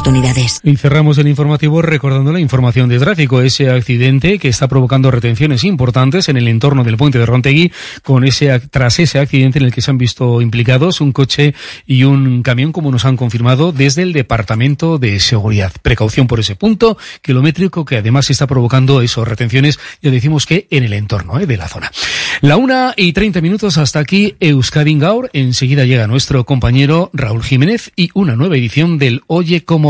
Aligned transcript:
oportunidades. 0.00 0.60
Y 0.64 0.76
cerramos 0.76 1.18
el 1.18 1.28
informativo 1.28 1.82
recordando 1.82 2.32
la 2.32 2.40
información 2.40 2.88
de 2.88 2.98
tráfico, 2.98 3.42
ese 3.42 3.68
accidente 3.68 4.38
que 4.38 4.48
está 4.48 4.66
provocando 4.66 5.10
retenciones 5.10 5.62
importantes 5.62 6.30
en 6.30 6.38
el 6.38 6.48
entorno 6.48 6.84
del 6.84 6.96
puente 6.96 7.18
de 7.18 7.26
Rontegui, 7.26 7.70
con 8.02 8.24
ese, 8.24 8.58
tras 8.70 8.98
ese 8.98 9.18
accidente 9.18 9.58
en 9.58 9.66
el 9.66 9.74
que 9.74 9.82
se 9.82 9.90
han 9.90 9.98
visto 9.98 10.40
implicados 10.40 11.02
un 11.02 11.12
coche 11.12 11.54
y 11.86 12.04
un 12.04 12.42
camión, 12.42 12.72
como 12.72 12.90
nos 12.90 13.04
han 13.04 13.18
confirmado 13.18 13.72
desde 13.72 14.02
el 14.02 14.14
Departamento 14.14 14.98
de 14.98 15.20
Seguridad. 15.20 15.72
Precaución 15.82 16.26
por 16.26 16.40
ese 16.40 16.56
punto 16.56 16.96
kilométrico 17.20 17.84
que 17.84 17.98
además 17.98 18.30
está 18.30 18.46
provocando 18.46 19.02
esas 19.02 19.28
retenciones, 19.28 19.78
ya 20.00 20.10
decimos 20.10 20.46
que 20.46 20.66
en 20.70 20.84
el 20.84 20.94
entorno 20.94 21.38
eh, 21.38 21.46
de 21.46 21.58
la 21.58 21.68
zona. 21.68 21.92
La 22.40 22.56
una 22.56 22.94
y 22.96 23.12
treinta 23.12 23.42
minutos 23.42 23.76
hasta 23.76 23.98
aquí 23.98 24.34
Euskadi 24.40 24.98
Gaur. 24.98 25.28
Enseguida 25.34 25.84
llega 25.84 26.06
nuestro 26.06 26.44
compañero 26.44 27.10
Raúl 27.12 27.42
Jiménez 27.42 27.92
y 27.96 28.08
una 28.14 28.34
nueva 28.34 28.56
edición 28.56 28.96
del 28.96 29.20
Oye 29.26 29.62
cómo 29.62 29.89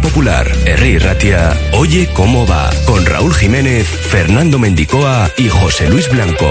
Popular, 0.00 0.46
R. 0.66 0.98
Ratia, 0.98 1.56
Oye 1.72 2.08
cómo 2.12 2.46
va, 2.46 2.70
con 2.86 3.04
Raúl 3.06 3.34
Jiménez, 3.34 3.86
Fernando 3.86 4.58
Mendicoa 4.58 5.30
y 5.36 5.48
José 5.48 5.88
Luis 5.88 6.08
Blanco. 6.10 6.50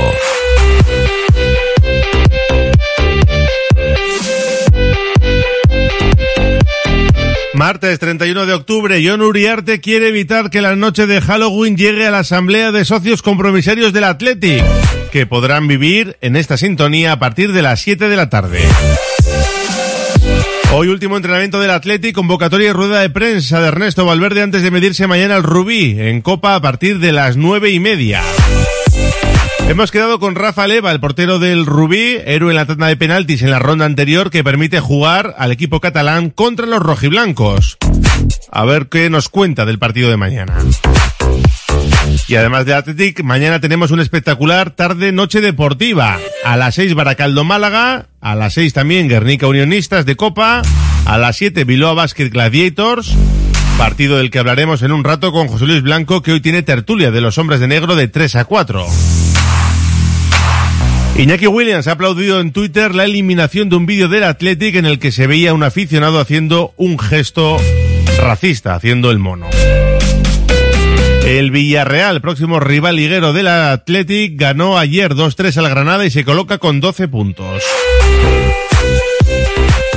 Martes 7.53 7.99
31 7.99 8.45
de 8.45 8.53
octubre, 8.53 9.01
John 9.05 9.21
Uriarte 9.21 9.79
quiere 9.79 10.09
evitar 10.09 10.49
que 10.49 10.61
la 10.61 10.75
noche 10.75 11.07
de 11.07 11.21
Halloween 11.21 11.77
llegue 11.77 12.05
a 12.05 12.11
la 12.11 12.19
Asamblea 12.19 12.71
de 12.71 12.83
Socios 12.83 13.21
Compromisarios 13.21 13.93
del 13.93 14.03
Athletic, 14.03 14.63
que 15.11 15.25
podrán 15.25 15.67
vivir 15.67 16.17
en 16.21 16.35
esta 16.35 16.57
sintonía 16.57 17.13
a 17.13 17.19
partir 17.19 17.53
de 17.53 17.61
las 17.61 17.79
7 17.81 18.09
de 18.09 18.15
la 18.15 18.29
tarde. 18.29 18.61
Hoy 20.73 20.89
último 20.89 21.15
entrenamiento 21.15 21.59
del 21.59 21.71
Athletic, 21.71 22.13
convocatoria 22.15 22.69
y 22.69 22.73
rueda 22.73 22.99
de 22.99 23.09
prensa 23.09 23.61
de 23.61 23.67
Ernesto 23.67 24.05
Valverde 24.05 24.41
antes 24.41 24.61
de 24.61 24.71
medirse 24.71 25.07
mañana 25.07 25.35
al 25.35 25.43
Rubí, 25.43 25.95
en 25.97 26.21
Copa 26.21 26.55
a 26.55 26.61
partir 26.61 26.99
de 26.99 27.11
las 27.11 27.37
nueve 27.37 27.71
y 27.71 27.79
media. 27.79 28.21
Hemos 29.67 29.91
quedado 29.91 30.19
con 30.19 30.35
Rafa 30.35 30.67
Leva, 30.67 30.91
el 30.91 30.99
portero 30.99 31.39
del 31.39 31.65
Rubí, 31.65 32.17
héroe 32.25 32.51
en 32.51 32.55
la 32.55 32.65
tanda 32.65 32.87
de 32.87 32.97
penaltis 32.97 33.41
en 33.41 33.51
la 33.51 33.59
ronda 33.59 33.85
anterior 33.85 34.29
que 34.29 34.43
permite 34.43 34.79
jugar 34.79 35.33
al 35.37 35.51
equipo 35.51 35.79
catalán 35.79 36.29
contra 36.29 36.67
los 36.67 36.79
rojiblancos. 36.79 37.77
A 38.51 38.65
ver 38.65 38.87
qué 38.89 39.09
nos 39.09 39.29
cuenta 39.29 39.65
del 39.65 39.79
partido 39.79 40.09
de 40.09 40.17
mañana. 40.17 40.55
Y 42.27 42.35
además 42.35 42.65
de 42.65 42.73
Athletic, 42.73 43.21
mañana 43.23 43.59
tenemos 43.59 43.91
un 43.91 43.99
espectacular 43.99 44.71
tarde-noche 44.71 45.41
deportiva. 45.41 46.17
A 46.43 46.57
las 46.57 46.75
6 46.75 46.95
Baracaldo 46.95 47.43
Málaga, 47.43 48.07
a 48.19 48.35
las 48.35 48.53
6 48.53 48.73
también 48.73 49.07
Guernica 49.07 49.47
Unionistas 49.47 50.07
de 50.07 50.15
Copa, 50.15 50.63
a 51.05 51.17
las 51.19 51.37
7 51.37 51.65
Bilbao 51.65 51.93
Basket 51.93 52.29
Gladiators, 52.29 53.15
partido 53.77 54.17
del 54.17 54.31
que 54.31 54.39
hablaremos 54.39 54.81
en 54.81 54.91
un 54.91 55.03
rato 55.03 55.31
con 55.31 55.47
José 55.47 55.65
Luis 55.67 55.83
Blanco 55.83 56.23
que 56.23 56.31
hoy 56.31 56.41
tiene 56.41 56.63
tertulia 56.63 57.11
de 57.11 57.21
los 57.21 57.37
hombres 57.37 57.59
de 57.59 57.67
negro 57.67 57.95
de 57.95 58.07
3 58.07 58.37
a 58.37 58.45
4. 58.45 58.87
Iñaki 61.17 61.47
Williams 61.47 61.87
ha 61.87 61.93
aplaudido 61.93 62.41
en 62.41 62.51
Twitter 62.51 62.95
la 62.95 63.05
eliminación 63.05 63.69
de 63.69 63.75
un 63.75 63.85
vídeo 63.85 64.09
del 64.09 64.23
Athletic 64.23 64.75
en 64.75 64.87
el 64.87 64.97
que 64.97 65.11
se 65.11 65.27
veía 65.27 65.53
un 65.53 65.63
aficionado 65.63 66.19
haciendo 66.19 66.73
un 66.75 66.97
gesto 66.97 67.57
racista, 68.19 68.73
haciendo 68.73 69.11
el 69.11 69.19
mono. 69.19 69.47
El 71.25 71.49
Villarreal, 71.49 72.21
próximo 72.21 72.59
rival 72.59 72.97
liguero 72.97 73.33
del 73.33 73.47
Athletic, 73.47 74.39
ganó 74.39 74.77
ayer 74.77 75.15
2-3 75.15 75.57
al 75.57 75.69
Granada 75.69 76.05
y 76.05 76.11
se 76.11 76.23
coloca 76.23 76.59
con 76.59 76.79
12 76.79 77.07
puntos. 77.07 77.63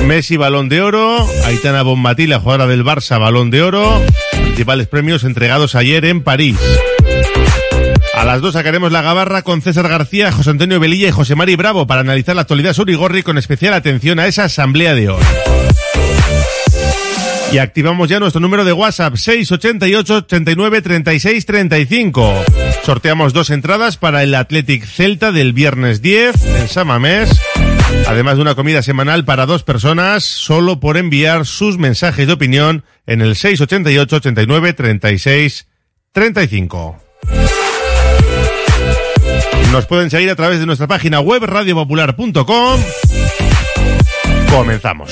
Messi 0.05 0.37
Balón 0.37 0.69
de 0.69 0.81
Oro, 0.81 1.29
Aitana 1.45 1.83
Bonmatí, 1.83 2.25
la 2.25 2.39
jugadora 2.39 2.65
del 2.65 2.83
Barça 2.83 3.19
Balón 3.19 3.51
de 3.51 3.61
Oro, 3.61 4.01
principales 4.31 4.87
premios 4.87 5.23
entregados 5.23 5.75
ayer 5.75 6.03
en 6.05 6.23
París. 6.23 6.57
A 8.15 8.25
las 8.25 8.41
dos 8.41 8.53
sacaremos 8.53 8.91
la 8.91 9.03
gabarra 9.03 9.43
con 9.43 9.61
César 9.61 9.87
García, 9.87 10.31
José 10.31 10.49
Antonio 10.49 10.79
Velilla 10.79 11.09
y 11.09 11.11
José 11.11 11.35
Mari 11.35 11.55
Bravo 11.55 11.85
para 11.85 12.01
analizar 12.01 12.35
la 12.35 12.41
actualidad 12.41 12.73
surigorri 12.73 13.21
con 13.21 13.37
especial 13.37 13.75
atención 13.75 14.17
a 14.19 14.25
esa 14.25 14.45
asamblea 14.45 14.95
de 14.95 15.09
hoy. 15.09 15.23
Y 17.51 17.57
activamos 17.57 18.07
ya 18.09 18.19
nuestro 18.19 18.39
número 18.39 18.63
de 18.63 18.73
WhatsApp 18.73 19.15
688 19.15 20.15
89 20.17 20.81
36 20.81 21.45
35. 21.45 22.45
Sorteamos 22.83 23.33
dos 23.33 23.49
entradas 23.49 23.97
para 23.97 24.21
el 24.21 24.35
Athletic 24.35 24.85
Celta 24.85 25.31
del 25.31 25.53
viernes 25.53 26.01
10 26.01 26.45
en 26.45 26.67
Samamés. 26.67 27.41
Además 28.07 28.35
de 28.35 28.43
una 28.43 28.53
comida 28.53 28.83
semanal 28.83 29.25
para 29.25 29.47
dos 29.47 29.63
personas, 29.63 30.23
solo 30.23 30.79
por 30.79 30.97
enviar 30.97 31.47
sus 31.47 31.79
mensajes 31.79 32.27
de 32.27 32.33
opinión 32.33 32.83
en 33.07 33.21
el 33.21 33.35
688 33.35 34.15
89 34.17 34.73
36 34.73 35.67
35. 36.11 36.97
Nos 39.71 39.85
pueden 39.87 40.11
seguir 40.11 40.29
a 40.29 40.35
través 40.35 40.59
de 40.59 40.65
nuestra 40.67 40.87
página 40.87 41.19
web 41.19 41.43
radiopopular.com. 41.43 42.79
Comenzamos. 44.51 45.11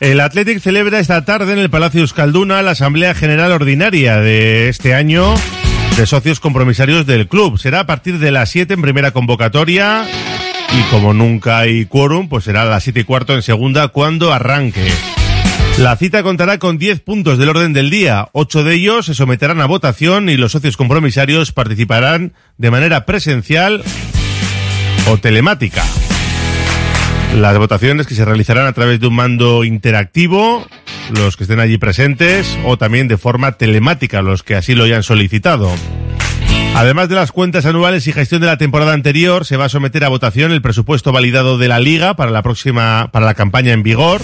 El 0.00 0.20
Athletic 0.20 0.60
celebra 0.60 0.98
esta 0.98 1.26
tarde 1.26 1.52
en 1.52 1.58
el 1.58 1.68
Palacio 1.68 2.00
Euskalduna 2.00 2.62
la 2.62 2.70
Asamblea 2.70 3.14
General 3.14 3.52
Ordinaria 3.52 4.16
de 4.16 4.70
este 4.70 4.94
año 4.94 5.34
de 5.94 6.06
socios 6.06 6.40
compromisarios 6.40 7.04
del 7.04 7.28
club. 7.28 7.58
Será 7.58 7.80
a 7.80 7.86
partir 7.86 8.18
de 8.18 8.30
las 8.30 8.48
7 8.48 8.72
en 8.72 8.80
primera 8.80 9.10
convocatoria 9.10 10.06
y 10.72 10.82
como 10.90 11.12
nunca 11.12 11.58
hay 11.58 11.84
quórum, 11.84 12.30
pues 12.30 12.44
será 12.44 12.62
a 12.62 12.64
las 12.64 12.82
7 12.82 13.00
y 13.00 13.04
cuarto 13.04 13.34
en 13.34 13.42
segunda 13.42 13.88
cuando 13.88 14.32
arranque. 14.32 14.90
La 15.76 15.94
cita 15.96 16.22
contará 16.22 16.58
con 16.58 16.78
10 16.78 17.00
puntos 17.00 17.36
del 17.36 17.50
orden 17.50 17.74
del 17.74 17.90
día. 17.90 18.30
Ocho 18.32 18.64
de 18.64 18.76
ellos 18.76 19.04
se 19.04 19.14
someterán 19.14 19.60
a 19.60 19.66
votación 19.66 20.30
y 20.30 20.38
los 20.38 20.52
socios 20.52 20.78
compromisarios 20.78 21.52
participarán 21.52 22.32
de 22.56 22.70
manera 22.70 23.04
presencial 23.04 23.84
o 25.08 25.18
telemática. 25.18 25.84
Las 27.36 27.56
votaciones 27.56 28.06
que 28.06 28.14
se 28.14 28.24
realizarán 28.24 28.66
a 28.66 28.72
través 28.72 29.00
de 29.00 29.06
un 29.06 29.14
mando 29.14 29.64
interactivo, 29.64 30.66
los 31.14 31.36
que 31.36 31.44
estén 31.44 31.60
allí 31.60 31.78
presentes, 31.78 32.58
o 32.64 32.76
también 32.76 33.08
de 33.08 33.16
forma 33.16 33.52
telemática, 33.52 34.20
los 34.20 34.42
que 34.42 34.56
así 34.56 34.74
lo 34.74 34.84
hayan 34.84 35.02
solicitado. 35.02 35.70
Además 36.74 37.08
de 37.08 37.14
las 37.14 37.32
cuentas 37.32 37.66
anuales 37.66 38.06
y 38.06 38.12
gestión 38.12 38.40
de 38.40 38.46
la 38.46 38.58
temporada 38.58 38.92
anterior, 38.92 39.44
se 39.44 39.56
va 39.56 39.66
a 39.66 39.68
someter 39.68 40.04
a 40.04 40.08
votación 40.08 40.52
el 40.52 40.62
presupuesto 40.62 41.12
validado 41.12 41.58
de 41.58 41.68
la 41.68 41.78
Liga 41.78 42.14
para 42.14 42.30
la 42.30 42.42
próxima, 42.42 43.10
para 43.12 43.26
la 43.26 43.34
campaña 43.34 43.72
en 43.72 43.82
vigor. 43.82 44.22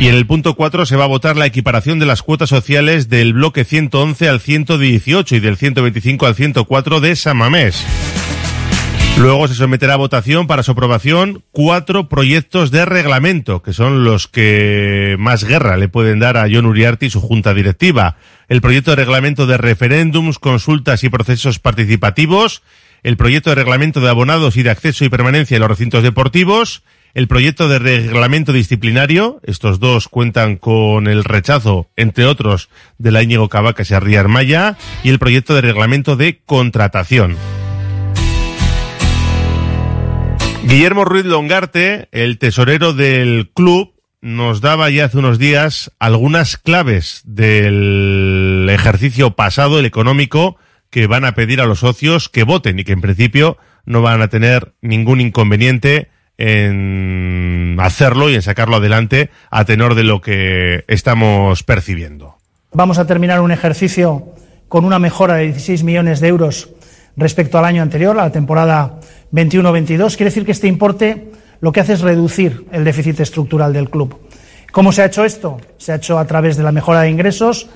Y 0.00 0.08
en 0.08 0.14
el 0.14 0.26
punto 0.26 0.54
4 0.54 0.86
se 0.86 0.96
va 0.96 1.04
a 1.04 1.08
votar 1.08 1.36
la 1.36 1.46
equiparación 1.46 1.98
de 1.98 2.06
las 2.06 2.22
cuotas 2.22 2.48
sociales 2.48 3.08
del 3.08 3.32
bloque 3.32 3.64
111 3.64 4.28
al 4.28 4.40
118 4.40 5.36
y 5.36 5.40
del 5.40 5.56
125 5.56 6.26
al 6.26 6.34
104 6.34 7.00
de 7.00 7.16
Samamés. 7.16 7.84
Luego 9.20 9.48
se 9.48 9.54
someterá 9.54 9.94
a 9.94 9.96
votación 9.96 10.46
para 10.46 10.62
su 10.62 10.70
aprobación 10.70 11.42
cuatro 11.50 12.08
proyectos 12.08 12.70
de 12.70 12.84
reglamento, 12.84 13.62
que 13.62 13.72
son 13.72 14.04
los 14.04 14.28
que 14.28 15.16
más 15.18 15.42
guerra 15.42 15.76
le 15.76 15.88
pueden 15.88 16.20
dar 16.20 16.36
a 16.36 16.46
John 16.50 16.66
Uriarte 16.66 17.06
y 17.06 17.10
su 17.10 17.20
junta 17.20 17.52
directiva. 17.52 18.16
El 18.48 18.60
proyecto 18.60 18.92
de 18.92 18.96
reglamento 18.96 19.48
de 19.48 19.58
referéndums, 19.58 20.38
consultas 20.38 21.02
y 21.02 21.08
procesos 21.08 21.58
participativos, 21.58 22.62
el 23.02 23.16
proyecto 23.16 23.50
de 23.50 23.56
reglamento 23.56 24.00
de 24.00 24.08
abonados 24.08 24.56
y 24.56 24.62
de 24.62 24.70
acceso 24.70 25.04
y 25.04 25.08
permanencia 25.08 25.56
en 25.56 25.62
los 25.62 25.70
recintos 25.70 26.04
deportivos, 26.04 26.84
el 27.12 27.26
proyecto 27.26 27.68
de 27.68 27.80
reglamento 27.80 28.52
disciplinario, 28.52 29.40
estos 29.42 29.80
dos 29.80 30.06
cuentan 30.06 30.56
con 30.56 31.08
el 31.08 31.24
rechazo, 31.24 31.90
entre 31.96 32.24
otros, 32.24 32.68
de 32.98 33.10
la 33.10 33.24
Íñigo 33.24 33.48
Cavacas 33.48 33.90
y 33.90 33.94
Arriar 33.94 34.28
Maya, 34.28 34.76
y 35.02 35.08
el 35.08 35.18
proyecto 35.18 35.56
de 35.56 35.62
reglamento 35.62 36.14
de 36.14 36.38
contratación. 36.46 37.36
Guillermo 40.68 41.06
Ruiz 41.06 41.24
Longarte, 41.24 42.08
el 42.12 42.38
tesorero 42.38 42.92
del 42.92 43.50
club, 43.54 43.94
nos 44.20 44.60
daba 44.60 44.90
ya 44.90 45.06
hace 45.06 45.16
unos 45.16 45.38
días 45.38 45.90
algunas 45.98 46.58
claves 46.58 47.22
del 47.24 48.68
ejercicio 48.70 49.30
pasado, 49.30 49.78
el 49.78 49.86
económico, 49.86 50.58
que 50.90 51.06
van 51.06 51.24
a 51.24 51.32
pedir 51.32 51.62
a 51.62 51.64
los 51.64 51.78
socios 51.78 52.28
que 52.28 52.42
voten 52.42 52.78
y 52.78 52.84
que 52.84 52.92
en 52.92 53.00
principio 53.00 53.56
no 53.86 54.02
van 54.02 54.20
a 54.20 54.28
tener 54.28 54.74
ningún 54.82 55.22
inconveniente 55.22 56.10
en 56.36 57.78
hacerlo 57.80 58.28
y 58.28 58.34
en 58.34 58.42
sacarlo 58.42 58.76
adelante 58.76 59.30
a 59.50 59.64
tenor 59.64 59.94
de 59.94 60.04
lo 60.04 60.20
que 60.20 60.84
estamos 60.86 61.62
percibiendo. 61.62 62.36
Vamos 62.74 62.98
a 62.98 63.06
terminar 63.06 63.40
un 63.40 63.52
ejercicio 63.52 64.34
con 64.68 64.84
una 64.84 64.98
mejora 64.98 65.36
de 65.36 65.44
16 65.44 65.82
millones 65.82 66.20
de 66.20 66.28
euros 66.28 66.68
respecto 67.16 67.58
al 67.58 67.64
año 67.64 67.82
anterior, 67.82 68.18
a 68.18 68.24
la 68.24 68.32
temporada 68.32 69.00
21-22. 69.32 70.16
Quiere 70.16 70.30
decir 70.30 70.44
que 70.44 70.52
este 70.52 70.68
importe 70.68 71.30
lo 71.60 71.72
que 71.72 71.80
hace 71.80 71.94
es 71.94 72.00
reducir 72.00 72.66
el 72.72 72.84
déficit 72.84 73.20
estructural 73.20 73.72
del 73.72 73.90
club. 73.90 74.18
¿Cómo 74.72 74.92
se 74.92 75.02
ha 75.02 75.06
hecho 75.06 75.24
esto? 75.24 75.58
Se 75.78 75.92
ha 75.92 75.96
hecho 75.96 76.18
a 76.18 76.26
través 76.26 76.56
de 76.56 76.62
la 76.62 76.72
mejora 76.72 77.02
de 77.02 77.10
ingresos 77.10 77.68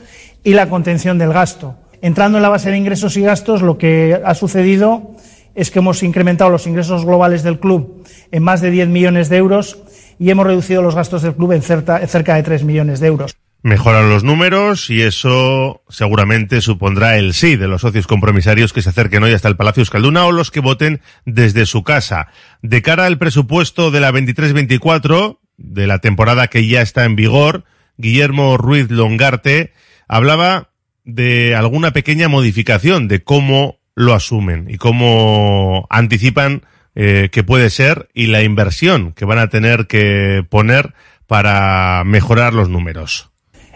y 0.45 0.55
la 0.55 0.69
contención 0.69 1.19
del 1.19 1.33
gasto. 1.33 1.77
Entrando 2.01 2.39
en 2.39 2.43
la 2.43 2.49
base 2.49 2.71
de 2.71 2.77
ingresos 2.77 3.17
y 3.17 3.23
gastos, 3.23 3.63
lo 3.63 3.79
que 3.79 4.21
ha 4.25 4.35
sucedido 4.35 5.13
es 5.55 5.71
que 5.71 5.79
hemos 5.79 6.03
incrementado 6.03 6.51
los 6.51 6.67
ingresos 6.67 7.05
globales 7.05 7.43
del 7.43 7.61
club 7.61 8.05
en 8.31 8.43
más 8.43 8.61
de 8.61 8.71
10 8.71 8.89
millones 8.89 9.29
de 9.29 9.37
euros 9.37 9.79
y 10.19 10.31
hemos 10.31 10.47
reducido 10.47 10.83
los 10.83 10.95
gastos 10.95 11.23
del 11.23 11.35
club 11.35 11.53
en 11.53 11.63
cerca, 11.63 11.99
de 11.99 12.43
3 12.43 12.65
millones 12.65 13.01
de 13.01 13.07
euros. 13.07 13.37
Mejoran 13.65 14.11
los 14.11 14.25
números 14.25 14.91
y 14.91 15.03
eso 15.03 15.85
seguramente 15.89 16.61
supondrá 16.61 17.17
el 17.17 17.33
sí 17.33 17.55
de 17.55 17.69
los 17.69 17.83
socios 17.83 18.09
compromisarios 18.09 18.73
que 18.73 18.83
se 18.83 18.89
acerquen 18.89 19.23
hoy 19.23 19.33
hasta 19.33 19.47
el 19.47 19.57
Palacio 19.57 19.83
Euskalduna 19.83 20.27
o 20.27 20.33
los 20.33 20.51
que 20.51 20.59
voten 20.59 21.01
desde 21.27 21.65
su 21.67 21.85
casa. 21.85 22.27
De 22.61 22.83
cara 22.83 23.07
al 23.07 23.19
presupuesto 23.19 23.93
de 23.93 24.01
la 24.01 24.11
23-24, 24.11 25.39
de 25.59 25.87
la 25.87 26.01
temporada 26.01 26.49
que 26.49 26.67
ya 26.67 26.83
está 26.83 27.05
en 27.05 27.15
vigor, 27.15 27.65
Guillermo 27.99 28.57
Ruiz 28.57 28.91
Longarte 28.91 29.73
hablaba 30.09 30.71
de 31.05 31.55
alguna 31.55 31.93
pequeña 31.93 32.27
modificación 32.29 33.07
de 33.07 33.23
cómo 33.23 33.79
lo 33.95 34.13
asumen 34.13 34.67
y 34.69 34.77
cómo 34.77 35.87
anticipan 35.89 36.63
eh, 36.97 37.29
que 37.31 37.45
puede 37.45 37.71
ser 37.71 38.09
y 38.13 38.27
la 38.27 38.43
inversión 38.43 39.13
que 39.13 39.25
van 39.25 39.39
a 39.39 39.49
tener 39.51 39.87
que 39.87 40.45
poner 40.51 40.95
para 41.29 42.03
mejorar 42.05 42.55
los 42.55 42.69
números. 42.69 43.32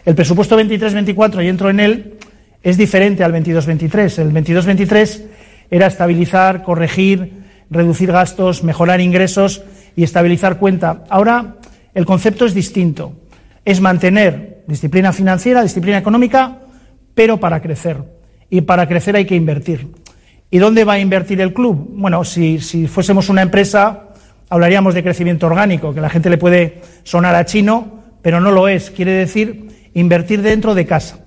El 0.07 0.15
presupuesto 0.15 0.59
23-24, 0.59 1.45
y 1.45 1.49
entro 1.49 1.69
en 1.69 1.81
él, 1.81 2.15
es 2.63 2.77
diferente 2.77 3.25
al 3.25 3.33
22-23. 3.33 4.21
El 4.21 4.33
22-23 4.33 5.23
era 5.69 5.89
estabilizar, 5.89 6.63
corregir, 6.63 7.33
reducir 7.71 8.13
gastos, 8.13 8.63
mejorar 8.63 9.01
ingresos 9.01 9.65
y 9.97 10.05
estabilizar 10.05 10.61
cuenta. 10.61 11.03
Ahora 11.11 11.57
el 11.93 12.07
concepto 12.07 12.47
es 12.47 12.55
distinto. 12.55 13.15
Es 13.65 13.81
mantener 13.81 14.63
disciplina 14.69 15.13
financiera, 15.13 15.65
disciplina 15.65 15.99
económica, 15.99 16.61
pero 17.17 17.41
para 17.41 17.61
crecer. 17.61 17.97
Y 18.49 18.61
para 18.61 18.87
crecer 18.87 19.17
hay 19.17 19.25
que 19.25 19.35
invertir. 19.35 19.89
¿Y 20.53 20.59
dónde 20.59 20.85
va 20.85 20.93
a 20.93 21.01
invertir 21.01 21.41
el 21.41 21.53
club? 21.53 21.85
Bueno, 21.91 22.23
si, 22.23 22.61
si 22.61 22.87
fuésemos 22.87 23.29
una 23.29 23.43
empresa, 23.43 24.11
hablaríamos 24.51 24.95
de 24.95 25.03
crecimiento 25.03 25.49
orgánico, 25.49 25.93
que 25.93 26.01
la 26.01 26.11
gente 26.11 26.31
le 26.31 26.39
puede 26.39 26.81
sonar 27.03 27.35
a 27.35 27.45
chino, 27.45 28.03
pero 28.23 28.41
no 28.41 28.53
lo 28.53 28.69
es. 28.69 28.93
Quiere 28.93 29.11
decir 29.11 29.66
invertir 29.97 30.43
dentro 30.43 30.75
de 30.75 30.85
casa, 30.85 31.19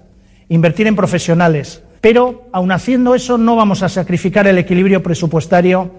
invertir 0.48 0.86
en 0.86 0.96
profesionales. 0.96 1.82
Pero, 2.02 2.48
aun 2.54 2.72
haciendo 2.72 3.16
eso, 3.16 3.40
no 3.40 3.56
vamos 3.56 3.82
a 3.82 3.90
sacrificar 3.90 4.46
el 4.46 4.60
equilibrio 4.60 5.02
presupuestario 5.02 5.92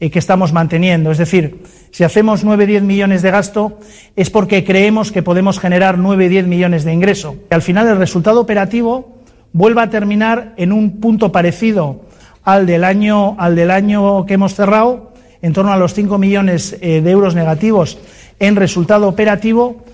eh, 0.00 0.10
que 0.10 0.18
estamos 0.18 0.52
manteniendo. 0.52 1.10
Es 1.10 1.18
decir, 1.18 1.62
si 1.90 2.02
hacemos 2.02 2.44
9-10 2.44 2.80
millones 2.80 3.20
de 3.20 3.30
gasto, 3.30 3.78
es 4.16 4.30
porque 4.30 4.64
creemos 4.64 5.12
que 5.12 5.22
podemos 5.22 5.60
generar 5.60 5.98
9-10 5.98 6.46
millones 6.46 6.84
de 6.84 6.94
ingreso. 6.94 7.36
Al 7.50 7.60
final, 7.60 7.88
el 7.88 7.98
resultado 7.98 8.40
operativo 8.40 9.18
vuelva 9.52 9.82
a 9.82 9.90
terminar 9.90 10.54
en 10.56 10.72
un 10.72 11.00
punto 11.00 11.30
parecido 11.30 12.06
al 12.42 12.64
del 12.64 12.84
año, 12.84 13.36
al 13.38 13.54
del 13.54 13.70
año 13.70 14.24
que 14.24 14.34
hemos 14.34 14.54
cerrado, 14.54 15.12
en 15.42 15.52
torno 15.52 15.74
a 15.74 15.76
los 15.76 15.92
5 15.92 16.16
millones 16.16 16.78
eh, 16.80 17.02
de 17.02 17.10
euros 17.10 17.34
negativos 17.34 17.98
en 18.40 18.56
resultado 18.56 19.08
operativo, 19.08 19.84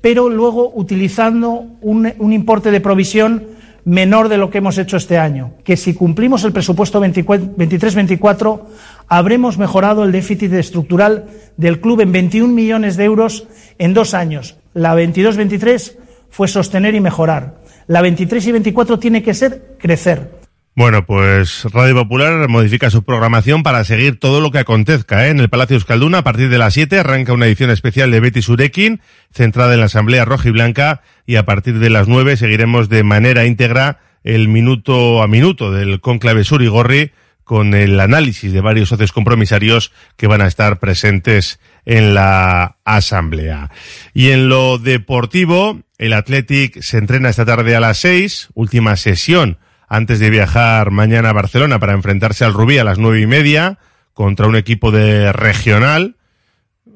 pero 0.00 0.28
luego 0.28 0.72
utilizando 0.74 1.66
un, 1.80 2.32
importe 2.32 2.70
de 2.70 2.80
provisión 2.80 3.46
menor 3.84 4.28
de 4.28 4.38
lo 4.38 4.50
que 4.50 4.58
hemos 4.58 4.78
hecho 4.78 4.96
este 4.96 5.18
año, 5.18 5.52
que 5.64 5.76
si 5.76 5.94
cumplimos 5.94 6.44
el 6.44 6.52
presupuesto 6.52 7.00
23-24 7.00 8.60
habremos 9.08 9.56
mejorado 9.58 10.04
el 10.04 10.12
déficit 10.12 10.52
estructural 10.52 11.26
del 11.56 11.80
club 11.80 12.02
en 12.02 12.12
21 12.12 12.52
millones 12.52 12.96
de 12.96 13.04
euros 13.04 13.46
en 13.78 13.94
dos 13.94 14.14
años. 14.14 14.56
La 14.74 14.94
22-23 14.94 15.96
fue 16.30 16.48
sostener 16.48 16.94
y 16.94 17.00
mejorar. 17.00 17.56
La 17.86 18.02
23 18.02 18.46
y 18.46 18.52
24 18.52 18.98
tiene 18.98 19.22
que 19.22 19.32
ser 19.32 19.76
crecer. 19.78 20.37
Bueno, 20.78 21.04
pues 21.04 21.64
Radio 21.72 21.96
Popular 21.96 22.48
modifica 22.48 22.88
su 22.88 23.02
programación 23.02 23.64
para 23.64 23.82
seguir 23.82 24.20
todo 24.20 24.40
lo 24.40 24.52
que 24.52 24.60
acontezca 24.60 25.26
¿eh? 25.26 25.30
en 25.30 25.40
el 25.40 25.48
Palacio 25.48 25.74
Euskalduna. 25.74 26.18
A 26.18 26.22
partir 26.22 26.50
de 26.50 26.58
las 26.58 26.74
7 26.74 27.00
arranca 27.00 27.32
una 27.32 27.46
edición 27.46 27.70
especial 27.70 28.12
de 28.12 28.20
Betty 28.20 28.42
Surekin, 28.42 29.00
centrada 29.32 29.74
en 29.74 29.80
la 29.80 29.86
Asamblea 29.86 30.24
Roja 30.24 30.50
y 30.50 30.52
Blanca, 30.52 31.02
y 31.26 31.34
a 31.34 31.44
partir 31.44 31.80
de 31.80 31.90
las 31.90 32.06
9 32.06 32.36
seguiremos 32.36 32.88
de 32.88 33.02
manera 33.02 33.44
íntegra 33.44 33.98
el 34.22 34.46
minuto 34.46 35.20
a 35.20 35.26
minuto 35.26 35.72
del 35.72 36.00
conclave 36.00 36.44
Surigorri 36.44 37.10
con 37.42 37.74
el 37.74 37.98
análisis 37.98 38.52
de 38.52 38.60
varios 38.60 38.90
socios 38.90 39.10
compromisarios 39.10 39.90
que 40.16 40.28
van 40.28 40.42
a 40.42 40.46
estar 40.46 40.78
presentes 40.78 41.58
en 41.86 42.14
la 42.14 42.76
Asamblea. 42.84 43.72
Y 44.14 44.30
en 44.30 44.48
lo 44.48 44.78
deportivo, 44.78 45.80
el 45.98 46.12
Athletic 46.12 46.80
se 46.82 46.98
entrena 46.98 47.30
esta 47.30 47.44
tarde 47.44 47.74
a 47.74 47.80
las 47.80 47.98
6, 47.98 48.50
última 48.54 48.94
sesión 48.94 49.58
antes 49.88 50.18
de 50.18 50.30
viajar 50.30 50.90
mañana 50.90 51.30
a 51.30 51.34
Barcelona 51.34 51.78
para 51.78 51.94
enfrentarse 51.94 52.44
al 52.44 52.52
Rubí 52.52 52.78
a 52.78 52.84
las 52.84 52.98
nueve 52.98 53.20
y 53.20 53.26
media 53.26 53.78
contra 54.12 54.46
un 54.46 54.56
equipo 54.56 54.90
de 54.90 55.32
regional. 55.32 56.16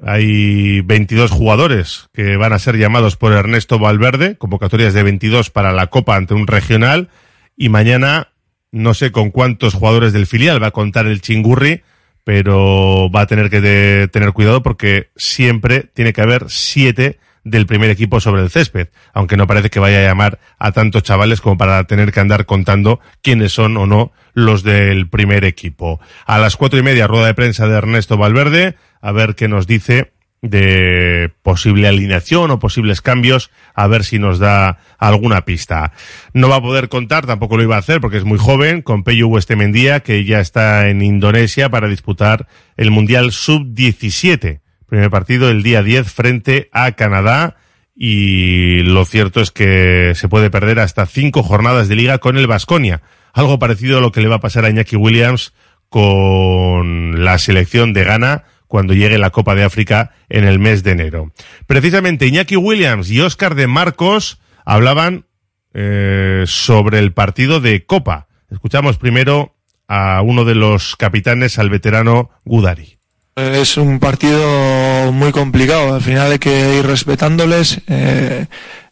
Hay 0.04 0.80
22 0.80 1.30
jugadores 1.30 2.08
que 2.12 2.36
van 2.36 2.52
a 2.52 2.58
ser 2.58 2.76
llamados 2.76 3.16
por 3.16 3.32
Ernesto 3.32 3.78
Valverde, 3.78 4.36
convocatorias 4.36 4.94
de 4.94 5.02
22 5.04 5.50
para 5.50 5.72
la 5.72 5.86
Copa 5.86 6.16
ante 6.16 6.34
un 6.34 6.46
regional. 6.46 7.08
Y 7.56 7.68
mañana 7.68 8.28
no 8.72 8.94
sé 8.94 9.12
con 9.12 9.30
cuántos 9.30 9.74
jugadores 9.74 10.12
del 10.12 10.26
filial 10.26 10.62
va 10.62 10.68
a 10.68 10.72
contar 10.72 11.06
el 11.06 11.20
Chingurri, 11.20 11.82
pero 12.24 13.10
va 13.10 13.22
a 13.22 13.26
tener 13.26 13.48
que 13.50 14.08
tener 14.12 14.32
cuidado 14.32 14.62
porque 14.62 15.10
siempre 15.16 15.88
tiene 15.94 16.12
que 16.12 16.22
haber 16.22 16.46
siete 16.48 17.18
del 17.44 17.66
primer 17.66 17.90
equipo 17.90 18.20
sobre 18.20 18.42
el 18.42 18.50
césped, 18.50 18.88
aunque 19.12 19.36
no 19.36 19.46
parece 19.46 19.70
que 19.70 19.80
vaya 19.80 19.98
a 19.98 20.02
llamar 20.02 20.38
a 20.58 20.72
tantos 20.72 21.02
chavales 21.02 21.40
como 21.40 21.58
para 21.58 21.84
tener 21.84 22.12
que 22.12 22.20
andar 22.20 22.46
contando 22.46 23.00
quiénes 23.20 23.52
son 23.52 23.76
o 23.76 23.86
no 23.86 24.12
los 24.34 24.62
del 24.62 25.08
primer 25.08 25.44
equipo. 25.44 26.00
A 26.26 26.38
las 26.38 26.56
cuatro 26.56 26.78
y 26.78 26.82
media, 26.82 27.06
rueda 27.06 27.26
de 27.26 27.34
prensa 27.34 27.66
de 27.66 27.76
Ernesto 27.76 28.16
Valverde, 28.16 28.76
a 29.00 29.12
ver 29.12 29.34
qué 29.34 29.48
nos 29.48 29.66
dice 29.66 30.12
de 30.42 31.30
posible 31.42 31.86
alineación 31.86 32.50
o 32.50 32.58
posibles 32.58 33.00
cambios, 33.00 33.50
a 33.74 33.86
ver 33.86 34.02
si 34.02 34.18
nos 34.18 34.40
da 34.40 34.78
alguna 34.98 35.44
pista. 35.44 35.92
No 36.34 36.48
va 36.48 36.56
a 36.56 36.62
poder 36.62 36.88
contar, 36.88 37.26
tampoco 37.26 37.56
lo 37.56 37.62
iba 37.62 37.76
a 37.76 37.80
hacer 37.80 38.00
porque 38.00 38.18
es 38.18 38.24
muy 38.24 38.38
joven, 38.38 38.82
con 38.82 39.04
Peyu 39.04 39.28
Westemendía, 39.28 40.00
que 40.00 40.24
ya 40.24 40.40
está 40.40 40.88
en 40.88 41.00
Indonesia 41.00 41.70
para 41.70 41.86
disputar 41.86 42.48
el 42.76 42.90
Mundial 42.90 43.30
Sub-17 43.30 44.62
Primer 44.92 45.08
partido 45.08 45.48
el 45.48 45.62
día 45.62 45.82
10 45.82 46.12
frente 46.12 46.68
a 46.70 46.92
Canadá 46.92 47.56
y 47.96 48.82
lo 48.82 49.06
cierto 49.06 49.40
es 49.40 49.50
que 49.50 50.12
se 50.14 50.28
puede 50.28 50.50
perder 50.50 50.80
hasta 50.80 51.06
cinco 51.06 51.42
jornadas 51.42 51.88
de 51.88 51.96
liga 51.96 52.18
con 52.18 52.36
el 52.36 52.46
Vasconia. 52.46 53.00
Algo 53.32 53.58
parecido 53.58 53.96
a 53.96 54.00
lo 54.02 54.12
que 54.12 54.20
le 54.20 54.28
va 54.28 54.34
a 54.34 54.40
pasar 54.40 54.66
a 54.66 54.68
Iñaki 54.68 54.96
Williams 54.96 55.54
con 55.88 57.24
la 57.24 57.38
selección 57.38 57.94
de 57.94 58.04
Ghana 58.04 58.44
cuando 58.66 58.92
llegue 58.92 59.16
la 59.16 59.30
Copa 59.30 59.54
de 59.54 59.64
África 59.64 60.10
en 60.28 60.44
el 60.44 60.58
mes 60.58 60.82
de 60.82 60.90
enero. 60.90 61.32
Precisamente 61.66 62.26
Iñaki 62.26 62.56
Williams 62.56 63.10
y 63.10 63.22
Oscar 63.22 63.54
de 63.54 63.68
Marcos 63.68 64.42
hablaban 64.66 65.24
eh, 65.72 66.44
sobre 66.46 66.98
el 66.98 67.14
partido 67.14 67.60
de 67.60 67.86
Copa. 67.86 68.28
Escuchamos 68.50 68.98
primero 68.98 69.56
a 69.88 70.20
uno 70.20 70.44
de 70.44 70.54
los 70.54 70.96
capitanes, 70.96 71.58
al 71.58 71.70
veterano 71.70 72.28
Gudari. 72.44 72.98
Es 73.34 73.78
un 73.78 73.98
partido 73.98 75.10
muy 75.10 75.32
complicado, 75.32 75.94
al 75.94 76.02
final 76.02 76.32
hay 76.32 76.38
que 76.38 76.76
ir 76.76 76.86
respetándoles. 76.86 77.80
Eh, 77.88 78.46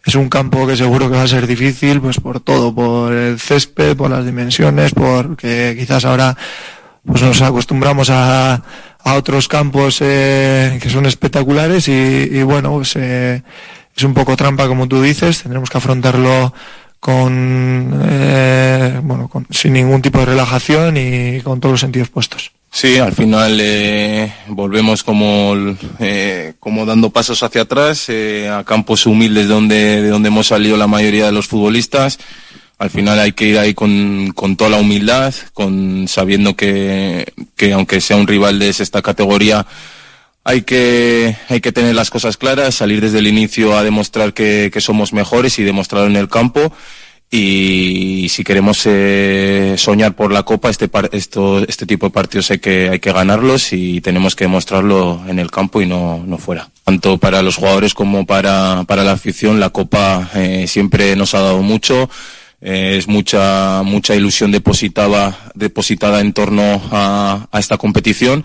es 0.05 0.15
un 0.15 0.31
campo 0.31 0.67
que 0.67 0.77
seguro 0.77 1.11
que 1.11 1.17
va 1.17 1.25
a 1.25 1.29
ser 1.29 1.47
difícil, 1.47 2.01
pues 2.01 2.21
por 2.21 2.41
todo, 2.41 2.75
por 2.75 3.13
el 3.13 3.39
césped, 3.39 3.97
por 3.97 4.11
las 4.11 4.25
dimensiones, 4.25 4.93
porque 4.95 5.77
quizás 5.79 6.07
ahora 6.07 6.37
pues 7.05 7.23
nos 7.23 7.43
acostumbramos 7.43 8.09
a, 8.09 8.63
a 9.05 9.15
otros 9.15 9.49
campos 9.49 9.99
eh, 10.01 10.79
que 10.83 10.91
son 10.91 11.07
espectaculares 11.07 11.89
y, 11.89 12.43
bueno, 12.43 12.73
pues, 12.73 12.97
eh, 12.97 13.43
es 13.97 14.03
un 14.05 14.15
poco 14.15 14.37
trampa 14.37 14.69
como 14.69 14.89
tú 14.89 15.03
dices, 15.03 15.43
tendremos 15.43 15.71
que 15.71 15.79
afrontarlo 15.79 16.53
con, 16.99 18.01
eh, 18.05 19.01
bueno, 19.03 19.29
con, 19.29 19.47
sin 19.51 19.73
ningún 19.73 20.03
tipo 20.03 20.19
de 20.21 20.27
relajación 20.27 20.97
y 20.97 21.41
con 21.41 21.61
todos 21.61 21.75
los 21.75 21.81
sentidos 21.81 22.09
puestos. 22.09 22.53
Sí, 22.73 22.99
al 22.99 23.13
final 23.13 23.59
eh, 23.61 24.33
volvemos 24.47 25.03
como, 25.03 25.55
eh, 25.99 26.55
como 26.61 26.87
dando 26.87 27.11
pasos 27.11 27.43
hacia 27.43 27.63
atrás 27.63 28.09
eh, 28.09 28.49
a 28.49 28.63
campos 28.65 29.07
humildes 29.07 29.49
donde, 29.49 30.01
de 30.03 30.09
donde 30.09 30.29
hemos 30.29 30.47
salido 30.47 30.77
la 30.77 30.87
mayoría 30.87 31.27
de 31.27 31.33
los 31.33 31.49
futbolistas. 31.49 32.19
Al 32.79 32.89
final 32.89 33.19
hay 33.19 33.33
que 33.33 33.47
ir 33.47 33.59
ahí 33.59 33.75
con, 33.75 34.33
con 34.35 34.57
toda 34.57 34.71
la 34.71 34.79
humildad, 34.79 35.35
con 35.53 36.07
sabiendo 36.07 36.57
que, 36.57 37.33
que 37.57 37.73
aunque 37.73 38.01
sea 38.01 38.17
un 38.17 38.29
rival 38.29 38.59
de 38.61 38.71
esta 38.71 39.03
categoría, 39.03 39.67
hay 40.45 40.63
que, 40.63 41.37
hay 41.49 41.61
que 41.61 41.73
tener 41.73 41.95
las 41.95 42.09
cosas 42.09 42.37
claras, 42.37 42.77
salir 42.77 43.01
desde 43.01 43.19
el 43.19 43.27
inicio 43.27 43.77
a 43.77 43.83
demostrar 43.83 44.33
que, 44.33 44.71
que 44.73 44.81
somos 44.81 45.13
mejores 45.13 45.59
y 45.59 45.65
demostrarlo 45.65 46.09
en 46.09 46.17
el 46.17 46.29
campo 46.29 46.73
y 47.33 48.29
si 48.29 48.43
queremos 48.43 48.83
eh, 48.87 49.77
soñar 49.79 50.15
por 50.17 50.33
la 50.33 50.43
Copa, 50.43 50.69
este, 50.69 50.91
esto, 51.13 51.61
este 51.61 51.87
tipo 51.87 52.07
de 52.07 52.11
partidos 52.11 52.51
hay 52.51 52.59
que, 52.59 52.89
hay 52.89 52.99
que 52.99 53.13
ganarlos 53.13 53.73
y 53.73 54.01
tenemos 54.01 54.35
que 54.35 54.45
demostrarlo 54.45 55.23
en 55.29 55.39
el 55.39 55.49
campo 55.49 55.81
y 55.81 55.87
no, 55.87 56.27
fuera. 56.39 56.69
Tanto 56.83 57.19
para 57.19 57.43
los 57.43 57.55
jugadores 57.55 57.95
como 57.95 58.27
para, 58.27 58.83
para 58.89 59.05
la 59.05 59.13
afición, 59.13 59.61
la 59.61 59.71
Copa 59.71 60.29
eh, 60.35 60.67
siempre 60.67 61.15
nos 61.15 61.35
ha 61.35 61.41
dado 61.41 61.63
mucho. 61.63 62.11
Eh, 62.61 62.97
es 62.99 63.07
mucha, 63.07 63.83
mucha 63.85 64.17
ilusión 64.17 64.51
depositada, 64.51 65.53
depositada 65.55 66.21
en 66.21 66.33
torno 66.33 66.83
a 66.91 67.47
esta 67.59 67.79
competición 67.79 68.45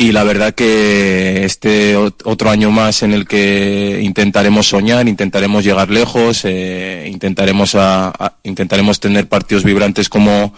y 0.00 0.12
la 0.12 0.24
verdad 0.24 0.54
que 0.54 1.44
este 1.44 1.94
otro 1.94 2.48
año 2.48 2.70
más 2.70 3.02
en 3.02 3.12
el 3.12 3.26
que 3.26 4.00
intentaremos 4.02 4.66
soñar, 4.66 5.06
intentaremos 5.06 5.62
llegar 5.62 5.90
lejos, 5.90 6.46
eh, 6.46 7.06
intentaremos 7.12 7.74
a, 7.74 8.10
intentaremos 8.42 8.98
tener 8.98 9.28
partidos 9.28 9.62
vibrantes 9.62 10.08
como 10.08 10.54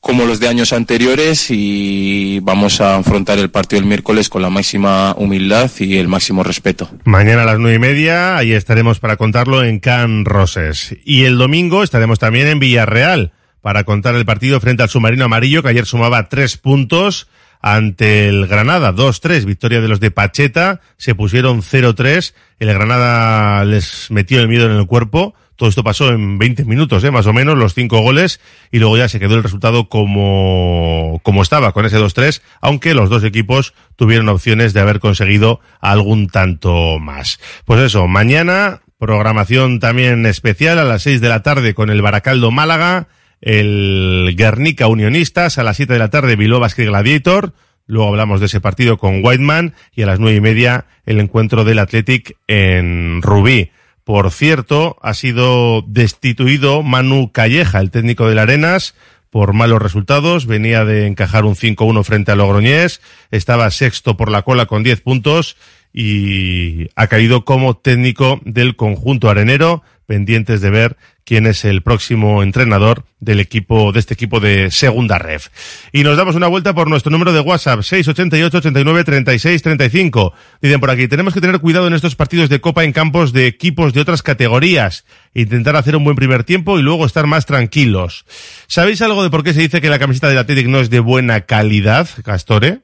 como 0.00 0.24
los 0.24 0.40
de 0.40 0.48
años 0.48 0.72
anteriores 0.72 1.50
y 1.50 2.38
vamos 2.40 2.80
a 2.80 2.96
afrontar 2.96 3.38
el 3.38 3.50
partido 3.50 3.80
el 3.80 3.86
miércoles 3.86 4.30
con 4.30 4.40
la 4.40 4.48
máxima 4.48 5.14
humildad 5.18 5.70
y 5.78 5.98
el 5.98 6.08
máximo 6.08 6.42
respeto. 6.42 6.88
Mañana 7.04 7.42
a 7.42 7.46
las 7.46 7.58
nueve 7.58 7.76
y 7.76 7.80
media, 7.80 8.38
ahí 8.38 8.52
estaremos 8.52 8.98
para 8.98 9.16
contarlo 9.16 9.62
en 9.62 9.78
Can 9.78 10.24
Roses. 10.24 10.96
Y 11.04 11.24
el 11.24 11.36
domingo 11.36 11.82
estaremos 11.82 12.18
también 12.18 12.46
en 12.46 12.60
Villarreal 12.60 13.32
para 13.60 13.84
contar 13.84 14.14
el 14.14 14.24
partido 14.24 14.58
frente 14.60 14.84
al 14.84 14.88
submarino 14.88 15.26
amarillo 15.26 15.62
que 15.62 15.68
ayer 15.68 15.84
sumaba 15.84 16.30
tres 16.30 16.56
puntos 16.56 17.28
ante 17.66 18.28
el 18.28 18.46
Granada. 18.46 18.94
2-3, 18.94 19.44
victoria 19.44 19.80
de 19.80 19.88
los 19.88 19.98
de 19.98 20.12
Pacheta, 20.12 20.80
se 20.98 21.16
pusieron 21.16 21.62
0-3, 21.62 22.32
el 22.60 22.72
Granada 22.72 23.64
les 23.64 24.08
metió 24.12 24.40
el 24.40 24.46
miedo 24.46 24.66
en 24.66 24.76
el 24.76 24.86
cuerpo, 24.86 25.34
todo 25.56 25.68
esto 25.68 25.82
pasó 25.82 26.10
en 26.10 26.38
20 26.38 26.64
minutos, 26.64 27.02
¿eh? 27.02 27.10
más 27.10 27.26
o 27.26 27.32
menos, 27.32 27.58
los 27.58 27.74
cinco 27.74 28.02
goles, 28.02 28.40
y 28.70 28.78
luego 28.78 28.96
ya 28.96 29.08
se 29.08 29.18
quedó 29.18 29.34
el 29.34 29.42
resultado 29.42 29.88
como, 29.88 31.20
como 31.24 31.42
estaba, 31.42 31.72
con 31.72 31.84
ese 31.84 31.98
2-3, 31.98 32.40
aunque 32.60 32.94
los 32.94 33.10
dos 33.10 33.24
equipos 33.24 33.74
tuvieron 33.96 34.28
opciones 34.28 34.72
de 34.72 34.80
haber 34.80 35.00
conseguido 35.00 35.58
algún 35.80 36.28
tanto 36.28 37.00
más. 37.00 37.40
Pues 37.64 37.80
eso, 37.80 38.06
mañana, 38.06 38.82
programación 38.96 39.80
también 39.80 40.24
especial 40.24 40.78
a 40.78 40.84
las 40.84 41.02
6 41.02 41.20
de 41.20 41.28
la 41.28 41.42
tarde 41.42 41.74
con 41.74 41.90
el 41.90 42.00
Baracaldo 42.00 42.52
Málaga, 42.52 43.08
el 43.46 44.34
Guernica 44.36 44.88
Unionistas, 44.88 45.56
a 45.58 45.62
las 45.62 45.76
7 45.76 45.92
de 45.92 45.98
la 46.00 46.10
tarde 46.10 46.34
Bilbao 46.34 46.58
Basket 46.58 46.86
Gladiator, 46.86 47.52
luego 47.86 48.08
hablamos 48.08 48.40
de 48.40 48.46
ese 48.46 48.60
partido 48.60 48.98
con 48.98 49.24
Whiteman 49.24 49.72
y 49.94 50.02
a 50.02 50.06
las 50.06 50.18
nueve 50.18 50.38
y 50.38 50.40
media 50.40 50.86
el 51.06 51.20
encuentro 51.20 51.62
del 51.62 51.78
Athletic 51.78 52.36
en 52.48 53.22
Rubí. 53.22 53.70
Por 54.02 54.32
cierto, 54.32 54.96
ha 55.00 55.14
sido 55.14 55.82
destituido 55.86 56.82
Manu 56.82 57.30
Calleja, 57.30 57.78
el 57.78 57.92
técnico 57.92 58.28
del 58.28 58.40
Arenas, 58.40 58.96
por 59.30 59.52
malos 59.52 59.80
resultados. 59.80 60.46
Venía 60.46 60.84
de 60.84 61.06
encajar 61.06 61.44
un 61.44 61.54
5-1 61.54 62.02
frente 62.02 62.32
a 62.32 62.34
Logroñés. 62.36 63.00
Estaba 63.30 63.70
sexto 63.70 64.16
por 64.16 64.28
la 64.28 64.42
cola 64.42 64.66
con 64.66 64.82
10 64.82 65.02
puntos 65.02 65.56
y 65.92 66.88
ha 66.96 67.06
caído 67.06 67.44
como 67.44 67.76
técnico 67.76 68.40
del 68.44 68.74
conjunto 68.74 69.30
arenero 69.30 69.84
pendientes 70.06 70.60
de 70.60 70.70
ver 70.70 70.96
quién 71.24 71.46
es 71.46 71.64
el 71.64 71.82
próximo 71.82 72.42
entrenador 72.42 73.04
del 73.18 73.40
equipo, 73.40 73.90
de 73.92 73.98
este 73.98 74.14
equipo 74.14 74.38
de 74.38 74.70
segunda 74.70 75.18
ref. 75.18 75.48
Y 75.92 76.04
nos 76.04 76.16
damos 76.16 76.36
una 76.36 76.46
vuelta 76.46 76.74
por 76.74 76.88
nuestro 76.88 77.10
número 77.10 77.32
de 77.32 77.40
WhatsApp, 77.40 77.82
688 77.82 78.58
89 78.58 79.04
36 79.04 79.62
35. 79.62 80.32
Dicen 80.62 80.80
por 80.80 80.90
aquí, 80.90 81.08
tenemos 81.08 81.34
que 81.34 81.40
tener 81.40 81.58
cuidado 81.58 81.88
en 81.88 81.94
estos 81.94 82.14
partidos 82.14 82.48
de 82.48 82.60
Copa 82.60 82.84
en 82.84 82.92
campos 82.92 83.32
de 83.32 83.46
equipos 83.46 83.92
de 83.92 84.00
otras 84.00 84.22
categorías. 84.22 85.04
Intentar 85.34 85.76
hacer 85.76 85.96
un 85.96 86.04
buen 86.04 86.16
primer 86.16 86.44
tiempo 86.44 86.78
y 86.78 86.82
luego 86.82 87.04
estar 87.04 87.26
más 87.26 87.44
tranquilos. 87.44 88.24
¿Sabéis 88.68 89.02
algo 89.02 89.24
de 89.24 89.30
por 89.30 89.42
qué 89.42 89.52
se 89.52 89.60
dice 89.60 89.80
que 89.80 89.90
la 89.90 89.98
camiseta 89.98 90.28
del 90.28 90.38
Athletic 90.38 90.68
no 90.68 90.78
es 90.78 90.90
de 90.90 91.00
buena 91.00 91.42
calidad, 91.42 92.08
Castore? 92.24 92.80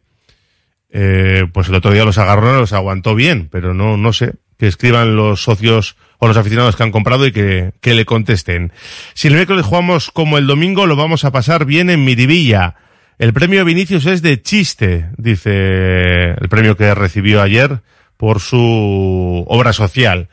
Eh, 0.91 1.47
pues 1.53 1.69
el 1.69 1.75
otro 1.75 1.91
día 1.91 2.05
los 2.05 2.19
agarró, 2.19 2.59
los 2.59 2.73
aguantó 2.75 3.15
bien, 3.15 3.49
pero 3.51 3.73
no, 3.73 3.97
no 3.97 4.13
sé. 4.13 4.35
Que 4.63 4.69
escriban 4.69 5.17
los 5.17 5.43
socios 5.43 5.97
o 6.19 6.29
los 6.29 6.37
aficionados 6.37 6.77
que 6.77 6.85
han 6.85 6.93
comprado 6.93 7.27
y 7.27 7.33
que, 7.33 7.73
que 7.81 7.95
le 7.95 8.05
contesten. 8.05 8.73
Si 9.13 9.27
el 9.27 9.35
miércoles 9.35 9.67
jugamos 9.67 10.13
como 10.13 10.39
el 10.39 10.47
domingo, 10.47 10.87
lo 10.87 10.95
vamos 10.95 11.25
a 11.25 11.33
pasar 11.33 11.65
bien 11.65 11.91
en 11.91 12.05
Miribilla. 12.05 12.77
El 13.19 13.33
premio 13.33 13.65
Vinicius 13.65 14.07
es 14.07 14.23
de 14.23 14.41
chiste, 14.41 15.11
dice 15.17 16.31
el 16.31 16.49
premio 16.49 16.77
que 16.77 16.95
recibió 16.95 17.43
ayer 17.43 17.81
por 18.17 18.39
su 18.39 19.45
obra 19.49 19.73
social. 19.73 20.29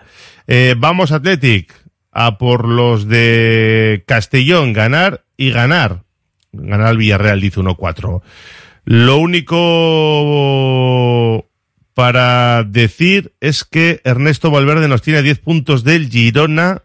Eh, 0.46 0.76
vamos 0.78 1.12
Athletic 1.12 1.74
a 2.12 2.38
por 2.38 2.68
los 2.68 3.08
de 3.08 4.04
Castellón, 4.06 4.74
ganar 4.74 5.24
y 5.38 5.50
ganar. 5.50 6.04
Ganar 6.52 6.86
al 6.86 6.98
Villarreal, 6.98 7.42
dice 7.42 7.62
1-4. 7.62 8.22
Lo 8.86 9.18
único 9.18 9.56
para 12.00 12.64
decir 12.64 13.34
es 13.42 13.66
que 13.66 14.00
Ernesto 14.06 14.52
Valverde 14.52 14.88
nos 14.88 15.02
tiene 15.02 15.22
10 15.22 15.40
puntos 15.40 15.84
del 15.84 16.10
Girona 16.10 16.84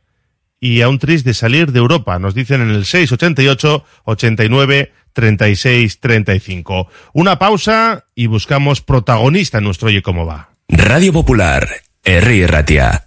y 0.58 0.80
a 0.80 0.88
un 0.88 0.98
tris 0.98 1.22
de 1.22 1.34
salir 1.34 1.70
de 1.70 1.78
Europa. 1.78 2.18
Nos 2.18 2.34
dicen 2.34 2.60
en 2.60 2.70
el 2.70 2.84
688 2.84 3.84
89 4.06 4.92
36 5.12 6.00
35. 6.00 6.88
Una 7.12 7.38
pausa 7.38 8.06
y 8.16 8.26
buscamos 8.26 8.80
protagonista 8.80 9.58
en 9.58 9.64
nuestro 9.64 9.86
Oye 9.86 10.02
Cómo 10.02 10.26
Va. 10.26 10.48
Radio 10.68 11.12
Popular, 11.12 11.68
R. 12.02 12.46
Ratia. 12.48 13.06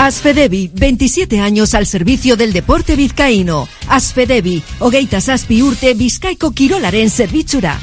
Asfedevi, 0.00 0.70
27 0.72 1.40
años 1.40 1.74
al 1.74 1.84
servicio 1.84 2.34
del 2.34 2.54
deporte 2.54 2.96
vizcaíno. 2.96 3.68
Asfedevi, 3.86 4.62
hogeita 4.78 5.20
zazpi 5.20 5.60
urte 5.60 5.92
bizkaiko 5.92 6.52
kirolaren 6.52 7.10
zerbitzura. 7.10 7.76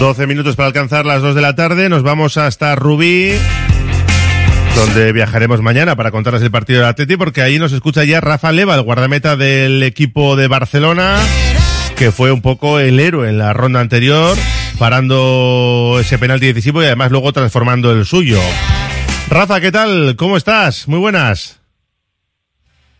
12 0.00 0.26
minutos 0.26 0.56
para 0.56 0.66
alcanzar 0.66 1.06
las 1.06 1.22
2 1.22 1.36
de 1.36 1.40
la 1.40 1.54
tarde. 1.54 1.88
Nos 1.88 2.02
vamos 2.02 2.36
hasta 2.38 2.74
Rubí, 2.74 3.34
donde 4.74 5.12
viajaremos 5.12 5.62
mañana 5.62 5.94
para 5.94 6.10
contarles 6.10 6.42
el 6.42 6.50
partido 6.50 6.80
del 6.80 6.88
Atleti, 6.88 7.16
porque 7.16 7.40
ahí 7.40 7.60
nos 7.60 7.70
escucha 7.70 8.02
ya 8.02 8.20
Rafa 8.20 8.50
Leva, 8.50 8.74
el 8.74 8.82
guardameta 8.82 9.36
del 9.36 9.80
equipo 9.84 10.34
de 10.34 10.48
Barcelona, 10.48 11.20
que 11.96 12.12
fue 12.12 12.30
un 12.30 12.42
poco 12.42 12.78
el 12.78 13.00
héroe 13.00 13.28
en 13.28 13.38
la 13.38 13.52
ronda 13.52 13.80
anterior, 13.80 14.36
parando 14.78 15.96
ese 16.00 16.18
penalti 16.18 16.46
decisivo 16.46 16.82
y 16.82 16.86
además 16.86 17.10
luego 17.10 17.32
transformando 17.32 17.90
el 17.92 18.04
suyo. 18.04 18.38
Rafa, 19.28 19.60
¿qué 19.60 19.72
tal? 19.72 20.14
¿Cómo 20.16 20.36
estás? 20.36 20.88
Muy 20.88 20.98
buenas. 20.98 21.60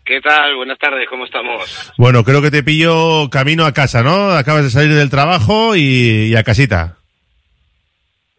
¿Qué 0.03 0.19
tal? 0.21 0.55
Buenas 0.55 0.79
tardes, 0.79 1.07
¿cómo 1.09 1.25
estamos? 1.25 1.93
Bueno, 1.97 2.23
creo 2.23 2.41
que 2.41 2.49
te 2.49 2.63
pillo 2.63 3.29
camino 3.29 3.65
a 3.65 3.73
casa, 3.73 4.01
¿no? 4.03 4.31
Acabas 4.31 4.63
de 4.63 4.69
salir 4.69 4.93
del 4.93 5.09
trabajo 5.09 5.75
y, 5.75 6.29
y 6.31 6.35
a 6.35 6.43
casita. 6.43 6.97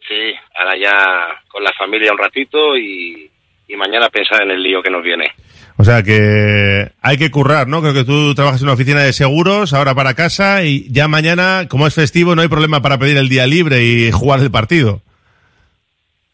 Sí, 0.08 0.34
ahora 0.58 0.76
ya 0.80 1.42
con 1.48 1.62
la 1.62 1.72
familia 1.78 2.12
un 2.12 2.18
ratito 2.18 2.76
y, 2.76 3.30
y 3.68 3.76
mañana 3.76 4.08
pensar 4.08 4.42
en 4.42 4.50
el 4.50 4.62
lío 4.62 4.82
que 4.82 4.90
nos 4.90 5.02
viene. 5.02 5.32
O 5.80 5.84
sea 5.84 6.02
que 6.02 6.90
hay 7.00 7.18
que 7.18 7.30
currar, 7.30 7.68
¿no? 7.68 7.80
Creo 7.80 7.94
que 7.94 8.02
tú 8.02 8.34
trabajas 8.34 8.60
en 8.60 8.66
una 8.66 8.74
oficina 8.74 9.00
de 9.00 9.12
seguros, 9.12 9.72
ahora 9.72 9.94
para 9.94 10.14
casa 10.14 10.64
y 10.64 10.92
ya 10.92 11.06
mañana, 11.06 11.66
como 11.68 11.86
es 11.86 11.94
festivo, 11.94 12.34
no 12.34 12.42
hay 12.42 12.48
problema 12.48 12.82
para 12.82 12.98
pedir 12.98 13.16
el 13.16 13.28
día 13.28 13.46
libre 13.46 13.84
y 13.84 14.10
jugar 14.10 14.40
el 14.40 14.50
partido. 14.50 15.02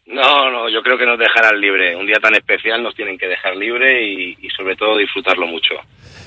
No, 0.06 0.50
no, 0.50 0.70
yo 0.70 0.82
creo 0.82 0.96
que 0.96 1.04
nos 1.04 1.18
dejarán 1.18 1.60
libre. 1.60 1.94
Un 1.94 2.06
día 2.06 2.16
tan 2.22 2.34
especial 2.34 2.82
nos 2.82 2.94
tienen 2.94 3.18
que 3.18 3.28
dejar 3.28 3.54
libre 3.54 4.02
y, 4.02 4.38
y 4.40 4.48
sobre 4.48 4.76
todo 4.76 4.96
disfrutarlo 4.96 5.46
mucho. 5.46 5.74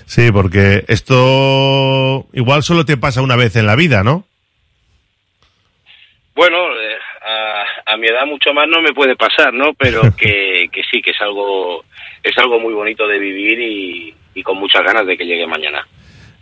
Sí, 0.05 0.31
porque 0.31 0.85
esto 0.87 2.27
igual 2.33 2.61
solo 2.61 2.85
te 2.85 2.97
pasa 2.97 3.23
una 3.23 3.35
vez 3.35 3.55
en 3.55 3.65
la 3.65 3.75
vida, 3.75 4.03
¿no? 4.03 4.25
Bueno, 6.35 6.55
eh, 6.55 6.97
a, 7.25 7.93
a 7.93 7.97
mi 7.97 8.07
edad 8.07 8.27
mucho 8.27 8.53
más 8.53 8.67
no 8.67 8.79
me 8.79 8.93
puede 8.93 9.15
pasar, 9.15 9.53
¿no? 9.53 9.73
Pero 9.73 10.01
que, 10.17 10.46
que 10.71 10.81
sí, 10.91 11.01
que 11.01 11.11
es 11.11 11.21
algo, 11.21 11.83
es 12.23 12.37
algo 12.37 12.59
muy 12.59 12.73
bonito 12.73 13.07
de 13.07 13.19
vivir 13.19 13.59
y, 13.59 14.13
y 14.35 14.43
con 14.43 14.57
muchas 14.57 14.83
ganas 14.83 15.05
de 15.05 15.17
que 15.17 15.25
llegue 15.25 15.45
mañana. 15.47 15.87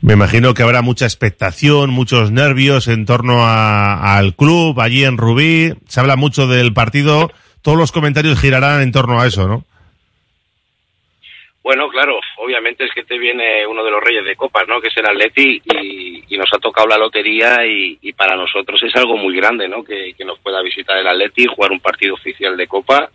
Me 0.01 0.13
imagino 0.13 0.53
que 0.53 0.61
habrá 0.63 0.81
mucha 0.81 1.05
expectación, 1.05 1.89
muchos 1.89 2.31
nervios 2.31 2.87
en 2.87 3.05
torno 3.05 3.45
a- 3.45 4.17
al 4.17 4.35
club, 4.35 4.79
allí 4.79 5.03
en 5.03 5.17
Rubí. 5.17 5.73
Se 5.87 5.99
habla 5.99 6.15
mucho 6.15 6.47
del 6.47 6.73
partido. 6.73 7.31
Todos 7.63 7.77
los 7.77 7.91
comentarios 7.91 8.39
girarán 8.39 8.81
en 8.81 8.91
torno 8.91 9.19
a 9.19 9.25
eso, 9.25 9.47
¿no? 9.47 9.63
Bueno, 11.63 11.89
claro, 11.89 12.19
obviamente 12.37 12.83
es 12.85 12.91
que 12.93 13.03
te 13.03 13.17
viene 13.17 13.65
uno 13.65 13.83
de 13.83 13.89
los 13.89 14.03
reyes 14.03 14.23
de 14.23 14.35
copas, 14.35 14.67
¿no? 14.67 14.79
Que 14.79 14.89
es 14.89 14.97
el 14.97 15.07
Atleti 15.07 15.59
y, 15.65 16.23
y 16.29 16.37
nos 16.37 16.47
ha 16.53 16.59
tocado 16.59 16.85
la 16.87 16.97
lotería 16.99 17.65
y, 17.65 17.97
y 18.03 18.13
para 18.13 18.35
nosotros 18.35 18.79
es 18.83 18.95
algo 18.95 19.17
muy 19.17 19.35
grande, 19.35 19.67
¿no? 19.67 19.83
Que, 19.83 20.13
que 20.15 20.23
nos 20.25 20.37
pueda 20.39 20.61
visitar 20.61 20.95
el 20.97 21.07
Atleti, 21.07 21.47
jugar 21.47 21.71
un 21.71 21.79
partido 21.79 22.13
oficial 22.13 22.55
de 22.55 22.67
copa 22.67 23.09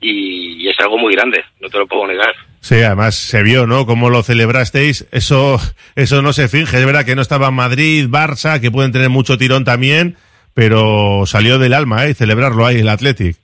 y, 0.00 0.64
y 0.64 0.68
es 0.68 0.78
algo 0.80 0.98
muy 0.98 1.14
grande, 1.14 1.44
no 1.60 1.68
te 1.68 1.78
lo 1.78 1.86
puedo 1.86 2.06
negar. 2.06 2.34
Sí, 2.60 2.82
además 2.82 3.14
se 3.14 3.42
vio, 3.44 3.66
¿no? 3.66 3.86
Cómo 3.86 4.10
lo 4.10 4.24
celebrasteis. 4.24 5.06
Eso, 5.12 5.60
eso 5.94 6.20
no 6.20 6.32
se 6.32 6.48
finge. 6.48 6.76
Es 6.76 6.84
verdad 6.84 7.04
que 7.04 7.14
no 7.14 7.22
estaba 7.22 7.52
Madrid, 7.52 8.08
Barça, 8.08 8.60
que 8.60 8.72
pueden 8.72 8.90
tener 8.90 9.08
mucho 9.08 9.38
tirón 9.38 9.64
también, 9.64 10.16
pero 10.52 11.26
salió 11.26 11.58
del 11.58 11.74
alma, 11.74 12.06
¿eh? 12.06 12.14
Celebrarlo 12.14 12.66
ahí, 12.66 12.80
el 12.80 12.88
Athletic. 12.88 13.36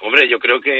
Hombre, 0.00 0.28
yo 0.30 0.38
creo 0.38 0.60
que 0.60 0.70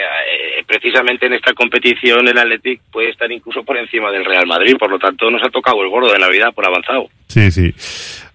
eh, 0.00 0.64
precisamente 0.66 1.26
en 1.26 1.34
esta 1.34 1.52
competición 1.54 2.26
el 2.28 2.36
Athletic 2.36 2.80
puede 2.90 3.10
estar 3.10 3.30
incluso 3.30 3.62
por 3.62 3.76
encima 3.76 4.10
del 4.10 4.24
Real 4.24 4.46
Madrid, 4.46 4.76
por 4.78 4.90
lo 4.90 4.98
tanto 4.98 5.30
nos 5.30 5.42
ha 5.42 5.50
tocado 5.50 5.82
el 5.82 5.88
gordo 5.88 6.12
de 6.12 6.18
Navidad 6.18 6.52
por 6.54 6.66
avanzado. 6.66 7.08
Sí, 7.26 7.50
sí. 7.50 7.72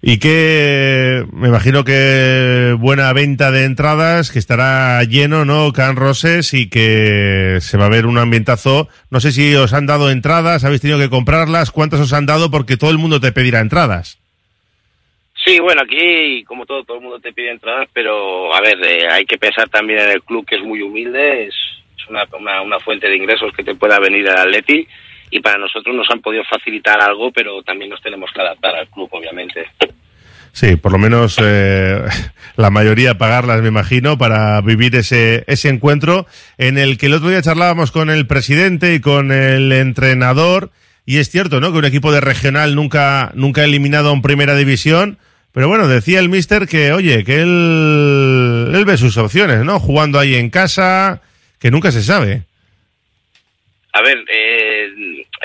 Y 0.08 0.20
que 0.20 1.24
me 1.32 1.48
imagino 1.48 1.82
que 1.82 2.76
buena 2.78 3.12
venta 3.12 3.50
de 3.50 3.64
entradas, 3.64 4.30
que 4.30 4.38
estará 4.38 5.02
lleno, 5.02 5.44
¿no? 5.44 5.72
Can 5.72 5.96
Roses 5.96 6.54
y 6.54 6.70
que 6.70 7.58
se 7.58 7.76
va 7.76 7.86
a 7.86 7.88
ver 7.88 8.06
un 8.06 8.16
ambientazo. 8.16 8.86
No 9.10 9.18
sé 9.18 9.32
si 9.32 9.56
os 9.56 9.72
han 9.72 9.86
dado 9.86 10.12
entradas, 10.12 10.64
habéis 10.64 10.80
tenido 10.80 11.00
que 11.00 11.10
comprarlas, 11.10 11.72
cuántas 11.72 11.98
os 11.98 12.12
han 12.12 12.24
dado 12.24 12.52
porque 12.52 12.76
todo 12.76 12.92
el 12.92 12.98
mundo 12.98 13.18
te 13.18 13.32
pedirá 13.32 13.58
entradas. 13.58 14.22
Sí, 15.44 15.58
bueno, 15.58 15.82
aquí 15.82 16.44
como 16.44 16.66
todo, 16.66 16.84
todo 16.84 16.98
el 16.98 17.02
mundo 17.02 17.18
te 17.18 17.32
pide 17.32 17.50
entradas, 17.50 17.88
pero 17.92 18.54
a 18.54 18.60
ver, 18.60 18.78
eh, 18.86 19.08
hay 19.10 19.24
que 19.24 19.38
pensar 19.38 19.68
también 19.70 19.98
en 19.98 20.10
el 20.10 20.22
club 20.22 20.46
que 20.46 20.54
es 20.54 20.62
muy 20.62 20.82
humilde, 20.82 21.48
es, 21.48 21.54
es 21.98 22.08
una, 22.08 22.22
una, 22.38 22.62
una 22.62 22.78
fuente 22.78 23.08
de 23.08 23.16
ingresos 23.16 23.52
que 23.56 23.64
te 23.64 23.74
pueda 23.74 23.98
venir 23.98 24.28
al 24.28 24.38
Atleti 24.38 24.86
y 25.30 25.40
para 25.40 25.58
nosotros 25.58 25.94
nos 25.94 26.08
han 26.10 26.20
podido 26.20 26.44
facilitar 26.44 27.02
algo, 27.02 27.32
pero 27.32 27.60
también 27.62 27.90
nos 27.90 28.00
tenemos 28.00 28.30
que 28.32 28.40
adaptar 28.40 28.76
al 28.76 28.88
club, 28.88 29.08
obviamente. 29.10 29.66
Sí, 30.56 30.76
por 30.76 30.90
lo 30.90 30.96
menos 30.96 31.36
eh, 31.38 32.00
la 32.56 32.70
mayoría 32.70 33.18
pagarlas, 33.18 33.60
me 33.60 33.68
imagino, 33.68 34.16
para 34.16 34.58
vivir 34.62 34.96
ese, 34.96 35.44
ese 35.48 35.68
encuentro 35.68 36.26
en 36.56 36.78
el 36.78 36.96
que 36.96 37.06
el 37.06 37.12
otro 37.12 37.28
día 37.28 37.42
charlábamos 37.42 37.92
con 37.92 38.08
el 38.08 38.26
presidente 38.26 38.94
y 38.94 39.00
con 39.00 39.32
el 39.32 39.70
entrenador. 39.70 40.70
Y 41.04 41.18
es 41.18 41.28
cierto, 41.28 41.60
¿no? 41.60 41.72
Que 41.72 41.78
un 41.78 41.84
equipo 41.84 42.10
de 42.10 42.22
regional 42.22 42.74
nunca, 42.74 43.32
nunca 43.34 43.60
ha 43.60 43.64
eliminado 43.64 44.10
en 44.14 44.22
primera 44.22 44.56
división. 44.56 45.18
Pero 45.52 45.68
bueno, 45.68 45.88
decía 45.88 46.20
el 46.20 46.30
mister 46.30 46.66
que, 46.66 46.94
oye, 46.94 47.22
que 47.22 47.42
él, 47.42 48.72
él 48.74 48.84
ve 48.86 48.96
sus 48.96 49.18
opciones, 49.18 49.62
¿no? 49.62 49.78
Jugando 49.78 50.18
ahí 50.18 50.36
en 50.36 50.48
casa, 50.48 51.20
que 51.58 51.70
nunca 51.70 51.92
se 51.92 52.02
sabe. 52.02 52.44
A 53.92 54.00
ver, 54.00 54.24
eh, 54.32 54.65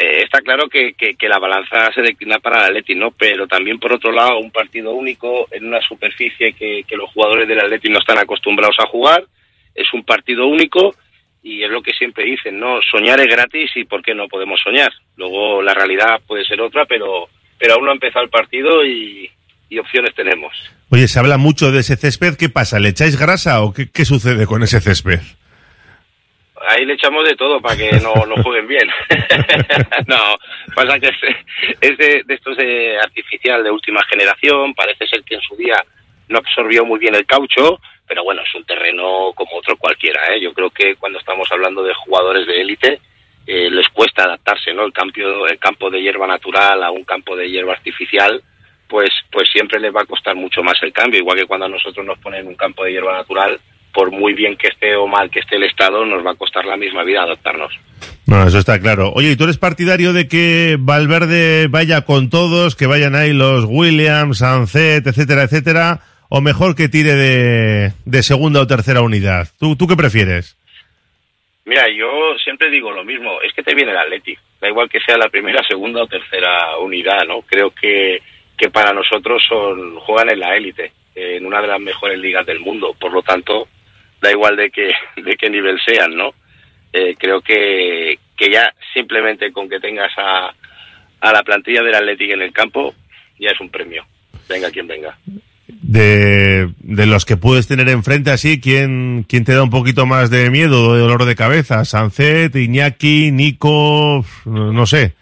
eh, 0.02 0.24
está 0.24 0.40
claro 0.40 0.68
que, 0.68 0.94
que, 0.94 1.14
que, 1.14 1.30
la 1.30 1.38
balanza 1.38 1.92
se 1.94 2.02
declina 2.02 2.40
para 2.40 2.62
el 2.62 2.66
Atleti, 2.70 2.96
¿no? 2.96 3.12
Pero 3.12 3.46
también, 3.46 3.78
por 3.78 3.94
otro 3.94 4.12
lado, 4.12 4.40
un 4.40 4.50
partido 4.50 4.94
único 4.94 5.48
en 5.52 5.68
una 5.68 5.80
superficie 5.82 6.54
que, 6.54 6.84
que 6.88 6.98
los 6.98 7.12
jugadores 7.12 7.48
del 7.48 7.60
Atleti 7.60 7.90
no 7.90 8.00
están 8.00 8.18
acostumbrados 8.18 8.78
a 8.80 8.88
jugar. 8.88 9.24
Es 9.76 9.94
un 9.94 10.04
partido 10.04 10.48
único 10.48 10.96
y 11.44 11.64
es 11.64 11.70
lo 11.70 11.84
que 11.84 11.94
siempre 11.94 12.26
dicen, 12.26 12.60
¿no? 12.60 12.80
Soñar 12.82 13.20
es 13.20 13.28
gratis 13.28 13.70
y 13.76 13.84
¿por 13.84 14.02
qué 14.02 14.16
no 14.16 14.28
podemos 14.28 14.60
soñar? 14.64 14.92
Luego 15.18 15.62
la 15.62 15.76
realidad 15.76 16.20
puede 16.26 16.46
ser 16.46 16.62
otra, 16.62 16.86
pero, 16.86 17.30
pero 17.60 17.76
aún 17.76 17.86
no 17.86 17.92
ha 17.92 17.94
empezado 17.94 18.26
el 18.26 18.32
partido 18.32 18.84
y, 18.84 19.30
y 19.70 19.78
opciones 19.78 20.16
tenemos. 20.16 20.52
Oye, 20.90 21.08
se 21.08 21.20
habla 21.20 21.38
mucho 21.38 21.72
de 21.72 21.82
ese 21.82 21.96
césped. 21.96 22.38
¿Qué 22.38 22.50
pasa? 22.50 22.80
¿Le 22.80 22.90
echáis 22.90 23.20
grasa 23.20 23.62
o 23.62 23.72
qué, 23.72 23.92
qué 23.92 24.04
sucede 24.06 24.48
con 24.48 24.64
ese 24.64 24.82
césped? 24.82 25.20
Ahí 26.68 26.86
le 26.86 26.94
echamos 26.94 27.24
de 27.24 27.36
todo 27.36 27.62
para 27.62 27.76
que 27.76 27.92
no, 28.02 28.14
no 28.26 28.42
jueguen 28.44 28.68
bien. 28.68 28.88
no, 30.08 30.36
pasa 30.76 31.00
que 31.00 31.10
es, 31.82 31.98
de, 31.98 32.24
estos 32.28 32.58
de 32.58 32.98
artificial 33.00 33.64
de 33.64 33.72
última 33.72 34.04
generación. 34.04 34.74
Parece 34.74 35.08
ser 35.08 35.24
que 35.24 35.36
en 35.36 35.42
su 35.42 35.56
día 35.56 35.76
no 36.30 36.38
absorbió 36.38 36.86
muy 36.86 37.00
bien 37.00 37.16
el 37.16 37.26
caucho, 37.26 37.80
pero 38.08 38.24
bueno, 38.24 38.42
es 38.42 38.56
un 38.56 38.64
terreno 38.66 39.32
como 39.36 39.58
otro 39.58 39.76
cualquiera. 39.78 40.34
¿eh? 40.34 40.42
Yo 40.42 40.54
creo 40.54 40.70
que 40.70 40.96
cuando 40.96 41.20
estamos 41.20 41.52
hablando 41.52 41.84
de 41.84 41.94
jugadores 41.94 42.48
de 42.48 42.62
élite, 42.62 43.02
eh, 43.48 43.70
les 43.70 43.88
cuesta 43.90 44.24
adaptarse, 44.24 44.74
¿no? 44.74 44.86
El 44.86 44.94
campo, 44.94 45.48
el 45.48 45.60
campo 45.60 45.90
de 45.90 46.02
hierba 46.02 46.28
natural 46.28 46.84
a 46.84 46.92
un 46.92 47.04
campo 47.04 47.36
de 47.36 47.50
hierba 47.50 47.74
artificial 47.74 48.42
pues, 48.92 49.10
pues 49.32 49.50
siempre 49.50 49.80
les 49.80 49.96
va 49.96 50.02
a 50.02 50.06
costar 50.06 50.36
mucho 50.36 50.62
más 50.62 50.76
el 50.84 50.92
cambio, 50.92 51.22
igual 51.22 51.38
que 51.38 51.46
cuando 51.46 51.66
a 51.66 51.70
nosotros 51.70 52.06
nos 52.06 52.20
ponen 52.20 52.46
un 52.46 52.56
campo 52.56 52.84
de 52.84 52.92
hierba 52.92 53.14
natural, 53.14 53.58
por 53.94 54.12
muy 54.12 54.34
bien 54.34 54.56
que 54.58 54.68
esté 54.68 54.96
o 54.96 55.08
mal 55.08 55.30
que 55.30 55.40
esté 55.40 55.56
el 55.56 55.64
estado, 55.64 56.06
nos 56.06 56.26
va 56.26 56.32
a 56.32 56.36
costar 56.36 56.66
la 56.66 56.78
misma 56.78 57.04
vida 57.04 57.24
adaptarnos. 57.24 57.74
No, 58.28 58.48
eso 58.48 58.60
está 58.60 58.80
claro. 58.80 59.12
Oye, 59.14 59.32
¿y 59.32 59.36
tú 59.36 59.44
eres 59.44 59.58
partidario 59.58 60.14
de 60.14 60.28
que 60.28 60.78
Valverde 60.80 61.68
vaya 61.68 62.02
con 62.02 62.30
todos, 62.30 62.76
que 62.76 62.88
vayan 62.88 63.16
ahí 63.16 63.34
los 63.34 63.66
Williams, 63.66 64.40
Sancet, 64.40 65.06
etcétera, 65.06 65.44
etcétera, 65.44 66.00
o 66.30 66.42
mejor 66.42 66.76
que 66.76 66.88
tire 66.88 67.16
de, 67.16 67.94
de 68.06 68.24
segunda 68.24 68.62
o 68.62 68.68
tercera 68.68 69.02
unidad? 69.02 69.50
¿Tú, 69.60 69.76
¿Tú 69.76 69.88
qué 69.88 69.96
prefieres? 69.96 70.58
Mira, 71.66 71.86
yo 71.96 72.36
siempre 72.44 72.70
digo 72.70 72.92
lo 72.92 73.04
mismo, 73.04 73.42
es 73.42 73.54
que 73.54 73.64
te 73.64 73.76
viene 73.76 73.92
el 73.92 73.98
Atleti, 73.98 74.36
da 74.60 74.68
igual 74.68 74.90
que 74.90 75.00
sea 75.00 75.18
la 75.18 75.30
primera, 75.30 75.62
segunda 75.68 76.04
o 76.04 76.08
tercera 76.08 76.78
unidad, 76.78 77.26
¿no? 77.28 77.42
Creo 77.42 77.72
que 77.72 78.22
que 78.62 78.70
para 78.70 78.94
nosotros 78.94 79.44
son 79.50 79.96
juegan 80.02 80.30
en 80.30 80.40
la 80.40 80.56
élite, 80.56 80.92
en 81.16 81.48
una 81.48 81.62
de 81.62 81.68
las 81.68 81.80
mejores 81.80 82.20
ligas 82.20 82.46
del 82.46 82.60
mundo. 82.60 82.96
Por 83.00 83.12
lo 83.12 83.24
tanto, 83.24 83.68
da 84.22 84.32
igual 84.32 84.56
de 84.56 84.70
qué, 84.70 84.92
de 85.22 85.36
qué 85.36 85.50
nivel 85.50 85.80
sean, 85.86 86.16
¿no? 86.16 86.34
Eh, 86.94 87.16
creo 87.18 87.42
que, 87.42 88.20
que 88.38 88.52
ya 88.52 88.74
simplemente 88.94 89.52
con 89.52 89.70
que 89.70 89.80
tengas 89.80 90.12
a, 90.18 90.54
a 91.22 91.32
la 91.32 91.44
plantilla 91.44 91.82
del 91.82 91.96
Atlético 91.96 92.34
en 92.34 92.42
el 92.42 92.54
campo, 92.54 92.94
ya 93.40 93.50
es 93.52 93.60
un 93.60 93.70
premio. 93.70 94.06
Venga 94.50 94.70
quien 94.72 94.88
venga. 94.88 95.18
De, 95.68 96.70
de 96.80 97.06
los 97.06 97.26
que 97.26 97.38
puedes 97.38 97.68
tener 97.68 97.88
enfrente 97.88 98.30
así, 98.30 98.60
¿quién, 98.60 99.26
¿quién 99.28 99.46
te 99.46 99.54
da 99.54 99.64
un 99.64 99.70
poquito 99.70 100.06
más 100.06 100.30
de 100.30 100.50
miedo, 100.50 100.94
de 100.94 101.00
dolor 101.00 101.24
de 101.24 101.36
cabeza? 101.36 101.86
¿Sancet, 101.86 102.54
Iñaki, 102.56 103.32
Nico? 103.32 104.26
No 104.46 104.86
sé. 104.86 105.14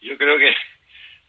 Yo 0.00 0.16
creo 0.16 0.38
que 0.38 0.54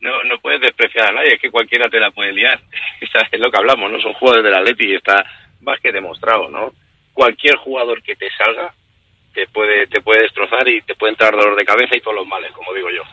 no, 0.02 0.12
no 0.24 0.38
puedes 0.40 0.62
despreciar 0.62 1.10
a 1.10 1.14
nadie, 1.14 1.34
es 1.34 1.42
que 1.42 1.50
cualquiera 1.50 1.90
te 1.90 2.00
la 2.00 2.12
puede 2.12 2.34
liar. 2.34 2.60
es 3.32 3.40
lo 3.40 3.52
que 3.52 3.58
hablamos, 3.58 3.92
¿no? 3.92 4.00
Son 4.00 4.14
jugadores 4.14 4.46
del 4.46 4.56
Atleti 4.56 4.92
y 4.92 4.96
está 4.96 5.26
más 5.62 5.80
que 5.80 5.92
demostrado, 5.92 6.50
¿no? 6.50 6.74
Cualquier 7.14 7.56
jugador 7.58 8.02
que 8.04 8.16
te 8.16 8.30
salga 8.32 8.74
te 9.34 9.48
puede, 9.48 9.88
te 9.88 10.02
puede 10.02 10.24
destrozar 10.24 10.68
y 10.68 10.82
te 10.82 10.96
puede 10.96 11.14
entrar 11.14 11.34
dolor 11.34 11.58
de 11.58 11.66
cabeza 11.66 11.96
y 11.96 12.02
todos 12.02 12.16
los 12.16 12.28
males, 12.28 12.52
como 12.52 12.74
digo 12.74 12.90
yo. 12.90 13.04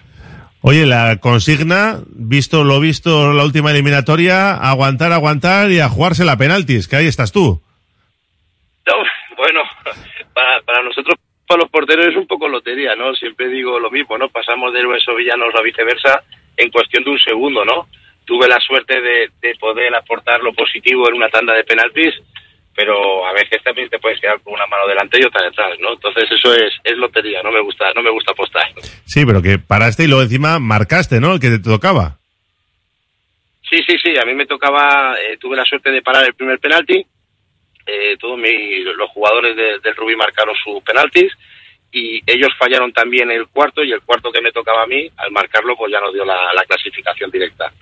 Oye, 0.61 0.87
la 0.87 1.19
consigna, 1.21 2.01
visto 2.09 2.65
lo 2.65 2.81
visto 2.81 3.33
la 3.33 3.45
última 3.45 3.71
eliminatoria, 3.71 4.55
aguantar, 4.55 5.13
aguantar 5.13 5.71
y 5.71 5.79
a 5.79 5.89
jugarse 5.89 6.25
la 6.25 6.37
penaltis, 6.37 6.89
que 6.89 6.97
ahí 6.97 7.07
estás 7.07 7.33
tú. 7.33 7.63
No, 8.87 8.95
bueno, 9.37 9.61
para, 10.35 10.61
para 10.63 10.83
nosotros, 10.83 11.15
para 11.47 11.63
los 11.63 11.71
porteros 11.71 12.09
es 12.09 12.17
un 12.17 12.27
poco 12.27 12.49
lotería, 12.49 12.97
¿no? 12.97 13.15
Siempre 13.15 13.49
digo 13.49 13.79
lo 13.79 13.91
mismo, 13.91 14.19
¿no? 14.19 14.29
Pasamos 14.29 14.73
de 14.73 14.81
o 14.85 15.15
villanos 15.15 15.55
a 15.55 15.63
viceversa 15.63 16.23
en 16.57 16.71
cuestión 16.71 17.05
de 17.05 17.11
un 17.11 17.19
segundo, 17.21 17.65
¿no? 17.65 17.87
Tuve 18.29 18.47
la 18.47 18.61
suerte 18.61 19.01
de, 19.01 19.31
de, 19.41 19.55
poder 19.55 19.95
aportar 19.95 20.43
lo 20.43 20.53
positivo 20.53 21.09
en 21.09 21.15
una 21.15 21.31
tanda 21.31 21.55
de 21.55 21.65
penaltis, 21.65 22.13
pero 22.77 23.27
a 23.27 23.33
veces 23.33 23.63
también 23.65 23.89
te 23.89 23.99
puedes 23.99 24.21
quedar 24.21 24.39
con 24.43 24.53
una 24.53 24.67
mano 24.67 24.87
delante 24.87 25.19
y 25.19 25.25
otra 25.25 25.43
detrás, 25.47 25.81
¿no? 25.81 25.95
Entonces 25.95 26.31
eso 26.31 26.53
es, 26.53 26.75
es 26.85 26.99
lotería, 26.99 27.43
no 27.43 27.51
me 27.51 27.63
gusta, 27.63 27.91
no 27.95 28.03
me 28.03 28.11
gusta 28.11 28.33
apostar. 28.33 28.69
Sí, 29.07 29.25
pero 29.25 29.41
que 29.41 29.59
paraste 29.59 30.05
y 30.05 30.09
luego 30.09 30.25
encima 30.25 30.59
marcaste, 30.59 31.21
¿no? 31.21 31.33
El 31.33 31.41
que 31.41 31.49
te 31.49 31.59
tocaba. 31.59 32.19
Sí, 33.71 33.83
sí, 33.87 33.97
sí, 33.97 34.13
a 34.21 34.27
mí 34.27 34.35
me 34.35 34.45
tocaba, 34.45 35.17
eh, 35.19 35.39
tuve 35.39 35.57
la 35.57 35.65
suerte 35.65 35.91
de 35.91 36.03
parar 36.03 36.27
el 36.27 36.35
primer 36.35 36.59
penalti, 36.59 37.03
eh, 37.87 38.17
todos 38.21 38.39
mi, 38.39 38.83
los 38.83 39.09
jugadores 39.13 39.57
de, 39.57 39.79
del 39.79 39.97
Rubí 39.97 40.17
marcaron 40.17 40.55
sus 40.63 40.83
penaltis, 40.83 41.33
y 41.91 42.21
ellos 42.27 42.51
fallaron 42.59 42.93
también 42.93 43.31
el 43.31 43.47
cuarto 43.49 43.83
y 43.83 43.93
el 43.93 44.03
cuarto 44.03 44.31
que 44.31 44.43
me 44.43 44.53
tocaba 44.53 44.83
a 44.83 44.87
mí, 44.87 45.11
al 45.17 45.33
marcarlo, 45.33 45.75
pues 45.77 45.91
ya 45.91 46.01
nos 46.01 46.13
dio 46.13 46.27
la, 46.27 46.53
la 46.53 46.65
clasificación 46.65 47.31
directa. 47.31 47.73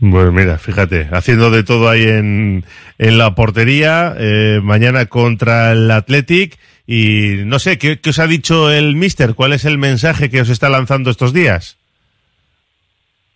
Pues 0.00 0.32
mira, 0.32 0.56
fíjate, 0.56 1.08
haciendo 1.12 1.50
de 1.50 1.62
todo 1.62 1.90
ahí 1.90 2.04
en, 2.04 2.64
en 2.98 3.18
la 3.18 3.34
portería, 3.34 4.14
eh, 4.18 4.60
mañana 4.62 5.04
contra 5.06 5.72
el 5.72 5.90
Athletic 5.90 6.58
y 6.86 7.44
no 7.44 7.58
sé, 7.58 7.78
¿qué, 7.78 8.00
¿qué, 8.00 8.08
os 8.08 8.18
ha 8.18 8.26
dicho 8.26 8.72
el 8.72 8.96
mister? 8.96 9.34
¿Cuál 9.34 9.52
es 9.52 9.66
el 9.66 9.76
mensaje 9.76 10.30
que 10.30 10.40
os 10.40 10.48
está 10.48 10.70
lanzando 10.70 11.10
estos 11.10 11.34
días? 11.34 11.76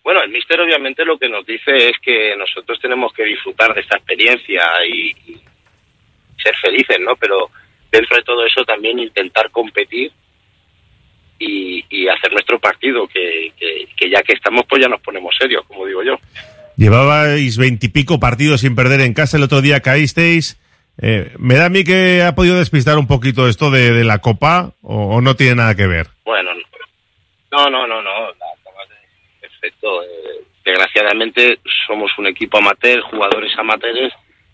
Bueno, 0.03 0.23
el 0.23 0.31
mister 0.31 0.59
obviamente 0.59 1.05
lo 1.05 1.19
que 1.19 1.29
nos 1.29 1.45
dice 1.45 1.91
es 1.91 1.99
que 2.03 2.35
nosotros 2.37 2.79
tenemos 2.81 3.13
que 3.13 3.25
disfrutar 3.25 3.75
de 3.75 3.83
esta 3.83 3.97
experiencia 3.97 4.63
y, 4.87 5.15
ser 6.43 6.57
felices, 6.57 6.99
¿no? 7.01 7.15
Pero 7.17 7.51
dentro 7.93 8.17
de 8.17 8.23
todo 8.23 8.45
eso 8.45 8.65
también 8.65 8.99
intentar 8.99 9.51
competir 9.51 10.11
y, 11.39 11.85
y 11.91 12.09
hacer 12.09 12.33
nuestro 12.33 12.59
partido, 12.59 13.07
que, 13.07 13.53
que, 13.59 14.11
ya 14.11 14.23
que 14.23 14.33
estamos, 14.33 14.65
pues 14.69 14.83
ya 14.83 14.89
nos 14.89 15.01
ponemos 15.01 15.35
serios, 15.39 15.65
como 15.67 15.87
digo 15.87 16.03
yo. 16.03 16.19
Llevabais 16.77 17.57
veintipico 17.57 18.19
partidos 18.19 18.63
sin 18.63 18.75
perder 18.75 19.01
en 19.01 19.15
casa, 19.15 19.37
el 19.37 19.45
otro 19.45 19.61
día 19.61 19.81
caísteis. 19.81 20.61
Eh, 21.01 21.33
¿Me 21.39 21.55
da 21.55 21.67
a 21.67 21.71
mí 21.71 21.85
que 21.85 22.23
ha 22.23 22.35
podido 22.35 22.59
despistar 22.59 22.99
un 22.99 23.07
poquito 23.07 23.49
esto 23.49 23.71
de, 23.71 23.93
de 23.93 24.05
la 24.05 24.19
Copa 24.19 24.73
o, 24.83 25.21
no 25.21 25.35
tiene 25.37 25.57
nada 25.57 25.75
que 25.75 25.87
ver? 25.87 26.09
Bueno, 26.25 26.51
no, 27.53 27.71
no, 27.71 27.87
no, 27.87 28.03
no, 28.03 28.33
perfecto. 29.41 30.03
Eh, 30.03 30.45
desgraciadamente 30.65 31.59
somos 31.87 32.11
un 32.19 32.27
equipo 32.27 32.59
amateur, 32.59 33.01
jugadores 33.03 33.53
amateurs 33.59 34.13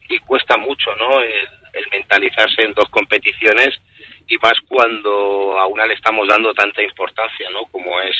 y 0.08 0.18
cuesta 0.20 0.56
mucho, 0.56 0.94
¿no? 0.96 1.20
El, 1.20 1.48
el 1.72 1.84
mentalizarse 1.90 2.62
en 2.62 2.74
dos 2.74 2.88
competiciones 2.90 3.70
y 4.26 4.36
más 4.38 4.54
cuando 4.68 5.58
a 5.58 5.66
una 5.66 5.86
le 5.86 5.94
estamos 5.94 6.26
dando 6.28 6.52
tanta 6.52 6.82
importancia, 6.82 7.48
¿no? 7.50 7.64
Como 7.66 8.00
es 8.00 8.16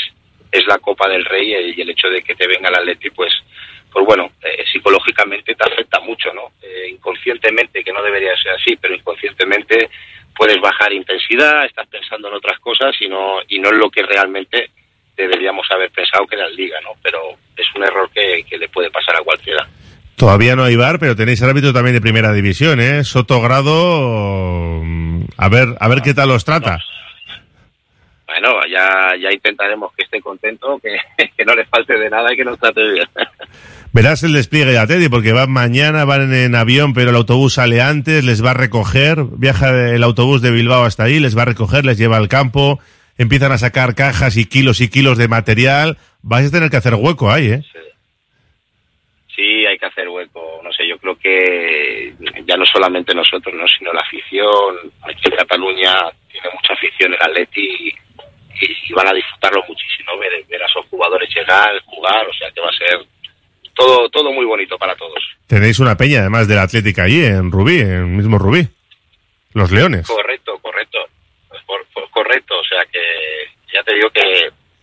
es 0.53 0.67
la 0.67 0.79
Copa 0.79 1.09
del 1.09 1.25
Rey 1.25 1.75
y 1.77 1.81
el 1.81 1.91
hecho 1.91 2.09
de 2.09 2.23
que 2.23 2.35
te 2.35 2.47
venga 2.47 2.69
el 2.69 2.75
Atleti, 2.75 3.11
pues 3.11 3.33
pues 3.93 4.07
bueno, 4.07 4.31
eh, 4.43 4.65
psicológicamente 4.71 5.55
te 5.55 5.73
afecta 5.73 6.01
mucho, 6.01 6.33
¿no? 6.33 6.53
Eh, 6.63 6.89
inconscientemente, 6.91 7.83
que 7.83 7.93
no 7.93 8.03
debería 8.03 8.37
ser 8.37 8.53
así, 8.53 8.77
pero 8.77 8.95
inconscientemente 8.95 9.91
puedes 10.37 10.61
bajar 10.61 10.93
intensidad, 10.93 11.65
estás 11.65 11.87
pensando 11.89 12.29
en 12.29 12.35
otras 12.35 12.59
cosas 12.61 12.95
y 13.01 13.09
no, 13.09 13.39
y 13.49 13.59
no 13.59 13.71
en 13.71 13.79
lo 13.79 13.91
que 13.91 14.03
realmente 14.03 14.71
deberíamos 15.17 15.67
haber 15.71 15.91
pensado 15.91 16.27
que 16.27 16.37
era 16.37 16.47
el 16.47 16.57
Liga, 16.57 16.81
¿no? 16.83 16.91
Pero 17.03 17.21
es 17.57 17.67
un 17.75 17.85
error 17.85 18.11
que, 18.11 18.45
que 18.49 18.57
le 18.57 18.69
puede 18.69 18.91
pasar 18.91 19.17
a 19.17 19.23
cualquiera. 19.23 19.69
Todavía 20.17 20.55
no 20.55 20.65
hay 20.65 20.77
bar, 20.77 20.99
pero 20.99 21.17
tenéis 21.17 21.43
árbitro 21.43 21.73
también 21.73 21.95
de 21.95 22.01
primera 22.01 22.33
división, 22.33 22.81
¿eh? 22.81 23.05
Soto 23.05 23.41
Grado, 23.41 24.81
mm, 24.83 25.25
a 25.39 25.49
ver, 25.49 25.69
a 25.81 25.89
ver 25.89 26.03
qué 26.03 26.15
tal 26.15 26.29
los 26.29 26.45
trata. 26.45 26.79
Bueno, 28.27 28.61
ya, 28.71 29.17
ya 29.21 29.33
intentaremos 29.33 29.93
que 29.95 30.05
esté 30.05 30.21
contento, 30.21 30.79
que, 30.79 30.97
que 31.37 31.45
no 31.45 31.55
le 31.55 31.65
falte 31.65 31.99
de 31.99 32.09
nada 32.09 32.33
y 32.33 32.37
que 32.37 32.45
nos 32.45 32.59
trate 32.59 32.83
bien. 32.93 33.09
Verás 33.93 34.23
el 34.23 34.33
despliegue 34.33 34.71
de 34.71 34.79
Atleti, 34.79 35.09
porque 35.09 35.33
van 35.33 35.51
mañana, 35.51 36.05
van 36.05 36.33
en 36.33 36.55
avión, 36.55 36.95
pero 36.95 37.11
el 37.11 37.17
autobús 37.17 37.55
sale 37.55 37.81
antes, 37.81 38.25
les 38.25 38.45
va 38.45 38.53
a 38.53 38.55
recoger, 38.55 39.19
viaja 39.37 39.91
el 39.91 40.05
autobús 40.05 40.43
de 40.43 40.53
Bilbao 40.53 40.85
hasta 40.85 41.05
ahí, 41.05 41.19
les 41.19 41.37
va 41.37 41.43
a 41.43 41.47
recoger, 41.47 41.85
les 41.85 41.99
lleva 41.99 42.17
al 42.17 42.29
campo, 42.29 42.79
empiezan 43.19 43.51
a 43.51 43.59
sacar 43.59 43.97
cajas 43.97 44.37
y 44.37 44.47
kilos 44.47 44.81
y 44.81 44.89
kilos 44.89 45.19
de 45.19 45.27
material. 45.27 45.99
Vais 46.23 46.47
a 46.47 46.53
tener 46.53 46.71
que 46.71 46.77
hacer 46.77 46.95
hueco 46.95 47.33
ahí, 47.33 47.51
¿eh? 47.51 47.63
Sí, 49.35 49.67
hay 49.67 49.77
que 49.77 49.87
hacer 49.87 50.09
hueco. 50.09 50.61
No 50.63 50.71
sé, 50.71 50.87
yo 50.87 50.97
creo 50.99 51.17
que 51.19 52.15
ya 52.47 52.57
no 52.57 52.67
solamente 52.67 53.13
nosotros, 53.13 53.53
no, 53.57 53.67
sino 53.67 53.93
la 53.93 54.03
afición. 54.03 54.93
Aquí 55.03 55.23
en 55.25 55.37
Cataluña 55.37 55.95
tiene 56.31 56.49
mucha 56.55 56.75
afición 56.75 57.13
el 57.13 57.23
Atleti 57.23 57.89
y, 58.63 58.93
van 58.93 59.09
a 59.09 59.15
disfrutarlo 59.15 59.65
muchísimo, 59.67 60.17
ver, 60.19 60.45
ver 60.49 60.63
a 60.63 60.67
esos 60.67 60.85
jugadores 60.87 61.29
llegar, 61.35 61.71
jugar, 61.87 62.27
o 62.29 62.35
sea 62.35 62.51
que 62.51 62.61
va 62.61 62.69
a 62.69 62.73
ser 62.73 63.07
todo, 63.81 64.09
todo 64.11 64.33
muy 64.33 64.45
bonito 64.45 64.77
para 64.79 64.95
todos. 64.97 65.19
Tenéis 65.47 65.79
una 65.79 65.97
peña, 65.97 66.21
además 66.21 66.47
del 66.49 66.59
Atlético 66.59 67.03
allí, 67.03 67.25
en 67.25 67.51
Rubí, 67.51 67.81
en 67.81 67.91
el 67.91 68.07
mismo 68.07 68.39
Rubí. 68.39 68.69
Los 69.55 69.71
Leones. 69.73 70.07
Correcto, 70.07 70.59
correcto. 70.63 70.99
Pues 71.49 71.63
por- 71.65 71.85
por- 71.93 72.09
correcto, 72.11 72.55
o 72.59 72.65
sea 72.65 72.81
que 72.93 73.01
ya 73.75 73.83
te 73.83 73.95
digo 73.95 74.09
que 74.11 74.21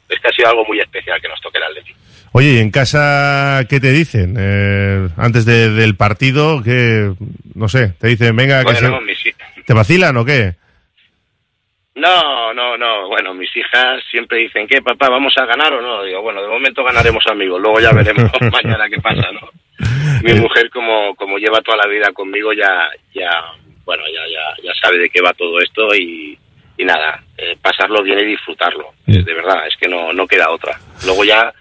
es 0.09 0.19
que 0.21 0.27
ha 0.27 0.31
sido 0.31 0.49
algo 0.49 0.65
muy 0.65 0.79
especial 0.79 1.21
que 1.21 1.27
nos 1.29 1.39
toque 1.41 1.57
el 1.57 1.63
Atleti. 1.65 1.93
Oye, 2.33 2.53
¿y 2.53 2.59
en 2.59 2.71
casa 2.71 3.65
qué 3.69 3.79
te 3.79 3.91
dicen? 3.91 4.35
Eh, 4.37 5.07
antes 5.17 5.45
de- 5.45 5.69
del 5.71 5.95
partido, 5.95 6.61
que 6.63 7.13
no 7.55 7.69
sé, 7.69 7.93
te 7.99 8.07
dicen, 8.07 8.35
venga, 8.35 8.59
que 8.59 8.73
Bueno, 8.73 8.99
se- 8.99 9.05
mis 9.05 9.25
hi- 9.25 9.35
¿te 9.65 9.73
vacilan 9.73 10.17
o 10.17 10.25
qué? 10.25 10.55
No, 11.97 12.53
no, 12.53 12.77
no. 12.77 13.07
Bueno, 13.07 13.33
mis 13.33 13.49
hijas 13.57 14.03
siempre 14.11 14.37
dicen, 14.37 14.67
¿qué, 14.67 14.83
papá, 14.83 15.09
vamos 15.09 15.33
a 15.35 15.45
ganar 15.45 15.73
o 15.73 15.81
no? 15.81 16.03
Digo, 16.03 16.21
bueno, 16.21 16.43
de 16.43 16.47
momento 16.47 16.83
ganaremos 16.83 17.25
amigos, 17.25 17.59
luego 17.59 17.79
ya 17.79 17.91
veremos 17.91 18.31
mañana 18.51 18.87
qué 18.87 19.01
pasa, 19.01 19.31
¿no? 19.31 19.49
Mi 20.21 20.33
mujer, 20.35 20.69
como, 20.69 21.15
como 21.15 21.39
lleva 21.39 21.61
toda 21.61 21.77
la 21.77 21.87
vida 21.87 22.11
conmigo, 22.13 22.53
ya, 22.53 22.87
ya, 23.15 23.29
bueno, 23.83 24.03
ya, 24.13 24.21
ya, 24.31 24.63
ya 24.63 24.71
sabe 24.79 24.99
de 24.99 25.09
qué 25.09 25.21
va 25.21 25.33
todo 25.33 25.59
esto 25.59 25.95
y, 25.95 26.37
y 26.77 26.85
nada, 26.85 27.23
eh, 27.35 27.57
pasarlo 27.59 28.03
bien 28.03 28.19
y 28.19 28.25
disfrutarlo. 28.25 28.93
Eh, 29.07 29.23
de 29.23 29.33
verdad, 29.33 29.65
es 29.67 29.75
que 29.77 29.87
no, 29.87 30.13
no 30.13 30.27
queda 30.27 30.51
otra. 30.51 30.79
Luego 31.03 31.23
ya, 31.23 31.51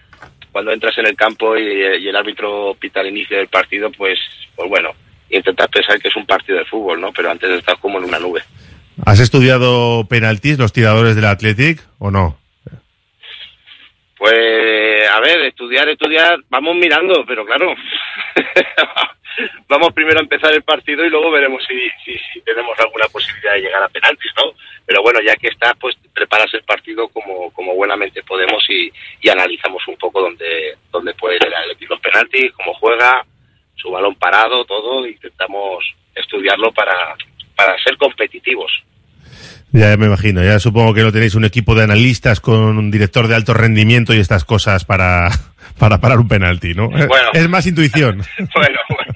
cuando 0.53 0.71
entras 0.71 0.99
en 0.99 1.07
el 1.07 1.17
campo 1.17 1.57
y, 1.57 1.63
y 1.63 2.09
el 2.09 2.17
árbitro 2.17 2.77
pita 2.79 3.01
el 3.01 3.09
inicio 3.09 3.39
del 3.39 3.49
partido, 3.49 3.91
pues, 3.91 4.19
pues 4.55 4.69
bueno, 4.69 4.91
intentas 5.31 5.69
pensar 5.69 5.99
que 5.99 6.09
es 6.09 6.17
un 6.17 6.27
partido 6.27 6.59
de 6.59 6.67
fútbol, 6.67 7.01
¿no? 7.01 7.11
Pero 7.13 7.31
antes 7.31 7.49
estás 7.49 7.79
como 7.79 7.99
en 7.99 8.05
una 8.05 8.19
nube. 8.19 8.43
¿Has 9.05 9.21
estudiado 9.21 10.07
penaltis, 10.09 10.59
los 10.59 10.73
tiradores 10.73 11.15
del 11.15 11.27
Athletic 11.27 11.81
o 11.99 12.11
no? 12.11 12.39
Pues, 14.17 15.11
a 15.11 15.21
ver, 15.21 15.41
estudiar, 15.43 15.89
estudiar, 15.89 16.39
vamos 16.49 16.75
mirando, 16.77 17.25
pero 17.27 17.45
claro, 17.45 17.75
vamos 19.69 19.93
primero 19.93 20.19
a 20.19 20.23
empezar 20.23 20.55
el 20.55 20.63
partido 20.63 21.05
y 21.05 21.11
luego 21.11 21.31
veremos 21.31 21.63
si, 21.69 21.79
si, 22.05 22.19
si 22.33 22.41
tenemos 22.41 22.79
alguna 22.81 23.07
posibilidad 23.09 23.53
de 23.53 23.61
llegar 23.61 23.83
a 23.83 23.89
penaltis, 23.89 24.33
¿no? 24.37 24.53
Pero 24.87 25.03
bueno, 25.03 25.21
ya 25.21 25.37
que 25.37 25.49
está, 25.49 25.75
pues 25.75 25.97
preparas 26.15 26.53
el 26.55 26.63
partido 26.63 27.09
como, 27.09 27.53
como 27.53 27.75
buenamente 27.75 28.23
podemos 28.23 28.65
y, 28.71 28.91
analizamos 29.29 29.87
un 29.89 29.97
poco 29.97 30.23
dónde, 30.23 30.79
dónde 30.93 31.13
puede 31.15 31.39
llegar 31.39 31.65
el 31.65 31.77
en 31.79 31.99
penaltis, 31.99 32.53
cómo 32.53 32.73
juega, 32.75 33.27
su 33.75 33.91
balón 33.91 34.15
parado, 34.15 34.65
todo, 34.65 35.07
intentamos 35.07 35.85
estudiarlo 36.15 36.73
para, 36.73 37.17
para 37.57 37.77
ser 37.83 37.97
competitivos. 37.97 38.71
Ya 39.73 39.97
me 39.97 40.07
imagino, 40.07 40.43
ya 40.45 40.59
supongo 40.59 40.95
que 40.95 41.03
no 41.03 41.13
tenéis 41.13 41.35
un 41.35 41.45
equipo 41.45 41.75
de 41.75 41.85
analistas 41.85 42.41
con 42.41 42.79
un 42.79 42.91
director 42.91 43.27
de 43.27 43.35
alto 43.35 43.53
rendimiento 43.53 44.15
y 44.15 44.19
estas 44.19 44.45
cosas 44.45 44.85
para, 44.85 45.29
para 45.79 46.01
parar 46.01 46.19
un 46.19 46.29
penalti, 46.29 46.75
¿no? 46.75 46.89
Bueno. 46.89 47.31
Es 47.33 47.49
más 47.49 47.67
intuición. 47.67 48.23
bueno, 48.55 48.79
bueno. 48.89 49.13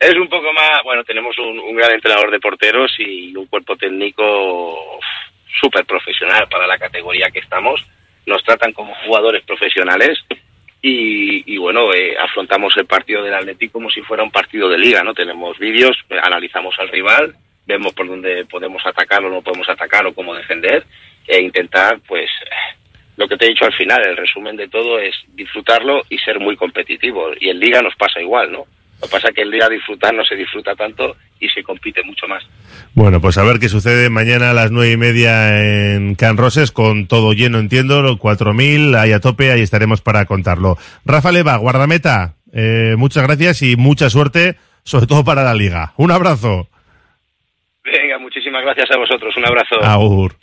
Es 0.00 0.14
un 0.14 0.28
poco 0.28 0.52
más, 0.52 0.82
bueno, 0.84 1.02
tenemos 1.04 1.36
un, 1.38 1.58
un 1.58 1.76
gran 1.76 1.92
entrenador 1.92 2.30
de 2.30 2.40
porteros 2.40 2.90
y 2.98 3.34
un 3.36 3.46
cuerpo 3.46 3.76
técnico 3.76 5.00
súper 5.60 5.84
profesional 5.84 6.46
para 6.48 6.66
la 6.66 6.78
categoría 6.78 7.30
que 7.30 7.40
estamos. 7.40 7.84
Nos 8.26 8.42
tratan 8.44 8.72
como 8.72 8.94
jugadores 9.06 9.42
profesionales 9.44 10.18
y, 10.80 11.54
y 11.54 11.58
bueno, 11.58 11.92
eh, 11.92 12.16
afrontamos 12.18 12.76
el 12.76 12.86
partido 12.86 13.22
del 13.22 13.34
Atlético 13.34 13.74
como 13.74 13.90
si 13.90 14.00
fuera 14.02 14.22
un 14.22 14.30
partido 14.30 14.68
de 14.68 14.78
liga, 14.78 15.02
¿no? 15.02 15.14
Tenemos 15.14 15.58
vídeos, 15.58 15.96
eh, 16.10 16.16
analizamos 16.22 16.74
al 16.78 16.88
rival, 16.88 17.34
vemos 17.66 17.92
por 17.94 18.06
dónde 18.06 18.44
podemos 18.44 18.84
atacar 18.86 19.24
o 19.24 19.30
no 19.30 19.42
podemos 19.42 19.68
atacar 19.68 20.06
o 20.06 20.14
cómo 20.14 20.34
defender 20.34 20.84
e 21.26 21.42
intentar, 21.42 22.00
pues, 22.06 22.30
lo 23.16 23.28
que 23.28 23.36
te 23.36 23.46
he 23.46 23.48
dicho 23.50 23.64
al 23.64 23.74
final, 23.74 24.00
el 24.06 24.16
resumen 24.16 24.56
de 24.56 24.68
todo 24.68 24.98
es 24.98 25.14
disfrutarlo 25.28 26.02
y 26.08 26.18
ser 26.18 26.38
muy 26.38 26.56
competitivo. 26.56 27.32
Y 27.38 27.50
en 27.50 27.58
liga 27.58 27.82
nos 27.82 27.96
pasa 27.96 28.20
igual, 28.20 28.52
¿no? 28.52 28.66
Lo 29.00 29.06
que 29.06 29.12
pasa 29.12 29.28
es 29.28 29.34
que 29.34 29.42
en 29.42 29.50
liga 29.50 29.68
disfrutar 29.68 30.12
no 30.12 30.24
se 30.24 30.34
disfruta 30.34 30.74
tanto 30.74 31.16
y 31.40 31.48
se 31.48 31.62
compite 31.62 32.02
mucho 32.02 32.26
más. 32.26 32.42
Bueno, 32.94 33.20
pues 33.20 33.38
a 33.38 33.44
ver 33.44 33.60
qué 33.60 33.68
sucede 33.68 34.10
mañana 34.10 34.50
a 34.50 34.54
las 34.54 34.72
nueve 34.72 34.92
y 34.92 34.96
media 34.96 35.94
en 35.94 36.16
Can 36.16 36.36
Roses, 36.36 36.72
con 36.72 37.06
todo 37.06 37.32
lleno, 37.32 37.58
entiendo, 37.58 38.02
los 38.02 38.16
4.000, 38.16 38.96
ahí 38.98 39.12
a 39.12 39.20
tope, 39.20 39.52
ahí 39.52 39.60
estaremos 39.60 40.00
para 40.00 40.24
contarlo. 40.24 40.76
Rafa 41.04 41.30
Leva, 41.30 41.56
guardameta, 41.56 42.34
eh, 42.52 42.94
muchas 42.98 43.22
gracias 43.22 43.62
y 43.62 43.76
mucha 43.76 44.10
suerte, 44.10 44.56
sobre 44.82 45.06
todo 45.06 45.24
para 45.24 45.44
la 45.44 45.54
liga. 45.54 45.92
Un 45.96 46.10
abrazo. 46.10 46.68
Venga, 47.84 48.18
muchísimas 48.18 48.62
gracias 48.64 48.90
a 48.90 48.98
vosotros. 48.98 49.36
Un 49.36 49.46
abrazo. 49.46 49.80
Agur. 49.82 50.34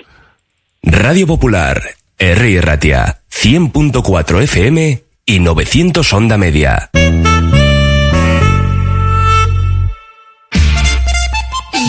Radio 0.81 1.27
Popular, 1.27 1.81
R. 2.17 2.61
Ratia, 2.61 3.21
100.4 3.29 4.43
FM 4.43 5.01
y 5.25 5.39
900 5.39 6.13
Onda 6.13 6.37
Media. 6.37 6.89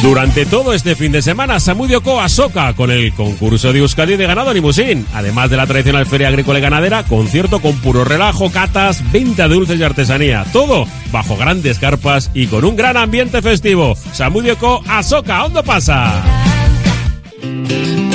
Durante 0.03 0.47
todo 0.47 0.73
este 0.73 0.95
fin 0.95 1.11
de 1.11 1.23
semana, 1.23 1.59
Samudio 1.59 2.03
Coa 2.03 2.29
Soca 2.29 2.75
con 2.75 2.91
el 2.91 3.13
concurso 3.13 3.73
de 3.73 3.81
Euskadi 3.81 4.17
de 4.17 4.27
ganado 4.27 4.53
Limusín. 4.53 5.07
Además 5.15 5.51
de 5.51 5.57
la 5.57 5.67
tradicional 5.67 6.07
feria 6.07 6.29
agrícola 6.29 6.59
y 6.59 6.63
ganadera, 6.63 7.03
concierto 7.05 7.61
con 7.61 7.77
puro 7.79 8.05
relajo, 8.05 8.53
catas, 8.53 9.03
venta 9.11 9.49
de 9.49 9.55
dulces 9.55 9.81
y 9.81 9.83
artesanía. 9.83 10.45
Todo 10.53 10.87
bajo 11.11 11.37
grandes 11.37 11.79
carpas 11.79 12.31
y 12.35 12.47
con 12.47 12.65
un 12.65 12.77
gran 12.77 12.97
ambiente 12.97 13.43
festivo. 13.43 13.97
Samudio 14.13 14.57
Co 14.59 14.83
Asoca, 14.87 15.39
¿dónde 15.39 15.63
pasa? 15.63 16.23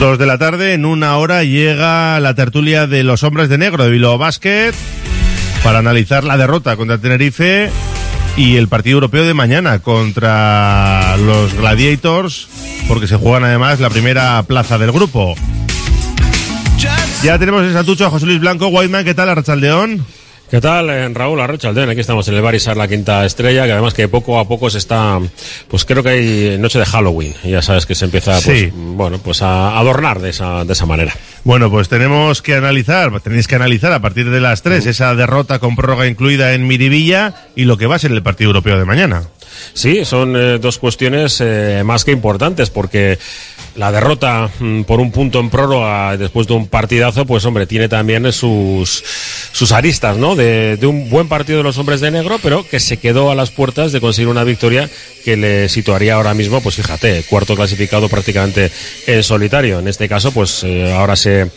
Dos 0.00 0.18
de 0.18 0.24
la 0.24 0.38
tarde, 0.38 0.72
en 0.72 0.86
una 0.86 1.18
hora 1.18 1.44
llega 1.44 2.18
la 2.20 2.34
tertulia 2.34 2.86
de 2.86 3.04
los 3.04 3.22
hombres 3.22 3.50
de 3.50 3.58
negro 3.58 3.84
de 3.84 3.90
Bilbao 3.90 4.16
Basket 4.16 4.72
para 5.62 5.80
analizar 5.80 6.24
la 6.24 6.38
derrota 6.38 6.74
contra 6.76 6.96
Tenerife 6.96 7.70
y 8.34 8.56
el 8.56 8.66
partido 8.66 8.94
europeo 8.94 9.26
de 9.26 9.34
mañana 9.34 9.80
contra 9.80 11.18
los 11.18 11.52
Gladiators, 11.52 12.48
porque 12.88 13.08
se 13.08 13.16
juegan 13.16 13.44
además 13.44 13.78
la 13.78 13.90
primera 13.90 14.42
plaza 14.44 14.78
del 14.78 14.90
grupo. 14.90 15.34
Ya 17.22 17.38
tenemos 17.38 17.62
en 17.64 17.74
Santucho 17.74 18.06
a 18.06 18.10
José 18.10 18.24
Luis 18.24 18.40
Blanco, 18.40 18.68
Whiteman, 18.68 19.04
¿qué 19.04 19.12
tal, 19.12 19.28
Arrachaldeón? 19.28 20.02
¿Qué 20.50 20.60
tal, 20.60 20.90
eh, 20.90 21.08
Raúl 21.10 21.40
Arrachaldeón? 21.40 21.90
Aquí 21.90 22.00
estamos 22.00 22.26
en 22.26 22.34
el 22.34 22.42
Barisar, 22.42 22.76
la 22.76 22.88
quinta 22.88 23.24
estrella, 23.24 23.66
que 23.66 23.72
además 23.72 23.94
que 23.94 24.08
poco 24.08 24.36
a 24.40 24.48
poco 24.48 24.68
se 24.68 24.78
está, 24.78 25.20
pues 25.68 25.84
creo 25.84 26.02
que 26.02 26.08
hay 26.08 26.58
noche 26.58 26.80
de 26.80 26.86
Halloween, 26.86 27.34
ya 27.44 27.62
sabes 27.62 27.86
que 27.86 27.94
se 27.94 28.06
empieza, 28.06 28.32
pues, 28.32 28.42
Sí. 28.44 28.72
bueno, 28.74 29.18
pues 29.18 29.42
a 29.42 29.78
adornar 29.78 30.18
de 30.20 30.30
esa, 30.30 30.64
de 30.64 30.72
esa 30.72 30.86
manera. 30.86 31.14
Bueno, 31.44 31.70
pues 31.70 31.88
tenemos 31.88 32.42
que 32.42 32.56
analizar, 32.56 33.20
tenéis 33.20 33.46
que 33.46 33.54
analizar 33.54 33.92
a 33.92 34.00
partir 34.00 34.28
de 34.28 34.40
las 34.40 34.62
3 34.62 34.86
esa 34.86 35.14
derrota 35.14 35.60
con 35.60 35.76
prórroga 35.76 36.08
incluida 36.08 36.52
en 36.52 36.66
Miribilla 36.66 37.32
y 37.54 37.64
lo 37.64 37.76
que 37.78 37.86
va 37.86 37.94
a 37.94 38.00
ser 38.00 38.10
el 38.10 38.22
partido 38.22 38.50
europeo 38.50 38.76
de 38.76 38.84
mañana. 38.84 39.22
Sí, 39.72 40.04
son 40.04 40.34
eh, 40.36 40.58
dos 40.58 40.78
cuestiones 40.78 41.40
eh, 41.40 41.82
más 41.84 42.04
que 42.04 42.10
importantes 42.10 42.70
porque 42.70 43.18
la 43.80 43.90
derrota 43.90 44.50
mm, 44.58 44.82
por 44.82 45.00
un 45.00 45.10
punto 45.10 45.40
en 45.40 45.48
prórroga 45.48 46.14
después 46.18 46.46
de 46.46 46.52
un 46.52 46.66
partidazo, 46.66 47.24
pues 47.24 47.46
hombre, 47.46 47.66
tiene 47.66 47.88
también 47.88 48.30
sus, 48.30 49.02
sus 49.52 49.72
aristas, 49.72 50.18
¿no? 50.18 50.36
De, 50.36 50.78
un 50.82 51.08
buen 51.08 51.28
partido 51.28 51.56
de 51.56 51.64
los 51.64 51.78
hombres 51.78 52.02
de 52.02 52.10
negro, 52.10 52.38
pero 52.42 52.68
que 52.68 52.78
se 52.78 52.98
quedó 52.98 53.30
a 53.30 53.34
las 53.34 53.50
puertas 53.50 53.90
de 53.90 54.02
conseguir 54.02 54.28
una 54.28 54.44
victoria 54.44 54.90
que 55.24 55.38
le 55.38 55.70
situaría 55.70 56.16
ahora 56.16 56.34
mismo, 56.34 56.60
pues 56.60 56.74
fíjate, 56.74 57.24
cuarto 57.30 57.56
clasificado 57.56 58.10
prácticamente 58.10 58.70
en 59.06 59.22
solitario. 59.22 59.78
En 59.78 59.88
este 59.88 60.10
caso, 60.10 60.30
pues 60.30 60.62
eh, 60.62 60.92
ahora 60.92 61.16
se 61.16 61.50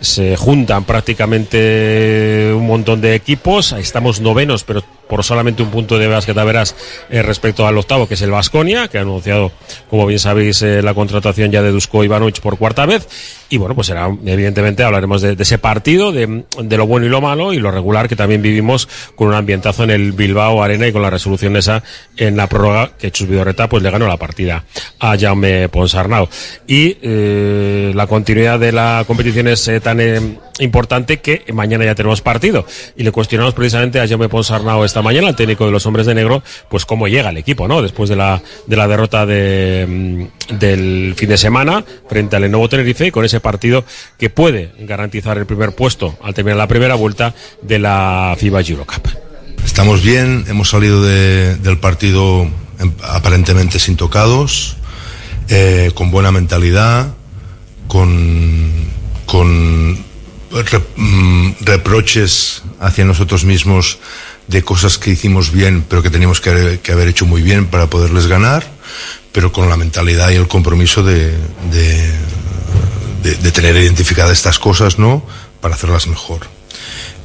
se 0.00 0.36
juntan 0.36 0.84
prácticamente 0.84 2.52
un 2.54 2.66
montón 2.66 3.00
de 3.00 3.14
equipos. 3.14 3.72
Estamos 3.72 4.20
novenos, 4.20 4.64
pero 4.64 4.82
por 5.08 5.24
solamente 5.24 5.62
un 5.62 5.70
punto 5.70 5.98
de 5.98 6.08
verás 6.08 6.74
eh, 7.10 7.22
respecto 7.22 7.66
al 7.66 7.78
octavo, 7.78 8.08
que 8.08 8.14
es 8.14 8.22
el 8.22 8.30
Vasconia, 8.30 8.88
que 8.88 8.98
ha 8.98 9.02
anunciado, 9.02 9.52
como 9.88 10.06
bien 10.06 10.18
sabéis, 10.18 10.62
eh, 10.62 10.82
la 10.82 10.94
contratación 10.94 11.50
ya 11.50 11.62
de 11.62 11.70
Dusko 11.70 12.04
Ivanovic 12.04 12.40
por 12.40 12.58
cuarta 12.58 12.86
vez. 12.86 13.06
Y 13.48 13.58
bueno, 13.58 13.74
pues 13.74 13.86
será, 13.86 14.10
evidentemente, 14.24 14.82
hablaremos 14.82 15.22
de, 15.22 15.36
ese 15.38 15.58
partido, 15.58 16.10
de, 16.10 16.44
lo 16.76 16.86
bueno 16.86 17.06
y 17.06 17.08
lo 17.08 17.20
malo, 17.20 17.52
y 17.52 17.58
lo 17.58 17.70
regular 17.70 18.08
que 18.08 18.16
también 18.16 18.42
vivimos 18.42 18.88
con 19.14 19.28
un 19.28 19.34
ambientazo 19.34 19.84
en 19.84 19.90
el 19.90 20.12
Bilbao 20.12 20.62
Arena 20.62 20.88
y 20.88 20.92
con 20.92 21.02
la 21.02 21.10
resolución 21.10 21.56
esa 21.56 21.82
en 22.16 22.36
la 22.36 22.48
prórroga 22.48 22.90
que 22.98 23.10
Chus 23.10 23.28
Vidorreta 23.28 23.68
pues 23.68 23.82
le 23.82 23.90
ganó 23.90 24.08
la 24.08 24.16
partida 24.16 24.64
a 24.98 25.16
Jaume 25.16 25.68
Ponsarnau. 25.68 26.28
Y 26.66 26.96
eh, 27.02 27.92
la 27.94 28.06
continuidad 28.06 28.58
de 28.58 28.72
la 28.72 29.04
competición 29.06 29.48
es 29.48 29.68
eh, 29.68 29.80
tan 29.80 30.00
eh, 30.00 30.38
importante 30.58 31.18
que 31.18 31.44
mañana 31.52 31.84
ya 31.84 31.94
tenemos 31.94 32.20
partido. 32.20 32.66
Y 32.96 33.04
le 33.04 33.12
cuestionamos 33.12 33.54
precisamente 33.54 34.00
a 34.00 34.08
Jaume 34.08 34.28
Ponsarnau 34.28 34.84
esta 34.84 35.02
mañana, 35.02 35.28
el 35.28 35.36
técnico 35.36 35.66
de 35.66 35.72
los 35.72 35.86
hombres 35.86 36.06
de 36.06 36.14
negro, 36.14 36.42
pues 36.68 36.84
cómo 36.84 37.08
llega 37.08 37.30
el 37.30 37.36
equipo, 37.36 37.68
¿no? 37.68 37.82
Después 37.82 38.08
de 38.08 38.16
la, 38.16 38.42
de 38.66 38.76
la 38.76 38.88
derrota 38.88 39.26
de, 39.26 39.86
mm, 39.88 40.58
del 40.58 41.14
fin 41.16 41.28
de 41.28 41.38
semana 41.38 41.84
frente 42.08 42.36
al 42.36 42.42
Lenovo 42.42 42.68
Tenerife 42.68 43.06
y 43.06 43.10
con 43.10 43.24
ese 43.24 43.35
partido 43.40 43.84
que 44.18 44.30
puede 44.30 44.72
garantizar 44.80 45.38
el 45.38 45.46
primer 45.46 45.74
puesto 45.74 46.18
al 46.22 46.34
terminar 46.34 46.58
la 46.58 46.68
primera 46.68 46.94
vuelta 46.94 47.34
de 47.62 47.78
la 47.78 48.36
FIBA 48.38 48.60
Eurocup. 48.62 49.08
Estamos 49.64 50.02
bien, 50.02 50.44
hemos 50.48 50.70
salido 50.70 51.02
de, 51.02 51.56
del 51.56 51.78
partido 51.78 52.48
em, 52.78 52.92
aparentemente 53.02 53.78
sin 53.78 53.96
tocados, 53.96 54.76
eh, 55.48 55.90
con 55.94 56.10
buena 56.10 56.32
mentalidad, 56.32 57.14
con, 57.88 58.70
con 59.26 59.92
mm, 60.96 61.50
reproches 61.60 62.62
hacia 62.80 63.04
nosotros 63.04 63.44
mismos 63.44 63.98
de 64.46 64.62
cosas 64.62 64.98
que 64.98 65.10
hicimos 65.10 65.50
bien, 65.50 65.84
pero 65.88 66.02
que 66.02 66.10
teníamos 66.10 66.40
que, 66.40 66.80
que, 66.82 66.92
haber 66.92 67.08
hecho 67.08 67.26
muy 67.26 67.42
bien 67.42 67.66
para 67.66 67.90
poderles 67.90 68.26
ganar, 68.28 68.64
pero 69.32 69.52
con 69.52 69.68
la 69.68 69.76
mentalidad 69.76 70.30
y 70.30 70.36
el 70.36 70.48
compromiso 70.48 71.02
de, 71.02 71.32
de, 71.72 72.10
de, 73.22 73.34
de 73.34 73.52
tener 73.52 73.76
identificadas 73.76 74.32
estas 74.32 74.58
cosas, 74.58 74.98
¿no? 74.98 75.24
Para 75.60 75.74
hacerlas 75.74 76.06
mejor. 76.06 76.46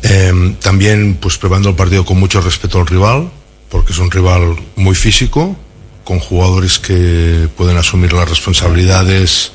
Eh, 0.03 0.55
también, 0.61 1.17
pues 1.19 1.37
preparando 1.37 1.69
el 1.69 1.75
partido 1.75 2.05
con 2.05 2.19
mucho 2.19 2.41
respeto 2.41 2.79
al 2.79 2.87
rival, 2.87 3.31
porque 3.69 3.93
es 3.93 3.99
un 3.99 4.11
rival 4.11 4.55
muy 4.75 4.95
físico, 4.95 5.55
con 6.03 6.19
jugadores 6.19 6.79
que 6.79 7.47
pueden 7.55 7.77
asumir 7.77 8.13
las 8.13 8.27
responsabilidades 8.27 9.51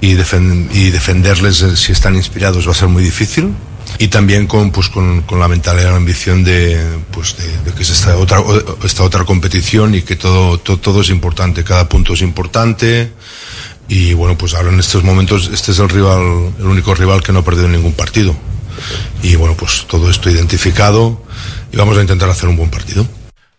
y, 0.00 0.14
defen 0.14 0.68
y 0.72 0.90
defenderles 0.90 1.62
eh, 1.62 1.76
si 1.76 1.92
están 1.92 2.14
inspirados 2.14 2.66
va 2.66 2.72
a 2.72 2.74
ser 2.74 2.88
muy 2.88 3.02
difícil 3.02 3.54
y 3.98 4.08
también 4.08 4.46
con 4.46 4.72
pues 4.72 4.88
con, 4.88 5.22
con 5.22 5.40
la 5.40 5.48
mentalidad 5.48 5.88
y 5.88 5.90
la 5.90 5.96
ambición 5.96 6.44
de 6.44 6.78
pues 7.12 7.36
de, 7.38 7.46
de, 7.64 7.72
que 7.72 7.82
es 7.82 7.90
esta 7.90 8.16
otra 8.18 8.42
esta 8.84 9.04
otra 9.04 9.24
competición 9.24 9.94
y 9.94 10.02
que 10.02 10.16
todo, 10.16 10.58
todo 10.58 10.76
todo 10.76 11.00
es 11.00 11.08
importante 11.08 11.64
cada 11.64 11.88
punto 11.88 12.12
es 12.12 12.20
importante 12.20 13.12
y 13.88 14.14
bueno 14.14 14.36
pues 14.36 14.54
ahora 14.54 14.70
en 14.70 14.80
estos 14.80 15.04
momentos 15.04 15.50
este 15.52 15.72
es 15.72 15.78
el 15.78 15.88
rival 15.88 16.52
el 16.58 16.66
único 16.66 16.94
rival 16.94 17.22
que 17.22 17.32
no 17.32 17.40
ha 17.40 17.44
perdido 17.44 17.68
ningún 17.68 17.92
partido 17.92 18.34
y 19.22 19.36
bueno 19.36 19.56
pues 19.56 19.86
todo 19.86 20.10
esto 20.10 20.30
identificado 20.30 21.22
y 21.72 21.76
vamos 21.76 21.96
a 21.98 22.00
intentar 22.00 22.28
hacer 22.28 22.48
un 22.48 22.56
buen 22.56 22.70
partido 22.70 23.06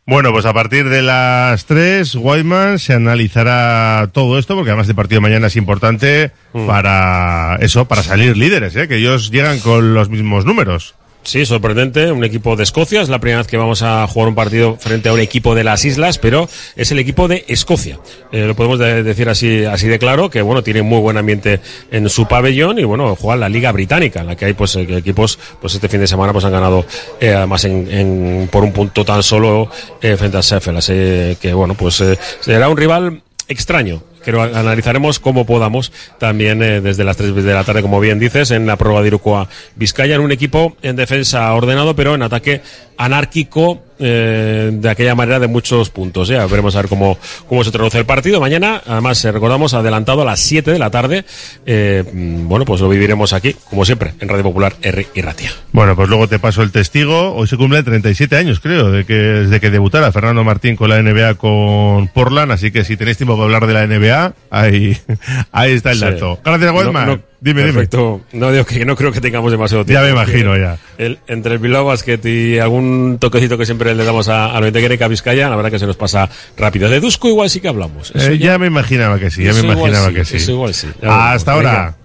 bueno, 0.09 0.31
pues 0.31 0.45
a 0.45 0.53
partir 0.53 0.87
de 0.87 1.01
las 1.01 1.65
3, 1.65 2.15
Whiteman 2.15 2.79
se 2.79 2.93
analizará 2.93 4.09
todo 4.13 4.39
esto, 4.39 4.55
porque 4.55 4.69
además 4.71 4.87
el 4.87 4.95
partido 4.95 5.17
de 5.17 5.27
mañana 5.27 5.47
es 5.47 5.57
importante 5.57 6.31
mm. 6.53 6.65
para 6.65 7.57
eso, 7.59 7.89
para 7.89 8.03
salir 8.03 8.37
líderes, 8.37 8.73
¿eh? 8.77 8.87
que 8.87 8.95
ellos 8.95 9.31
llegan 9.31 9.59
con 9.59 9.93
los 9.93 10.07
mismos 10.07 10.45
números. 10.45 10.95
Sí, 11.27 11.45
sorprendente. 11.45 12.09
Un 12.09 12.23
equipo 12.23 12.55
de 12.55 12.63
Escocia. 12.63 13.01
Es 13.01 13.09
la 13.09 13.19
primera 13.19 13.39
vez 13.39 13.47
que 13.47 13.57
vamos 13.57 13.81
a 13.81 14.07
jugar 14.07 14.29
un 14.29 14.35
partido 14.35 14.77
frente 14.79 15.09
a 15.09 15.13
un 15.13 15.19
equipo 15.19 15.55
de 15.55 15.65
las 15.65 15.83
islas, 15.83 16.19
pero 16.19 16.47
es 16.77 16.89
el 16.93 16.99
equipo 16.99 17.27
de 17.27 17.43
Escocia. 17.49 17.99
Eh, 18.31 18.45
lo 18.45 18.55
podemos 18.55 18.79
de 18.79 19.03
decir 19.03 19.27
así, 19.27 19.65
así 19.65 19.89
de 19.89 19.99
claro, 19.99 20.29
que 20.29 20.41
bueno, 20.41 20.63
tiene 20.63 20.83
muy 20.83 21.01
buen 21.01 21.17
ambiente 21.17 21.59
en 21.91 22.07
su 22.07 22.29
pabellón 22.29 22.79
y 22.79 22.85
bueno, 22.85 23.13
juega 23.17 23.35
la 23.35 23.49
Liga 23.49 23.73
Británica, 23.73 24.21
en 24.21 24.27
la 24.27 24.37
que 24.37 24.45
hay 24.45 24.53
pues 24.53 24.77
equipos, 24.77 25.37
pues 25.59 25.75
este 25.75 25.89
fin 25.89 25.99
de 25.99 26.07
semana 26.07 26.31
pues 26.31 26.45
han 26.45 26.53
ganado 26.53 26.85
eh, 27.19 27.33
además 27.33 27.65
en, 27.65 27.91
en, 27.91 28.49
por 28.49 28.63
un 28.63 28.71
punto 28.71 29.03
tan 29.03 29.21
solo 29.21 29.69
eh, 30.01 30.15
frente 30.15 30.37
a 30.37 30.41
Sheffield. 30.41 30.77
Así 30.77 31.37
que 31.41 31.51
bueno, 31.53 31.73
pues 31.73 31.99
eh, 31.99 32.17
será 32.39 32.69
un 32.69 32.77
rival 32.77 33.21
extraño 33.49 34.01
pero 34.27 34.43
analizaremos 34.43 35.19
como 35.21 35.45
podamos 35.45 35.93
también 36.17 36.61
eh, 36.61 36.81
desde 36.81 37.05
las 37.05 37.15
3 37.15 37.33
de 37.33 37.53
la 37.53 37.63
tarde, 37.63 37.81
como 37.81 38.01
bien 38.01 38.19
dices, 38.19 38.51
en 38.51 38.67
la 38.67 38.75
prueba 38.75 39.01
de 39.01 39.07
Irukoa 39.07 39.47
Vizcaya, 39.77 40.15
en 40.15 40.21
un 40.21 40.33
equipo 40.33 40.75
en 40.81 40.97
defensa 40.97 41.53
ordenado, 41.53 41.95
pero 41.95 42.13
en 42.13 42.21
ataque 42.21 42.61
anárquico 42.97 43.86
eh, 43.99 44.71
de 44.73 44.89
aquella 44.89 45.15
manera 45.15 45.39
de 45.39 45.47
muchos 45.47 45.89
puntos. 45.89 46.27
Ya 46.27 46.45
veremos 46.45 46.75
a 46.75 46.81
ver 46.81 46.89
cómo, 46.89 47.17
cómo 47.47 47.63
se 47.63 47.71
traduce 47.71 47.97
el 47.97 48.05
partido. 48.05 48.39
Mañana, 48.39 48.81
además, 48.85 49.23
eh, 49.25 49.31
recordamos, 49.31 49.73
adelantado 49.73 50.21
a 50.21 50.25
las 50.25 50.39
7 50.39 50.71
de 50.71 50.79
la 50.79 50.89
tarde. 50.89 51.25
Eh, 51.65 52.03
bueno, 52.13 52.65
pues 52.65 52.81
lo 52.81 52.89
viviremos 52.89 53.33
aquí, 53.33 53.55
como 53.69 53.85
siempre, 53.85 54.13
en 54.19 54.29
Radio 54.29 54.43
Popular 54.43 54.73
R 54.81 55.07
y 55.13 55.21
Ratia. 55.21 55.51
Bueno, 55.71 55.95
pues 55.95 56.09
luego 56.09 56.27
te 56.27 56.39
paso 56.39 56.63
el 56.63 56.71
testigo. 56.71 57.33
Hoy 57.35 57.47
se 57.47 57.57
cumplen 57.57 57.83
37 57.83 58.35
años, 58.37 58.59
creo, 58.59 58.91
de 58.91 59.05
que, 59.05 59.13
desde 59.13 59.59
que 59.59 59.69
debutara 59.69 60.11
Fernando 60.11 60.43
Martín 60.43 60.75
con 60.75 60.89
la 60.89 61.01
NBA 61.01 61.35
con 61.35 62.07
Portland. 62.09 62.51
Así 62.51 62.71
que 62.71 62.83
si 62.83 62.97
tenéis 62.97 63.17
tiempo 63.17 63.35
para 63.35 63.45
hablar 63.45 63.67
de 63.67 63.73
la 63.73 63.85
NBA, 63.87 64.33
ahí, 64.49 64.97
ahí 65.51 65.71
está 65.73 65.91
el 65.91 65.97
Sí. 65.99 66.05
dato. 66.05 66.39
Gracias, 66.43 66.71
No, 66.71 66.77
Westman. 66.79 67.07
no- 67.07 67.19
Dime, 67.39 67.61
Perfecto. 67.63 68.21
No, 68.33 68.51
digo 68.51 68.65
que 68.65 68.83
no 68.83 68.95
creo 68.95 69.11
que 69.11 69.21
tengamos 69.21 69.51
demasiado 69.51 69.83
Ya 69.83 70.01
tiempo. 70.01 70.05
me 70.05 70.09
imagino, 70.11 70.57
ya. 70.57 70.77
El, 70.97 71.19
entre 71.27 71.53
el 71.53 71.59
Bilbao 71.59 71.85
Basket 71.85 72.19
y 72.25 72.57
algún 72.57 73.17
toquecito 73.19 73.57
que 73.59 73.65
siempre 73.65 73.93
le 73.93 74.03
damos 74.03 74.27
a, 74.27 74.57
a 74.57 74.59
Noitequereca 74.59 75.07
Vizcaya, 75.07 75.47
la 75.49 75.55
verdad 75.55 75.69
que 75.69 75.77
se 75.79 75.85
nos 75.85 75.97
pasa 75.97 76.27
rápido. 76.57 76.89
De 76.89 76.99
Dusko 76.99 77.27
igual 77.27 77.49
sí 77.49 77.59
que 77.61 77.67
hablamos. 77.67 78.11
Eh, 78.15 78.39
ya 78.39 78.57
me 78.57 78.65
imaginaba 78.67 79.19
que 79.19 79.29
sí, 79.29 79.43
ya 79.43 79.53
me 79.53 79.59
imaginaba 79.59 80.07
sí, 80.09 80.13
que 80.15 80.25
sí. 80.25 80.37
eso 80.37 80.51
igual 80.53 80.73
sí. 80.73 80.87
Ya. 81.01 81.31
Hasta 81.33 81.51
ahora. 81.53 81.95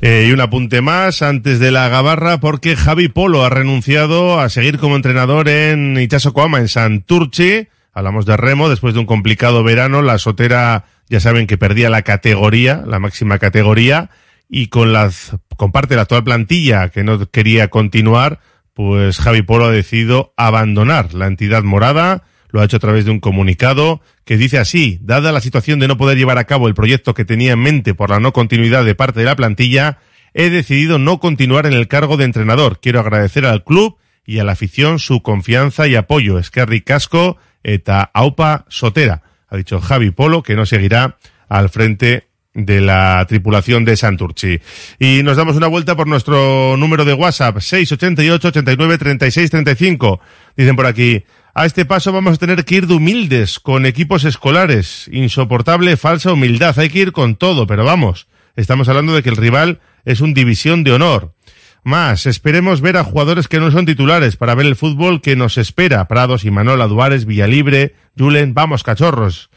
Eh, 0.00 0.26
y 0.28 0.32
un 0.32 0.40
apunte 0.40 0.80
más 0.80 1.22
antes 1.22 1.58
de 1.58 1.70
la 1.70 1.88
gabarra 1.88 2.40
porque 2.40 2.76
Javi 2.76 3.08
Polo 3.08 3.44
ha 3.44 3.50
renunciado 3.50 4.40
a 4.40 4.48
seguir 4.48 4.78
como 4.78 4.96
entrenador 4.96 5.48
en 5.48 5.98
Itasocoama, 5.98 6.58
en 6.58 6.68
Santurchi. 6.68 7.68
Hablamos 7.92 8.26
de 8.26 8.36
remo 8.36 8.68
después 8.68 8.94
de 8.94 9.00
un 9.00 9.06
complicado 9.06 9.64
verano. 9.64 10.02
La 10.02 10.18
sotera, 10.18 10.84
ya 11.08 11.20
saben 11.20 11.46
que 11.46 11.58
perdía 11.58 11.90
la 11.90 12.02
categoría, 12.02 12.82
la 12.86 12.98
máxima 12.98 13.38
categoría, 13.38 14.10
y 14.48 14.68
con 14.68 14.92
las, 14.92 15.36
con 15.56 15.72
parte 15.72 15.90
de 15.90 15.96
la 15.96 16.02
actual 16.02 16.24
plantilla 16.24 16.88
que 16.88 17.04
no 17.04 17.30
quería 17.30 17.68
continuar, 17.68 18.40
pues 18.74 19.18
Javi 19.18 19.42
Polo 19.42 19.66
ha 19.66 19.70
decidido 19.70 20.32
abandonar 20.36 21.14
la 21.14 21.26
entidad 21.26 21.62
morada. 21.62 22.24
Lo 22.50 22.60
ha 22.60 22.64
hecho 22.64 22.78
a 22.78 22.80
través 22.80 23.04
de 23.04 23.12
un 23.12 23.20
comunicado 23.20 24.00
que 24.24 24.36
dice 24.36 24.58
así, 24.58 24.98
dada 25.02 25.32
la 25.32 25.40
situación 25.40 25.78
de 25.78 25.88
no 25.88 25.96
poder 25.96 26.18
llevar 26.18 26.38
a 26.38 26.44
cabo 26.44 26.66
el 26.66 26.74
proyecto 26.74 27.14
que 27.14 27.24
tenía 27.24 27.52
en 27.52 27.60
mente 27.60 27.94
por 27.94 28.10
la 28.10 28.20
no 28.20 28.32
continuidad 28.32 28.84
de 28.84 28.94
parte 28.94 29.20
de 29.20 29.26
la 29.26 29.36
plantilla, 29.36 29.98
he 30.34 30.50
decidido 30.50 30.98
no 30.98 31.20
continuar 31.20 31.66
en 31.66 31.72
el 31.72 31.88
cargo 31.88 32.16
de 32.16 32.24
entrenador. 32.24 32.80
Quiero 32.80 33.00
agradecer 33.00 33.46
al 33.46 33.64
club 33.64 33.98
y 34.24 34.38
a 34.38 34.44
la 34.44 34.52
afición 34.52 34.98
su 34.98 35.22
confianza 35.22 35.86
y 35.86 35.96
apoyo. 35.96 36.38
Eskerri 36.38 36.82
Casco 36.82 37.36
eta 37.62 38.10
Aupa 38.12 38.64
Sotera. 38.68 39.22
Ha 39.48 39.56
dicho 39.56 39.80
Javi 39.80 40.10
Polo 40.10 40.42
que 40.42 40.54
no 40.54 40.66
seguirá 40.66 41.16
al 41.48 41.68
frente 41.70 42.28
de 42.54 42.80
la 42.80 43.24
tripulación 43.28 43.84
de 43.84 43.96
Santurchi. 43.96 44.60
Y 44.98 45.22
nos 45.22 45.36
damos 45.36 45.56
una 45.56 45.68
vuelta 45.68 45.96
por 45.96 46.06
nuestro 46.06 46.76
número 46.76 47.04
de 47.04 47.14
WhatsApp, 47.14 47.58
688 47.58 48.48
89 48.48 48.98
36 48.98 49.50
35. 49.50 50.20
Dicen 50.56 50.76
por 50.76 50.86
aquí, 50.86 51.24
a 51.54 51.66
este 51.66 51.84
paso 51.84 52.12
vamos 52.12 52.34
a 52.34 52.38
tener 52.38 52.64
que 52.64 52.76
ir 52.76 52.86
de 52.86 52.94
humildes 52.94 53.58
con 53.58 53.86
equipos 53.86 54.24
escolares. 54.24 55.08
Insoportable 55.12 55.96
falsa 55.96 56.32
humildad. 56.32 56.78
Hay 56.78 56.90
que 56.90 57.00
ir 57.00 57.12
con 57.12 57.36
todo, 57.36 57.66
pero 57.66 57.84
vamos. 57.84 58.26
Estamos 58.56 58.88
hablando 58.88 59.14
de 59.14 59.22
que 59.22 59.30
el 59.30 59.36
rival 59.36 59.80
es 60.04 60.20
un 60.20 60.34
división 60.34 60.84
de 60.84 60.92
honor. 60.92 61.34
Más, 61.82 62.26
esperemos 62.26 62.80
ver 62.82 62.96
a 62.96 63.04
jugadores 63.04 63.48
que 63.48 63.58
no 63.58 63.70
son 63.70 63.86
titulares 63.86 64.36
para 64.36 64.54
ver 64.54 64.66
el 64.66 64.76
fútbol 64.76 65.22
que 65.22 65.34
nos 65.34 65.56
espera. 65.56 66.06
Prados, 66.08 66.44
Imanol, 66.44 66.86
Duárez, 66.88 67.24
Villalibre, 67.24 67.94
Julen, 68.18 68.52
vamos 68.52 68.82
cachorros. 68.82 69.50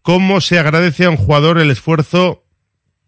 ¿Cómo 0.00 0.40
se 0.40 0.58
agradece 0.58 1.04
a 1.04 1.10
un 1.10 1.18
jugador 1.18 1.58
el 1.58 1.70
esfuerzo 1.70 2.44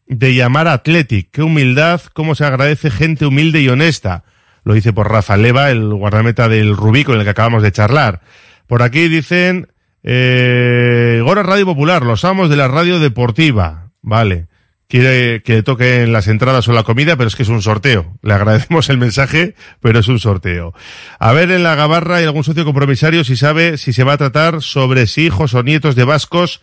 de 0.06 0.34
llamar 0.34 0.68
a 0.68 0.74
Athletic? 0.74 1.30
Qué 1.30 1.42
humildad, 1.42 2.02
cómo 2.12 2.34
se 2.34 2.44
agradece 2.44 2.90
gente 2.90 3.24
humilde 3.24 3.62
y 3.62 3.68
honesta. 3.70 4.24
Lo 4.64 4.74
dice 4.74 4.92
por 4.92 5.10
Rafa 5.10 5.38
Leva, 5.38 5.70
el 5.70 5.94
guardameta 5.94 6.48
del 6.48 6.76
Rubí 6.76 7.04
con 7.04 7.16
el 7.16 7.24
que 7.24 7.30
acabamos 7.30 7.62
de 7.62 7.72
charlar. 7.72 8.20
Por 8.66 8.82
aquí 8.82 9.08
dicen, 9.08 9.68
eh, 10.02 11.22
Gora 11.24 11.42
Radio 11.42 11.64
Popular, 11.64 12.04
los 12.04 12.26
amos 12.26 12.50
de 12.50 12.56
la 12.56 12.68
radio 12.68 12.98
deportiva. 12.98 13.92
Vale. 14.02 14.49
Quiere 14.90 15.44
que 15.44 15.52
le 15.52 15.62
toquen 15.62 16.12
las 16.12 16.26
entradas 16.26 16.66
o 16.66 16.72
la 16.72 16.82
comida, 16.82 17.14
pero 17.14 17.28
es 17.28 17.36
que 17.36 17.44
es 17.44 17.48
un 17.48 17.62
sorteo. 17.62 18.18
Le 18.22 18.34
agradecemos 18.34 18.88
el 18.88 18.98
mensaje, 18.98 19.54
pero 19.80 20.00
es 20.00 20.08
un 20.08 20.18
sorteo. 20.18 20.74
A 21.20 21.32
ver 21.32 21.52
en 21.52 21.62
la 21.62 21.76
gabarra 21.76 22.16
hay 22.16 22.24
algún 22.24 22.42
socio 22.42 22.64
compromisario 22.64 23.22
si 23.22 23.36
sabe 23.36 23.78
si 23.78 23.92
se 23.92 24.02
va 24.02 24.14
a 24.14 24.18
tratar 24.18 24.62
sobre 24.62 25.06
si 25.06 25.26
hijos 25.26 25.54
o 25.54 25.62
nietos 25.62 25.94
de 25.94 26.02
vascos 26.02 26.60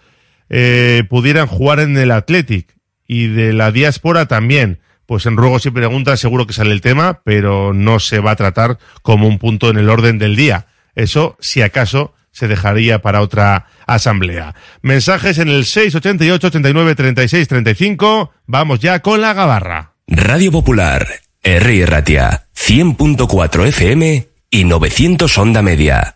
eh, 0.49 1.05
pudieran 1.09 1.47
jugar 1.47 1.79
en 1.79 1.95
el 1.95 2.11
Athletic 2.11 2.75
y 3.07 3.27
de 3.27 3.53
la 3.53 3.71
diáspora 3.71 4.25
también. 4.25 4.81
Pues 5.05 5.25
en 5.25 5.37
ruegos 5.37 5.65
y 5.65 5.71
preguntas 5.71 6.19
seguro 6.19 6.45
que 6.45 6.51
sale 6.51 6.73
el 6.73 6.81
tema, 6.81 7.21
pero 7.23 7.73
no 7.73 8.01
se 8.01 8.19
va 8.19 8.31
a 8.31 8.35
tratar 8.35 8.77
como 9.03 9.25
un 9.25 9.39
punto 9.39 9.69
en 9.69 9.77
el 9.77 9.89
orden 9.89 10.19
del 10.19 10.35
día. 10.35 10.67
Eso, 10.95 11.37
si 11.39 11.61
acaso, 11.61 12.13
se 12.37 12.47
dejaría 12.47 13.01
para 13.01 13.21
otra 13.21 13.65
asamblea. 13.87 14.53
Mensajes 14.83 15.39
en 15.39 15.49
el 15.49 15.65
688 15.65 16.47
89 16.47 16.93
36 16.93 17.47
35. 17.47 18.31
Vamos 18.45 18.79
ya 18.79 18.99
con 18.99 19.21
la 19.21 19.33
gabarra. 19.33 19.93
Radio 20.07 20.51
Popular, 20.51 21.07
R. 21.41 21.85
Ratia, 21.87 22.45
100.4 22.55 23.65
FM 23.65 24.27
y 24.51 24.63
900 24.65 25.37
Onda 25.39 25.63
Media. 25.63 26.15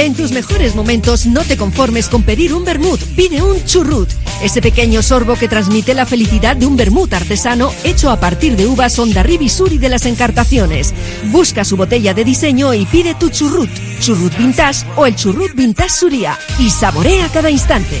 En 0.00 0.14
tus 0.14 0.32
mejores 0.32 0.74
momentos 0.74 1.26
no 1.26 1.44
te 1.44 1.58
conformes 1.58 2.08
con 2.08 2.22
pedir 2.22 2.54
un 2.54 2.64
vermut, 2.64 2.98
pide 3.16 3.42
un 3.42 3.62
churrut. 3.66 4.08
Ese 4.42 4.62
pequeño 4.62 5.02
sorbo 5.02 5.34
que 5.34 5.46
transmite 5.46 5.92
la 5.92 6.06
felicidad 6.06 6.56
de 6.56 6.64
un 6.64 6.74
vermut 6.74 7.12
artesano 7.12 7.70
hecho 7.84 8.08
a 8.08 8.18
partir 8.18 8.56
de 8.56 8.66
uvas 8.66 8.98
Ondarribi 8.98 9.50
Suri 9.50 9.76
de 9.76 9.90
las 9.90 10.06
Encartaciones. 10.06 10.94
Busca 11.24 11.66
su 11.66 11.76
botella 11.76 12.14
de 12.14 12.24
diseño 12.24 12.72
y 12.72 12.86
pide 12.86 13.14
tu 13.14 13.28
churrut, 13.28 13.68
churrut 14.00 14.34
vintage 14.38 14.86
o 14.96 15.04
el 15.04 15.16
churrut 15.16 15.54
vintage 15.54 15.90
Suria 15.90 16.38
y 16.58 16.70
saborea 16.70 17.28
cada 17.28 17.50
instante. 17.50 18.00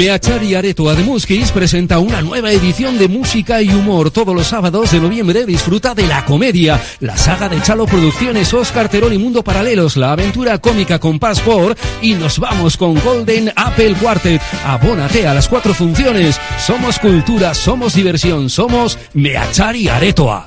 Meachari 0.00 0.54
Aretoa 0.54 0.94
de 0.94 1.02
Muskis 1.02 1.52
presenta 1.52 1.98
una 1.98 2.22
nueva 2.22 2.50
edición 2.50 2.96
de 2.96 3.06
música 3.06 3.60
y 3.60 3.68
humor. 3.68 4.10
Todos 4.10 4.34
los 4.34 4.46
sábados 4.46 4.92
de 4.92 4.98
noviembre 4.98 5.44
disfruta 5.44 5.94
de 5.94 6.06
La 6.06 6.24
Comedia, 6.24 6.80
la 7.00 7.18
saga 7.18 7.50
de 7.50 7.60
Chalo 7.60 7.84
Producciones, 7.84 8.54
Oscar 8.54 8.88
Terón 8.88 9.12
y 9.12 9.18
Mundo 9.18 9.44
Paralelos, 9.44 9.98
la 9.98 10.12
aventura 10.12 10.56
cómica 10.56 10.98
con 10.98 11.18
Passport 11.18 11.78
y 12.00 12.14
nos 12.14 12.38
vamos 12.38 12.78
con 12.78 12.98
Golden 12.98 13.52
Apple 13.54 13.94
Quartet. 14.00 14.40
Abónate 14.64 15.26
a 15.26 15.34
las 15.34 15.48
cuatro 15.48 15.74
funciones. 15.74 16.40
Somos 16.58 16.98
cultura, 16.98 17.52
somos 17.52 17.92
diversión, 17.92 18.48
somos 18.48 18.96
Meachari 19.12 19.86
Aretoa. 19.88 20.46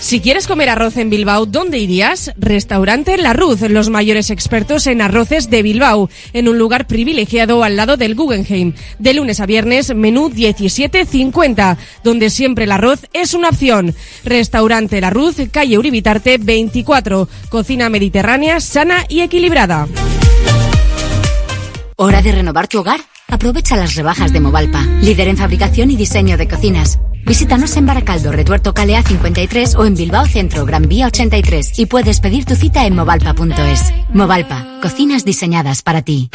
Si 0.00 0.20
quieres 0.20 0.46
comer 0.46 0.68
arroz 0.68 0.96
en 0.96 1.10
Bilbao, 1.10 1.44
¿dónde 1.44 1.78
irías? 1.78 2.32
Restaurante 2.38 3.18
La 3.18 3.32
Ruz, 3.32 3.62
los 3.62 3.90
mayores 3.90 4.30
expertos 4.30 4.86
en 4.86 5.02
arroces 5.02 5.50
de 5.50 5.62
Bilbao, 5.62 6.08
en 6.32 6.48
un 6.48 6.56
lugar 6.56 6.86
privilegiado 6.86 7.64
al 7.64 7.76
lado 7.76 7.96
del 7.96 8.14
Guggenheim. 8.14 8.74
De 8.98 9.12
lunes 9.12 9.40
a 9.40 9.46
viernes, 9.46 9.94
menú 9.94 10.30
17.50, 10.30 11.76
donde 12.04 12.30
siempre 12.30 12.64
el 12.64 12.72
arroz 12.72 13.00
es 13.12 13.34
una 13.34 13.48
opción. 13.48 13.94
Restaurante 14.24 15.00
La 15.00 15.10
Ruz, 15.10 15.36
calle 15.50 15.78
Uribitarte 15.78 16.38
24, 16.38 17.28
cocina 17.48 17.88
mediterránea, 17.88 18.60
sana 18.60 19.04
y 19.08 19.20
equilibrada. 19.20 19.88
¿Hora 21.96 22.22
de 22.22 22.32
renovar 22.32 22.68
tu 22.68 22.78
hogar? 22.78 23.00
Aprovecha 23.26 23.76
las 23.76 23.96
rebajas 23.96 24.32
de 24.32 24.40
Movalpa, 24.40 24.82
líder 25.02 25.28
en 25.28 25.36
fabricación 25.36 25.90
y 25.90 25.96
diseño 25.96 26.38
de 26.38 26.48
cocinas. 26.48 26.98
Visítanos 27.28 27.76
en 27.76 27.84
Baracaldo, 27.84 28.32
Retuerto 28.32 28.72
Calea 28.72 29.02
53 29.02 29.74
o 29.74 29.84
en 29.84 29.94
Bilbao 29.94 30.24
Centro, 30.26 30.64
Gran 30.64 30.88
Vía 30.88 31.08
83 31.08 31.78
y 31.78 31.84
puedes 31.84 32.20
pedir 32.20 32.46
tu 32.46 32.54
cita 32.54 32.86
en 32.86 32.96
movalpa.es. 32.96 33.92
Movalpa, 34.14 34.66
cocinas 34.80 35.26
diseñadas 35.26 35.82
para 35.82 36.00
ti. 36.00 36.30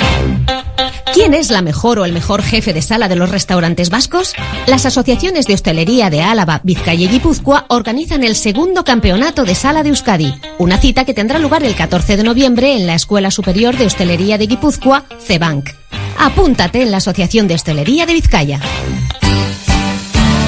¿Quién 1.11 1.33
es 1.33 1.49
la 1.49 1.63
mejor 1.63 1.97
o 1.97 2.05
el 2.05 2.13
mejor 2.13 2.43
jefe 2.43 2.73
de 2.73 2.83
sala 2.83 3.07
de 3.07 3.15
los 3.15 3.31
restaurantes 3.31 3.89
vascos? 3.89 4.35
Las 4.67 4.85
asociaciones 4.85 5.47
de 5.47 5.55
hostelería 5.55 6.11
de 6.11 6.21
Álava, 6.21 6.61
Vizcaya 6.63 7.05
y 7.05 7.07
Guipúzcoa 7.07 7.65
organizan 7.69 8.23
el 8.23 8.35
segundo 8.35 8.83
campeonato 8.83 9.45
de 9.45 9.55
sala 9.55 9.81
de 9.81 9.89
Euskadi, 9.89 10.31
una 10.59 10.77
cita 10.77 11.05
que 11.05 11.15
tendrá 11.15 11.39
lugar 11.39 11.63
el 11.63 11.75
14 11.75 12.17
de 12.17 12.23
noviembre 12.23 12.75
en 12.75 12.85
la 12.85 12.93
Escuela 12.93 13.31
Superior 13.31 13.75
de 13.77 13.87
Hostelería 13.87 14.37
de 14.37 14.45
Guipúzcoa, 14.45 15.05
CEBANC. 15.19 15.71
Apúntate 16.19 16.83
en 16.83 16.91
la 16.91 16.97
Asociación 16.97 17.47
de 17.47 17.55
Hostelería 17.55 18.05
de 18.05 18.13
Vizcaya. 18.13 18.59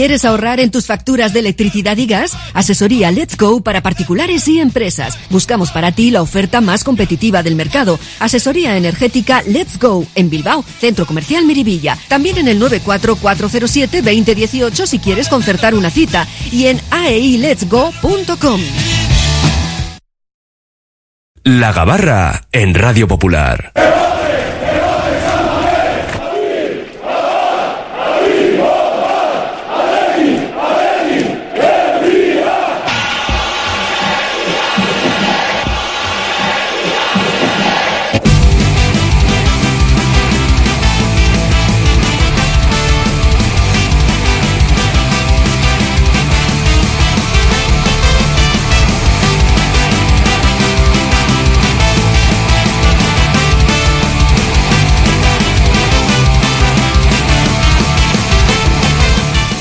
¿Quieres 0.00 0.24
ahorrar 0.24 0.60
en 0.60 0.70
tus 0.70 0.86
facturas 0.86 1.34
de 1.34 1.40
electricidad 1.40 1.94
y 1.98 2.06
gas? 2.06 2.34
Asesoría 2.54 3.12
Let's 3.12 3.36
Go 3.36 3.62
para 3.62 3.82
particulares 3.82 4.48
y 4.48 4.58
empresas. 4.58 5.18
Buscamos 5.28 5.72
para 5.72 5.92
ti 5.92 6.10
la 6.10 6.22
oferta 6.22 6.62
más 6.62 6.84
competitiva 6.84 7.42
del 7.42 7.54
mercado. 7.54 8.00
Asesoría 8.18 8.78
energética 8.78 9.42
Let's 9.42 9.78
Go 9.78 10.06
en 10.14 10.30
Bilbao, 10.30 10.62
Centro 10.62 11.04
Comercial 11.04 11.44
Miribilla. 11.44 11.98
También 12.08 12.38
en 12.38 12.48
el 12.48 12.58
94407-2018 12.62 14.86
si 14.86 14.98
quieres 15.00 15.28
concertar 15.28 15.74
una 15.74 15.90
cita. 15.90 16.26
Y 16.50 16.68
en 16.68 16.80
aeiletsgo.com. 16.90 18.60
La 21.44 21.74
Gabarra 21.74 22.48
en 22.52 22.72
Radio 22.72 23.06
Popular. 23.06 23.74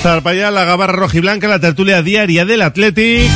Zarpaya, 0.02 0.50
la 0.50 0.64
gabarra 0.64 0.94
rojiblanca, 0.94 1.50
la 1.50 1.60
tertulia 1.60 2.02
diaria 2.02 2.46
del 2.46 2.62
Athletic. 2.62 3.30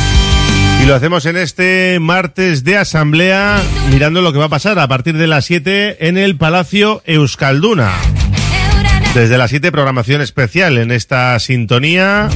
Y 0.81 0.85
lo 0.85 0.95
hacemos 0.95 1.25
en 1.25 1.35
este 1.35 1.97
martes 1.99 2.63
de 2.63 2.77
asamblea, 2.77 3.61
mirando 3.91 4.21
lo 4.21 4.31
que 4.31 4.39
va 4.39 4.45
a 4.45 4.49
pasar 4.49 4.79
a 4.79 4.87
partir 4.87 5.17
de 5.17 5.27
las 5.27 5.43
7 5.45 6.07
en 6.07 6.17
el 6.17 6.37
Palacio 6.37 7.01
Euskalduna. 7.05 7.91
Desde 9.13 9.37
las 9.37 9.49
7, 9.49 9.73
programación 9.73 10.21
especial 10.21 10.77
en 10.77 10.91
esta 10.91 11.37
sintonía. 11.39 12.29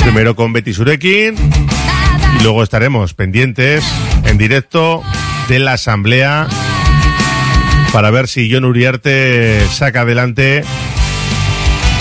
Primero 0.00 0.36
con 0.36 0.52
Betty 0.52 0.74
Surekin. 0.74 1.34
Y 2.38 2.42
luego 2.42 2.62
estaremos 2.62 3.14
pendientes 3.14 3.84
en 4.24 4.38
directo 4.38 5.02
de 5.48 5.58
la 5.58 5.72
asamblea 5.72 6.46
para 7.92 8.10
ver 8.10 8.28
si 8.28 8.52
John 8.52 8.64
Uriarte 8.64 9.60
saca 9.72 10.02
adelante 10.02 10.64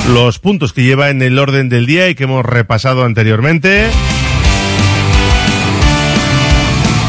los 0.09 0.39
puntos 0.39 0.73
que 0.73 0.83
lleva 0.83 1.09
en 1.09 1.21
el 1.21 1.39
orden 1.39 1.69
del 1.69 1.85
día 1.85 2.09
y 2.09 2.15
que 2.15 2.25
hemos 2.25 2.45
repasado 2.45 3.05
anteriormente. 3.05 3.87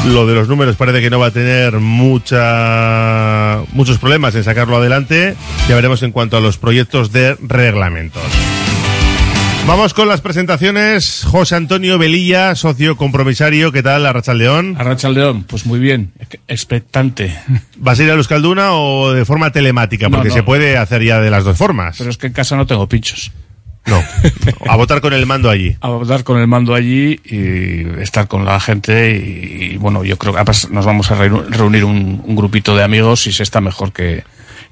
Lo 0.06 0.26
de 0.26 0.34
los 0.34 0.48
números 0.48 0.76
parece 0.76 1.00
que 1.00 1.08
no 1.10 1.18
va 1.18 1.26
a 1.26 1.30
tener 1.30 1.80
mucha, 1.80 3.62
muchos 3.72 3.98
problemas 3.98 4.34
en 4.34 4.44
sacarlo 4.44 4.76
adelante. 4.76 5.34
Ya 5.68 5.74
veremos 5.74 6.02
en 6.02 6.12
cuanto 6.12 6.36
a 6.36 6.40
los 6.40 6.58
proyectos 6.58 7.10
de 7.10 7.36
reglamentos. 7.40 8.22
Vamos 9.66 9.94
con 9.94 10.08
las 10.08 10.20
presentaciones. 10.20 11.24
José 11.26 11.56
Antonio 11.56 11.96
Velilla, 11.98 12.54
socio 12.54 12.96
compromisario. 12.96 13.72
¿Qué 13.72 13.82
tal, 13.82 14.04
Arrachaldeón? 14.04 14.76
Arrachaldeón, 14.78 15.44
pues 15.44 15.64
muy 15.64 15.78
bien, 15.78 16.12
expectante. 16.48 17.34
¿Vas 17.78 17.98
a 17.98 18.02
ir 18.02 18.10
a 18.10 18.14
Euskalduna 18.14 18.72
o 18.72 19.12
de 19.14 19.24
forma 19.24 19.52
telemática? 19.52 20.10
Porque 20.10 20.28
No, 20.28 20.34
no. 20.34 20.34
se 20.34 20.42
puede 20.42 20.76
hacer 20.76 21.02
ya 21.02 21.18
de 21.20 21.30
las 21.30 21.44
dos 21.44 21.56
formas. 21.56 21.96
Pero 21.96 22.10
es 22.10 22.18
que 22.18 22.26
en 22.26 22.34
casa 22.34 22.56
no 22.56 22.66
tengo 22.66 22.86
pinchos. 22.88 23.32
No, 23.86 24.02
a 24.68 24.76
votar 24.76 25.00
con 25.00 25.12
el 25.14 25.24
mando 25.26 25.48
allí. 25.50 25.76
A 25.80 25.88
votar 25.88 26.24
con 26.24 26.38
el 26.40 26.46
mando 26.46 26.74
allí 26.74 27.20
y 27.24 28.00
estar 28.02 28.28
con 28.28 28.44
la 28.44 28.60
gente 28.60 29.16
y, 29.16 29.74
y, 29.74 29.76
bueno, 29.78 30.04
yo 30.04 30.18
creo 30.18 30.32
que 30.34 30.40
además 30.40 30.68
nos 30.70 30.84
vamos 30.86 31.10
a 31.10 31.14
reunir 31.16 31.50
reunir 31.50 31.84
un, 31.84 32.22
un 32.24 32.36
grupito 32.36 32.76
de 32.76 32.82
amigos 32.84 33.26
y 33.26 33.32
se 33.32 33.42
está 33.42 33.60
mejor 33.62 33.92
que, 33.92 34.24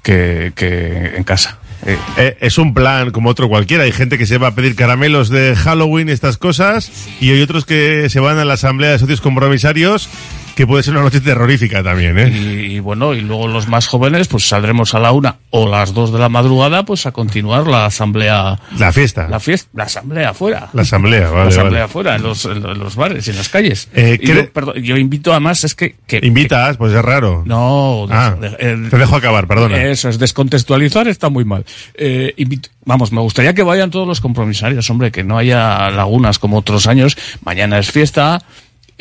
que, 0.03 0.51
que 0.55 1.13
en 1.17 1.23
casa. 1.23 1.57
Eh, 1.85 2.37
es 2.39 2.57
un 2.57 2.73
plan 2.73 3.11
como 3.11 3.29
otro 3.29 3.49
cualquiera. 3.49 3.83
Hay 3.83 3.91
gente 3.91 4.17
que 4.17 4.25
se 4.25 4.37
va 4.37 4.47
a 4.47 4.55
pedir 4.55 4.75
caramelos 4.75 5.29
de 5.29 5.55
Halloween, 5.55 6.09
estas 6.09 6.37
cosas, 6.37 6.91
y 7.19 7.31
hay 7.31 7.41
otros 7.41 7.65
que 7.65 8.09
se 8.09 8.19
van 8.19 8.37
a 8.37 8.45
la 8.45 8.53
asamblea 8.53 8.91
de 8.91 8.99
socios 8.99 9.21
compromisarios, 9.21 10.09
que 10.55 10.67
puede 10.67 10.83
ser 10.83 10.93
una 10.93 11.01
noche 11.03 11.19
terrorífica 11.21 11.81
también, 11.81 12.17
¿eh? 12.19 12.29
Y, 12.29 12.75
y 12.75 12.79
bueno, 12.79 13.13
y 13.13 13.21
luego 13.21 13.47
los 13.47 13.67
más 13.67 13.87
jóvenes, 13.87 14.27
pues 14.27 14.47
saldremos 14.47 14.93
a 14.93 14.99
la 14.99 15.11
una 15.11 15.37
o 15.49 15.67
las 15.67 15.93
dos 15.93 16.13
de 16.13 16.19
la 16.19 16.29
madrugada, 16.29 16.83
pues 16.85 17.05
a 17.05 17.11
continuar 17.11 17.65
la 17.67 17.85
asamblea. 17.85 18.59
La 18.77 18.91
fiesta. 18.91 19.27
La 19.27 19.39
fiesta, 19.39 19.69
la 19.73 19.85
asamblea 19.85 20.29
afuera. 20.29 20.69
La 20.73 20.83
asamblea, 20.83 21.29
vale, 21.29 21.43
la 21.43 21.49
asamblea 21.49 21.71
vale. 21.71 21.83
afuera, 21.83 22.15
en 22.15 22.23
los, 22.23 22.45
en 22.45 22.61
los 22.79 22.95
bares 22.95 23.27
y 23.27 23.31
en 23.31 23.37
las 23.37 23.49
calles. 23.49 23.89
Eh, 23.93 24.19
Y 24.21 24.25
¿cree- 24.25 24.35
yo, 24.45 24.53
perdón, 24.53 24.75
yo 24.83 24.97
invito 24.97 25.31
además, 25.31 25.63
es 25.63 25.73
que... 25.75 25.95
que 26.05 26.19
Invitas, 26.23 26.77
pues 26.77 26.93
es 26.93 27.01
raro. 27.01 27.43
No, 27.45 28.07
Ah, 28.11 28.35
de- 28.39 28.55
el- 28.59 28.89
te 28.89 28.97
dejo 28.97 29.15
acabar, 29.15 29.47
perdona. 29.47 29.83
Eso 29.83 30.09
es, 30.09 30.19
descontextualizar 30.19 31.07
está 31.07 31.29
muy 31.29 31.45
mal. 31.45 31.65
Eh, 31.95 32.33
invito- 32.37 32.69
vamos, 32.85 33.11
me 33.11 33.21
gustaría 33.21 33.53
que 33.53 33.63
vayan 33.63 33.89
todos 33.91 34.07
los 34.07 34.21
compromisarios, 34.21 34.89
hombre, 34.89 35.11
que 35.11 35.23
no 35.23 35.37
haya 35.37 35.89
lagunas 35.89 36.37
como 36.39 36.57
otros 36.57 36.85
años. 36.87 37.17
Mañana 37.43 37.79
es 37.79 37.91
fiesta. 37.91 38.41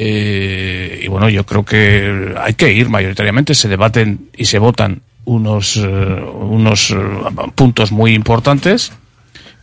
Eh, 0.04 1.02
y 1.04 1.06
bueno, 1.06 1.28
yo 1.28 1.46
creo 1.46 1.64
que 1.64 2.34
hay 2.36 2.54
que 2.54 2.72
ir 2.72 2.88
mayoritariamente. 2.88 3.54
Se 3.54 3.68
debaten 3.68 4.30
y 4.36 4.46
se 4.46 4.58
votan 4.58 5.02
unos, 5.24 5.76
eh, 5.76 5.86
unos 5.86 6.90
eh, 6.90 6.96
puntos 7.54 7.92
muy 7.92 8.12
importantes 8.14 8.90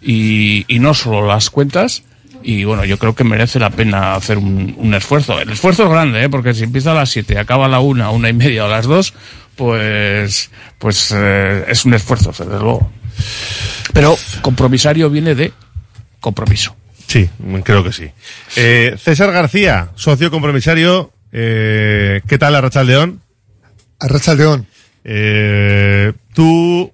y, 0.02 0.66
no 0.80 0.94
solo 0.94 1.28
las 1.28 1.50
cuentas. 1.50 2.04
Y 2.42 2.64
bueno, 2.64 2.86
yo 2.86 2.98
creo 2.98 3.14
que 3.14 3.26
merece 3.26 3.60
la 3.60 3.70
pena 3.70 4.16
hacer 4.16 4.38
un, 4.38 4.94
esfuerzo. 4.94 5.42
El 5.42 5.50
esfuerzo 5.50 5.84
es 5.84 5.90
grande, 5.90 6.24
¿eh? 6.24 6.30
porque 6.30 6.54
si 6.54 6.64
empieza 6.64 6.92
a 6.92 6.96
las 6.96 7.10
7 7.10 7.38
acaba 7.38 7.66
a 7.66 7.70
la 7.70 7.82
1, 7.82 8.14
una 8.14 8.30
y 8.30 8.34
media 8.34 8.64
o 8.64 8.68
a 8.68 8.70
las 8.70 8.86
2, 8.86 9.14
pues, 9.58 10.50
pues 10.78 11.12
es 11.12 11.84
un 11.84 11.94
esfuerzo, 11.96 12.30
desde 12.30 12.46
luego. 12.46 12.90
Pero 13.92 14.16
compromisario 14.42 15.10
viene 15.10 15.36
de 15.36 15.52
compromiso. 16.22 16.79
Sí, 17.10 17.28
creo 17.64 17.84
que 17.84 17.92
sí. 17.92 18.12
Eh, 18.56 18.96
César 19.00 19.32
García, 19.32 19.90
socio 19.96 20.30
compromisario. 20.30 21.12
Eh, 21.32 22.22
¿Qué 22.28 22.38
tal, 22.38 22.54
Arrachaldeón? 22.56 23.22
Arrachaldeón. 24.00 24.68
Eh, 25.04 26.14
tú, 26.36 26.94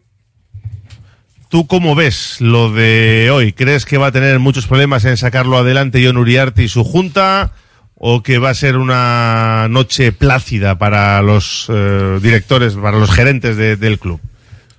¿Tú 1.49 1.67
cómo 1.67 1.95
ves 1.95 2.37
lo 2.39 2.71
de 2.71 3.29
hoy? 3.31 3.51
¿Crees 3.53 3.85
que 3.85 3.97
va 3.97 4.07
a 4.07 4.11
tener 4.11 4.39
muchos 4.39 4.67
problemas 4.67 5.03
en 5.05 5.17
sacarlo 5.17 5.57
adelante 5.57 6.01
John 6.03 6.17
Uriarte 6.17 6.63
y 6.63 6.69
su 6.69 6.83
junta? 6.85 7.51
¿O 7.95 8.23
que 8.23 8.37
va 8.39 8.49
a 8.51 8.53
ser 8.55 8.77
una 8.77 9.67
noche 9.69 10.11
plácida 10.11 10.77
para 10.77 11.21
los 11.21 11.67
eh, 11.69 12.19
directores, 12.21 12.73
para 12.75 12.97
los 12.99 13.11
gerentes 13.11 13.57
de- 13.57 13.75
del 13.77 13.99
club? 13.99 14.19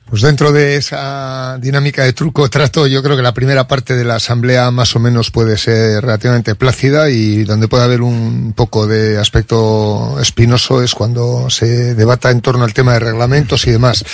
Pues 0.09 0.23
dentro 0.23 0.53
de 0.53 0.77
esa 0.77 1.59
dinámica 1.61 2.05
de 2.05 2.13
truco-trato, 2.13 2.87
yo 2.87 3.03
creo 3.03 3.17
que 3.17 3.25
la 3.25 3.35
primera 3.35 3.67
parte 3.67 3.97
de 3.97 4.05
la 4.05 4.15
asamblea 4.15 4.71
más 4.71 4.95
o 4.95 5.01
menos 5.01 5.33
puede 5.33 5.59
ser 5.59 6.03
relativamente 6.03 6.55
plácida 6.55 7.11
y 7.11 7.43
donde 7.43 7.67
puede 7.67 7.83
haber 7.83 8.03
un 8.03 8.53
poco 8.55 8.87
de 8.87 9.19
aspecto 9.19 10.21
espinoso 10.21 10.81
es 10.81 10.95
cuando 10.95 11.51
se 11.51 11.97
debata 11.97 12.31
en 12.31 12.41
torno 12.41 12.63
al 12.63 12.73
tema 12.73 12.93
de 12.93 13.01
reglamentos 13.01 13.67
y 13.67 13.73
demás. 13.73 14.05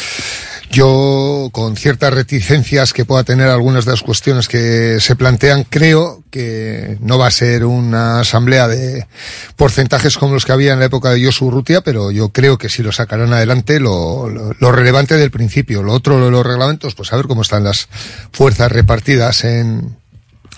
Yo, 0.73 1.51
con 1.53 1.77
ciertas 1.77 2.15
reticencias 2.15 2.95
que 2.95 3.05
pueda 3.05 3.25
tener 3.25 3.49
algunas 3.49 3.85
de 3.85 3.91
las 3.91 4.01
cuestiones 4.01 4.49
que 4.49 5.01
se 5.01 5.17
plantean, 5.17 5.65
creo 5.65 6.25
que 6.31 6.97
no 7.01 7.19
va 7.19 7.27
a 7.27 7.31
ser 7.31 7.67
una 7.67 8.21
asamblea 8.21 8.69
de 8.69 9.07
porcentajes 9.57 10.17
como 10.17 10.33
los 10.33 10.47
que 10.47 10.53
había 10.53 10.73
en 10.73 10.79
la 10.79 10.87
época 10.87 11.11
de 11.11 11.23
Josu 11.23 11.51
Rutia, 11.51 11.83
pero 11.83 12.11
yo 12.11 12.31
creo 12.31 12.57
que 12.57 12.71
sí 12.71 12.83
lo 12.83 12.91
sacarán 12.91 13.35
adelante 13.35 13.81
lo, 13.81 14.31
lo, 14.31 14.55
lo 14.59 14.73
relevante 14.73 15.19
del 15.19 15.31
principio. 15.31 15.83
Lo 15.83 15.93
otro, 15.93 16.31
los 16.31 16.47
reglamentos, 16.47 16.95
pues 16.95 17.13
a 17.13 17.17
ver 17.17 17.27
cómo 17.27 17.43
están 17.43 17.65
las 17.65 17.91
fuerzas 18.33 18.73
repartidas 18.73 19.45
en, 19.45 19.95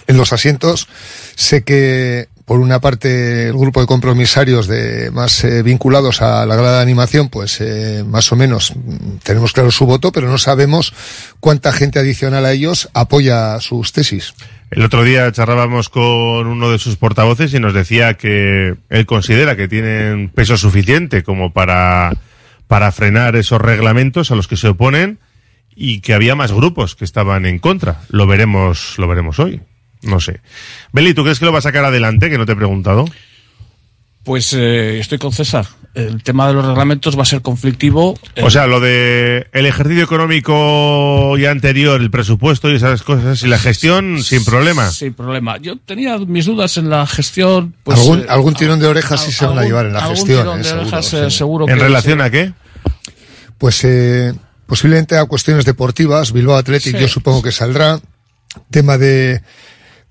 en 0.06 0.16
los 0.16 0.32
asientos. 0.32 0.86
Sé 1.34 1.64
que 1.64 2.28
por 2.44 2.60
una 2.60 2.80
parte 2.80 3.48
el 3.48 3.54
grupo 3.54 3.80
de 3.80 3.86
compromisarios 3.86 4.66
de 4.66 5.10
más 5.10 5.44
eh, 5.44 5.62
vinculados 5.62 6.20
a 6.20 6.44
la 6.44 6.56
grada 6.56 6.76
de 6.76 6.82
animación, 6.82 7.28
pues 7.28 7.60
eh, 7.60 8.04
más 8.06 8.30
o 8.32 8.36
menos 8.36 8.74
mm, 8.76 9.16
tenemos 9.22 9.52
claro 9.52 9.70
su 9.70 9.86
voto, 9.86 10.12
pero 10.12 10.28
no 10.28 10.38
sabemos 10.38 10.92
cuánta 11.40 11.72
gente 11.72 11.98
adicional 11.98 12.44
a 12.44 12.52
ellos 12.52 12.90
apoya 12.92 13.58
sus 13.60 13.92
tesis. 13.92 14.34
El 14.70 14.82
otro 14.82 15.04
día 15.04 15.30
charlábamos 15.32 15.88
con 15.88 16.46
uno 16.46 16.70
de 16.70 16.78
sus 16.78 16.96
portavoces 16.96 17.54
y 17.54 17.60
nos 17.60 17.74
decía 17.74 18.14
que 18.14 18.74
él 18.90 19.06
considera 19.06 19.56
que 19.56 19.68
tienen 19.68 20.28
peso 20.28 20.56
suficiente 20.56 21.22
como 21.22 21.52
para, 21.52 22.12
para 22.66 22.92
frenar 22.92 23.36
esos 23.36 23.60
reglamentos 23.60 24.30
a 24.30 24.34
los 24.34 24.48
que 24.48 24.56
se 24.56 24.68
oponen 24.68 25.18
y 25.76 26.00
que 26.00 26.12
había 26.12 26.34
más 26.34 26.52
grupos 26.52 26.94
que 26.94 27.04
estaban 27.04 27.46
en 27.46 27.58
contra. 27.58 28.00
Lo 28.10 28.26
veremos, 28.26 28.94
lo 28.98 29.08
veremos 29.08 29.38
hoy. 29.38 29.60
No 30.04 30.20
sé. 30.20 30.40
Beli, 30.92 31.14
¿tú 31.14 31.22
crees 31.22 31.38
que 31.38 31.44
lo 31.44 31.52
va 31.52 31.58
a 31.58 31.62
sacar 31.62 31.84
adelante? 31.84 32.30
Que 32.30 32.38
no 32.38 32.46
te 32.46 32.52
he 32.52 32.56
preguntado. 32.56 33.04
Pues 34.22 34.52
eh, 34.54 34.98
estoy 34.98 35.18
con 35.18 35.32
César. 35.32 35.66
El 35.94 36.22
tema 36.24 36.48
de 36.48 36.54
los 36.54 36.66
reglamentos 36.66 37.16
va 37.16 37.22
a 37.22 37.26
ser 37.26 37.40
conflictivo. 37.42 38.18
O 38.42 38.50
sea, 38.50 38.66
lo 38.66 38.80
de 38.80 39.46
el 39.52 39.66
ejercicio 39.66 40.02
económico 40.02 41.36
ya 41.36 41.50
anterior, 41.52 42.00
el 42.00 42.10
presupuesto 42.10 42.68
y 42.70 42.76
esas 42.76 43.02
cosas 43.02 43.42
y 43.42 43.46
la 43.48 43.58
gestión 43.58 44.20
sin 44.24 44.44
problema. 44.44 44.90
Sin 44.90 45.14
problema. 45.14 45.58
Yo 45.58 45.76
tenía 45.78 46.18
mis 46.18 46.46
dudas 46.46 46.78
en 46.78 46.90
la 46.90 47.06
gestión. 47.06 47.74
Pues, 47.84 48.00
algún, 48.00 48.20
eh, 48.20 48.26
algún 48.28 48.54
tirón 48.54 48.80
de 48.80 48.86
orejas 48.86 49.22
sí 49.24 49.30
se 49.30 49.46
van 49.46 49.58
a 49.58 49.62
llevar 49.62 49.86
en 49.86 49.92
la 49.92 50.00
gestión. 50.06 50.40
tirón 50.40 50.60
eh, 50.60 50.62
de 50.62 50.64
seguro, 50.64 50.82
orejas, 50.82 51.14
eh, 51.14 51.30
sí. 51.30 51.36
seguro 51.36 51.68
¿En 51.68 51.76
que 51.76 51.84
relación 51.84 52.18
sí. 52.18 52.24
a 52.24 52.30
qué? 52.30 52.52
Pues 53.58 53.84
eh, 53.84 54.32
posiblemente 54.66 55.16
a 55.16 55.26
cuestiones 55.26 55.64
deportivas, 55.64 56.32
Bilbao 56.32 56.56
Athletic 56.56 56.96
Sí. 56.96 57.00
yo 57.00 57.08
supongo 57.08 57.42
que 57.42 57.52
saldrá. 57.52 58.00
Tema 58.70 58.98
de 58.98 59.42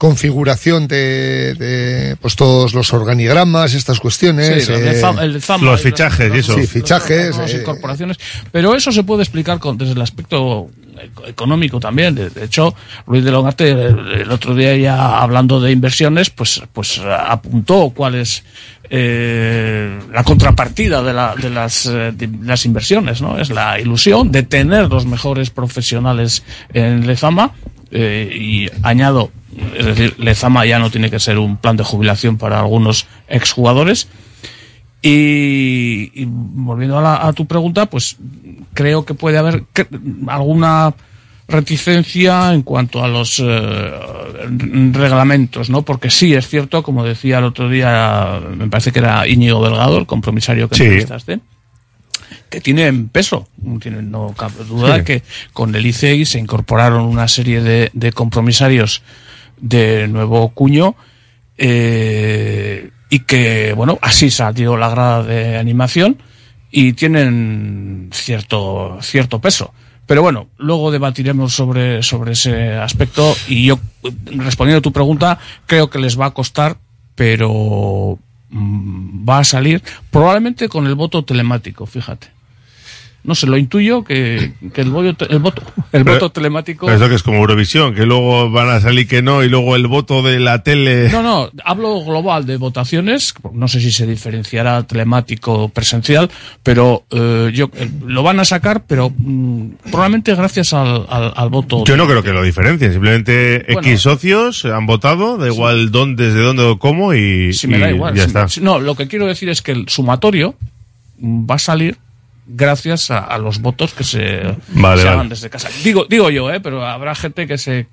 configuración 0.03 0.85
de, 0.89 1.53
de 1.55 2.17
pues 2.17 2.35
todos 2.35 2.73
los 2.73 2.91
organigramas, 2.91 3.73
estas 3.73 4.01
cuestiones. 4.01 4.65
Sí, 4.65 4.73
eh, 4.73 5.39
Zama 5.39 5.63
los 5.65 5.79
y 5.79 5.83
fichajes 5.85 6.29
y 6.35 6.39
eso. 6.39 6.55
Sí, 6.55 6.67
fichajes. 6.67 7.27
las 7.27 7.35
nuevas 7.37 7.53
eh, 7.53 7.57
incorporaciones. 7.61 8.17
Pero 8.51 8.75
eso 8.75 8.91
se 8.91 9.03
puede 9.03 9.23
explicar 9.23 9.59
con- 9.59 9.77
desde 9.77 9.93
el 9.93 10.01
aspecto 10.01 10.67
eco- 11.01 11.25
económico 11.25 11.79
también. 11.79 12.15
De, 12.15 12.29
de 12.29 12.43
hecho, 12.43 12.75
Luis 13.07 13.23
de 13.23 13.31
Longarte 13.31 13.69
el, 13.71 14.11
el 14.23 14.29
otro 14.31 14.53
día 14.53 14.75
ya 14.75 15.19
hablando 15.21 15.61
de 15.61 15.71
inversiones, 15.71 16.29
pues, 16.29 16.61
pues 16.73 16.99
apuntó 16.99 17.93
cuál 17.95 18.15
es 18.15 18.43
eh, 18.89 19.99
la 20.11 20.25
contrapartida 20.25 21.01
de, 21.01 21.13
la- 21.13 21.33
de 21.35 21.49
las, 21.49 21.85
eh, 21.85 22.11
de 22.13 22.29
las 22.43 22.65
inversiones, 22.65 23.21
¿no? 23.21 23.39
Es 23.39 23.49
la 23.51 23.79
ilusión 23.79 24.33
de 24.33 24.43
tener 24.43 24.89
los 24.89 25.05
mejores 25.05 25.49
profesionales 25.49 26.43
en 26.73 27.07
Lezama 27.07 27.53
eh, 27.93 28.35
y 28.35 28.69
añado, 28.81 29.31
es 29.77 29.85
decir, 29.85 30.15
Lezama 30.17 30.65
ya 30.65 30.79
no 30.79 30.89
tiene 30.89 31.09
que 31.11 31.19
ser 31.19 31.37
un 31.37 31.57
plan 31.57 31.77
de 31.77 31.83
jubilación 31.83 32.37
para 32.37 32.59
algunos 32.59 33.05
exjugadores. 33.27 34.07
Y, 35.01 36.11
y 36.13 36.25
volviendo 36.27 36.97
a, 36.97 37.01
la- 37.01 37.27
a 37.27 37.33
tu 37.33 37.45
pregunta, 37.45 37.87
pues 37.87 38.15
creo 38.73 39.03
que 39.05 39.13
puede 39.13 39.37
haber 39.37 39.63
que- 39.73 39.87
alguna 40.27 40.93
reticencia 41.47 42.53
en 42.53 42.61
cuanto 42.63 43.03
a 43.03 43.09
los 43.09 43.37
eh, 43.43 43.91
reglamentos, 44.93 45.69
¿no? 45.69 45.81
Porque 45.81 46.09
sí 46.09 46.33
es 46.33 46.47
cierto, 46.47 46.83
como 46.83 47.03
decía 47.03 47.39
el 47.39 47.43
otro 47.43 47.67
día, 47.69 48.39
me 48.55 48.67
parece 48.69 48.93
que 48.93 48.99
era 48.99 49.27
Íñigo 49.27 49.63
Delgado, 49.63 49.97
el 49.97 50.05
compromisario 50.05 50.69
que 50.69 50.75
Sí. 50.75 50.83
entrevistaste, 50.83 51.39
que 52.53 52.61
tienen 52.61 53.09
peso. 53.09 53.47
Tienen, 53.81 54.11
no 54.11 54.35
cabe 54.37 54.63
duda 54.63 54.97
Sí. 54.97 55.03
que 55.03 55.23
con 55.53 55.73
el 55.73 55.83
ICEI 55.83 56.23
se 56.23 56.37
incorporaron 56.37 57.01
una 57.01 57.27
serie 57.27 57.61
de, 57.61 57.89
de 57.93 58.11
compromisarios 58.11 59.01
de 59.59 60.07
nuevo 60.07 60.49
cuño 60.49 60.95
eh, 61.57 62.91
y 63.09 63.19
que, 63.21 63.73
bueno, 63.73 63.97
así 64.03 64.29
salió 64.29 64.77
la 64.77 64.89
grada 64.89 65.23
de 65.23 65.57
animación 65.57 66.21
y 66.69 66.93
tienen 66.93 68.09
cierto, 68.13 68.99
cierto 69.01 69.41
peso. 69.41 69.73
Pero 70.05 70.21
bueno, 70.21 70.45
luego 70.59 70.91
debatiremos 70.91 71.55
sobre, 71.55 72.03
sobre 72.03 72.33
ese 72.33 72.73
aspecto 72.73 73.35
y 73.47 73.65
yo, 73.65 73.79
respondiendo 74.25 74.77
a 74.77 74.81
tu 74.83 74.91
pregunta, 74.91 75.39
creo 75.65 75.89
que 75.89 75.97
les 75.97 76.19
va 76.19 76.27
a 76.27 76.31
costar, 76.31 76.77
pero 77.15 78.19
mm, 78.51 79.27
va 79.27 79.39
a 79.39 79.43
salir 79.43 79.81
probablemente 80.11 80.69
con 80.69 80.85
el 80.85 80.93
voto 80.93 81.23
telemático, 81.25 81.87
fíjate. 81.87 82.27
No 83.25 83.35
sé, 83.35 83.47
lo 83.47 83.57
intuyo 83.57 84.03
que, 84.03 84.51
que 84.73 84.81
el, 84.81 84.89
voto, 84.89 85.25
el 85.29 85.39
voto, 85.39 85.61
el 85.93 86.03
Pero- 86.03 86.15
voto 86.15 86.29
telemático. 86.31 86.87
Pero 86.87 86.97
eso 86.97 87.07
que 87.07 87.15
es 87.15 87.23
como 87.23 87.37
Eurovisión, 87.37 87.95
que 87.95 88.05
luego 88.05 88.51
van 88.51 88.67
a 88.69 88.81
salir 88.81 89.07
que 89.07 89.21
no 89.21 89.43
y 89.43 89.49
luego 89.49 89.77
el 89.77 89.87
voto 89.87 90.21
de 90.21 90.41
la 90.41 90.61
tele. 90.61 91.09
No, 91.09 91.23
no, 91.23 91.49
hablo 91.63 92.03
global 92.03 92.45
de 92.45 92.57
votaciones, 92.57 93.33
no 93.53 93.69
sé 93.69 93.79
si 93.79 93.91
se 93.93 94.05
diferenciará 94.05 94.83
telemático 94.83 95.53
o 95.53 95.69
presencial, 95.69 96.29
pero 96.63 97.05
eh, 97.11 97.51
yo 97.53 97.69
eh, 97.75 97.89
lo 98.05 98.23
van 98.23 98.41
a 98.41 98.45
sacar, 98.45 98.83
pero 98.85 99.09
mm, 99.15 99.67
probablemente 99.89 100.35
gracias 100.35 100.73
al, 100.73 101.05
al, 101.09 101.31
al 101.33 101.49
voto. 101.49 101.85
Yo 101.85 101.95
no 101.95 102.05
creo 102.07 102.23
que 102.23 102.33
lo 102.33 102.43
diferencien, 102.43 102.91
simplemente 102.91 103.63
Bueno. 103.71 103.87
X 103.87 104.01
socios 104.01 104.65
han 104.65 104.85
votado, 104.85 105.37
da 105.37 105.47
igual 105.47 105.91
dónde, 105.91 106.25
desde 106.25 106.41
dónde 106.41 106.63
o 106.63 106.77
cómo 106.77 107.13
y, 107.13 107.53
Si 107.53 107.67
me 107.67 107.79
da 107.79 107.89
y 107.89 107.95
igual. 107.95 108.15
ya 108.15 108.23
si- 108.23 108.27
está. 108.59 108.61
no, 108.61 108.79
lo 108.79 108.95
que 108.95 109.07
quiero 109.07 109.27
decir 109.27 109.47
es 109.47 109.61
que 109.61 109.71
el 109.71 109.87
sumatorio 109.87 110.55
va 111.21 111.55
a 111.55 111.59
salir 111.59 111.95
gracias 112.47 113.11
a, 113.11 113.19
a 113.19 113.37
los 113.37 113.59
votos 113.59 113.93
que 113.93 114.03
se, 114.03 114.41
Vale, 114.41 114.57
se 114.69 115.05
vale. 115.05 115.09
hagan 115.09 115.29
desde 115.29 115.49
casa. 115.49 115.69
Digo, 115.83 116.05
digo 116.09 116.29
yo, 116.29 116.51
¿eh? 116.53 116.59
pero 116.59 116.85
habrá 116.85 117.15
gente 117.15 117.47
que 117.47 117.57
se 117.57 117.87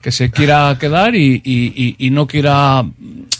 que 0.00 0.12
se 0.12 0.30
quiera 0.30 0.76
quedar 0.78 1.16
y, 1.16 1.42
y, 1.44 1.72
y- 1.74 1.96
y 2.06 2.10
no 2.10 2.28
quiera 2.28 2.84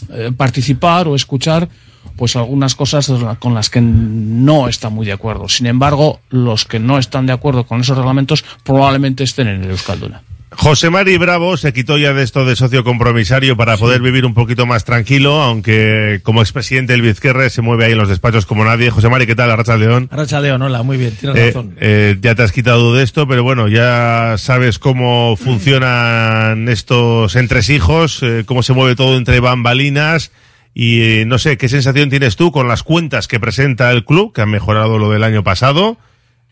eh, 0.09 0.31
participar 0.35 1.07
o 1.07 1.15
escuchar 1.15 1.69
pues 2.17 2.35
algunas 2.35 2.75
cosas 2.75 3.09
con 3.39 3.53
las 3.53 3.69
que 3.69 3.79
no 3.79 4.67
está 4.67 4.89
muy 4.89 5.05
de 5.05 5.13
acuerdo. 5.13 5.47
Sin 5.47 5.67
embargo, 5.67 6.19
los 6.29 6.65
que 6.65 6.77
no 6.79 6.97
están 6.97 7.25
de 7.27 7.31
acuerdo 7.31 7.63
con 7.65 7.79
esos 7.79 7.95
reglamentos 7.97 8.43
probablemente 8.65 9.23
estén 9.23 9.47
en 9.47 9.63
el 9.63 9.69
Euskalduna. 9.71 10.21
José 10.51 10.89
Mari 10.89 11.17
Bravo 11.17 11.57
se 11.57 11.73
quitó 11.73 11.97
ya 11.99 12.11
de 12.11 12.23
esto 12.23 12.43
de 12.43 12.55
socio 12.55 12.83
compromisario 12.83 13.55
para 13.55 13.77
poder 13.77 14.01
vivir 14.01 14.25
un 14.25 14.33
poquito 14.33 14.65
más 14.65 14.83
tranquilo, 14.83 15.41
aunque 15.43 16.21
como 16.23 16.41
expresidente 16.41 16.93
del 16.93 17.03
Vizquerre 17.03 17.51
se 17.51 17.61
mueve 17.61 17.85
ahí 17.85 17.91
en 17.91 17.99
los 17.99 18.09
despachos 18.09 18.47
como 18.47 18.65
nadie. 18.65 18.89
José 18.89 19.09
Mari, 19.09 19.27
¿qué 19.27 19.35
tal? 19.35 19.51
Arracha 19.51 19.77
León. 19.77 20.09
Racha 20.11 20.39
León, 20.41 20.61
hola, 20.63 20.81
muy 20.81 20.97
bien, 20.97 21.15
tienes 21.15 21.37
Eh, 21.37 21.45
razón. 21.47 21.75
eh, 21.79 22.17
ya 22.19 22.33
te 22.33 22.41
has 22.41 22.51
quitado 22.51 22.95
de 22.95 23.03
esto, 23.03 23.27
pero 23.27 23.43
bueno, 23.43 23.67
ya 23.67 24.35
sabes 24.39 24.79
cómo 24.79 25.35
funcionan 25.37 26.67
estos 26.67 27.35
entresijos, 27.35 28.23
eh, 28.23 28.43
cómo 28.45 28.63
se 28.63 28.73
mueve 28.73 28.95
todo 28.95 29.17
entre 29.17 29.39
bambalinas 29.39 30.31
y 30.73 31.01
eh, 31.01 31.25
no 31.27 31.37
sé, 31.37 31.57
¿qué 31.59 31.69
sensación 31.69 32.09
tienes 32.09 32.35
tú 32.35 32.51
con 32.51 32.67
las 32.67 32.81
cuentas 32.81 33.27
que 33.27 33.39
presenta 33.39 33.91
el 33.91 34.03
club, 34.03 34.33
que 34.33 34.41
han 34.41 34.49
mejorado 34.49 34.97
lo 34.97 35.11
del 35.11 35.23
año 35.23 35.43
pasado? 35.43 35.97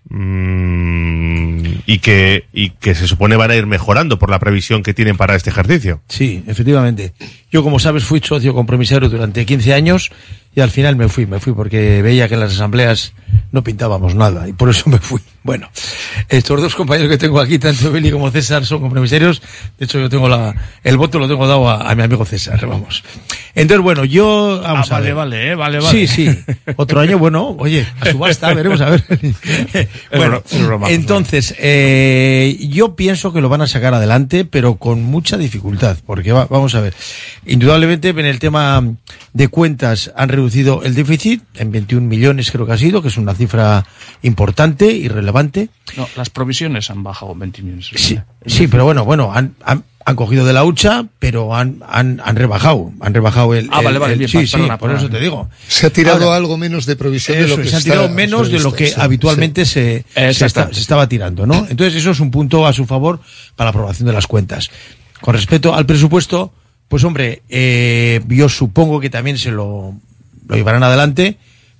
Mm, 0.09 1.56
y 1.85 1.99
que 1.99 2.45
y 2.53 2.71
que 2.71 2.95
se 2.95 3.07
supone 3.07 3.35
van 3.35 3.51
a 3.51 3.55
ir 3.55 3.65
mejorando 3.65 4.19
por 4.19 4.29
la 4.29 4.39
previsión 4.39 4.83
que 4.83 4.93
tienen 4.93 5.17
para 5.17 5.35
este 5.35 5.49
ejercicio. 5.49 6.01
Sí, 6.07 6.43
efectivamente. 6.47 7.13
Yo, 7.51 7.63
como 7.63 7.79
sabes, 7.79 8.03
fui 8.03 8.19
socio 8.23 8.53
compromisario 8.53 9.07
durante 9.09 9.45
15 9.45 9.73
años 9.73 10.11
y 10.53 10.59
al 10.59 10.69
final 10.69 10.95
me 10.95 11.07
fui, 11.07 11.25
me 11.25 11.39
fui 11.39 11.53
porque 11.53 12.01
veía 12.01 12.27
que 12.27 12.33
en 12.33 12.41
las 12.41 12.53
asambleas 12.53 13.13
no 13.51 13.63
pintábamos 13.63 14.15
nada 14.15 14.47
y 14.49 14.53
por 14.53 14.69
eso 14.69 14.89
me 14.89 14.97
fui. 14.97 15.21
Bueno, 15.43 15.69
estos 16.27 16.59
dos 16.61 16.75
compañeros 16.75 17.09
que 17.09 17.17
tengo 17.17 17.39
aquí, 17.39 17.57
tanto 17.57 17.89
Beli 17.89 18.11
como 18.11 18.29
César, 18.31 18.65
son 18.65 18.81
compromisarios. 18.81 19.41
De 19.79 19.85
hecho, 19.85 19.97
yo 19.97 20.09
tengo 20.09 20.27
la, 20.27 20.53
el 20.83 20.97
voto 20.97 21.19
lo 21.19 21.27
tengo 21.29 21.47
dado 21.47 21.69
a, 21.69 21.89
a 21.89 21.95
mi 21.95 22.03
amigo 22.03 22.25
César, 22.25 22.59
vamos. 22.67 23.01
Entonces, 23.55 23.81
bueno, 23.81 24.03
yo, 24.03 24.59
vamos 24.61 24.91
Ah, 24.91 24.95
a 24.95 24.97
vale, 24.99 25.05
ver. 25.05 25.15
vale, 25.15 25.47
eh, 25.51 25.55
vale, 25.55 25.79
vale. 25.79 25.91
Sí, 25.91 26.07
sí. 26.07 26.37
Otro 26.75 26.99
año, 26.99 27.17
bueno, 27.17 27.55
oye, 27.59 27.87
a 28.01 28.11
subasta, 28.11 28.53
veremos 28.53 28.81
a 28.81 28.89
ver. 28.89 29.03
bueno, 30.15 30.43
entonces, 30.89 31.55
eh, 31.59 32.57
yo 32.69 32.95
pienso 32.95 33.33
que 33.33 33.41
lo 33.41 33.49
van 33.49 33.61
a 33.61 33.67
sacar 33.67 33.93
adelante, 33.93 34.45
pero 34.45 34.75
con 34.75 35.03
mucha 35.03 35.37
dificultad, 35.37 35.97
porque 36.05 36.31
va- 36.31 36.45
vamos 36.45 36.75
a 36.75 36.81
ver. 36.81 36.93
Indudablemente, 37.45 38.09
en 38.09 38.19
el 38.25 38.39
tema 38.39 38.83
de 39.33 39.47
cuentas 39.47 40.11
han 40.15 40.29
reducido 40.29 40.83
el 40.83 40.95
déficit 40.95 41.43
en 41.55 41.71
21 41.71 42.07
millones, 42.07 42.51
creo 42.51 42.65
que 42.65 42.73
ha 42.73 42.77
sido, 42.77 43.01
que 43.01 43.07
es 43.09 43.17
una 43.17 43.33
cifra 43.33 43.85
importante 44.21 44.91
y 44.91 45.07
relevante. 45.07 45.69
No, 45.95 46.07
las 46.15 46.29
provisiones 46.29 46.89
han 46.89 47.03
bajado 47.03 47.33
20 47.35 47.61
millones. 47.61 47.89
Sí, 47.95 48.17
sí 48.45 48.67
pero 48.67 48.85
bueno, 48.85 49.05
bueno, 49.05 49.31
han, 49.33 49.55
han, 49.63 49.83
han 50.09 50.15
cogido 50.15 50.45
de 50.45 50.53
la 50.53 50.63
hucha, 50.63 51.05
pero 51.19 51.53
han, 51.53 51.83
han, 51.85 52.21
han 52.23 52.37
rebajado, 52.37 52.93
han 53.01 53.13
rebajado 53.13 53.53
el... 53.55 53.67
Ah, 53.73 53.79
el- 53.79 53.85
vale, 53.85 53.99
vale, 53.99 54.13
el- 54.13 54.19
bien, 54.19 54.29
sí, 54.29 54.37
pa- 54.37 54.45
sí, 54.45 54.51
perdona, 54.53 54.77
por 54.77 54.89
perdona. 54.89 55.05
eso 55.05 55.13
te 55.17 55.19
digo. 55.21 55.49
Se 55.67 55.87
ha 55.87 55.89
tirado 55.89 56.23
Ahora, 56.23 56.37
algo 56.37 56.57
menos 56.57 56.85
de 56.85 56.95
provisión 56.95 57.37
de 57.37 57.43
Eso, 57.43 57.57
lo 57.57 57.63
que 57.63 57.69
se 57.69 57.75
está 57.77 57.91
tirado 57.91 58.07
menos 58.07 58.49
de 58.49 58.59
lo 58.61 58.71
que 58.71 58.87
sí, 58.87 58.93
habitualmente 58.97 59.65
sí. 59.65 59.71
se, 59.73 60.05
se, 60.33 60.45
está- 60.45 60.73
se 60.73 60.79
estaba 60.79 61.09
tirando, 61.09 61.45
¿no? 61.45 61.67
Entonces 61.69 61.93
eso 61.95 62.11
es 62.11 62.21
un 62.21 62.31
punto 62.31 62.65
a 62.65 62.71
su 62.71 62.85
favor 62.85 63.19
para 63.57 63.65
la 63.65 63.69
aprobación 63.71 64.07
de 64.07 64.13
las 64.13 64.27
cuentas. 64.27 64.69
Con 65.19 65.33
respecto 65.33 65.75
al 65.75 65.85
presupuesto, 65.85 66.53
pues 66.87 67.03
hombre, 67.03 67.41
eh, 67.49 68.21
yo 68.29 68.47
supongo 68.47 69.01
que 69.01 69.09
también 69.09 69.37
se 69.37 69.51
lo, 69.51 69.93
lo 70.47 70.55
llevarán 70.55 70.83
adelante, 70.83 71.37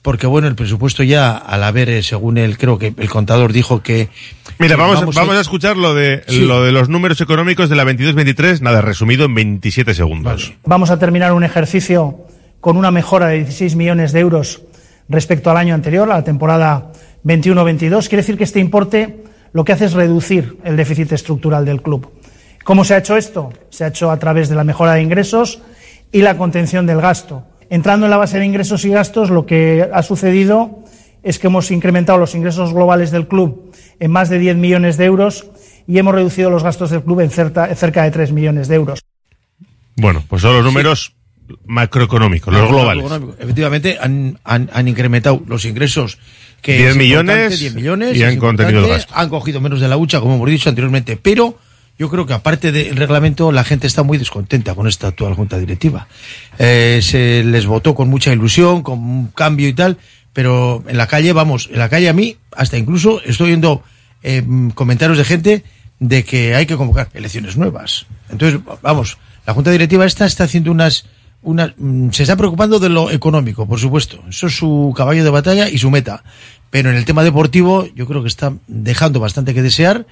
porque 0.07 0.25
bueno, 0.25 0.47
el 0.47 0.55
presupuesto 0.55 1.03
ya, 1.03 1.35
al 1.35 1.65
haber, 1.65 1.89
eh, 1.89 2.01
según 2.01 2.37
él, 2.37 2.57
creo 2.57 2.79
que 2.79 2.93
el 2.95 3.09
contador 3.09 3.51
dijo 3.51 3.83
que... 3.83 4.07
Mira, 4.57 4.77
vamos, 4.77 5.13
vamos, 5.13 5.35
a 5.35 5.41
escuchar 5.41 5.75
lo 5.75 5.93
de, 5.93 6.23
Sí. 6.29 6.45
lo 6.45 6.63
de 6.63 6.71
los 6.71 6.87
números 6.87 7.19
económicos 7.19 7.67
de 7.67 7.75
la 7.75 7.83
22-23, 7.83 8.61
nada, 8.61 8.79
resumido 8.79 9.25
en 9.25 9.35
27 9.35 9.93
segundos. 9.93 10.53
Vamos 10.63 10.91
a 10.91 10.97
terminar 10.97 11.33
un 11.33 11.43
ejercicio 11.43 12.19
con 12.61 12.77
una 12.77 12.89
mejora 12.89 13.27
de 13.27 13.39
16 13.39 13.75
millones 13.75 14.13
de 14.13 14.21
euros 14.21 14.61
respecto 15.09 15.51
al 15.51 15.57
año 15.57 15.73
anterior, 15.75 16.09
a 16.09 16.15
la 16.15 16.23
temporada 16.23 16.93
21-22. 17.25 18.07
Quiere 18.07 18.21
decir 18.21 18.37
que 18.37 18.45
este 18.45 18.61
importe 18.61 19.25
lo 19.51 19.65
que 19.65 19.73
hace 19.73 19.83
es 19.83 19.91
reducir 19.91 20.57
el 20.63 20.77
déficit 20.77 21.11
estructural 21.11 21.65
del 21.65 21.81
club. 21.81 22.09
¿Cómo 22.63 22.85
se 22.85 22.93
ha 22.93 22.99
hecho 22.99 23.17
esto? 23.17 23.51
Se 23.71 23.83
ha 23.83 23.87
hecho 23.87 24.09
a 24.09 24.17
través 24.17 24.47
de 24.47 24.55
la 24.55 24.63
mejora 24.63 24.93
de 24.93 25.01
ingresos 25.01 25.59
y 26.13 26.21
la 26.21 26.37
contención 26.37 26.85
del 26.85 27.01
gasto. 27.01 27.43
Entrando 27.69 28.05
en 28.05 28.09
la 28.09 28.17
base 28.17 28.39
de 28.39 28.45
ingresos 28.45 28.85
y 28.85 28.89
gastos, 28.89 29.29
lo 29.29 29.45
que 29.45 29.87
ha 29.91 30.03
sucedido 30.03 30.83
es 31.23 31.39
que 31.39 31.47
hemos 31.47 31.71
incrementado 31.71 32.17
los 32.17 32.35
ingresos 32.35 32.73
globales 32.73 33.11
del 33.11 33.27
club 33.27 33.71
en 33.99 34.11
más 34.11 34.29
de 34.29 34.39
10 34.39 34.57
millones 34.57 34.97
de 34.97 35.05
euros 35.05 35.47
y 35.87 35.97
hemos 35.97 36.13
reducido 36.13 36.49
los 36.49 36.63
gastos 36.63 36.89
del 36.89 37.03
club 37.03 37.21
en 37.21 37.29
cerca, 37.29 37.73
cerca 37.75 38.03
de 38.03 38.11
3 38.11 38.31
millones 38.31 38.67
de 38.67 38.75
euros. 38.75 39.03
Bueno, 39.95 40.23
pues 40.27 40.41
son 40.41 40.53
los 40.53 40.63
números 40.63 41.13
macroeconómicos, 41.65 42.53
los 42.53 42.69
globales. 42.69 43.05
Efectivamente, 43.39 43.97
han, 43.99 44.39
han, 44.43 44.69
han 44.71 44.87
incrementado 44.87 45.41
los 45.47 45.65
ingresos 45.65 46.19
que 46.61 46.77
10 46.77 46.89
es 46.89 46.95
millones 46.97 47.35
importante, 47.35 47.57
10 47.57 47.75
millones 47.75 48.17
y 48.17 48.23
han 48.23 48.37
contenido 48.37 48.79
el 48.79 48.87
gasto. 48.87 49.13
Han 49.15 49.29
cogido 49.29 49.61
menos 49.61 49.79
de 49.79 49.87
la 49.87 49.97
hucha, 49.97 50.19
como 50.19 50.35
hemos 50.35 50.49
dicho 50.49 50.69
anteriormente, 50.69 51.17
pero 51.17 51.57
yo 51.97 52.09
creo 52.09 52.25
que 52.25 52.33
aparte 52.33 52.71
del 52.71 52.95
reglamento, 52.95 53.51
la 53.51 53.63
gente 53.63 53.87
está 53.87 54.03
muy 54.03 54.17
descontenta 54.17 54.75
con 54.75 54.87
esta 54.87 55.07
actual 55.07 55.33
junta 55.33 55.57
directiva. 55.57 56.07
Eh, 56.59 56.99
se 57.01 57.43
les 57.43 57.65
votó 57.65 57.95
con 57.95 58.09
mucha 58.09 58.31
ilusión, 58.31 58.83
con 58.83 58.99
un 58.99 59.27
cambio 59.27 59.67
y 59.67 59.73
tal, 59.73 59.97
pero 60.33 60.83
en 60.87 60.97
la 60.97 61.07
calle, 61.07 61.33
vamos, 61.33 61.69
en 61.71 61.79
la 61.79 61.89
calle 61.89 62.09
a 62.09 62.13
mí, 62.13 62.37
hasta 62.55 62.77
incluso 62.77 63.21
estoy 63.23 63.47
viendo 63.47 63.83
eh, 64.21 64.43
comentarios 64.75 65.17
de 65.17 65.23
gente 65.23 65.63
de 65.99 66.23
que 66.23 66.53
hay 66.53 66.67
que 66.67 66.77
convocar 66.77 67.09
elecciones 67.13 67.57
nuevas. 67.57 68.05
Entonces, 68.29 68.59
vamos, 68.83 69.17
la 69.47 69.53
junta 69.53 69.71
directiva 69.71 70.05
esta 70.05 70.25
está 70.25 70.43
haciendo 70.43 70.71
unas 70.71 71.05
una, 71.43 71.73
mm, 71.77 72.09
se 72.11 72.23
está 72.23 72.35
preocupando 72.35 72.79
de 72.79 72.89
lo 72.89 73.09
económico, 73.11 73.65
por 73.65 73.79
supuesto. 73.79 74.23
Eso 74.29 74.47
es 74.47 74.53
su 74.53 74.93
caballo 74.95 75.23
de 75.23 75.29
batalla 75.29 75.69
y 75.69 75.77
su 75.77 75.89
meta. 75.89 76.23
Pero 76.69 76.89
en 76.89 76.97
el 76.97 77.05
tema 77.05 77.23
deportivo, 77.23 77.87
yo 77.95 78.05
creo 78.05 78.21
que 78.21 78.27
está 78.27 78.53
dejando 78.67 79.19
bastante 79.19 79.53
que 79.53 79.61
desear. 79.61 80.05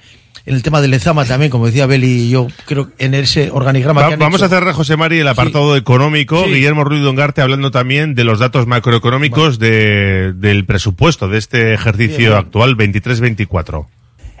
En 0.46 0.54
el 0.54 0.62
tema 0.62 0.80
del 0.80 0.92
Lezama 0.92 1.24
también, 1.24 1.50
como 1.50 1.66
decía 1.66 1.86
Beli, 1.86 2.30
yo 2.30 2.46
creo 2.66 2.94
que 2.94 3.04
en 3.04 3.14
ese 3.14 3.50
organigrama 3.50 4.00
Va- 4.02 4.06
que 4.08 4.14
han 4.14 4.20
vamos 4.20 4.36
hecho- 4.40 4.46
a 4.46 4.48
cerrar, 4.48 4.74
José 4.74 4.96
Mari, 4.96 5.18
el 5.18 5.26
apartado 5.26 5.76
económico. 5.76 6.44
Sí. 6.44 6.52
Guillermo 6.54 6.84
Ruiz 6.84 7.02
Dongarte 7.02 7.40
hablando 7.42 7.72
también 7.72 8.14
de 8.14 8.22
los 8.22 8.38
datos 8.38 8.66
macroeconómicos 8.68 9.58
de, 9.58 10.32
del 10.36 10.64
presupuesto 10.64 11.28
de 11.28 11.38
este 11.38 11.74
ejercicio 11.74 12.28
Bien. 12.30 12.32
actual 12.34 12.76
23-24. 12.76 13.86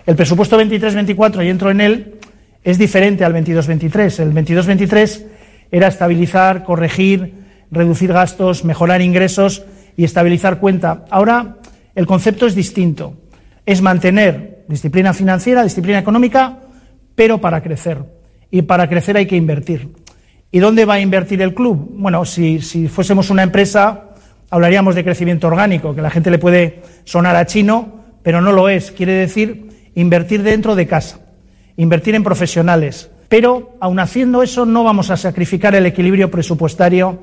El 0.06 0.14
presupuesto 0.14 0.60
23-24, 0.60 1.44
y 1.44 1.48
entro 1.48 1.72
en 1.72 1.80
él, 1.80 2.14
es 2.62 2.78
diferente 2.78 3.24
al 3.24 3.34
22-23. 3.34 4.20
El 4.20 4.32
22-23 4.32 5.24
era 5.72 5.88
estabilizar, 5.88 6.62
corregir, 6.62 7.32
reducir 7.72 8.12
gastos, 8.12 8.64
mejorar 8.64 9.02
ingresos 9.02 9.64
y 9.96 10.04
estabilizar 10.04 10.60
cuenta. 10.60 11.04
Ahora 11.10 11.56
el 11.96 12.06
concepto 12.06 12.46
es 12.46 12.54
distinto. 12.54 13.14
Es 13.66 13.82
mantener 13.82 14.55
disciplina 14.68 15.12
financiera, 15.12 15.62
disciplina 15.62 15.98
económica, 15.98 16.60
pero 17.14 17.40
para 17.40 17.62
crecer. 17.62 17.98
Y 18.50 18.62
para 18.62 18.88
crecer 18.88 19.16
hay 19.16 19.26
que 19.26 19.36
invertir. 19.36 19.90
¿Y 20.50 20.58
dónde 20.58 20.84
va 20.84 20.94
a 20.94 21.00
invertir 21.00 21.42
el 21.42 21.54
club? 21.54 21.90
Bueno, 21.92 22.24
si, 22.24 22.58
fuésemos 22.88 23.30
una 23.30 23.42
empresa, 23.42 24.10
hablaríamos 24.50 24.94
de 24.94 25.04
crecimiento 25.04 25.48
orgánico, 25.48 25.94
que 25.94 26.02
la 26.02 26.10
gente 26.10 26.30
le 26.30 26.38
puede 26.38 26.82
sonar 27.04 27.36
a 27.36 27.46
chino, 27.46 28.04
pero 28.22 28.40
no 28.40 28.52
lo 28.52 28.68
es. 28.68 28.92
Quiere 28.92 29.12
decir 29.12 29.90
invertir 29.94 30.42
dentro 30.42 30.76
de 30.76 30.86
casa, 30.86 31.20
invertir 31.76 32.14
en 32.14 32.22
profesionales. 32.22 33.10
Pero, 33.28 33.76
aun 33.80 33.98
haciendo 33.98 34.42
eso, 34.42 34.66
no 34.66 34.84
vamos 34.84 35.10
a 35.10 35.16
sacrificar 35.16 35.74
el 35.74 35.86
equilibrio 35.86 36.30
presupuestario 36.30 37.18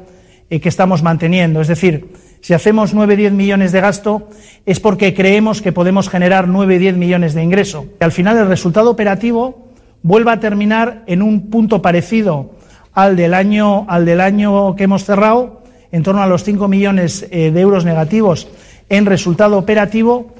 eh, 0.49 0.59
que 0.59 0.69
estamos 0.69 1.01
manteniendo. 1.01 1.61
Es 1.61 1.69
decir, 1.69 2.11
si 2.43 2.53
hacemos 2.53 2.93
9-10 2.93 3.31
millones 3.31 3.71
de 3.71 3.79
gasto, 3.79 4.27
es 4.65 4.81
porque 4.81 5.13
creemos 5.13 5.61
que 5.61 5.71
podemos 5.71 6.09
generar 6.09 6.49
9-10 6.49 6.97
millones 6.97 7.33
de 7.33 7.41
ingreso. 7.41 7.85
Al 8.01 8.11
final, 8.11 8.37
el 8.37 8.49
resultado 8.49 8.91
operativo 8.91 9.69
vuelva 10.01 10.33
a 10.33 10.39
terminar 10.41 11.03
en 11.07 11.21
un 11.21 11.49
punto 11.49 11.81
parecido 11.81 12.51
al 12.91 13.15
del 13.15 13.33
año, 13.33 13.85
al 13.87 14.03
del 14.03 14.19
año 14.19 14.75
que 14.75 14.83
hemos 14.83 15.05
cerrado, 15.05 15.63
en 15.93 16.03
torno 16.03 16.21
a 16.21 16.27
los 16.27 16.43
5 16.43 16.67
millones 16.67 17.25
eh, 17.31 17.49
de 17.51 17.61
euros 17.61 17.85
negativos 17.85 18.49
en 18.89 19.05
resultado 19.05 19.57
operativo, 19.57 20.33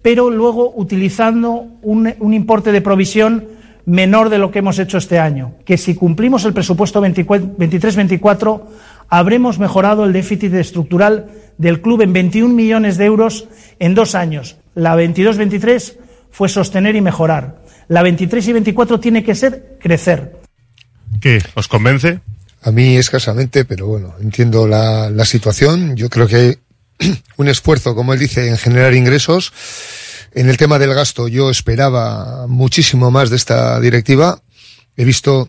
pero 0.00 0.30
luego 0.30 0.72
utilizando 0.76 1.66
un, 1.82 2.14
un 2.20 2.34
importe 2.34 2.70
de 2.70 2.82
provisión 2.82 3.48
menor 3.84 4.28
de 4.28 4.38
lo 4.38 4.52
que 4.52 4.60
hemos 4.60 4.78
hecho 4.78 4.98
este 4.98 5.18
año. 5.18 5.54
Que 5.64 5.76
si 5.76 5.96
cumplimos 5.96 6.44
el 6.44 6.52
presupuesto 6.52 7.02
23-24, 7.02 8.60
habremos 9.08 9.58
mejorado 9.58 10.04
el 10.04 10.12
déficit 10.12 10.52
estructural 10.54 11.30
del 11.56 11.80
club 11.80 12.02
en 12.02 12.12
21 12.12 12.54
millones 12.54 12.96
de 12.96 13.04
euros 13.04 13.48
en 13.78 13.94
dos 13.94 14.14
años. 14.14 14.56
La 14.74 14.96
22-23 14.96 15.96
fue 16.30 16.48
sostener 16.48 16.94
y 16.96 17.00
mejorar. 17.00 17.62
La 17.88 18.02
23 18.02 18.48
y 18.48 18.52
24 18.52 19.00
tiene 19.00 19.24
que 19.24 19.34
ser 19.34 19.78
crecer. 19.80 20.36
¿Qué? 21.20 21.42
¿Os 21.54 21.68
convence? 21.68 22.20
A 22.62 22.70
mí 22.70 22.96
escasamente, 22.96 23.64
pero 23.64 23.86
bueno, 23.86 24.14
entiendo 24.20 24.66
la, 24.68 25.10
la 25.10 25.24
situación. 25.24 25.96
Yo 25.96 26.08
creo 26.10 26.26
que 26.26 26.36
hay 26.36 26.58
un 27.36 27.48
esfuerzo, 27.48 27.94
como 27.94 28.12
él 28.12 28.20
dice, 28.20 28.48
en 28.48 28.58
generar 28.58 28.94
ingresos. 28.94 29.52
En 30.34 30.48
el 30.48 30.58
tema 30.58 30.78
del 30.78 30.94
gasto, 30.94 31.28
yo 31.28 31.50
esperaba 31.50 32.46
muchísimo 32.46 33.10
más 33.10 33.30
de 33.30 33.36
esta 33.36 33.80
directiva. 33.80 34.42
He 34.96 35.04
visto 35.04 35.48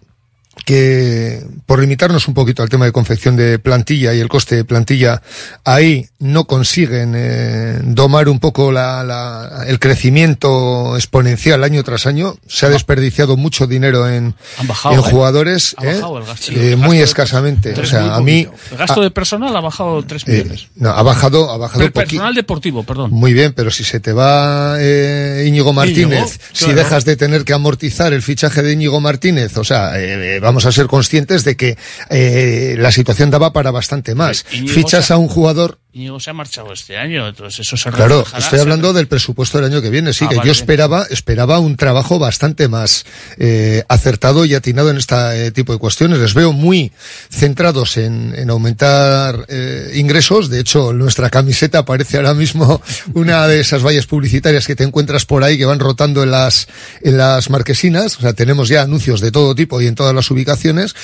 que, 0.66 1.42
por 1.66 1.80
limitarnos 1.80 2.28
un 2.28 2.34
poquito 2.34 2.62
al 2.62 2.70
tema 2.70 2.86
de 2.86 2.92
confección 2.92 3.36
de 3.36 3.60
plantilla 3.60 4.14
y 4.14 4.20
el 4.20 4.28
coste 4.28 4.56
de 4.56 4.64
plantilla, 4.66 5.22
ahí 5.64 6.08
no 6.20 6.46
consiguen 6.46 7.14
eh, 7.16 7.80
domar 7.84 8.28
un 8.30 8.40
poco 8.40 8.72
la, 8.72 9.04
la- 9.04 9.64
el 9.68 9.80
crecimiento 9.80 10.96
exponencial 10.96 11.64
año 11.64 11.84
tras 11.84 12.06
año. 12.06 12.36
Se 12.48 12.66
ha 12.66 12.70
desperdiciado 12.70 13.38
mucho 13.38 13.68
dinero 13.68 14.08
en, 14.10 14.36
bajado, 14.64 14.96
en 14.96 15.00
¿eh? 15.02 15.04
jugadores, 15.12 15.76
¿eh? 15.82 15.94
bajado 15.96 16.18
el 16.20 16.26
gasto. 16.26 16.52
Eh, 16.52 16.72
El 16.74 16.78
muy 16.78 16.86
gasto 16.86 16.94
de- 16.98 17.04
escasamente. 17.04 17.80
O 17.80 17.86
sea, 17.86 18.02
muy 18.02 18.10
a 18.12 18.20
mí. 18.20 18.48
El 18.72 18.78
gasto 18.78 19.02
de 19.02 19.12
personal 19.12 19.56
ha 19.56 19.62
bajado 19.62 20.04
3 20.04 20.24
eh, 20.28 20.32
millones. 20.32 20.68
no, 20.76 20.90
ha 20.90 21.02
bajado, 21.04 21.52
ha 21.52 21.58
bajado 21.58 21.84
el 21.84 21.92
poqui- 21.94 21.94
personal 22.10 22.36
deportivo, 22.36 22.84
perdón. 22.84 23.12
Muy 23.12 23.34
bien, 23.34 23.54
pero 23.54 23.72
si 23.72 23.84
se 23.84 24.00
te 24.00 24.14
va 24.14 24.76
eh, 24.80 25.46
Íñigo 25.48 25.74
Martínez, 25.74 26.20
Íñigo, 26.20 26.44
si 26.54 26.66
claro. 26.66 26.80
dejas 26.80 27.06
de 27.06 27.16
tener 27.16 27.44
que 27.46 27.54
amortizar 27.54 28.14
el 28.14 28.22
fichaje 28.22 28.62
de 28.62 28.74
Íñigo 28.74 29.00
Martínez, 29.00 29.56
o 29.58 29.64
sea, 29.64 29.94
eh, 30.40 30.42
vamos 30.42 30.66
a 30.66 30.72
ser 30.72 30.88
conscientes 30.88 31.44
de 31.44 31.56
que 31.56 31.78
eh, 32.10 32.76
la 32.78 32.92
situación 32.92 33.30
daba 33.30 33.54
para 33.54 33.72
bastante 33.72 34.16
más. 34.16 34.44
Fichas 34.44 35.12
a 35.12 35.18
un 35.18 35.28
jugador 35.28 35.80
Íñigo 35.92 36.20
se 36.20 36.30
ha 36.30 36.34
marchado 36.34 36.72
este 36.72 36.98
año, 36.98 37.28
entonces 37.28 37.62
eso 37.62 37.76
se 37.76 37.90
Claro, 37.90 38.24
estoy 38.38 38.60
hablando 38.60 38.94
del 38.94 39.08
presupuesto 39.08 39.58
del 39.58 39.72
año 39.72 39.82
que 39.82 39.90
viene, 39.90 40.14
sí, 40.14 40.26
Ah, 40.26 40.30
que 40.30 40.36
vale, 40.36 40.48
yo 40.48 40.52
esperaba, 40.52 41.08
esperaba 41.10 41.58
un 41.58 41.78
trabajo 41.78 42.20
bastante 42.20 42.68
más 42.68 43.08
eh, 43.40 43.84
acertado 43.88 44.46
y 44.46 44.54
atinado 44.54 44.92
en 44.92 44.98
este 44.98 45.52
tipo 45.52 45.74
de 45.74 45.80
cuestiones. 45.80 46.20
Les 46.20 46.36
veo 46.36 46.54
muy 46.54 46.92
centrados 47.32 47.98
en, 47.98 48.36
en 48.38 48.52
aumentar 48.52 49.48
eh, 49.48 49.94
ingresos. 49.96 50.52
De 50.52 50.60
hecho, 50.60 50.94
nuestra 50.94 51.32
camiseta 51.32 51.84
parece 51.86 52.18
ahora 52.18 52.36
mismo 52.36 52.84
una 53.16 53.48
de 53.48 53.60
esas 53.60 53.84
vallas 53.84 54.06
publicitarias 54.06 54.68
que 54.68 54.76
te 54.76 54.84
encuentras 54.84 55.26
por 55.26 55.44
ahí 55.44 55.58
que 55.58 55.66
van 55.66 55.80
rotando 55.80 56.22
en 56.22 56.30
las, 56.30 56.68
en 57.02 57.18
las 57.18 57.50
marquesinas. 57.50 58.16
O 58.20 58.22
sea, 58.22 58.34
tenemos 58.34 58.70
ya 58.70 58.84
anuncios 58.84 59.22
de 59.22 59.32
todo 59.32 59.56
tipo 59.56 59.82
y 59.82 59.88
en 59.88 59.96
todas 59.96 60.14
las 60.14 60.30
ubicaciones. 60.30 60.96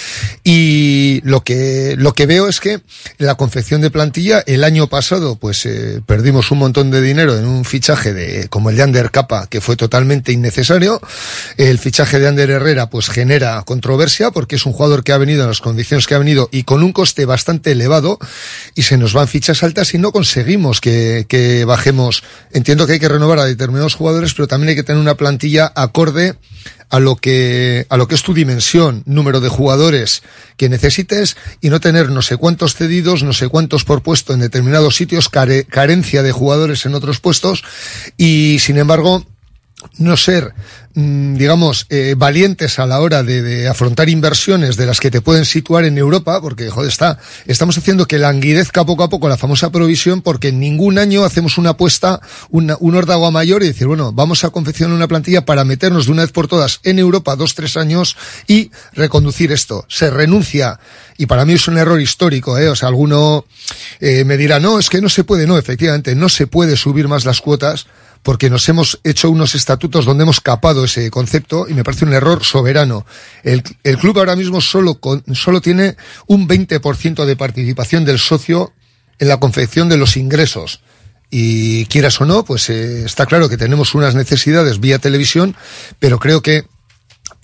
Y 0.44 1.22
lo 1.24 1.44
que, 1.44 1.96
lo 1.98 2.14
que 2.14 2.28
veo 2.28 2.48
es 2.48 2.60
que 2.60 2.82
la 3.18 3.34
confección 3.34 3.82
de 3.82 3.90
plantilla 3.90 4.44
el 4.46 4.64
año 4.64 4.75
año 4.76 4.88
pasado, 4.88 5.38
pues 5.38 5.66
eh, 5.66 6.02
perdimos 6.06 6.52
un 6.52 6.58
montón 6.58 6.92
de 6.92 7.02
dinero 7.02 7.38
en 7.38 7.46
un 7.46 7.64
fichaje 7.64 8.12
de 8.12 8.50
como 8.50 8.70
el 8.70 8.76
de 8.76 8.84
Ander 8.84 9.10
Capa, 9.10 9.48
que 9.48 9.62
fue 9.62 9.78
totalmente 9.78 10.34
innecesario. 10.34 11.00
El 11.56 11.80
fichaje 11.80 12.20
de 12.20 12.28
Ander 12.28 12.50
Herrera, 12.50 12.90
pues 12.90 13.08
genera 13.08 13.64
controversia 13.64 14.32
porque 14.32 14.58
es 14.58 14.66
un 14.66 14.74
jugador 14.74 15.06
que 15.06 15.14
ha 15.14 15.18
venido 15.18 15.44
en 15.44 15.48
las 15.48 15.62
condiciones 15.62 16.08
que 16.08 16.16
ha 16.16 16.18
venido 16.18 16.50
y 16.52 16.64
con 16.64 16.84
un 16.84 16.92
coste 16.92 17.24
bastante 17.24 17.72
elevado 17.72 18.20
y 18.76 18.82
se 18.82 18.98
nos 18.98 19.14
van 19.14 19.30
fichas 19.30 19.64
altas 19.64 19.94
y 19.94 19.98
no 19.98 20.12
conseguimos 20.12 20.82
que, 20.82 21.26
que 21.30 21.64
bajemos. 21.64 22.24
Entiendo 22.52 22.86
que 22.86 22.94
hay 22.94 23.00
que 23.00 23.08
renovar 23.08 23.40
a 23.40 23.46
determinados 23.46 23.96
jugadores, 23.96 24.34
pero 24.34 24.50
también 24.50 24.72
hay 24.72 24.76
que 24.76 24.84
tener 24.84 25.02
una 25.02 25.16
plantilla 25.16 25.72
acorde 25.74 26.36
a 26.90 27.00
lo 27.00 27.16
que 27.16 27.86
a 27.90 27.98
lo 27.98 28.08
que 28.08 28.16
es 28.16 28.24
tu 28.24 28.34
dimensión, 28.34 29.04
número 29.06 29.40
de 29.42 29.50
jugadores 29.50 30.24
que 30.58 30.70
necesites 30.70 31.36
y 31.62 31.70
no 31.70 31.80
tener 31.80 32.10
no 32.10 32.22
sé 32.22 32.38
cuántos 32.38 32.76
cedidos, 32.76 33.24
no 33.24 33.34
sé 33.34 33.50
cuántos 33.50 33.84
por 33.86 34.02
puesto 34.04 34.34
en 34.34 34.40
determinados 34.40 34.96
sitios, 34.96 35.30
care- 35.30 35.66
carencia 35.66 36.24
de 36.24 36.32
jugadores 36.32 36.86
en 36.86 36.96
otros 36.96 37.20
puestos 37.20 37.64
y 38.18 38.58
sin 38.60 38.78
embargo 38.78 39.26
no 39.98 40.18
ser, 40.18 40.54
mm, 40.94 41.36
digamos, 41.36 41.88
eh, 41.90 42.16
valientes 42.18 42.80
a 42.80 42.86
la 42.86 43.00
hora 43.00 43.24
de, 43.24 43.42
de 43.42 43.68
afrontar 43.68 44.10
inversiones 44.10 44.78
de 44.78 44.86
las 44.86 45.00
que 45.00 45.12
te 45.12 45.22
pueden 45.22 45.46
situar 45.46 45.86
en 45.86 45.98
Europa, 45.98 46.42
porque, 46.42 46.70
joder, 46.70 46.90
está, 46.90 47.20
estamos 47.46 47.78
haciendo 47.78 48.08
que 48.08 48.20
languidezca 48.20 48.86
poco 48.86 49.04
a 49.04 49.10
poco 49.10 49.30
la 49.30 49.38
famosa 49.38 49.72
provisión, 49.72 50.22
porque 50.22 50.50
en 50.50 50.60
ningún 50.60 50.98
año 50.98 51.24
hacemos 51.24 51.58
una 51.58 51.72
apuesta, 51.72 52.20
una, 52.50 52.78
un 52.80 52.96
órdago 52.96 53.32
mayor 53.32 53.64
y 53.64 53.68
decir, 53.68 53.88
bueno, 53.88 54.12
vamos 54.12 54.44
a 54.44 54.50
confeccionar 54.50 54.96
una 54.96 55.08
plantilla 55.08 55.46
para 55.46 55.64
meternos 55.64 56.06
de 56.06 56.12
una 56.12 56.24
vez 56.24 56.32
por 56.32 56.48
todas 56.48 56.80
en 56.84 57.00
Europa 57.00 57.36
dos, 57.36 57.56
tres 57.56 57.78
años 57.78 58.16
y 58.48 58.72
reconducir 58.94 59.52
esto. 59.52 59.86
Se 59.88 60.10
renuncia, 60.10 60.80
y 61.18 61.26
para 61.26 61.46
mí 61.46 61.54
es 61.54 61.68
un 61.68 61.78
error 61.78 62.00
histórico, 62.02 62.58
¿eh? 62.58 62.70
O 62.70 62.76
sea, 62.76 62.90
alguno 62.90 63.46
eh, 64.00 64.24
me 64.26 64.38
dirá, 64.38 64.60
no, 64.60 64.80
es 64.80 64.90
que 64.90 65.02
no 65.02 65.10
se 65.10 65.24
puede, 65.24 65.48
no, 65.48 65.58
efectivamente, 65.58 66.16
no 66.16 66.30
se 66.30 66.48
puede 66.48 66.76
subir 66.78 67.08
más 67.08 67.26
las 67.26 67.42
cuotas, 67.42 67.88
porque 68.26 68.50
nos 68.50 68.68
hemos 68.70 69.00
hecho 69.04 69.30
unos 69.30 69.54
estatutos 69.54 70.04
donde 70.04 70.24
hemos 70.24 70.42
capado 70.42 70.84
ese 70.86 71.12
concepto 71.12 71.68
y 71.70 71.76
me 71.76 71.84
parece 71.84 72.06
un 72.06 72.14
error 72.14 72.44
soberano. 72.44 73.06
El, 73.44 73.62
club 74.00 74.18
ahora 74.18 74.36
mismo 74.36 74.62
solo, 74.62 75.00
con- 75.00 75.24
solo 75.36 75.62
tiene 75.62 75.96
un 76.26 76.48
20% 76.48 77.24
de 77.24 77.36
participación 77.36 78.04
del 78.04 78.18
socio 78.18 78.74
en 79.20 79.28
la 79.28 79.38
confección 79.40 79.90
de 79.90 79.98
los 79.98 80.18
ingresos. 80.18 80.82
Y 81.30 81.86
quieras 81.86 82.20
o 82.20 82.26
no, 82.26 82.44
pues 82.44 82.68
eh, 82.72 83.06
está 83.06 83.28
claro 83.28 83.48
que 83.48 83.58
tenemos 83.58 83.94
unas 83.94 84.16
necesidades 84.16 84.80
vía 84.80 84.98
televisión, 84.98 85.56
pero 86.00 86.18
creo 86.18 86.42
que 86.42 86.66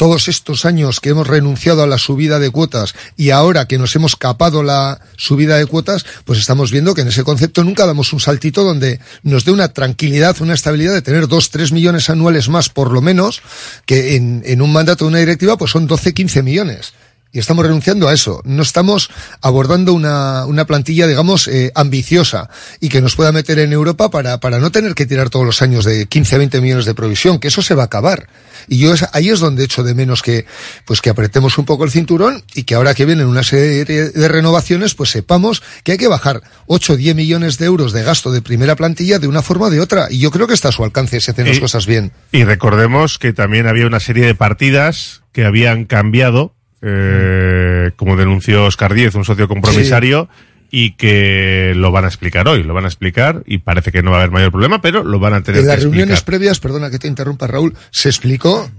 todos 0.02 0.30
estos 0.30 0.66
años 0.66 1.00
que 1.00 1.10
hemos 1.10 1.28
renunciado 1.28 1.84
a 1.84 1.86
la 1.86 2.00
subida 2.00 2.40
de 2.40 2.50
cuotas 2.50 2.96
y 3.18 3.30
ahora 3.30 3.68
que 3.68 3.78
nos 3.78 3.96
hemos 3.96 4.16
capado 4.16 4.64
la 4.64 5.00
subida 5.16 5.60
de 5.60 5.68
cuotas, 5.68 6.08
pues 6.26 6.40
estamos 6.40 6.72
viendo 6.72 6.96
que 6.96 7.02
en 7.02 7.10
ese 7.10 7.24
concepto 7.24 7.64
nunca 7.64 7.86
damos 7.86 8.12
un 8.12 8.20
saltito 8.20 8.64
donde 8.64 9.00
nos 9.22 9.46
dé 9.46 9.52
una 9.52 9.68
tranquilidad, 9.74 10.42
una 10.42 10.56
estabilidad 10.56 10.94
de 10.94 11.04
tener 11.04 11.28
dos, 11.28 11.52
tres 11.52 11.72
millones 11.72 12.10
anuales 12.10 12.50
más 12.50 12.68
por 12.68 12.90
lo 12.90 13.00
menos, 13.04 13.44
que 13.86 14.16
en, 14.16 14.42
en 14.44 14.64
un 14.64 14.74
mandato 14.74 15.06
de 15.06 15.10
una 15.10 15.20
directiva 15.20 15.56
pues 15.56 15.70
son 15.70 15.86
12, 15.86 16.16
15 16.16 16.42
millones. 16.42 16.94
Y 17.34 17.40
estamos 17.40 17.66
renunciando 17.66 18.10
a 18.10 18.14
eso. 18.14 18.42
No 18.44 18.62
estamos 18.62 19.10
abordando 19.42 19.94
una, 19.94 20.46
una 20.46 20.66
plantilla, 20.66 21.08
digamos, 21.08 21.48
eh, 21.48 21.72
ambiciosa 21.76 22.50
y 22.82 22.90
que 22.90 23.00
nos 23.02 23.16
pueda 23.16 23.32
meter 23.32 23.58
en 23.60 23.72
Europa 23.72 24.10
para, 24.12 24.40
para 24.42 24.60
no 24.60 24.70
tener 24.72 24.96
que 24.96 25.06
tirar 25.06 25.30
todos 25.30 25.46
los 25.46 25.62
años 25.62 25.86
de 25.86 26.08
15, 26.08 26.38
20 26.38 26.60
millones 26.60 26.86
de 26.86 26.94
provisión, 26.94 27.40
que 27.40 27.48
eso 27.48 27.62
se 27.62 27.74
va 27.74 27.84
a 27.84 27.86
acabar. 27.86 28.28
Y 28.68 28.80
yo 28.80 28.94
es- 28.94 29.06
ahí 29.14 29.30
es 29.30 29.40
donde 29.40 29.64
echo 29.64 29.82
de 29.84 29.94
menos 29.96 30.22
que, 30.22 30.46
pues 30.86 31.00
que 31.02 31.10
apretemos 31.10 31.58
un 31.58 31.64
poco 31.66 31.86
el 31.86 31.92
cinturón 31.92 32.44
y 32.54 32.64
que 32.64 32.76
ahora 32.76 32.94
que 32.94 33.06
vienen 33.06 33.28
una 33.28 33.44
serie 33.44 33.86
de 33.86 34.28
renovaciones, 34.28 34.94
pues 34.94 35.10
sepamos 35.12 35.64
que 35.86 35.94
hay 35.94 35.98
que 35.98 36.10
bajar 36.10 36.42
8 36.68 36.94
o 36.94 36.98
10 36.98 37.16
millones 37.16 37.58
de 37.58 37.66
euros 37.66 37.94
de 37.94 38.04
gasto 38.04 38.32
de 38.34 38.42
primera 38.42 38.76
plantilla 38.76 39.20
de 39.20 39.28
una 39.28 39.42
forma 39.42 39.68
o 39.68 39.70
de 39.70 39.80
otra. 39.80 40.08
Y 40.12 40.20
yo 40.20 40.32
creo 40.32 40.48
que 40.48 40.54
está 40.54 40.68
a 40.68 40.72
su 40.74 40.84
alcance 40.84 41.22
si 41.22 41.32
hacen 41.32 41.48
las 41.48 41.60
cosas 41.62 41.86
bien. 41.86 42.12
Y 42.34 42.44
recordemos 42.44 43.18
que 43.20 43.32
también 43.32 43.68
había 43.68 43.88
una 43.88 44.02
serie 44.02 44.26
de 44.26 44.36
partidas 44.36 45.22
que 45.32 45.46
habían 45.46 45.86
cambiado, 45.86 46.54
eh, 46.82 47.92
como 47.96 48.16
denunció 48.16 48.66
Oscar 48.66 48.94
Díez, 48.94 49.16
un 49.16 49.26
socio 49.26 49.48
compromisario, 49.48 50.30
y 50.72 50.94
que 50.94 51.74
lo 51.76 51.92
van 51.92 52.06
a 52.06 52.08
explicar 52.08 52.48
hoy, 52.48 52.64
lo 52.64 52.74
van 52.74 52.86
a 52.86 52.88
explicar 52.88 53.44
y 53.46 53.60
parece 53.60 53.92
que 53.92 54.02
no 54.02 54.12
va 54.12 54.18
a 54.18 54.20
haber 54.22 54.32
mayor 54.32 54.52
problema, 54.52 54.82
pero 54.82 55.04
lo 55.04 55.20
van 55.20 55.34
a 55.34 55.44
tener 55.44 55.62
En 55.62 55.68
las 55.68 55.76
que 55.76 55.82
reuniones 55.82 56.14
explicar. 56.14 56.26
previas, 56.26 56.60
perdona 56.60 56.90
que 56.90 56.98
te 56.98 57.08
interrumpa 57.08 57.46
Raúl, 57.46 57.76
se 57.92 58.08
explicó, 58.08 58.72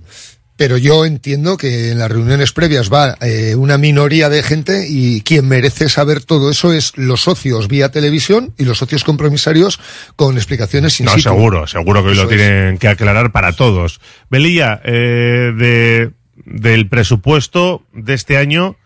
pero 0.57 0.79
yo 0.79 1.05
entiendo 1.05 1.59
que 1.59 1.91
en 1.91 1.99
las 1.99 2.11
reuniones 2.11 2.53
previas 2.53 2.91
va 2.91 3.17
eh, 3.21 3.55
una 3.57 3.77
minoría 3.77 4.31
de 4.31 4.43
gente 4.43 4.87
y 4.89 5.21
quien 5.21 5.47
merece 5.47 5.91
saber 5.91 6.25
todo 6.25 6.51
eso 6.51 6.73
es 6.73 6.97
los 6.97 7.23
socios 7.23 7.69
vía 7.69 7.91
televisión 7.91 8.55
y 8.57 8.65
los 8.65 8.79
socios 8.79 9.05
compromisarios 9.05 9.79
con 10.17 10.37
explicaciones 10.37 10.95
sin 10.95 11.07
No, 11.07 11.19
seguro, 11.19 11.67
seguro 11.67 12.03
que 12.03 12.11
hoy 12.11 12.17
lo 12.17 12.27
tienen 12.27 12.79
que 12.79 12.89
aclarar 12.89 13.33
para 13.33 13.53
todos. 13.53 14.01
Belilla, 14.31 14.81
eh, 14.85 15.53
de, 15.55 16.13
del 16.45 16.89
presupuesto 16.89 17.85
de 17.93 18.15
este 18.15 18.37
año, 18.37 18.77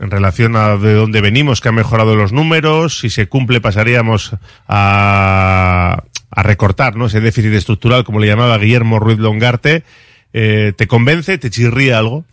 en 0.00 0.10
relación 0.10 0.56
a 0.56 0.76
de 0.76 0.94
dónde 0.94 1.20
venimos, 1.20 1.60
que 1.60 1.68
han 1.68 1.74
mejorado 1.74 2.16
los 2.16 2.32
números, 2.32 2.98
si 2.98 3.10
se 3.10 3.28
cumple 3.28 3.60
pasaríamos 3.60 4.32
a, 4.66 6.02
a 6.30 6.42
recortar, 6.42 6.96
¿no? 6.96 7.06
Ese 7.06 7.20
déficit 7.20 7.52
estructural, 7.52 8.04
como 8.04 8.18
le 8.18 8.26
llamaba 8.26 8.58
Guillermo 8.58 8.98
Ruiz 8.98 9.18
Longarte. 9.18 9.84
Eh, 10.32 10.72
¿Te 10.76 10.86
convence? 10.86 11.38
¿Te 11.38 11.50
chirría 11.50 11.98
algo? 11.98 12.24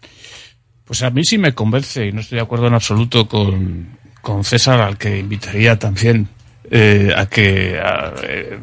Pues 0.86 1.04
a 1.04 1.10
mí 1.12 1.24
sí 1.24 1.38
me 1.38 1.54
convence 1.54 2.08
y 2.08 2.12
no 2.12 2.22
estoy 2.22 2.38
de 2.38 2.44
acuerdo 2.44 2.68
en 2.68 2.74
absoluto 2.74 3.28
con, 3.28 3.90
con 4.22 4.44
César, 4.44 4.80
al 4.82 4.98
que 4.98 5.20
invitaría 5.20 5.78
también 5.78 6.30
eh, 6.72 7.12
a 7.16 7.26
que 7.28 7.80
a, 7.80 8.14
eh, 8.24 8.58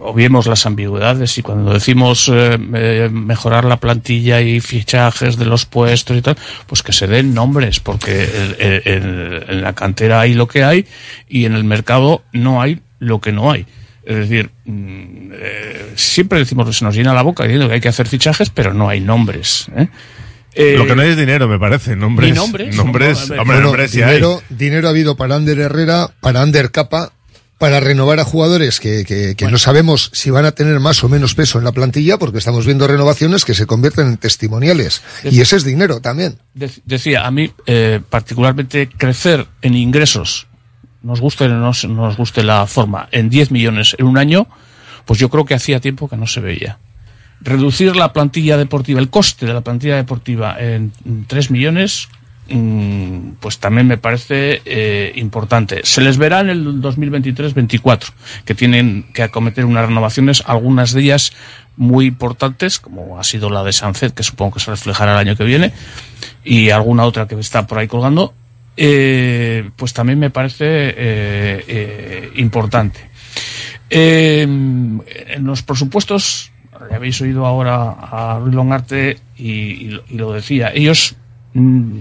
obviemos 0.00 0.46
las 0.46 0.66
ambigüedades 0.66 1.36
y 1.38 1.42
cuando 1.42 1.72
decimos 1.72 2.28
eh, 2.32 2.58
eh, 2.74 3.08
mejorar 3.12 3.64
la 3.64 3.76
plantilla 3.78 4.40
y 4.40 4.60
fichajes 4.60 5.36
de 5.36 5.44
los 5.44 5.64
puestos 5.66 6.16
y 6.16 6.22
tal, 6.22 6.36
pues 6.66 6.82
que 6.82 6.92
se 6.92 7.06
den 7.06 7.34
nombres, 7.34 7.78
porque 7.80 8.24
el- 8.24 8.56
el- 8.58 8.82
el- 8.84 9.44
en 9.48 9.62
la 9.62 9.74
cantera 9.74 10.20
hay 10.20 10.34
lo 10.34 10.48
que 10.48 10.64
hay 10.64 10.86
y 11.28 11.44
en 11.44 11.54
el 11.54 11.64
mercado 11.64 12.22
no 12.32 12.60
hay 12.62 12.80
lo 12.98 13.20
que 13.20 13.32
no 13.32 13.50
hay. 13.52 13.66
Es 14.04 14.16
decir, 14.16 14.50
mm, 14.64 15.30
eh, 15.34 15.92
siempre 15.94 16.38
decimos 16.40 16.66
que 16.66 16.72
se 16.72 16.84
nos 16.84 16.94
llena 16.96 17.14
la 17.14 17.22
boca 17.22 17.44
diciendo 17.44 17.68
que 17.68 17.74
hay 17.74 17.80
que 17.80 17.88
hacer 17.88 18.08
fichajes, 18.08 18.50
pero 18.50 18.74
no 18.74 18.88
hay 18.88 19.00
nombres. 19.00 19.66
¿eh? 19.76 19.86
Eh, 20.54 20.74
Lo 20.76 20.86
que 20.86 20.96
no 20.96 21.02
es 21.02 21.16
dinero, 21.16 21.46
me 21.48 21.58
parece. 21.58 21.94
Nombres. 21.96 22.34
Nombres. 22.34 22.76
Nombres, 22.76 23.28
No, 23.30 23.36
hombre, 23.40 23.44
Bueno, 23.44 23.60
nombres 23.68 23.90
sí 23.92 24.02
hay. 24.02 24.14
dinero, 24.16 24.42
dinero 24.50 24.88
ha 24.88 24.90
habido 24.90 25.16
para 25.16 25.36
Ander 25.36 25.58
Herrera, 25.60 26.10
para 26.20 26.42
Ander 26.42 26.70
Capa, 26.72 27.12
para 27.62 27.78
renovar 27.78 28.18
a 28.18 28.24
jugadores 28.24 28.80
que, 28.80 29.04
que, 29.04 29.36
que 29.36 29.46
no 29.46 29.56
sabemos 29.56 30.10
si 30.14 30.30
van 30.30 30.46
a 30.46 30.50
tener 30.50 30.80
más 30.80 31.04
o 31.04 31.08
menos 31.08 31.36
peso 31.36 31.58
en 31.58 31.64
la 31.64 31.70
plantilla, 31.70 32.18
porque 32.18 32.38
estamos 32.38 32.66
viendo 32.66 32.88
renovaciones 32.88 33.44
que 33.44 33.54
se 33.54 33.66
convierten 33.66 34.08
en 34.08 34.16
testimoniales. 34.16 35.00
Y 35.22 35.40
ese 35.40 35.54
es 35.54 35.62
dinero 35.62 36.00
también. 36.00 36.40
De- 36.54 36.72
decía, 36.84 37.24
a 37.24 37.30
mí 37.30 37.52
eh, 37.66 38.00
particularmente 38.10 38.88
crecer 38.88 39.46
en 39.62 39.76
ingresos, 39.76 40.48
nos 41.04 41.20
guste 41.20 41.44
o 41.44 41.48
no 41.50 41.70
nos, 41.88 42.16
guste 42.16 42.42
la 42.42 42.66
forma, 42.66 43.08
en 43.12 43.30
10 43.30 43.52
millones 43.52 43.94
en 43.96 44.06
un 44.06 44.18
año, 44.18 44.48
pues 45.04 45.20
yo 45.20 45.28
creo 45.28 45.44
que 45.44 45.54
hacía 45.54 45.78
tiempo 45.78 46.08
que 46.08 46.16
no 46.16 46.26
se 46.26 46.40
veía. 46.40 46.78
Reducir 47.42 47.94
la 47.94 48.12
plantilla 48.12 48.56
deportiva, 48.56 48.98
el 48.98 49.08
coste 49.08 49.46
de 49.46 49.54
la 49.54 49.60
plantilla 49.60 49.94
deportiva 49.94 50.56
en 50.58 50.90
3 51.28 51.52
millones, 51.52 52.08
pues 53.40 53.58
también 53.58 53.86
me 53.86 53.96
parece 53.98 54.60
eh, 54.64 55.12
importante. 55.16 55.80
Se 55.84 56.00
les 56.00 56.18
verá 56.18 56.40
en 56.40 56.50
el 56.50 56.66
2023-24, 56.82 58.10
que 58.44 58.54
tienen 58.54 59.04
que 59.14 59.22
acometer 59.22 59.64
unas 59.64 59.86
renovaciones, 59.86 60.42
algunas 60.46 60.92
de 60.92 61.02
ellas 61.02 61.32
muy 61.76 62.06
importantes, 62.06 62.78
como 62.78 63.18
ha 63.18 63.24
sido 63.24 63.48
la 63.48 63.62
de 63.64 63.72
Sancet, 63.72 64.12
que 64.14 64.22
supongo 64.22 64.54
que 64.54 64.60
se 64.60 64.70
reflejará 64.70 65.12
el 65.12 65.18
año 65.28 65.36
que 65.36 65.44
viene, 65.44 65.72
y 66.44 66.70
alguna 66.70 67.04
otra 67.04 67.26
que 67.26 67.38
está 67.40 67.66
por 67.66 67.78
ahí 67.78 67.88
colgando, 67.88 68.34
eh, 68.76 69.70
pues 69.76 69.92
también 69.92 70.18
me 70.18 70.30
parece 70.30 70.64
eh, 70.68 72.30
importante. 72.36 73.00
En 73.88 75.02
los 75.44 75.62
presupuestos, 75.62 76.50
ya 76.90 76.96
habéis 76.96 77.20
oído 77.20 77.46
ahora 77.46 77.90
a 77.92 78.38
Ruiz 78.40 78.54
Longarte 78.54 79.18
y, 79.36 79.50
y 79.50 79.88
lo- 79.88 80.02
y 80.08 80.16
lo 80.16 80.32
decía, 80.32 80.72
ellos 80.74 81.14
mm, 81.54 81.92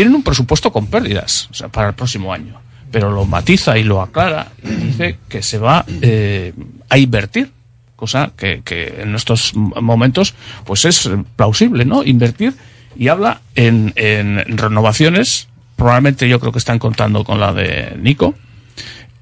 tienen 0.00 0.14
un 0.14 0.22
presupuesto 0.22 0.72
con 0.72 0.86
pérdidas 0.86 1.50
para 1.72 1.88
el 1.88 1.94
próximo 1.94 2.32
año, 2.32 2.58
pero 2.90 3.10
lo 3.10 3.26
matiza 3.26 3.76
y 3.76 3.84
lo 3.84 4.00
aclara 4.00 4.50
y 4.62 4.68
dice 4.68 5.18
que 5.28 5.42
se 5.42 5.58
va 5.58 5.84
eh, 6.00 6.54
a 6.88 6.96
invertir, 6.96 7.50
cosa 7.96 8.32
que, 8.34 8.62
que 8.64 9.02
en 9.02 9.14
estos 9.14 9.54
momentos 9.54 10.32
pues 10.64 10.86
es 10.86 11.10
plausible, 11.36 11.84
¿no? 11.84 12.02
Invertir 12.02 12.54
y 12.96 13.08
habla 13.08 13.42
en, 13.54 13.92
en 13.94 14.56
renovaciones, 14.56 15.48
probablemente 15.76 16.30
yo 16.30 16.40
creo 16.40 16.52
que 16.52 16.60
están 16.60 16.78
contando 16.78 17.22
con 17.22 17.38
la 17.38 17.52
de 17.52 17.94
Nico, 18.00 18.34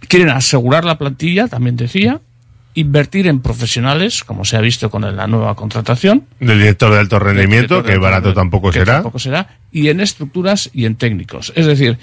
quieren 0.07 0.29
asegurar 0.29 0.85
la 0.85 0.97
plantilla, 0.97 1.49
también 1.49 1.75
decía, 1.75 2.21
invertir 2.81 3.27
en 3.27 3.41
profesionales, 3.41 4.25
como 4.25 4.45
se 4.45 4.57
ha 4.57 4.61
visto 4.61 4.91
con 4.91 5.03
la 5.17 5.27
nueva 5.27 5.55
contratación, 5.55 6.25
Del 6.41 6.59
director 6.59 6.93
de 6.93 6.99
alto 7.01 7.19
rendimiento, 7.19 7.83
que 7.83 7.99
barato 7.99 8.35
tampoco 8.35 8.71
que 8.71 8.81
será. 8.81 8.95
tampoco 8.95 9.19
será, 9.19 9.59
y 9.73 9.89
en 9.89 10.01
estructuras 10.01 10.71
y 10.73 10.85
en 10.85 10.97
técnicos. 10.97 11.53
Es 11.57 11.67
decir, 11.67 11.99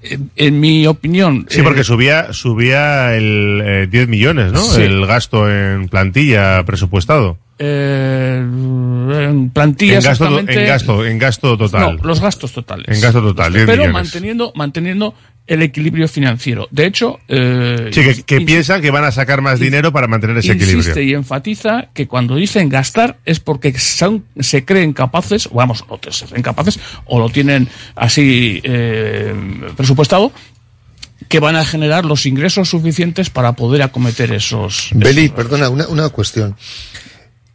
En, 0.00 0.30
en 0.36 0.60
mi 0.60 0.86
opinión. 0.86 1.46
Sí, 1.50 1.58
eh, 1.58 1.62
porque 1.64 1.82
subía 1.82 2.32
subía 2.32 3.16
el 3.16 3.60
eh, 3.64 3.86
10 3.90 4.06
millones, 4.08 4.52
¿no? 4.52 4.60
Sí. 4.62 4.82
El 4.82 5.04
gasto 5.06 5.50
en 5.50 5.88
plantilla 5.88 6.62
presupuestado. 6.64 7.36
eh, 7.58 8.36
en 8.40 9.50
plantilla 9.50 9.96
En 9.96 10.02
gasto, 10.04 10.38
en 10.38 10.46
gasto, 10.66 11.04
en 11.04 11.18
gasto 11.18 11.58
total. 11.58 11.96
No, 11.96 12.02
los 12.04 12.20
gastos 12.20 12.52
totales. 12.52 12.86
En 12.96 13.00
gasto 13.00 13.20
total, 13.22 13.52
10 13.52 13.66
Pero 13.66 13.82
millones. 13.82 13.92
manteniendo, 13.94 14.52
manteniendo 14.54 15.14
el 15.48 15.62
equilibrio 15.62 16.06
financiero. 16.08 16.68
De 16.70 16.86
hecho, 16.86 17.18
eh, 17.26 17.90
Sí, 17.92 18.22
que, 18.24 18.40
piensan 18.42 18.80
que 18.82 18.90
van 18.90 19.04
a 19.04 19.10
sacar 19.10 19.40
más 19.40 19.58
dinero 19.58 19.92
para 19.92 20.06
mantener 20.06 20.36
ese 20.38 20.52
insiste 20.52 20.74
equilibrio. 20.76 21.02
y 21.02 21.14
enfatiza 21.14 21.88
que 21.94 22.06
cuando 22.06 22.36
dicen 22.36 22.68
gastar 22.68 23.18
es 23.24 23.40
porque 23.40 23.76
son, 23.78 24.24
se 24.38 24.64
creen 24.64 24.92
capaces, 24.92 25.46
o 25.46 25.54
vamos, 25.54 25.84
o 25.88 25.98
te- 25.98 26.12
se 26.12 26.26
creen 26.26 26.42
capaces, 26.42 26.78
o 27.06 27.18
lo 27.18 27.30
tienen 27.30 27.68
así 27.96 28.60
eh, 28.62 29.34
presupuestado, 29.76 30.32
que 31.28 31.40
van 31.40 31.56
a 31.56 31.64
generar 31.64 32.04
los 32.04 32.26
ingresos 32.26 32.68
suficientes 32.68 33.28
para 33.30 33.52
poder 33.52 33.82
acometer 33.82 34.32
esos. 34.32 34.90
Beli, 34.94 35.24
esos- 35.24 35.34
perdona, 35.36 35.68
una, 35.70 35.88
una 35.88 36.08
cuestión. 36.10 36.56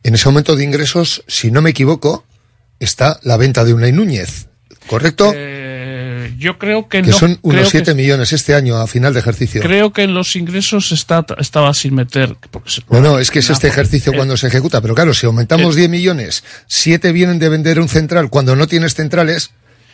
En 0.03 0.15
ese 0.15 0.27
aumento 0.27 0.55
de 0.55 0.63
ingresos, 0.65 1.23
si 1.27 1.49
no 1.51 1.61
me 1.61 1.69
equivoco, 1.69 2.25
está 2.79 3.19
la 3.23 3.37
venta 3.37 3.63
de 3.63 3.73
Unai 3.73 3.91
Núñez, 3.93 4.47
¿correcto? 4.87 5.31
Eh, 5.33 5.59
yo 6.43 6.59
creo 6.59 6.87
que, 6.87 7.01
que 7.01 7.09
no. 7.09 7.17
son 7.17 7.39
unos 7.41 7.63
que- 7.63 7.69
7 7.71 7.93
millones 7.95 8.31
este 8.33 8.53
año 8.53 8.77
a 8.77 8.85
final 8.85 9.13
de 9.13 9.19
ejercicio. 9.21 9.61
Creo 9.61 9.91
que 9.93 10.03
en 10.03 10.13
los 10.13 10.35
ingresos 10.35 10.91
está, 10.91 11.25
estaba 11.39 11.73
sin 11.73 11.95
meter. 11.95 12.35
porque 12.51 12.69
se- 12.69 12.81
No, 12.89 12.99
no, 13.01 13.17
es 13.19 13.31
que 13.31 13.39
es 13.39 13.49
este 13.49 13.67
ejercicio 13.67 14.11
eh, 14.11 14.15
cuando 14.15 14.37
se 14.37 14.47
ejecuta. 14.47 14.81
Pero 14.81 14.93
claro, 14.93 15.13
si 15.13 15.25
aumentamos 15.25 15.75
eh, 15.75 15.79
10 15.79 15.89
millones, 15.89 16.43
7 16.67 17.11
vienen 17.11 17.39
de 17.39 17.49
vender 17.49 17.79
un 17.79 17.89
central 17.89 18.29
cuando 18.29 18.55
no 18.55 18.67
tienes 18.67 18.93
centrales, 18.93 19.51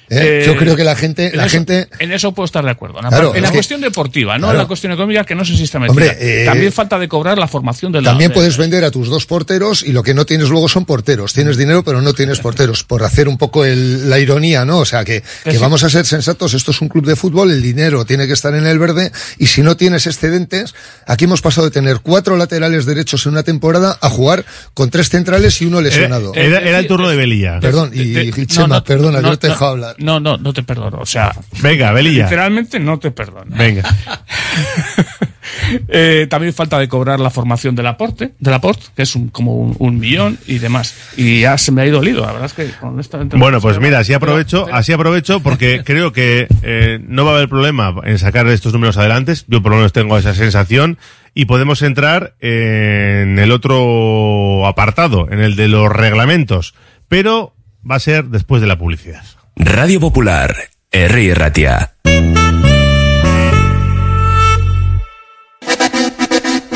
¿eh? 0.10 0.42
Eh, 0.42 0.44
yo 0.46 0.56
creo 0.58 0.76
que 0.76 0.84
la 0.84 0.96
gente, 0.96 1.28
en 1.32 1.38
la 1.38 1.46
eso- 1.46 1.52
gente, 1.54 1.88
En 2.00 2.12
eso 2.12 2.32
puedo 2.34 2.46
estar 2.46 2.64
de 2.64 2.72
acuerdo. 2.72 2.98
En 3.00 3.04
la, 3.06 3.10
Claro, 3.10 3.30
par- 3.30 3.38
en 3.38 3.44
es 3.44 3.48
la 3.48 3.52
que- 3.52 3.58
cuestión 3.58 3.82
deportiva, 3.82 4.34
no 4.38 4.48
Claro. 4.48 4.52
en 4.54 4.58
la 4.64 4.68
cuestión 4.68 4.92
económica, 4.94 5.24
que 5.24 5.36
no 5.36 5.46
sé 5.46 5.56
si 5.56 5.64
está 5.64 5.80
metida. 5.80 5.92
Hombre, 5.92 6.18
eh, 6.20 6.46
También 6.46 6.72
falta 6.72 6.98
de 7.00 7.08
cobrar 7.08 7.38
la 7.38 7.48
formación 7.48 7.92
de 7.92 8.02
la. 8.02 8.10
también 8.12 8.30
de- 8.32 8.36
puedes 8.36 8.58
vender 8.58 8.84
a 8.84 8.92
tus 8.92 9.08
dos 9.08 9.26
porteros 9.26 9.84
y 9.84 9.92
lo 9.92 10.04
que 10.04 10.14
no 10.14 10.26
tienes 10.26 10.50
luego 10.50 10.68
son 10.70 10.86
porteros. 10.86 11.34
Tienes 11.34 11.58
dinero 11.58 11.84
pero 11.84 12.02
no 12.02 12.14
tienes 12.14 12.40
porteros. 12.40 12.84
Por 12.84 13.04
hacer 13.04 13.28
un 13.28 13.38
poco 13.38 13.66
el- 13.66 14.10
la 14.10 14.20
ironía, 14.20 14.66
¿no? 14.66 14.80
O 14.80 14.86
sea, 14.86 15.04
que, 15.06 15.22
que 15.44 15.52
sí. 15.52 15.58
vamos 15.58 15.84
a 15.84 15.90
ser 15.90 16.06
sensatos. 16.06 16.54
Esto 16.54 16.72
es 16.72 16.82
un 16.82 16.90
club 16.90 17.06
de 17.06 17.16
fútbol, 17.16 17.52
el 17.52 17.62
dinero 17.62 18.06
tiene 18.06 18.28
que 18.28 18.34
estar 18.34 18.54
en 18.56 18.66
el 18.66 18.80
verde 18.80 19.12
y 19.38 19.48
si 19.48 19.62
no 19.62 19.78
tienes 19.78 20.08
excedentes, 20.08 20.74
aquí 21.06 21.26
hemos 21.26 21.42
pasado 21.42 21.66
de 21.66 21.72
tener 21.72 22.00
cuatro 22.02 22.36
laterales 22.38 22.86
derechos 22.86 23.26
en 23.26 23.34
una 23.34 23.44
temporada 23.44 23.98
a 24.02 24.10
jugar 24.10 24.46
con 24.74 24.90
tres 24.90 25.10
centrales 25.10 25.62
y 25.62 25.66
uno 25.66 25.82
lesionado. 25.82 26.34
Era, 26.36 26.58
era- 26.60 26.60
era 26.70 26.80
el 26.80 26.88
turno 26.88 27.10
de 27.10 27.16
Belilla. 27.16 27.60
Perdón, 27.60 27.92
y, 27.94 28.14
Te- 28.14 28.24
y 28.26 28.32
no, 28.32 28.46
Chema, 28.46 28.68
no, 28.68 28.84
perdona, 28.84 29.22
no, 29.22 29.30
no 29.30 29.40
te 29.40 29.48
he 29.48 29.50
no, 29.50 29.54
dejado 29.56 29.72
hablar. 29.72 29.96
No, 30.00 30.20
no, 30.20 30.38
no 30.38 30.54
te 30.54 30.64
perdono. 30.64 31.00
O 31.00 31.06
sea, 31.06 31.32
Venga, 31.62 31.92
Belilla. 31.92 32.24
literalmente 32.24 32.80
no 32.80 33.00
te 33.00 33.12
perdono. 33.12 33.56
Venga. 33.56 33.84
Eh, 35.88 36.28
también 36.30 36.54
falta 36.54 36.80
de 36.80 36.88
cobrar 36.88 37.20
la 37.20 37.30
formación 37.30 37.76
del 37.76 37.88
aporte, 37.88 38.34
del 38.40 38.54
aporte, 38.54 38.86
que 38.96 39.04
es 39.04 39.16
un, 39.16 39.30
como 39.30 39.56
un, 39.56 39.76
un 39.80 40.00
millón 40.00 40.38
y 40.48 40.60
demás. 40.60 40.96
Y 41.18 41.42
ya 41.42 41.58
se 41.58 41.72
me 41.72 41.82
ha 41.82 41.86
ido 41.86 42.02
el 42.02 42.08
hilo, 42.08 42.22
la 42.22 42.32
verdad 42.34 42.46
es 42.46 42.54
que 42.54 42.70
honestamente. 42.82 43.36
no 43.36 43.42
Bueno, 43.42 43.62
pues 43.62 43.80
mira, 43.80 44.00
así 44.00 44.14
aprovecho, 44.14 44.68
así 44.72 44.94
aprovecho 44.94 45.42
porque 45.42 45.82
creo 45.86 46.12
que 46.12 46.48
eh, 46.62 47.00
no 47.08 47.26
va 47.26 47.32
a 47.32 47.36
haber 47.36 47.50
problema 47.50 47.96
en 48.04 48.18
sacar 48.20 48.48
estos 48.48 48.74
números 48.74 48.98
adelante. 48.98 49.34
Yo 49.48 49.62
por 49.62 49.72
lo 49.72 49.78
menos 49.78 49.94
tengo 49.94 50.18
esa 50.18 50.34
sensación 50.34 50.98
y 51.34 51.46
podemos 51.46 51.82
entrar 51.82 52.36
en 52.40 53.38
el 53.40 53.52
otro 53.52 54.66
apartado, 54.66 55.28
en 55.32 55.40
el 55.40 55.56
de 55.56 55.68
los 55.68 55.92
reglamentos, 55.92 56.74
pero 57.08 57.56
va 57.90 57.96
a 57.96 58.00
ser 58.00 58.26
después 58.26 58.62
de 58.62 58.68
la 58.68 58.78
publicidad. 58.78 59.24
Radio 59.62 60.00
Popular, 60.00 60.56
R. 60.90 61.36
Ratia. 61.36 61.94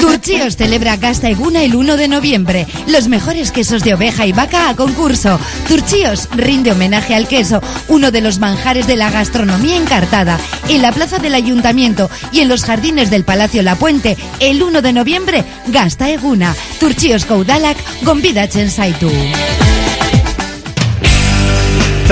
Turchíos 0.02 0.58
celebra 0.58 0.98
Gasta 0.98 1.30
Eguna 1.30 1.64
el 1.64 1.76
1 1.76 1.96
de 1.96 2.10
noviembre. 2.10 2.68
Los 2.88 3.08
mejores 3.08 3.52
quesos 3.52 3.84
de 3.86 3.94
oveja 3.94 4.26
y 4.26 4.34
vaca 4.34 4.68
a 4.68 4.76
concurso. 4.76 5.40
Turchíos 5.70 6.28
rinde 6.32 6.74
homenaje 6.74 7.16
al 7.16 7.30
queso, 7.30 7.62
uno 7.88 8.12
de 8.12 8.20
los 8.20 8.40
manjares 8.40 8.86
de 8.86 8.98
la 8.98 9.10
gastronomía 9.10 9.78
encartada. 9.78 10.38
En 10.68 10.82
la 10.82 10.92
plaza 10.92 11.20
del 11.20 11.36
ayuntamiento 11.36 12.10
y 12.34 12.42
en 12.42 12.50
los 12.50 12.66
jardines 12.66 13.10
del 13.10 13.24
Palacio 13.24 13.64
La 13.64 13.76
Puente, 13.76 14.18
el 14.42 14.62
1 14.62 14.82
de 14.82 14.92
noviembre, 14.92 15.46
Gasta 15.68 16.10
Eguna. 16.10 16.54
Turchíos 16.82 17.24
Caudalac, 17.24 17.78
Gombida 18.04 18.50
Chensaitu. 18.50 19.10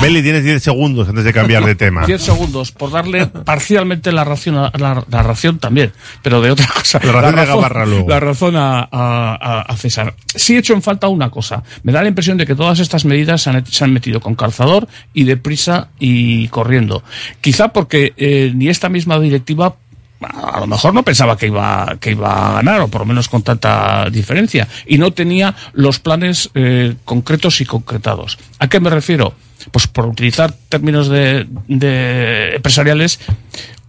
Beli, 0.00 0.22
tienes 0.22 0.42
10 0.44 0.62
segundos 0.62 1.08
antes 1.10 1.24
de 1.24 1.32
cambiar 1.32 1.62
de 1.64 1.74
tema. 1.74 2.06
10 2.06 2.22
segundos 2.22 2.72
por 2.72 2.90
darle 2.90 3.26
parcialmente 3.26 4.12
la 4.12 4.24
ración 4.24 4.56
a, 4.56 4.72
la, 4.78 5.04
la 5.10 5.22
ración 5.22 5.58
también, 5.58 5.92
pero 6.22 6.40
de 6.40 6.50
otra 6.50 6.66
cosa. 6.74 6.98
La 7.04 7.30
de 7.30 7.44
Gabarra 7.46 7.84
luego. 7.84 8.08
La 8.08 8.18
razón 8.18 8.56
a, 8.56 8.88
a- 8.90 9.60
a 9.62 9.76
César. 9.76 10.14
Sí 10.34 10.56
he 10.56 10.58
hecho 10.58 10.72
en 10.72 10.80
falta 10.80 11.08
una 11.08 11.28
cosa. 11.30 11.62
Me 11.82 11.92
da 11.92 12.00
la 12.02 12.08
impresión 12.08 12.38
de 12.38 12.46
que 12.46 12.54
todas 12.54 12.78
estas 12.80 13.04
medidas 13.04 13.42
se 13.42 13.50
han, 13.50 13.66
se 13.66 13.84
han 13.84 13.92
metido 13.92 14.20
con 14.20 14.34
calzador 14.36 14.88
y 15.12 15.24
deprisa 15.24 15.88
y 15.98 16.48
corriendo. 16.48 17.02
Quizá 17.42 17.68
porque 17.68 18.14
eh, 18.16 18.52
ni 18.54 18.68
esta 18.68 18.88
misma 18.88 19.18
directiva 19.20 19.76
a 20.22 20.60
lo 20.60 20.66
mejor 20.66 20.92
no 20.94 21.02
pensaba 21.02 21.36
que 21.36 21.46
iba, 21.46 21.96
que 22.00 22.12
iba 22.12 22.50
a 22.50 22.52
ganar, 22.54 22.80
o 22.82 22.88
por 22.88 23.02
lo 23.02 23.06
menos 23.06 23.28
con 23.28 23.42
tanta 23.42 24.08
diferencia, 24.10 24.66
y 24.86 24.98
no 24.98 25.12
tenía 25.12 25.54
los 25.72 25.98
planes 25.98 26.50
eh, 26.54 26.94
concretos 27.04 27.60
y 27.62 27.66
concretados. 27.66 28.38
¿A 28.58 28.68
qué 28.68 28.80
me 28.80 28.90
refiero? 28.90 29.32
Pues 29.70 29.86
por 29.86 30.06
utilizar 30.06 30.52
términos 30.68 31.08
de, 31.08 31.46
de 31.68 32.54
empresariales, 32.56 33.20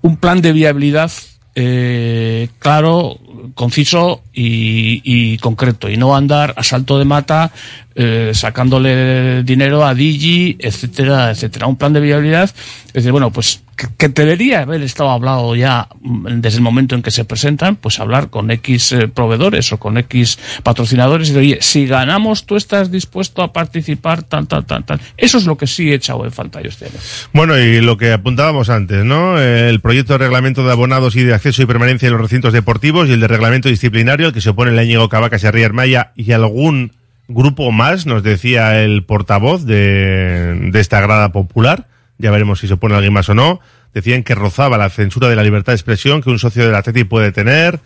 un 0.02 0.18
plan 0.18 0.42
de 0.42 0.52
viabilidad 0.52 1.12
eh, 1.56 2.50
claro, 2.60 3.20
conciso 3.56 4.22
y, 4.34 5.38
concreto 5.38 5.90
y 5.90 5.98
no 5.98 6.16
andar 6.16 6.54
a 6.58 6.64
salto 6.64 6.98
de 7.00 7.06
mata 7.06 7.52
eh, 7.94 8.32
sacándole 8.34 9.44
dinero 9.44 9.86
a 9.86 9.94
Digi, 9.94 10.56
etcétera, 10.60 11.32
etcétera. 11.32 11.68
Un 11.68 11.76
plan 11.76 11.92
de 11.92 12.00
viabilidad, 12.00 12.50
es 12.88 12.94
decir, 12.94 13.12
bueno, 13.12 13.32
pues 13.32 13.64
que, 13.76 13.88
que 13.98 14.08
debería 14.08 14.62
haber 14.62 14.82
estado 14.82 15.10
hablado 15.10 15.56
ya 15.56 15.90
mm, 16.00 16.40
desde 16.40 16.58
el 16.58 16.64
momento 16.64 16.96
en 16.96 17.02
que 17.02 17.12
se 17.12 17.26
presentan, 17.26 17.76
pues 17.76 18.00
hablar 18.00 18.30
con 18.30 18.50
X 18.50 18.94
eh, 18.94 19.08
proveedores 19.10 19.74
o 19.74 19.78
con 19.78 19.98
X 19.98 20.40
patrocinadores 20.64 21.32
y 21.32 21.34
de, 21.34 21.40
oye, 21.40 21.58
si 21.60 21.86
ganamos, 21.86 22.46
tú 22.46 22.56
estás 22.56 22.92
dispuesto 22.92 23.42
a 23.42 23.52
participar, 23.52 24.24
tal, 24.24 24.48
tal, 24.48 24.66
tal, 24.66 24.86
tal. 24.86 25.02
Eso 25.18 25.38
es 25.38 25.46
lo 25.46 25.58
que 25.58 25.68
sí 25.68 25.92
he 25.92 25.96
echado 25.96 26.24
en 26.24 26.32
falta 26.32 26.62
yo 26.62 26.70
este 26.70 26.86
año. 26.86 26.96
Bueno, 27.34 27.58
y 27.58 27.82
lo 27.82 27.98
que 27.98 28.14
apuntábamos 28.14 28.70
antes, 28.70 29.04
¿no? 29.04 29.38
El 29.38 29.82
proyecto 29.82 30.14
de 30.14 30.20
reglamento 30.20 30.66
de 30.66 30.72
abonados 30.72 31.18
y 31.18 31.24
de 31.24 31.34
acceso 31.34 31.62
y 31.62 31.66
permanencia 31.66 32.08
en 32.08 32.14
los 32.14 32.22
recintos 32.22 32.54
deportivos 32.54 33.10
y 33.10 33.14
el 33.14 33.20
de 33.20 33.28
reglamento 33.28 33.41
disciplinario 33.70 34.28
al 34.28 34.34
que 34.34 34.42
se 34.42 34.50
opone 34.50 34.72
el 34.72 34.86
Íñigo 34.86 35.10
Cavacas 35.10 35.44
y 35.44 35.48
Arriar 35.48 35.74
Maya 35.74 36.12
y 36.16 36.32
algún 36.32 36.94
grupo 37.28 37.72
más, 37.72 38.06
nos 38.06 38.24
decía 38.24 38.82
el 38.82 39.04
portavoz 39.04 39.66
de, 39.66 40.70
de 40.72 40.80
esta 40.80 41.02
grada 41.02 41.32
popular. 41.32 41.88
Ya 42.18 42.30
veremos 42.32 42.60
si 42.60 42.68
se 42.68 42.74
opone 42.74 42.96
alguien 42.96 43.14
más 43.14 43.30
o 43.30 43.34
no. 43.34 43.60
Decían 43.94 44.24
que 44.24 44.36
rozaba 44.36 44.78
la 44.78 44.90
censura 44.90 45.28
de 45.30 45.36
la 45.36 45.44
libertad 45.44 45.74
de 45.74 45.78
expresión 45.78 46.22
que 46.22 46.30
un 46.30 46.40
socio 46.40 46.66
del 46.66 46.76
Atleti 46.76 47.04
puede 47.04 47.32
tener. 47.32 47.80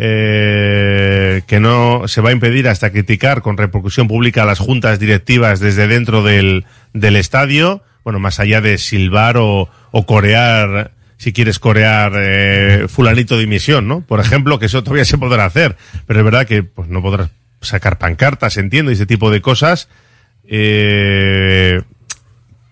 eh, 0.00 1.42
que 1.48 1.58
no 1.58 2.06
se 2.06 2.20
va 2.20 2.30
a 2.30 2.32
impedir 2.32 2.68
hasta 2.68 2.90
criticar 2.90 3.42
con 3.42 3.56
repercusión 3.56 4.06
pública 4.06 4.44
a 4.44 4.46
las 4.46 4.60
juntas 4.60 5.00
directivas 5.00 5.58
desde 5.58 5.88
dentro 5.88 6.22
del, 6.22 6.64
del 6.92 7.16
estadio, 7.16 7.82
bueno, 8.04 8.20
más 8.20 8.38
allá 8.38 8.60
de 8.60 8.78
silbar 8.78 9.36
o, 9.38 9.68
o 9.90 10.06
corear, 10.06 10.92
si 11.18 11.32
quieres 11.34 11.58
corear 11.58 12.12
eh, 12.16 12.86
fulanito 12.88 13.34
de 13.34 13.40
dimisión, 13.42 13.86
¿no? 13.86 14.00
Por 14.00 14.20
ejemplo, 14.20 14.58
que 14.58 14.66
eso 14.66 14.82
todavía 14.82 15.04
se 15.04 15.18
podrá 15.18 15.44
hacer, 15.44 15.76
pero 16.06 16.20
es 16.20 16.24
verdad 16.24 16.46
que 16.46 16.62
pues 16.62 16.88
no 16.88 17.02
podrás 17.02 17.28
sacar 17.60 17.98
pancartas, 17.98 18.56
entiendo, 18.56 18.90
y 18.90 18.94
ese 18.94 19.04
tipo 19.04 19.30
de 19.30 19.40
cosas. 19.42 19.88
Eh, 20.70 21.80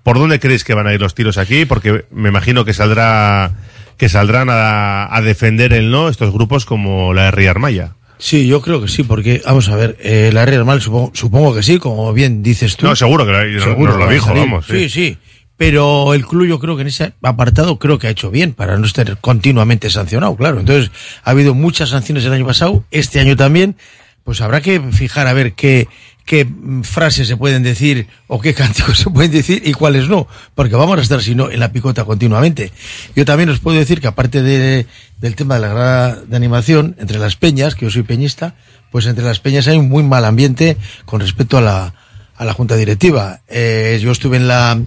¿Por 0.03 0.18
dónde 0.18 0.38
creéis 0.38 0.62
que 0.64 0.74
van 0.74 0.86
a 0.86 0.94
ir 0.94 1.01
los 1.01 1.14
tiros 1.14 1.36
aquí? 1.38 1.64
Porque 1.64 2.05
me 2.12 2.28
imagino 2.28 2.64
que 2.64 2.72
saldrá 2.72 3.53
que 3.97 4.09
saldrán 4.09 4.49
a, 4.51 5.14
a 5.14 5.22
defender 5.22 5.72
el 5.72 5.90
no 5.90 6.09
estos 6.09 6.32
grupos 6.32 6.64
como 6.66 7.12
la 7.14 7.28
R. 7.28 7.49
Armaya. 7.49 7.94
Sí, 8.18 8.47
yo 8.47 8.62
creo 8.62 8.80
que 8.80 8.88
sí, 8.88 9.03
porque, 9.03 9.42
vamos 9.44 9.68
a 9.68 9.76
ver, 9.76 9.97
eh, 10.01 10.30
la 10.32 10.44
Real 10.47 10.64
Mal 10.64 10.80
supongo, 10.80 11.11
supongo 11.14 11.55
que 11.55 11.62
sí, 11.62 11.78
como 11.78 12.12
bien 12.12 12.42
dices 12.42 12.76
tú. 12.76 12.86
No, 12.86 12.94
seguro 12.97 13.26
que 13.26 13.32
lo- 13.32 13.61
Seguro 13.62 13.92
nos 13.92 14.01
lo 14.07 14.09
dijo, 14.11 14.32
vamos, 14.34 14.66
sí. 14.66 14.88
Sí, 14.88 14.88
sí. 14.90 15.18
Pero 15.57 16.12
el 16.12 16.26
club 16.26 16.46
yo 16.46 16.59
creo 16.59 16.76
que 16.76 16.82
en 16.82 16.88
ese 16.88 17.14
apartado 17.22 17.78
creo 17.78 17.98
que 17.98 18.09
ha 18.09 18.11
hecho 18.11 18.30
bien 18.30 18.52
para 18.52 18.76
no 18.76 18.86
estar 18.86 19.18
continuamente 19.20 19.88
sancionado, 19.88 20.36
claro. 20.36 20.61
Entonces, 20.61 20.90
ha 21.24 21.30
habido 21.30 21.54
muchas 21.54 21.90
sanciones 21.90 22.24
el 22.24 22.32
año 22.32 22.46
pasado, 22.46 22.84
este 22.90 23.20
año 23.20 23.36
también, 23.36 23.76
pues 24.24 24.40
habrá 24.40 24.61
que 24.61 24.80
fijar 24.92 25.26
a 25.26 25.32
ver 25.32 25.54
qué, 25.54 25.88
qué 26.26 26.46
frases 26.82 27.28
se 27.28 27.36
pueden 27.38 27.62
decir 27.62 28.09
o 28.26 28.40
qué 28.40 28.52
cánticos 28.54 28.98
se 28.98 29.09
pueden 29.09 29.30
decir 29.30 29.62
y 29.64 29.72
cuáles 29.72 30.09
no, 30.09 30.28
porque 30.54 30.76
vamos 30.76 30.98
a 30.98 31.02
estar 31.02 31.22
si 31.22 31.34
no 31.34 31.50
en 31.50 31.61
la 31.61 31.72
picota 31.72 32.04
continuamente. 32.04 32.72
Yo 33.14 33.24
también 33.24 33.48
os 33.48 33.61
puedo 33.61 33.78
decir 33.78 34.00
que 34.00 34.09
aparte 34.09 34.42
de, 34.42 34.86
del 35.20 35.36
tema 35.36 35.54
de 35.54 35.61
la 35.61 35.68
grada 35.68 36.16
de 36.16 36.36
animación, 36.36 36.96
entre 36.98 37.18
las 37.18 37.36
peñas, 37.36 37.74
que 37.74 37.86
yo 37.86 37.90
soy 37.90 38.02
peñista, 38.02 38.57
pues 38.90 39.07
entre 39.07 39.24
las 39.24 39.40
peñas 39.40 39.68
hay 39.68 39.78
un 39.78 39.88
muy 39.88 40.02
mal 40.02 40.24
ambiente 40.24 40.76
con 41.07 41.20
respecto 41.20 41.57
a 41.57 41.61
la, 41.62 41.94
a 42.36 42.44
la 42.44 42.52
junta 42.52 42.76
directiva. 42.76 43.40
Eh, 43.48 43.98
yo 44.02 44.11
estuve 44.11 44.36
en 44.36 44.48
la, 44.48 44.80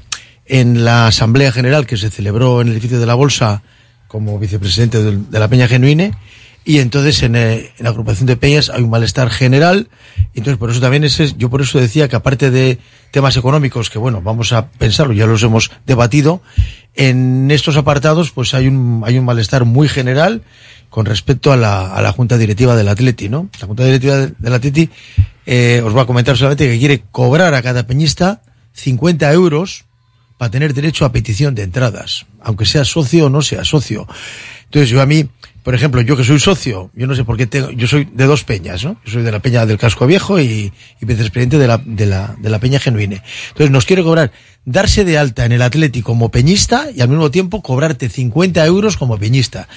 en 0.49 0.83
la 0.83 1.07
asamblea 1.07 1.51
general 1.51 1.85
que 1.87 1.95
se 1.95 2.09
celebró 2.09 2.61
en 2.61 2.67
el 2.67 2.73
edificio 2.73 2.99
de 2.99 3.05
la 3.05 3.15
Bolsa 3.15 3.63
como 4.07 4.37
vicepresidente 4.39 5.01
de 5.01 5.39
la 5.39 5.47
Peña 5.47 5.67
Genuine 5.67 6.11
y 6.65 6.79
entonces 6.79 7.23
en, 7.23 7.35
eh, 7.35 7.71
en 7.77 7.83
la 7.83 7.89
agrupación 7.89 8.27
de 8.27 8.35
peñas 8.35 8.69
hay 8.69 8.83
un 8.83 8.89
malestar 8.89 9.29
general. 9.29 9.87
Entonces 10.33 10.57
por 10.57 10.69
eso 10.69 10.79
también 10.79 11.03
ese, 11.03 11.33
yo 11.37 11.49
por 11.49 11.61
eso 11.61 11.79
decía 11.79 12.07
que 12.07 12.15
aparte 12.15 12.51
de 12.51 12.79
temas 13.11 13.37
económicos 13.37 13.89
que 13.89 13.97
bueno 13.97 14.21
vamos 14.21 14.53
a 14.53 14.69
pensarlo 14.69 15.13
ya 15.13 15.25
los 15.25 15.41
hemos 15.41 15.71
debatido 15.87 16.41
en 16.95 17.49
estos 17.49 17.77
apartados 17.77 18.31
pues 18.31 18.53
hay 18.53 18.67
un 18.67 19.01
hay 19.05 19.17
un 19.17 19.25
malestar 19.25 19.65
muy 19.65 19.87
general 19.87 20.43
con 20.89 21.05
respecto 21.05 21.51
a 21.51 21.57
la, 21.57 21.91
a 21.93 22.01
la 22.03 22.11
junta 22.11 22.37
directiva 22.37 22.75
del 22.75 22.87
Atleti 22.87 23.29
no 23.29 23.49
la 23.59 23.65
junta 23.65 23.83
directiva 23.83 24.17
del 24.17 24.53
Atleti 24.53 24.89
eh, 25.47 25.81
os 25.83 25.93
voy 25.93 26.03
a 26.03 26.05
comentar 26.05 26.37
solamente 26.37 26.69
que 26.69 26.77
quiere 26.77 27.03
cobrar 27.11 27.55
a 27.55 27.63
cada 27.63 27.87
peñista 27.87 28.43
50 28.73 29.31
euros 29.33 29.85
para 30.39 30.51
tener 30.51 30.73
derecho 30.73 31.03
a 31.03 31.11
petición 31.11 31.53
de 31.53 31.63
entradas, 31.63 32.25
aunque 32.41 32.65
sea 32.65 32.85
socio 32.85 33.25
o 33.25 33.29
no 33.29 33.41
sea 33.41 33.65
socio. 33.65 34.07
Entonces 34.63 34.89
yo 34.89 35.01
a 35.01 35.05
mí, 35.05 35.27
por 35.63 35.75
ejemplo, 35.75 35.99
yo 35.99 36.15
que 36.15 36.23
soy 36.23 36.39
socio, 36.39 36.91
yo 36.95 37.07
no 37.07 37.13
sé 37.13 37.25
por 37.25 37.35
qué 37.35 37.45
tengo, 37.45 37.71
yo 37.71 37.87
soy 37.87 38.05
de 38.05 38.25
dos 38.25 38.45
peñas, 38.45 38.85
¿no? 38.85 38.95
Yo 39.03 39.11
soy 39.11 39.23
de 39.23 39.33
la 39.33 39.41
peña 39.41 39.65
del 39.65 39.77
casco 39.77 40.07
viejo 40.07 40.39
y, 40.39 40.71
y 41.01 41.05
vicepresidente 41.05 41.57
de 41.57 41.67
la, 41.67 41.77
de 41.83 42.05
la, 42.05 42.37
de 42.39 42.49
la 42.49 42.57
peña 42.57 42.79
genuine. 42.79 43.21
Entonces 43.49 43.69
nos 43.69 43.85
quiere 43.85 44.01
cobrar, 44.01 44.31
darse 44.63 45.03
de 45.03 45.17
alta 45.17 45.43
en 45.43 45.51
el 45.51 45.61
Atlético 45.61 46.13
como 46.13 46.29
peñista 46.29 46.87
y 46.95 47.01
al 47.01 47.09
mismo 47.09 47.29
tiempo 47.31 47.61
cobrarte 47.61 48.07
50 48.07 48.65
euros 48.65 48.95
como 48.95 49.17
peñista. 49.17 49.67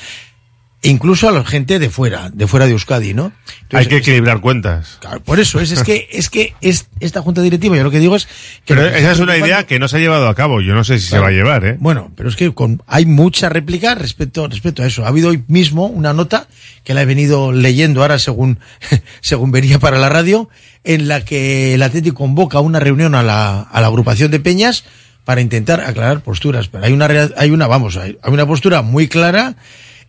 Incluso 0.84 1.28
a 1.28 1.32
la 1.32 1.44
gente 1.44 1.78
de 1.78 1.90
fuera, 1.90 2.28
de 2.30 2.48
fuera 2.48 2.66
de 2.66 2.72
Euskadi, 2.72 3.14
¿no? 3.14 3.30
Hay 3.70 3.86
que 3.86 3.98
equilibrar 3.98 4.40
cuentas. 4.40 4.98
Claro, 5.00 5.22
por 5.22 5.38
eso 5.38 5.60
es, 5.60 5.70
es 5.70 5.84
que, 5.84 6.08
es 6.10 6.28
que 6.28 6.54
es 6.60 6.88
esta 6.98 7.22
junta 7.22 7.40
directiva, 7.40 7.76
yo 7.76 7.84
lo 7.84 7.90
que 7.92 8.00
digo 8.00 8.16
es 8.16 8.26
que. 8.64 8.74
Pero 8.74 8.86
esa 8.88 9.12
es 9.12 9.20
una 9.20 9.36
idea 9.36 9.64
que 9.64 9.78
no 9.78 9.86
se 9.86 9.98
ha 9.98 10.00
llevado 10.00 10.26
a 10.28 10.34
cabo. 10.34 10.60
Yo 10.60 10.74
no 10.74 10.82
sé 10.82 10.98
si 10.98 11.08
Claro. 11.08 11.22
se 11.22 11.24
va 11.24 11.28
a 11.28 11.32
llevar, 11.32 11.64
¿eh? 11.64 11.76
Bueno, 11.78 12.10
pero 12.16 12.28
es 12.28 12.34
que 12.34 12.52
con, 12.52 12.82
hay 12.88 13.06
mucha 13.06 13.48
réplica 13.48 13.94
respecto, 13.94 14.48
respecto 14.48 14.82
a 14.82 14.86
eso. 14.86 15.04
Ha 15.04 15.08
habido 15.08 15.28
hoy 15.28 15.44
mismo 15.46 15.86
una 15.86 16.12
nota 16.12 16.48
que 16.82 16.94
la 16.94 17.02
he 17.02 17.06
venido 17.06 17.52
leyendo 17.52 18.02
ahora 18.02 18.18
según, 18.18 18.58
según 19.20 19.52
venía 19.52 19.78
para 19.78 19.98
la 19.98 20.08
radio, 20.08 20.48
en 20.82 21.06
la 21.06 21.24
que 21.24 21.74
el 21.74 21.82
Atlético 21.84 22.16
convoca 22.16 22.58
una 22.58 22.80
reunión 22.80 23.14
a 23.14 23.22
la, 23.22 23.60
a 23.60 23.80
la 23.80 23.86
agrupación 23.86 24.32
de 24.32 24.40
peñas 24.40 24.82
para 25.24 25.40
intentar 25.40 25.80
aclarar 25.80 26.22
posturas. 26.22 26.66
Pero 26.66 26.84
hay 26.84 26.92
una, 26.92 27.08
hay 27.36 27.52
una, 27.52 27.68
vamos, 27.68 27.96
hay, 27.96 28.18
hay 28.20 28.32
una 28.32 28.46
postura 28.46 28.82
muy 28.82 29.06
clara 29.06 29.54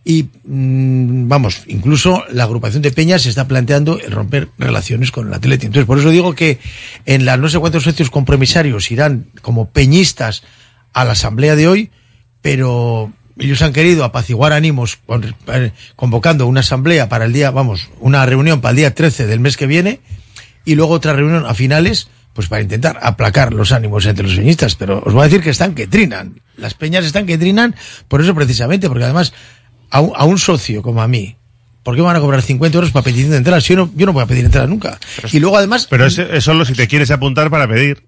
y, 0.04 0.24
mm, 0.44 1.28
vamos, 1.28 1.62
incluso 1.66 2.24
la 2.30 2.44
agrupación 2.44 2.82
de 2.82 2.92
peñas 2.92 3.22
se 3.22 3.30
está 3.30 3.48
planteando 3.48 3.98
el 3.98 4.12
romper 4.12 4.48
relaciones 4.58 5.10
con 5.10 5.28
el 5.28 5.34
Atlético. 5.34 5.66
Entonces, 5.68 5.86
por 5.86 5.98
eso 5.98 6.10
digo 6.10 6.34
que 6.34 6.58
en 7.06 7.24
las 7.24 7.38
no 7.38 7.48
sé 7.48 7.58
cuántos 7.58 7.84
socios 7.84 8.10
compromisarios 8.10 8.90
irán 8.90 9.26
como 9.40 9.70
peñistas 9.70 10.42
a 10.92 11.04
la 11.04 11.12
asamblea 11.12 11.56
de 11.56 11.68
hoy, 11.68 11.90
pero 12.42 13.12
ellos 13.38 13.62
han 13.62 13.72
querido 13.72 14.04
apaciguar 14.04 14.52
ánimos 14.52 14.96
con- 15.06 15.34
eh, 15.48 15.72
convocando 15.96 16.46
una 16.46 16.60
asamblea 16.60 17.08
para 17.08 17.24
el 17.24 17.32
día, 17.32 17.50
vamos, 17.50 17.88
una 18.00 18.24
reunión 18.26 18.60
para 18.60 18.70
el 18.70 18.76
día 18.76 18.94
13 18.94 19.26
del 19.26 19.40
mes 19.40 19.56
que 19.56 19.66
viene 19.66 20.00
y 20.64 20.74
luego 20.74 20.92
otra 20.94 21.14
reunión 21.14 21.44
a 21.46 21.54
finales, 21.54 22.08
pues 22.34 22.48
para 22.48 22.62
intentar 22.62 22.98
aplacar 23.02 23.52
los 23.54 23.72
ánimos 23.72 24.04
entre 24.06 24.26
los 24.26 24.36
peñistas. 24.36 24.74
Pero 24.76 25.02
os 25.04 25.12
voy 25.14 25.22
a 25.22 25.24
decir 25.24 25.40
que 25.42 25.50
están 25.50 25.74
que 25.74 25.86
trinan. 25.86 26.40
Las 26.56 26.74
peñas 26.74 27.04
están 27.04 27.26
que 27.26 27.38
trinan 27.38 27.74
por 28.08 28.20
eso 28.20 28.34
precisamente, 28.34 28.88
porque 28.88 29.04
además 29.04 29.32
a 29.90 30.00
un, 30.00 30.12
a 30.14 30.24
un 30.24 30.38
socio 30.38 30.82
como 30.82 31.02
a 31.02 31.08
mí, 31.08 31.36
¿por 31.82 31.94
qué 31.94 32.00
me 32.00 32.06
van 32.06 32.16
a 32.16 32.20
cobrar 32.20 32.42
50 32.42 32.76
euros 32.76 32.90
para 32.92 33.04
petición 33.04 33.30
de 33.30 33.36
entrada? 33.38 33.60
Si 33.60 33.74
yo 33.74 33.76
no, 33.76 33.90
yo 33.94 34.06
no 34.06 34.12
voy 34.12 34.22
a 34.22 34.26
pedir 34.26 34.44
entrada 34.44 34.66
nunca. 34.66 34.98
Y 35.32 35.40
luego 35.40 35.56
además... 35.58 35.86
Pero 35.90 36.06
es, 36.06 36.18
es 36.18 36.42
solo 36.44 36.64
si 36.64 36.72
te 36.74 36.88
quieres 36.88 37.10
apuntar 37.10 37.50
para 37.50 37.68
pedir. 37.68 38.04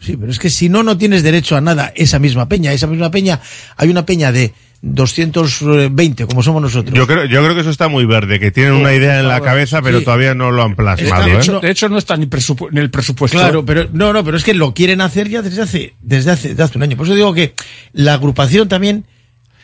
Sí, 0.00 0.16
pero 0.16 0.32
es 0.32 0.38
que 0.38 0.48
si 0.48 0.68
no, 0.70 0.82
no 0.82 0.96
tienes 0.96 1.22
derecho 1.22 1.56
a 1.56 1.60
nada 1.60 1.92
esa 1.94 2.18
misma 2.18 2.48
peña. 2.48 2.72
Esa 2.72 2.86
misma 2.86 3.10
peña, 3.10 3.40
hay 3.76 3.90
una 3.90 4.06
peña 4.06 4.32
de 4.32 4.54
220, 4.82 6.26
como 6.26 6.42
somos 6.42 6.62
nosotros. 6.62 6.94
Yo 6.96 7.06
creo, 7.06 7.24
yo 7.26 7.42
creo 7.42 7.54
que 7.54 7.60
eso 7.60 7.70
está 7.70 7.88
muy 7.88 8.06
verde, 8.06 8.40
que 8.40 8.50
tienen 8.50 8.72
una 8.74 8.94
idea 8.94 9.20
en 9.20 9.28
la 9.28 9.40
cabeza, 9.40 9.82
pero 9.82 9.98
Sí. 9.98 10.04
todavía 10.04 10.34
no 10.34 10.50
lo 10.50 10.62
han 10.62 10.74
plasmado, 10.74 11.26
de, 11.26 11.32
¿eh? 11.32 11.36
hecho, 11.38 11.60
de 11.60 11.70
hecho, 11.70 11.88
no 11.90 11.98
está 11.98 12.16
ni 12.16 12.26
presupu- 12.26 12.68
en 12.70 12.78
el 12.78 12.90
presupuesto. 12.90 13.36
Claro, 13.38 13.64
pero 13.64 13.88
no, 13.92 14.12
no, 14.12 14.24
pero 14.24 14.36
es 14.36 14.44
que 14.44 14.54
lo 14.54 14.72
quieren 14.74 15.00
hacer 15.02 15.28
ya 15.28 15.42
desde 15.42 15.62
hace, 15.62 15.94
desde 16.00 16.30
hace, 16.30 16.48
desde 16.50 16.62
hace 16.62 16.78
un 16.78 16.82
año. 16.84 16.96
Por 16.96 17.06
eso 17.06 17.14
digo 17.14 17.34
que 17.34 17.54
la 17.92 18.14
agrupación 18.14 18.68
también 18.68 19.04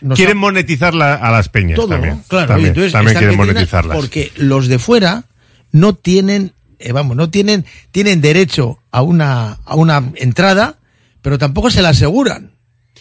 nos 0.00 0.16
Quieren 0.16 0.36
ha- 0.36 0.40
monetizar 0.40 0.94
la- 0.94 1.14
a 1.14 1.30
las 1.30 1.48
peñas 1.48 1.76
todo, 1.76 1.88
también. 1.88 2.14
¿no? 2.16 2.22
claro. 2.28 2.46
también, 2.48 2.68
entonces 2.76 3.18
quieren 3.18 3.36
monetizarlas. 3.36 3.96
Porque 3.96 4.32
los 4.36 4.68
de 4.68 4.78
fuera 4.78 5.24
no 5.72 5.94
tienen, 5.94 6.52
eh, 6.78 6.92
vamos, 6.92 7.16
no 7.16 7.30
tienen, 7.30 7.64
tienen 7.92 8.20
derecho 8.20 8.78
a 8.90 9.02
una, 9.02 9.58
a 9.64 9.74
una 9.74 10.02
entrada, 10.16 10.76
pero 11.22 11.38
tampoco 11.38 11.70
se 11.70 11.82
la 11.82 11.90
aseguran. 11.90 12.52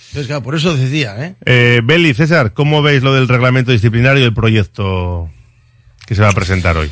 Entonces, 0.09 0.27
claro, 0.27 0.43
por 0.43 0.55
eso 0.55 0.75
decía, 0.77 1.25
¿eh? 1.25 1.35
Eh, 1.45 1.81
Beli, 1.83 2.13
César, 2.13 2.53
¿cómo 2.53 2.81
veis 2.81 3.03
lo 3.03 3.13
del 3.13 3.27
reglamento 3.27 3.71
disciplinario 3.71 4.21
y 4.23 4.25
el 4.25 4.33
proyecto 4.33 5.29
que 6.07 6.15
se 6.15 6.21
va 6.21 6.29
a 6.29 6.33
presentar 6.33 6.77
hoy? 6.77 6.89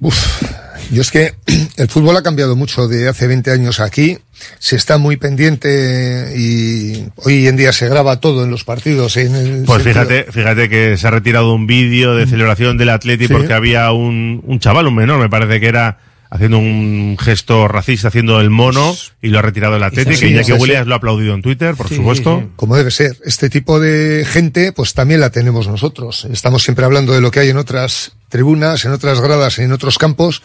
Uf, 0.00 0.42
yo 0.90 1.02
es 1.02 1.10
que 1.10 1.34
el 1.76 1.88
fútbol 1.88 2.16
ha 2.16 2.22
cambiado 2.22 2.56
mucho 2.56 2.88
de 2.88 3.08
hace 3.08 3.26
20 3.26 3.50
años 3.50 3.80
aquí. 3.80 4.18
Se 4.58 4.76
está 4.76 4.98
muy 4.98 5.16
pendiente 5.16 6.32
y 6.36 7.08
hoy 7.16 7.46
en 7.48 7.56
día 7.56 7.72
se 7.72 7.88
graba 7.88 8.20
todo 8.20 8.44
en 8.44 8.50
los 8.50 8.64
partidos. 8.64 9.16
En 9.16 9.34
el 9.34 9.64
Pues 9.64 9.82
sentido- 9.82 10.04
fíjate, 10.06 10.32
fíjate 10.32 10.68
que 10.68 10.96
se 10.96 11.06
ha 11.06 11.10
retirado 11.10 11.52
un 11.52 11.66
vídeo 11.66 12.14
de 12.14 12.26
celebración 12.26 12.78
del 12.78 12.90
Atleti 12.90 13.26
Sí. 13.26 13.32
porque 13.32 13.52
había 13.52 13.90
un, 13.92 14.42
un 14.46 14.60
chaval, 14.60 14.86
un 14.86 14.94
menor, 14.94 15.18
me 15.20 15.28
parece 15.28 15.60
que 15.60 15.66
era 15.66 15.98
haciendo 16.30 16.58
un 16.58 17.16
gesto 17.18 17.68
racista, 17.68 18.08
haciendo 18.08 18.38
el 18.40 18.50
mono, 18.50 18.94
y 19.22 19.28
lo 19.28 19.38
ha 19.38 19.42
retirado 19.42 19.76
el 19.76 19.82
Atleti, 19.82 20.10
así, 20.10 20.20
que 20.20 20.26
Iñaki 20.28 20.50
es 20.50 20.56
así. 20.56 20.62
Williams 20.62 20.86
lo 20.86 20.92
ha 20.94 20.98
aplaudido 20.98 21.34
en 21.34 21.40
Twitter, 21.40 21.74
por 21.74 21.88
supuesto. 21.88 22.50
Como 22.54 22.76
debe 22.76 22.90
ser. 22.90 23.16
Este 23.24 23.48
tipo 23.48 23.80
de 23.80 24.26
gente, 24.30 24.72
pues 24.72 24.92
también 24.92 25.20
la 25.20 25.30
tenemos 25.30 25.66
nosotros. 25.68 26.26
Estamos 26.30 26.62
siempre 26.62 26.84
hablando 26.84 27.14
de 27.14 27.22
lo 27.22 27.30
que 27.30 27.40
hay 27.40 27.48
en 27.48 27.56
otras 27.56 28.12
tribunas, 28.28 28.84
en 28.84 28.92
otras 28.92 29.20
gradas, 29.20 29.58
en 29.58 29.72
otros 29.72 29.98
campos, 29.98 30.42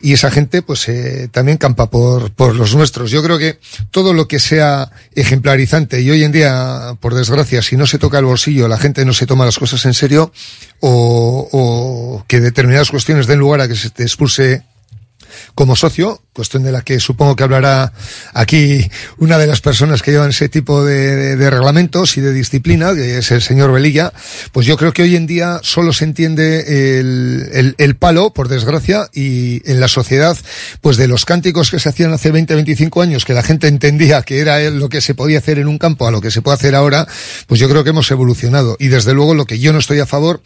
y 0.00 0.12
esa 0.12 0.30
gente 0.30 0.62
pues 0.62 0.88
eh, 0.88 1.28
también 1.30 1.58
campa 1.58 1.90
por, 1.90 2.30
por 2.32 2.54
los 2.54 2.74
nuestros. 2.74 3.10
Yo 3.10 3.22
creo 3.22 3.38
que 3.38 3.58
todo 3.90 4.12
lo 4.12 4.28
que 4.28 4.38
sea 4.38 4.90
ejemplarizante, 5.14 6.00
y 6.00 6.10
hoy 6.10 6.24
en 6.24 6.32
día, 6.32 6.96
por 7.00 7.14
desgracia, 7.14 7.62
si 7.62 7.76
no 7.76 7.86
se 7.86 7.98
toca 7.98 8.18
el 8.18 8.24
bolsillo, 8.24 8.68
la 8.68 8.78
gente 8.78 9.04
no 9.04 9.12
se 9.12 9.26
toma 9.26 9.44
las 9.44 9.58
cosas 9.58 9.84
en 9.86 9.94
serio, 9.94 10.32
o, 10.80 11.48
o 11.52 12.24
que 12.26 12.40
determinadas 12.40 12.90
cuestiones 12.90 13.26
den 13.26 13.38
lugar 13.38 13.60
a 13.60 13.68
que 13.68 13.76
se 13.76 13.90
te 13.90 14.02
expulse 14.02 14.62
como 15.54 15.76
socio, 15.76 16.22
cuestión 16.32 16.62
de 16.62 16.72
la 16.72 16.82
que 16.82 17.00
supongo 17.00 17.34
que 17.34 17.44
hablará 17.44 17.92
aquí 18.34 18.88
una 19.18 19.38
de 19.38 19.46
las 19.46 19.60
personas 19.60 20.02
que 20.02 20.10
llevan 20.10 20.30
ese 20.30 20.48
tipo 20.48 20.84
de, 20.84 21.36
reglamentos 21.50 22.16
y 22.16 22.20
de 22.20 22.32
disciplina, 22.32 22.94
que 22.94 23.18
es 23.18 23.30
el 23.30 23.40
señor 23.40 23.72
Velilla, 23.72 24.12
pues 24.52 24.66
yo 24.66 24.76
creo 24.76 24.92
que 24.92 25.02
hoy 25.02 25.16
en 25.16 25.26
día 25.26 25.60
solo 25.62 25.92
se 25.92 26.04
entiende 26.04 26.98
el, 26.98 27.48
el, 27.52 27.74
el, 27.78 27.96
palo, 27.96 28.34
por 28.34 28.48
desgracia, 28.48 29.08
y 29.14 29.62
en 29.70 29.80
la 29.80 29.88
sociedad, 29.88 30.36
pues 30.80 30.98
de 30.98 31.08
los 31.08 31.24
cánticos 31.24 31.70
que 31.70 31.78
se 31.78 31.88
hacían 31.88 32.12
hace 32.12 32.30
20, 32.30 32.54
25 32.54 33.00
años, 33.00 33.24
que 33.24 33.32
la 33.32 33.42
gente 33.42 33.68
entendía 33.68 34.22
que 34.22 34.40
era 34.40 34.58
lo 34.70 34.88
que 34.88 35.00
se 35.00 35.14
podía 35.14 35.38
hacer 35.38 35.58
en 35.58 35.68
un 35.68 35.78
campo 35.78 36.06
a 36.06 36.10
lo 36.10 36.20
que 36.20 36.30
se 36.30 36.42
puede 36.42 36.56
hacer 36.56 36.74
ahora, 36.74 37.06
pues 37.46 37.60
yo 37.60 37.68
creo 37.68 37.82
que 37.82 37.90
hemos 37.90 38.10
evolucionado. 38.10 38.76
Y 38.78 38.88
desde 38.88 39.14
luego 39.14 39.34
lo 39.34 39.46
que 39.46 39.58
yo 39.58 39.72
no 39.72 39.78
estoy 39.78 40.00
a 40.00 40.06
favor 40.06 40.42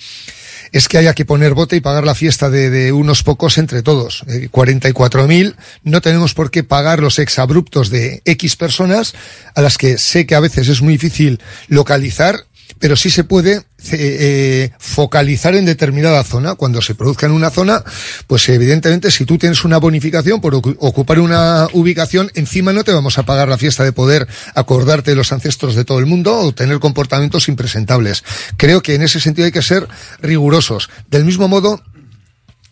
es 0.73 0.89
que 0.89 0.99
haya 0.99 1.15
que 1.15 1.25
poner 1.25 1.55
bote 1.55 1.77
y 1.77 1.81
pagar 1.81 2.05
la 2.05 2.15
fiesta 2.15 2.51
de, 2.51 2.71
de 2.71 2.93
unos 2.93 3.23
pocos 3.23 3.59
entre 3.59 3.83
todos. 3.83 4.25
Eh, 4.29 4.49
44.000, 4.51 5.55
no 5.85 6.01
tenemos 6.01 6.35
por 6.35 6.51
qué 6.51 6.65
pagar 6.65 7.01
los 7.01 7.19
exabruptos 7.19 7.91
de 7.91 8.23
X 8.25 8.57
personas, 8.57 9.15
a 9.55 9.61
las 9.63 9.79
que 9.79 9.99
sé 9.99 10.27
que 10.27 10.35
a 10.35 10.41
veces 10.41 10.69
es 10.69 10.83
muy 10.83 10.95
difícil 10.95 11.41
localizar, 11.69 12.45
pero 12.81 12.97
sí 12.97 13.11
se 13.11 13.25
puede 13.25 13.53
eh, 13.57 13.63
eh, 13.93 14.71
focalizar 14.79 15.55
en 15.55 15.67
determinada 15.67 16.25
zona. 16.25 16.55
Cuando 16.55 16.83
se 16.83 16.95
produzca 16.95 17.27
en 17.27 17.33
una 17.33 17.51
zona, 17.51 17.85
pues 18.27 18.49
evidentemente 18.49 19.11
si 19.11 19.25
tú 19.27 19.39
tienes 19.39 19.65
una 19.65 19.79
bonificación 19.79 20.41
por 20.41 20.55
ocupar 20.55 21.21
una 21.21 21.69
ubicación, 21.75 22.33
encima 22.35 22.73
no 22.73 22.83
te 22.83 22.93
vamos 22.93 23.19
a 23.19 23.23
pagar 23.25 23.49
la 23.49 23.59
fiesta 23.59 23.85
de 23.85 23.93
poder 23.93 24.27
acordarte 24.55 25.13
de 25.13 25.17
los 25.17 25.31
ancestros 25.33 25.75
de 25.75 25.85
todo 25.85 25.99
el 25.99 26.07
mundo 26.07 26.37
o 26.37 26.53
tener 26.53 26.81
comportamientos 26.81 27.49
impresentables. 27.49 28.25
Creo 28.57 28.83
que 28.83 28.95
en 28.95 29.03
ese 29.03 29.21
sentido 29.21 29.47
hay 29.47 29.53
que 29.53 29.63
ser 29.63 29.87
rigurosos. 30.23 30.89
Del 31.11 31.27
mismo 31.27 31.47
modo, 31.47 31.83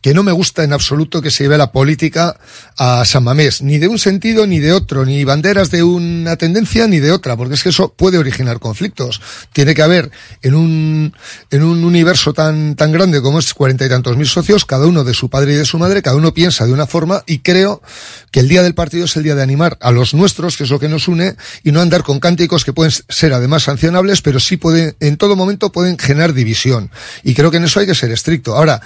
que 0.00 0.14
no 0.14 0.22
me 0.22 0.32
gusta 0.32 0.64
en 0.64 0.72
absoluto 0.72 1.20
que 1.20 1.30
se 1.30 1.44
lleve 1.44 1.58
la 1.58 1.72
política 1.72 2.38
a 2.76 3.04
San 3.04 3.24
Mamés, 3.24 3.62
ni 3.62 3.78
de 3.78 3.88
un 3.88 3.98
sentido 3.98 4.46
ni 4.46 4.58
de 4.58 4.72
otro, 4.72 5.04
ni 5.04 5.24
banderas 5.24 5.70
de 5.70 5.82
una 5.82 6.36
tendencia 6.36 6.86
ni 6.86 7.00
de 7.00 7.10
otra, 7.10 7.36
porque 7.36 7.54
es 7.54 7.62
que 7.62 7.70
eso 7.70 7.92
puede 7.92 8.18
originar 8.18 8.60
conflictos. 8.60 9.20
Tiene 9.52 9.74
que 9.74 9.82
haber 9.82 10.10
en 10.42 10.54
un, 10.54 11.14
en 11.50 11.62
un 11.62 11.84
universo 11.84 12.32
tan, 12.32 12.76
tan 12.76 12.92
grande 12.92 13.20
como 13.20 13.38
es 13.40 13.52
cuarenta 13.54 13.86
y 13.86 13.88
tantos 13.88 14.16
mil 14.16 14.28
socios, 14.28 14.64
cada 14.64 14.86
uno 14.86 15.04
de 15.04 15.14
su 15.14 15.28
padre 15.28 15.54
y 15.54 15.56
de 15.56 15.64
su 15.64 15.78
madre, 15.78 16.02
cada 16.02 16.16
uno 16.16 16.32
piensa 16.32 16.66
de 16.66 16.72
una 16.72 16.86
forma 16.86 17.24
y 17.26 17.40
creo 17.40 17.82
que 18.30 18.40
el 18.40 18.48
día 18.48 18.62
del 18.62 18.74
partido 18.74 19.06
es 19.06 19.16
el 19.16 19.24
día 19.24 19.34
de 19.34 19.42
animar 19.42 19.78
a 19.80 19.90
los 19.90 20.14
nuestros, 20.14 20.56
que 20.56 20.64
es 20.64 20.70
lo 20.70 20.78
que 20.78 20.88
nos 20.88 21.08
une, 21.08 21.36
y 21.64 21.72
no 21.72 21.80
andar 21.80 22.02
con 22.02 22.20
cánticos 22.20 22.64
que 22.64 22.72
pueden 22.72 22.92
ser 23.08 23.32
además 23.32 23.64
sancionables, 23.64 24.22
pero 24.22 24.38
sí 24.38 24.56
pueden, 24.56 24.96
en 25.00 25.16
todo 25.16 25.34
momento 25.34 25.72
pueden 25.72 25.98
generar 25.98 26.34
división. 26.34 26.90
Y 27.24 27.34
creo 27.34 27.50
que 27.50 27.56
en 27.56 27.64
eso 27.64 27.80
hay 27.80 27.86
que 27.86 27.94
ser 27.94 28.10
estricto. 28.10 28.56
Ahora, 28.56 28.80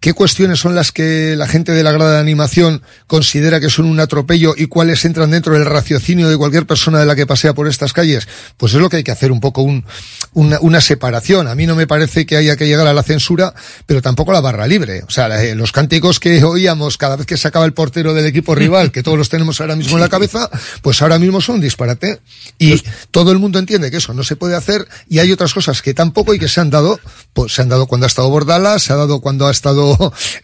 ¿Qué 0.00 0.12
cuestiones 0.12 0.60
son 0.60 0.74
las 0.74 0.92
que 0.92 1.34
la 1.36 1.48
gente 1.48 1.72
de 1.72 1.82
la 1.82 1.92
grada 1.92 2.14
de 2.14 2.20
animación 2.20 2.82
considera 3.06 3.60
que 3.60 3.70
son 3.70 3.86
un 3.86 3.98
atropello 3.98 4.54
y 4.56 4.66
cuáles 4.66 5.04
entran 5.04 5.30
dentro 5.30 5.54
del 5.54 5.64
raciocinio 5.64 6.28
de 6.28 6.36
cualquier 6.36 6.66
persona 6.66 7.00
de 7.00 7.06
la 7.06 7.16
que 7.16 7.26
pasea 7.26 7.54
por 7.54 7.66
estas 7.66 7.92
calles? 7.92 8.28
Pues 8.56 8.74
es 8.74 8.80
lo 8.80 8.88
que 8.88 8.98
hay 8.98 9.04
que 9.04 9.10
hacer 9.10 9.32
un 9.32 9.40
poco 9.40 9.62
un, 9.62 9.84
una, 10.32 10.58
una, 10.60 10.80
separación. 10.80 11.48
A 11.48 11.54
mí 11.54 11.66
no 11.66 11.74
me 11.74 11.86
parece 11.86 12.26
que 12.26 12.36
haya 12.36 12.56
que 12.56 12.66
llegar 12.66 12.86
a 12.86 12.94
la 12.94 13.02
censura, 13.02 13.54
pero 13.86 14.02
tampoco 14.02 14.30
a 14.30 14.34
la 14.34 14.40
barra 14.40 14.66
libre. 14.66 15.02
O 15.06 15.10
sea, 15.10 15.42
eh, 15.42 15.54
los 15.54 15.72
cánticos 15.72 16.20
que 16.20 16.44
oíamos 16.44 16.98
cada 16.98 17.16
vez 17.16 17.26
que 17.26 17.36
sacaba 17.36 17.64
el 17.64 17.72
portero 17.72 18.14
del 18.14 18.26
equipo 18.26 18.54
rival, 18.54 18.92
que 18.92 19.02
todos 19.02 19.18
los 19.18 19.28
tenemos 19.28 19.60
ahora 19.60 19.76
mismo 19.76 19.96
en 19.96 20.00
la 20.02 20.08
cabeza, 20.10 20.50
pues 20.82 21.00
ahora 21.02 21.18
mismo 21.18 21.40
son 21.40 21.56
un 21.56 21.60
disparate. 21.62 22.20
Y 22.58 22.82
todo 23.10 23.32
el 23.32 23.38
mundo 23.38 23.58
entiende 23.58 23.90
que 23.90 23.96
eso 23.96 24.14
no 24.14 24.22
se 24.22 24.36
puede 24.36 24.56
hacer 24.56 24.86
y 25.08 25.18
hay 25.18 25.32
otras 25.32 25.54
cosas 25.54 25.82
que 25.82 25.94
tampoco 25.94 26.34
y 26.34 26.38
que 26.38 26.48
se 26.48 26.60
han 26.60 26.70
dado, 26.70 27.00
pues 27.32 27.54
se 27.54 27.62
han 27.62 27.68
dado 27.68 27.86
cuando 27.86 28.06
ha 28.06 28.08
estado 28.08 28.30
Bordala, 28.30 28.78
se 28.78 28.92
ha 28.92 28.96
dado 28.96 29.20
cuando 29.20 29.46
ha 29.46 29.50
estado 29.50 29.85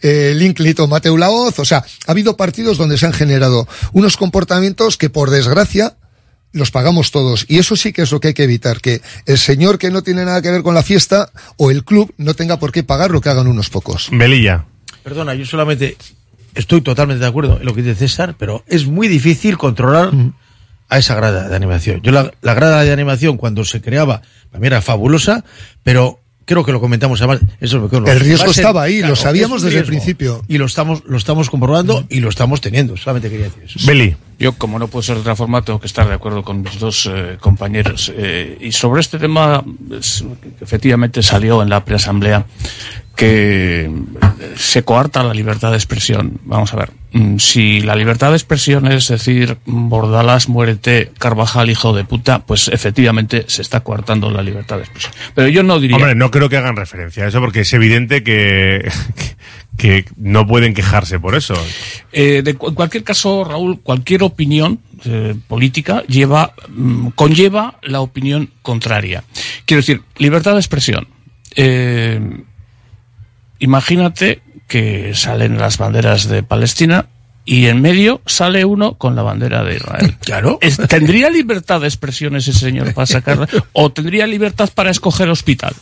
eh, 0.01 0.33
Linklit 0.35 0.79
o 0.79 0.87
Mateu 0.87 1.17
Laoz, 1.17 1.59
o 1.59 1.65
sea, 1.65 1.83
ha 2.07 2.11
habido 2.11 2.37
partidos 2.37 2.77
donde 2.77 2.97
se 2.97 3.05
han 3.05 3.13
generado 3.13 3.67
unos 3.91 4.17
comportamientos 4.17 4.97
que 4.97 5.09
por 5.09 5.29
desgracia 5.29 5.95
los 6.53 6.71
pagamos 6.71 7.11
todos. 7.11 7.45
Y 7.49 7.57
eso 7.57 7.75
sí 7.75 7.91
que 7.91 8.03
es 8.03 8.11
lo 8.11 8.19
que 8.19 8.29
hay 8.29 8.33
que 8.33 8.43
evitar, 8.43 8.79
que 8.79 9.01
el 9.25 9.37
señor 9.37 9.77
que 9.77 9.91
no 9.91 10.03
tiene 10.03 10.23
nada 10.23 10.41
que 10.41 10.51
ver 10.51 10.63
con 10.63 10.75
la 10.75 10.83
fiesta 10.83 11.31
o 11.57 11.71
el 11.71 11.83
club 11.83 12.13
no 12.17 12.35
tenga 12.35 12.59
por 12.59 12.71
qué 12.71 12.83
pagar 12.83 13.11
lo 13.11 13.19
que 13.19 13.29
hagan 13.29 13.47
unos 13.47 13.69
pocos. 13.69 14.11
Melilla. 14.11 14.65
Perdona, 15.03 15.33
yo 15.33 15.45
solamente 15.45 15.97
estoy 16.55 16.81
totalmente 16.81 17.21
de 17.21 17.27
acuerdo 17.27 17.57
en 17.59 17.65
lo 17.65 17.73
que 17.73 17.81
dice 17.81 17.95
César, 17.95 18.35
pero 18.37 18.63
es 18.67 18.85
muy 18.85 19.07
difícil 19.07 19.57
controlar 19.57 20.13
mm. 20.13 20.33
a 20.89 20.97
esa 20.99 21.15
grada 21.15 21.49
de 21.49 21.55
animación. 21.55 22.01
Yo 22.01 22.11
la, 22.11 22.31
la 22.41 22.53
grada 22.53 22.83
de 22.83 22.91
animación 22.93 23.37
cuando 23.37 23.65
se 23.65 23.81
creaba, 23.81 24.21
para 24.49 24.61
mí 24.61 24.67
era 24.67 24.81
fabulosa, 24.81 25.43
pero 25.83 26.19
creo 26.45 26.63
que 26.63 26.71
lo 26.71 26.79
comentamos 26.79 27.21
además, 27.21 27.41
eso 27.59 27.85
es 27.85 27.93
El 27.93 28.19
riesgo 28.19 28.51
estaba 28.51 28.83
ahí, 28.83 28.97
claro, 28.99 29.11
lo 29.11 29.15
sabíamos 29.15 29.61
desde 29.61 29.79
el 29.79 29.85
principio. 29.85 30.41
Y 30.47 30.57
lo 30.57 30.65
estamos, 30.65 31.03
lo 31.05 31.17
estamos 31.17 31.49
comprobando 31.49 32.01
mm. 32.01 32.05
y 32.09 32.19
lo 32.19 32.29
estamos 32.29 32.61
teniendo, 32.61 32.97
solamente 32.97 33.29
quería 33.29 33.45
decir 33.45 33.63
eso. 33.63 33.79
Beli. 33.85 34.15
Yo, 34.39 34.53
como 34.53 34.79
no 34.79 34.87
puedo 34.87 35.03
ser 35.03 35.15
de 35.15 35.21
otra 35.21 35.35
forma, 35.35 35.61
tengo 35.61 35.79
que 35.79 35.87
estar 35.87 36.07
de 36.07 36.15
acuerdo 36.15 36.43
con 36.43 36.63
mis 36.63 36.77
dos 36.79 37.09
eh, 37.09 37.37
compañeros. 37.39 38.11
Eh, 38.15 38.57
y 38.59 38.71
sobre 38.71 38.99
este 38.99 39.19
tema, 39.19 39.63
es, 39.97 40.25
efectivamente 40.59 41.21
salió 41.21 41.61
en 41.61 41.69
la 41.69 41.85
preasamblea 41.85 42.45
que 43.15 43.91
se 44.55 44.83
coarta 44.83 45.23
la 45.23 45.33
libertad 45.33 45.71
de 45.71 45.77
expresión. 45.77 46.39
Vamos 46.45 46.73
a 46.73 46.77
ver, 46.77 46.91
mm, 47.11 47.37
si 47.37 47.81
la 47.81 47.95
libertad 47.95 48.31
de 48.31 48.37
expresión 48.37 48.91
es 48.91 49.07
decir, 49.07 49.57
Bordalas, 49.65 50.49
muérete, 50.49 51.11
Carvajal, 51.19 51.69
hijo 51.69 51.93
de 51.93 52.05
puta, 52.05 52.39
pues 52.39 52.69
efectivamente 52.69 53.45
se 53.47 53.61
está 53.61 53.81
coartando 53.81 54.31
la 54.31 54.41
libertad 54.41 54.77
de 54.77 54.83
expresión. 54.83 55.13
Pero 55.35 55.47
yo 55.47 55.61
no 55.61 55.79
diría... 55.79 55.97
Hombre, 55.97 56.15
no 56.15 56.31
creo 56.31 56.49
que 56.49 56.57
hagan 56.57 56.75
referencia 56.75 57.25
a 57.25 57.27
eso 57.27 57.39
porque 57.39 57.61
es 57.61 57.73
evidente 57.73 58.23
que, 58.23 58.89
que 59.77 60.05
no 60.17 60.47
pueden 60.47 60.73
quejarse 60.73 61.19
por 61.19 61.35
eso. 61.35 61.53
Eh, 62.11 62.41
de, 62.43 62.51
en 62.51 62.57
cualquier 62.57 63.03
caso, 63.03 63.43
Raúl, 63.43 63.79
cualquier 63.81 64.23
opinión 64.23 64.79
eh, 65.05 65.35
política 65.47 66.03
lleva, 66.07 66.53
mm, 66.69 67.09
conlleva 67.09 67.77
la 67.83 68.01
opinión 68.01 68.49
contraria. 68.63 69.23
Quiero 69.65 69.81
decir, 69.81 70.01
libertad 70.17 70.53
de 70.53 70.59
expresión. 70.59 71.07
Eh, 71.55 72.19
imagínate 73.63 74.41
que 74.67 75.13
salen 75.15 75.57
las 75.57 75.77
banderas 75.77 76.27
de 76.27 76.43
Palestina 76.43 77.05
y 77.45 77.67
en 77.67 77.81
medio 77.81 78.21
sale 78.25 78.65
uno 78.65 78.95
con 78.95 79.15
la 79.15 79.23
bandera 79.23 79.63
de 79.63 79.75
Israel. 79.75 80.15
Claro. 80.25 80.59
¿Tendría 80.87 81.29
libertad 81.29 81.81
de 81.81 81.87
expresión 81.87 82.35
ese 82.35 82.53
señor 82.53 82.93
para 82.93 83.05
sacarla? 83.05 83.47
¿O 83.73 83.91
tendría 83.91 84.27
libertad 84.27 84.69
para 84.73 84.91
escoger 84.91 85.29
hospital? 85.29 85.73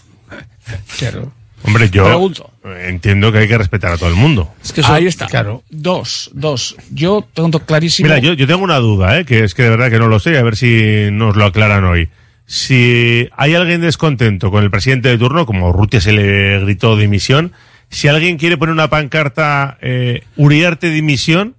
Claro. 0.97 1.31
Hombre, 1.63 1.89
yo 1.91 2.05
Pregunto. 2.05 2.49
entiendo 2.87 3.31
que 3.31 3.39
hay 3.39 3.47
que 3.47 3.57
respetar 3.57 3.91
a 3.91 3.97
todo 3.97 4.09
el 4.09 4.15
mundo. 4.15 4.51
Es 4.63 4.73
que 4.73 4.81
eso, 4.81 4.91
Ahí 4.93 5.05
está. 5.05 5.27
Claro. 5.27 5.63
Dos, 5.69 6.31
dos. 6.33 6.75
Yo 6.91 7.27
tengo 7.33 7.59
clarísimo. 7.59 8.07
Mira, 8.07 8.19
yo, 8.19 8.33
yo 8.33 8.47
tengo 8.47 8.63
una 8.63 8.77
duda, 8.77 9.19
¿eh? 9.19 9.25
que 9.25 9.43
es 9.43 9.53
que 9.53 9.63
de 9.63 9.69
verdad 9.69 9.91
que 9.91 9.99
no 9.99 10.07
lo 10.07 10.19
sé, 10.19 10.37
a 10.39 10.43
ver 10.43 10.55
si 10.55 11.09
nos 11.11 11.35
lo 11.35 11.45
aclaran 11.45 11.83
hoy. 11.83 12.09
Si 12.47 13.29
hay 13.37 13.53
alguien 13.53 13.81
descontento 13.81 14.49
con 14.49 14.63
el 14.63 14.71
presidente 14.71 15.09
de 15.09 15.17
turno, 15.17 15.45
como 15.45 15.69
Urrutia 15.69 16.01
se 16.01 16.11
le 16.13 16.59
gritó 16.61 16.97
dimisión, 16.97 17.53
si 17.91 18.07
alguien 18.07 18.37
quiere 18.37 18.57
poner 18.57 18.73
una 18.73 18.89
pancarta 18.89 19.77
eh, 19.81 20.23
Uriarte 20.37 20.89
dimisión, 20.89 21.55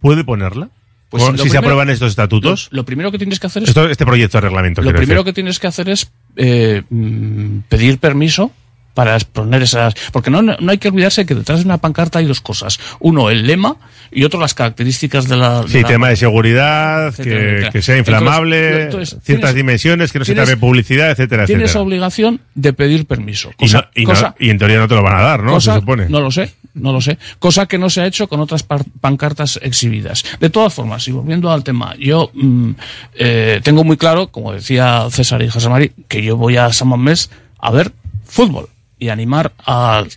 ¿puede 0.00 0.24
ponerla? 0.24 0.68
Pues 1.08 1.22
si 1.22 1.30
primero, 1.30 1.50
se 1.50 1.58
aprueban 1.58 1.88
estos 1.88 2.10
estatutos. 2.10 2.68
Lo, 2.70 2.78
lo, 2.78 2.84
primero 2.84 3.10
que 3.10 3.16
tienes 3.16 3.40
que 3.40 3.46
hacer 3.46 3.62
es. 3.62 3.70
Esto, 3.70 3.88
este 3.88 4.04
proyecto 4.04 4.36
de 4.36 4.42
reglamento. 4.42 4.82
Lo 4.82 4.90
primero 4.90 5.20
decir. 5.20 5.24
que 5.24 5.32
tienes 5.32 5.58
que 5.58 5.66
hacer 5.66 5.88
es 5.88 6.10
eh, 6.36 6.82
mm, 6.90 7.60
pedir 7.68 7.98
permiso 7.98 8.52
para 8.94 9.14
exponer 9.14 9.62
esas. 9.62 9.94
Porque 10.12 10.28
no, 10.28 10.42
no 10.42 10.70
hay 10.70 10.78
que 10.78 10.88
olvidarse 10.88 11.24
que 11.24 11.34
detrás 11.34 11.60
de 11.60 11.66
una 11.66 11.78
pancarta 11.78 12.18
hay 12.18 12.26
dos 12.26 12.40
cosas. 12.40 12.80
Uno, 12.98 13.30
el 13.30 13.46
lema 13.46 13.76
y 14.10 14.24
otro, 14.24 14.40
las 14.40 14.54
características 14.54 15.28
de 15.28 15.36
la. 15.36 15.62
De 15.62 15.68
sí, 15.68 15.82
la, 15.82 15.88
tema 15.88 16.08
de 16.08 16.16
seguridad, 16.16 17.08
etcétera, 17.08 17.64
que, 17.66 17.70
que, 17.70 17.82
sea 17.82 17.96
inflamable, 17.96 18.84
entonces, 18.84 18.84
entonces, 18.84 19.24
ciertas 19.24 19.50
tienes, 19.50 19.54
dimensiones, 19.54 20.12
que 20.12 20.18
no 20.18 20.24
se 20.24 20.34
trabe 20.34 20.56
publicidad, 20.56 21.10
etcétera, 21.10 21.46
Tienes 21.46 21.66
etcétera. 21.66 21.84
obligación 21.84 22.40
de 22.54 22.72
pedir 22.72 23.06
permiso. 23.06 23.52
Cosa, 23.56 23.90
y, 23.94 24.00
no, 24.00 24.02
y, 24.02 24.04
cosa, 24.04 24.28
no, 24.28 24.46
y, 24.46 24.50
en 24.50 24.58
teoría 24.58 24.78
no 24.78 24.88
te 24.88 24.94
lo 24.96 25.02
van 25.02 25.16
a 25.16 25.22
dar, 25.22 25.44
¿no? 25.44 25.52
Cosa, 25.52 25.74
se 25.74 25.80
supone. 25.80 26.08
No 26.08 26.20
lo 26.20 26.32
sé, 26.32 26.52
no 26.74 26.92
lo 26.92 27.00
sé. 27.00 27.18
Cosa 27.38 27.66
que 27.66 27.78
no 27.78 27.90
se 27.90 28.00
ha 28.00 28.06
hecho 28.06 28.28
con 28.28 28.40
otras 28.40 28.64
pancartas 28.64 29.60
exhibidas. 29.62 30.24
De 30.40 30.50
todas 30.50 30.74
formas, 30.74 31.06
y 31.06 31.12
volviendo 31.12 31.52
al 31.52 31.62
tema, 31.62 31.94
yo 31.98 32.30
mmm, 32.34 32.72
eh, 33.14 33.60
tengo 33.62 33.84
muy 33.84 33.96
claro, 33.96 34.28
como 34.28 34.52
decía 34.52 35.06
César 35.10 35.40
y 35.42 35.48
José 35.48 35.68
Mari, 35.68 35.92
que 36.08 36.20
yo 36.20 36.36
voy 36.36 36.56
a 36.56 36.72
San 36.72 36.88
Mamés 36.88 37.30
a 37.60 37.70
ver 37.70 37.92
fútbol 38.24 38.68
y 38.98 39.08
animar 39.08 39.52
al, 39.64 40.08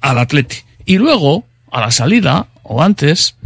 al 0.00 0.18
atleti. 0.18 0.56
Y 0.84 0.98
luego, 0.98 1.44
a 1.70 1.80
la 1.80 1.90
salida, 1.90 2.46
o 2.62 2.82
antes, 2.82 3.36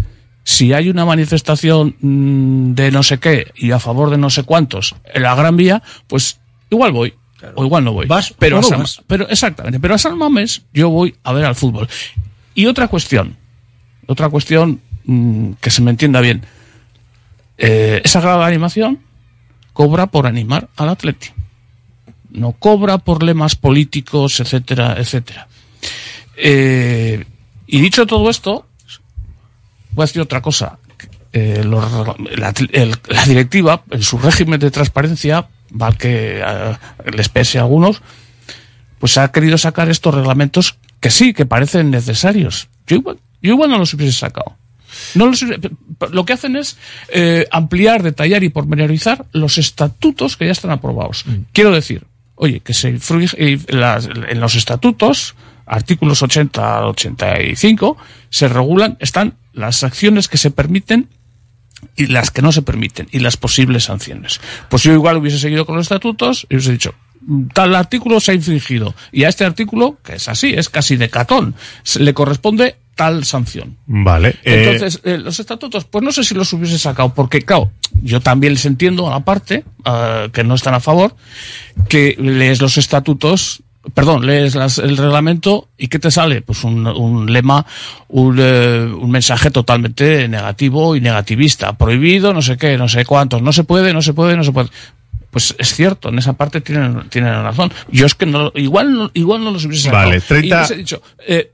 si 0.45 0.73
hay 0.73 0.89
una 0.89 1.05
manifestación 1.05 1.97
mmm, 2.01 2.73
de 2.75 2.91
no 2.91 3.03
sé 3.03 3.19
qué 3.19 3.53
y 3.57 3.71
a 3.71 3.79
favor 3.79 4.11
de 4.11 4.19
no 4.19 4.31
sé 4.31 4.43
cuántos 4.43 4.95
en 5.15 5.23
la 5.23 5.35
Gran 5.35 5.57
Vía, 5.57 5.83
pues 6.07 6.41
igual 6.71 6.93
voy. 6.93 7.15
O 7.55 7.65
igual 7.65 7.85
no 7.85 7.93
voy. 7.93 8.07
¿Vas 8.07 8.35
pero, 8.39 8.57
o 8.57 8.59
a 8.59 8.63
no 8.63 8.69
San- 8.69 8.79
vas? 8.81 9.03
pero 9.07 9.27
exactamente, 9.29 9.81
pero 9.81 9.95
a 9.95 9.99
San 9.99 10.19
Mamés 10.19 10.63
yo 10.75 10.91
voy 10.91 11.15
a 11.25 11.33
ver 11.33 11.45
al 11.47 11.55
fútbol. 11.55 11.89
Y 12.55 12.67
otra 12.67 12.89
cuestión, 12.89 13.37
otra 14.07 14.29
cuestión 14.29 14.81
mm, 15.05 15.53
que 15.61 15.71
se 15.71 15.81
me 15.81 15.91
entienda 15.91 16.21
bien. 16.21 16.43
Eh, 17.57 18.01
esa 18.05 18.21
grada 18.21 18.41
de 18.41 18.47
animación 18.47 18.99
cobra 19.73 20.07
por 20.09 20.27
animar 20.27 20.69
al 20.77 20.89
Atleti. 20.91 21.29
No 22.33 22.53
cobra 22.53 22.99
por 22.99 23.23
lemas 23.23 23.57
políticos, 23.57 24.41
etcétera, 24.41 24.97
etcétera. 24.99 25.49
Eh, 26.37 27.25
y 27.67 27.81
dicho 27.81 28.07
todo 28.07 28.31
esto, 28.31 28.67
voy 29.93 30.05
a 30.05 30.07
decir 30.07 30.23
otra 30.23 30.41
cosa. 30.41 30.79
Eh, 31.33 31.63
los 31.65 31.85
la, 32.37 32.53
el- 32.73 32.97
la 33.09 33.25
directiva, 33.25 33.83
en 33.91 34.03
su 34.03 34.19
régimen 34.19 34.59
de 34.59 34.71
transparencia, 34.71 35.49
mal 35.71 35.97
que 35.97 36.41
eh, 36.45 36.77
les 37.13 37.29
pese 37.29 37.59
a 37.59 37.63
algunos, 37.63 38.03
pues 38.99 39.17
ha 39.19 39.31
querido 39.31 39.57
sacar 39.59 39.89
estos 39.89 40.15
reglamentos 40.15 40.77
que 41.01 41.11
sí, 41.11 41.33
que 41.33 41.47
parecen 41.47 41.91
necesarios. 41.91 42.69
Yo 42.87 42.97
igual, 42.97 43.19
yo 43.43 43.53
igual 43.53 43.71
no 43.71 43.79
los 43.79 43.95
hubiese 43.95 44.19
sacado. 44.19 44.57
No 45.15 45.27
los 45.27 45.45
lo 46.11 46.25
que 46.25 46.33
hacen 46.33 46.57
es 46.57 46.77
eh, 47.13 47.47
ampliar, 47.53 48.03
detallar 48.03 48.43
y 48.43 48.49
pormenorizar 48.49 49.25
los 49.33 49.57
estatutos 49.57 50.37
que 50.37 50.47
ya 50.47 50.53
están 50.53 50.73
aprobados. 50.73 51.25
Quiero 51.53 51.71
decir, 51.71 52.05
oye, 52.43 52.61
que 52.61 52.73
se 52.75 52.89
eh, 53.37 53.59
las- 53.69 54.07
en 54.07 54.41
los 54.41 54.55
estatutos, 54.55 55.35
artículos 55.67 56.23
80 56.23 56.79
al 56.79 56.85
85, 56.85 57.97
se 58.31 58.49
regulan, 58.49 58.97
están 59.01 59.35
las 59.53 59.85
acciones 59.85 60.27
que 60.29 60.39
se 60.39 60.51
permiten 60.51 61.09
y 61.97 62.07
las 62.07 62.31
que 62.31 62.41
no 62.43 62.51
se 62.51 62.63
permiten 62.63 63.09
y 63.13 63.19
las 63.21 63.37
posibles 63.37 63.85
sanciones. 63.85 64.41
Pues 64.69 64.83
yo 64.83 64.93
igual 64.93 65.19
hubiese 65.19 65.39
seguido 65.39 65.67
con 65.67 65.77
los 65.77 65.85
estatutos 65.85 66.47
y 66.49 66.55
hubiese 66.57 66.73
dicho, 66.73 66.95
"Mm, 67.23 67.49
tal 67.49 67.75
artículo 67.75 68.21
se 68.21 68.33
ha 68.33 68.35
infringido 68.35 68.95
y 69.13 69.25
a 69.25 69.29
este 69.29 69.45
artículo, 69.45 69.99
que 70.03 70.15
es 70.15 70.27
así, 70.29 70.53
es 70.55 70.69
casi 70.71 70.97
de 70.97 71.11
catón, 71.11 71.55
le 71.99 72.15
corresponde 72.15 72.77
tal 73.01 73.25
sanción. 73.25 73.79
Vale. 73.87 74.29
eh, 74.45 74.65
Entonces, 74.73 75.01
eh, 75.05 75.17
los 75.17 75.41
estatutos, 75.41 75.87
pues 75.87 76.05
no 76.05 76.13
sé 76.13 76.23
si 76.23 76.35
los 76.35 76.53
hubiese 76.53 76.79
sacado, 76.79 77.15
porque 77.15 77.41
claro, 77.41 77.71
yo 78.03 78.21
también 78.21 78.53
les 78.53 78.67
entiendo 78.67 79.07
a 79.07 79.11
la 79.13 79.21
parte 79.21 79.65
ah, 79.87 80.27
que 80.31 80.45
no 80.45 80.55
están 80.55 80.75
a 80.75 80.81
favor, 80.81 81.17
que 81.89 82.15
lees 82.19 82.61
los 82.61 82.77
estatutos, 82.77 83.63
perdón, 83.95 84.27
lees 84.27 84.55
las- 84.55 84.77
el 84.77 84.99
reglamento 84.99 85.69
y 85.79 85.89
¿qué 85.89 85.99
te 85.99 86.11
sale? 86.11 86.43
Pues 86.43 86.63
un, 86.65 86.87
un 86.87 87.33
lema, 87.33 87.65
un, 88.09 88.37
eh, 88.39 88.85
un 89.01 89.11
mensaje 89.11 89.51
totalmente 89.51 90.29
negativo 90.29 90.95
y 90.95 91.01
negativista, 91.01 91.73
prohibido, 91.79 92.35
no 92.35 92.43
sé 92.43 92.59
qué, 92.59 92.77
no 92.77 92.87
sé 92.87 93.07
cuántos, 93.07 93.41
no 93.41 93.53
se 93.55 93.65
puede, 93.65 93.95
no 93.95 94.03
se 94.03 94.13
puede, 94.13 94.37
no 94.37 94.45
se 94.45 94.53
puede. 94.53 94.69
Pues 95.31 95.55
es 95.59 95.75
cierto, 95.75 96.09
en 96.09 96.19
esa 96.19 96.33
parte 96.33 96.61
tienen, 96.61 97.09
tienen 97.09 97.33
razón. 97.45 97.73
Yo 97.93 98.05
es 98.07 98.15
que 98.17 98.27
no, 98.27 98.51
igual, 98.57 98.93
no- 98.93 99.11
igual 99.15 99.45
no 99.45 99.53
los 99.53 99.65
hubiese. 99.65 99.91
Vale, 99.91 100.21
30 100.21 100.47
Y 100.57 100.61
les 100.61 100.71
he 100.73 100.77
dicho, 100.77 101.03
eh, 101.25 101.53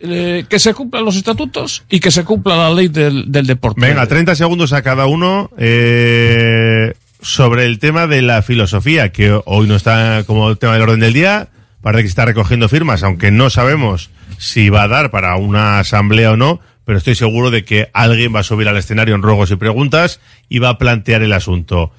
eh, 0.00 0.44
que 0.48 0.58
se 0.58 0.72
cumplan 0.72 1.04
los 1.04 1.16
estatutos 1.16 1.84
y 1.90 2.00
que 2.00 2.10
se 2.10 2.24
cumpla 2.24 2.56
la 2.56 2.70
ley 2.70 2.88
del, 2.88 3.30
del 3.30 3.46
deporte. 3.46 3.80
Venga, 3.80 4.06
30 4.06 4.34
segundos 4.34 4.72
a 4.72 4.80
cada 4.82 5.04
uno 5.06 5.50
eh, 5.58 6.94
sobre 7.20 7.66
el 7.66 7.78
tema 7.78 8.06
de 8.06 8.22
la 8.22 8.40
filosofía, 8.42 9.12
que 9.12 9.38
hoy 9.44 9.66
no 9.66 9.76
está 9.76 10.24
como 10.26 10.54
tema 10.56 10.72
del 10.74 10.82
orden 10.82 11.00
del 11.00 11.12
día. 11.12 11.48
Parece 11.82 12.02
que 12.04 12.08
está 12.08 12.24
recogiendo 12.24 12.68
firmas, 12.68 13.02
aunque 13.02 13.30
no 13.30 13.50
sabemos 13.50 14.10
si 14.38 14.68
va 14.70 14.84
a 14.84 14.88
dar 14.88 15.10
para 15.10 15.36
una 15.36 15.78
asamblea 15.78 16.32
o 16.32 16.36
no, 16.36 16.60
pero 16.84 16.98
estoy 16.98 17.14
seguro 17.14 17.50
de 17.50 17.64
que 17.64 17.88
alguien 17.92 18.34
va 18.34 18.40
a 18.40 18.44
subir 18.44 18.68
al 18.68 18.76
escenario 18.76 19.14
en 19.14 19.22
ruegos 19.22 19.50
y 19.50 19.56
preguntas 19.56 20.20
y 20.48 20.58
va 20.58 20.70
a 20.70 20.78
plantear 20.78 21.22
el 21.22 21.32
asunto. 21.32 21.92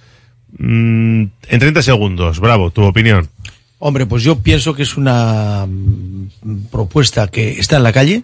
Mm, 0.58 1.24
en 1.48 1.60
30 1.60 1.82
segundos, 1.82 2.40
bravo, 2.40 2.72
tu 2.72 2.84
opinión. 2.84 3.30
Hombre, 3.80 4.06
pues 4.06 4.24
yo 4.24 4.40
pienso 4.40 4.76
que 4.76 4.84
es 4.84 4.98
una 4.98 5.66
mm, 5.68 6.66
propuesta 6.72 7.28
que 7.28 7.60
está 7.60 7.78
en 7.78 7.84
la 7.84 7.94
calle 7.94 8.24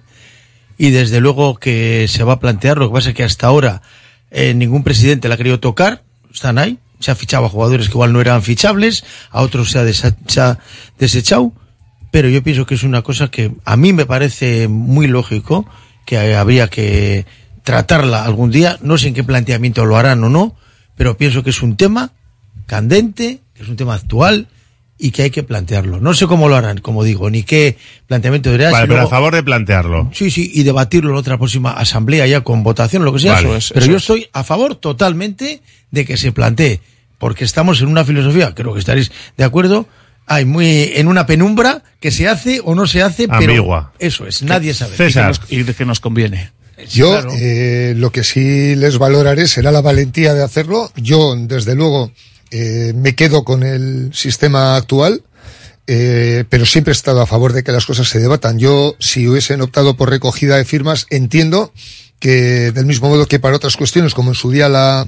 y 0.78 0.92
desde 0.92 1.20
luego 1.20 1.56
que 1.56 2.08
se 2.08 2.24
va 2.24 2.34
a 2.34 2.40
plantear. 2.40 2.78
Lo 2.78 2.90
que 2.90 2.94
pasa 2.94 3.10
es 3.10 3.16
que 3.16 3.24
hasta 3.24 3.48
ahora 3.48 3.82
eh, 4.30 4.54
ningún 4.54 4.84
presidente 4.84 5.28
la 5.28 5.36
ha 5.36 5.38
querido 5.38 5.60
tocar. 5.60 6.04
Están 6.32 6.58
ahí. 6.58 6.78
Se 7.00 7.12
ha 7.12 7.16
fichado 7.16 7.46
a 7.46 7.50
jugadores 7.50 7.88
que 7.88 7.94
igual 7.94 8.14
no 8.14 8.22
eran 8.22 8.42
fichables, 8.42 9.04
a 9.30 9.42
otros 9.42 9.70
se 9.70 9.80
ha, 9.80 9.94
se 9.94 10.42
ha 10.42 10.60
desechado. 10.98 11.54
Pero 12.12 12.30
yo 12.30 12.42
pienso 12.42 12.66
que 12.66 12.76
es 12.76 12.84
una 12.84 13.04
cosa 13.04 13.30
que 13.30 13.52
a 13.66 13.78
mí 13.78 13.94
me 13.94 14.06
parece 14.06 14.68
muy 14.68 15.08
lógico 15.08 15.68
que 16.06 16.36
habría 16.36 16.70
que 16.70 17.26
tratarla 17.64 18.24
algún 18.24 18.50
día. 18.50 18.78
No 18.82 18.98
sé 18.98 19.10
en 19.10 19.14
qué 19.14 19.24
planteamiento 19.24 19.86
lo 19.86 19.98
harán 19.98 20.24
o 20.24 20.30
no, 20.30 20.56
pero 20.98 21.16
pienso 21.16 21.44
que 21.44 21.52
es 21.52 21.62
un 21.62 21.78
tema 21.78 22.12
candente, 22.66 23.40
que 23.54 23.64
es 23.64 23.70
un 23.70 23.78
tema 23.78 23.94
actual 23.94 24.48
y 25.00 25.12
que 25.12 25.24
hay 25.24 25.30
que 25.30 25.44
plantearlo. 25.44 26.02
No 26.02 26.14
sé 26.14 26.26
cómo 26.26 26.50
lo 26.50 26.56
harán, 26.56 26.80
como 26.80 27.04
digo, 27.04 27.30
ni 27.30 27.44
qué 27.44 27.78
planteamiento 28.08 28.50
debería 28.50 28.72
Vale, 28.72 28.86
si 28.86 28.90
pero 28.90 29.02
a 29.04 29.08
favor 29.08 29.34
de 29.34 29.44
plantearlo. 29.44 30.10
Sí, 30.14 30.32
sí, 30.32 30.52
y 30.54 30.64
debatirlo 30.64 31.12
en 31.12 31.18
otra 31.18 31.38
próxima 31.38 31.72
asamblea 31.72 32.26
ya 32.26 32.42
con 32.42 32.64
votación, 32.64 33.06
lo 33.06 33.14
que 33.14 33.20
sea. 33.20 33.34
Vale, 33.34 33.48
Eso 33.48 33.58
es, 33.58 33.70
pero 33.74 33.86
eso 33.86 33.92
yo 33.92 33.98
es. 33.98 34.04
estoy 34.04 34.28
a 34.34 34.44
favor 34.44 34.76
totalmente 34.76 35.62
de 35.92 36.06
que 36.06 36.18
se 36.18 36.32
plantee, 36.32 36.82
porque 37.20 37.46
estamos 37.46 37.82
en 37.82 37.88
una 37.88 38.04
filosofía, 38.04 38.56
creo 38.56 38.74
que 38.74 38.80
estaréis 38.80 39.12
de 39.38 39.44
acuerdo, 39.44 39.88
hay 40.26 40.46
muy 40.46 40.92
en 40.96 41.08
una 41.08 41.26
penumbra 41.26 41.84
que 42.00 42.12
se 42.12 42.28
hace 42.28 42.60
o 42.64 42.76
no 42.76 42.88
se 42.88 43.02
hace, 43.04 43.28
pero 43.28 43.92
eso 44.00 44.28
es, 44.28 44.42
nadie 44.44 44.74
sabe. 44.74 44.96
Y 45.50 45.64
de 45.64 45.74
que 45.74 45.86
nos 45.86 46.00
conviene. 46.00 46.52
Yo 46.90 47.12
Claro. 47.12 47.32
eh, 47.40 47.94
lo 47.98 48.12
que 48.12 48.24
sí 48.24 48.76
les 48.76 48.98
valoraré 48.98 49.48
será 49.48 49.72
la 49.72 49.82
valentía 49.82 50.34
de 50.34 50.44
hacerlo. 50.44 50.92
Yo, 50.96 51.36
desde 51.36 51.76
luego, 51.76 52.12
eh, 52.52 52.94
me 52.96 53.16
quedo 53.16 53.44
con 53.44 53.64
el 53.64 54.12
sistema 54.14 54.76
actual, 54.76 55.24
eh, 55.88 56.44
pero 56.50 56.66
siempre 56.66 56.92
he 56.92 56.94
estado 56.96 57.22
a 57.22 57.26
favor 57.26 57.54
de 57.54 57.64
que 57.64 57.72
las 57.72 57.86
cosas 57.86 58.08
se 58.10 58.20
debatan. 58.20 58.60
Yo, 58.60 58.96
si 59.00 59.28
hubiesen 59.28 59.62
optado 59.62 59.96
por 59.98 60.10
recogida 60.10 60.58
de 60.58 60.66
firmas, 60.66 61.08
entiendo 61.10 61.72
que 62.20 62.72
del 62.72 62.86
mismo 62.86 63.10
modo 63.10 63.26
que 63.28 63.40
para 63.40 63.56
otras 63.56 63.78
cuestiones, 63.78 64.14
como 64.14 64.32
en 64.32 64.36
su 64.36 64.52
día 64.52 64.70
la 64.70 65.08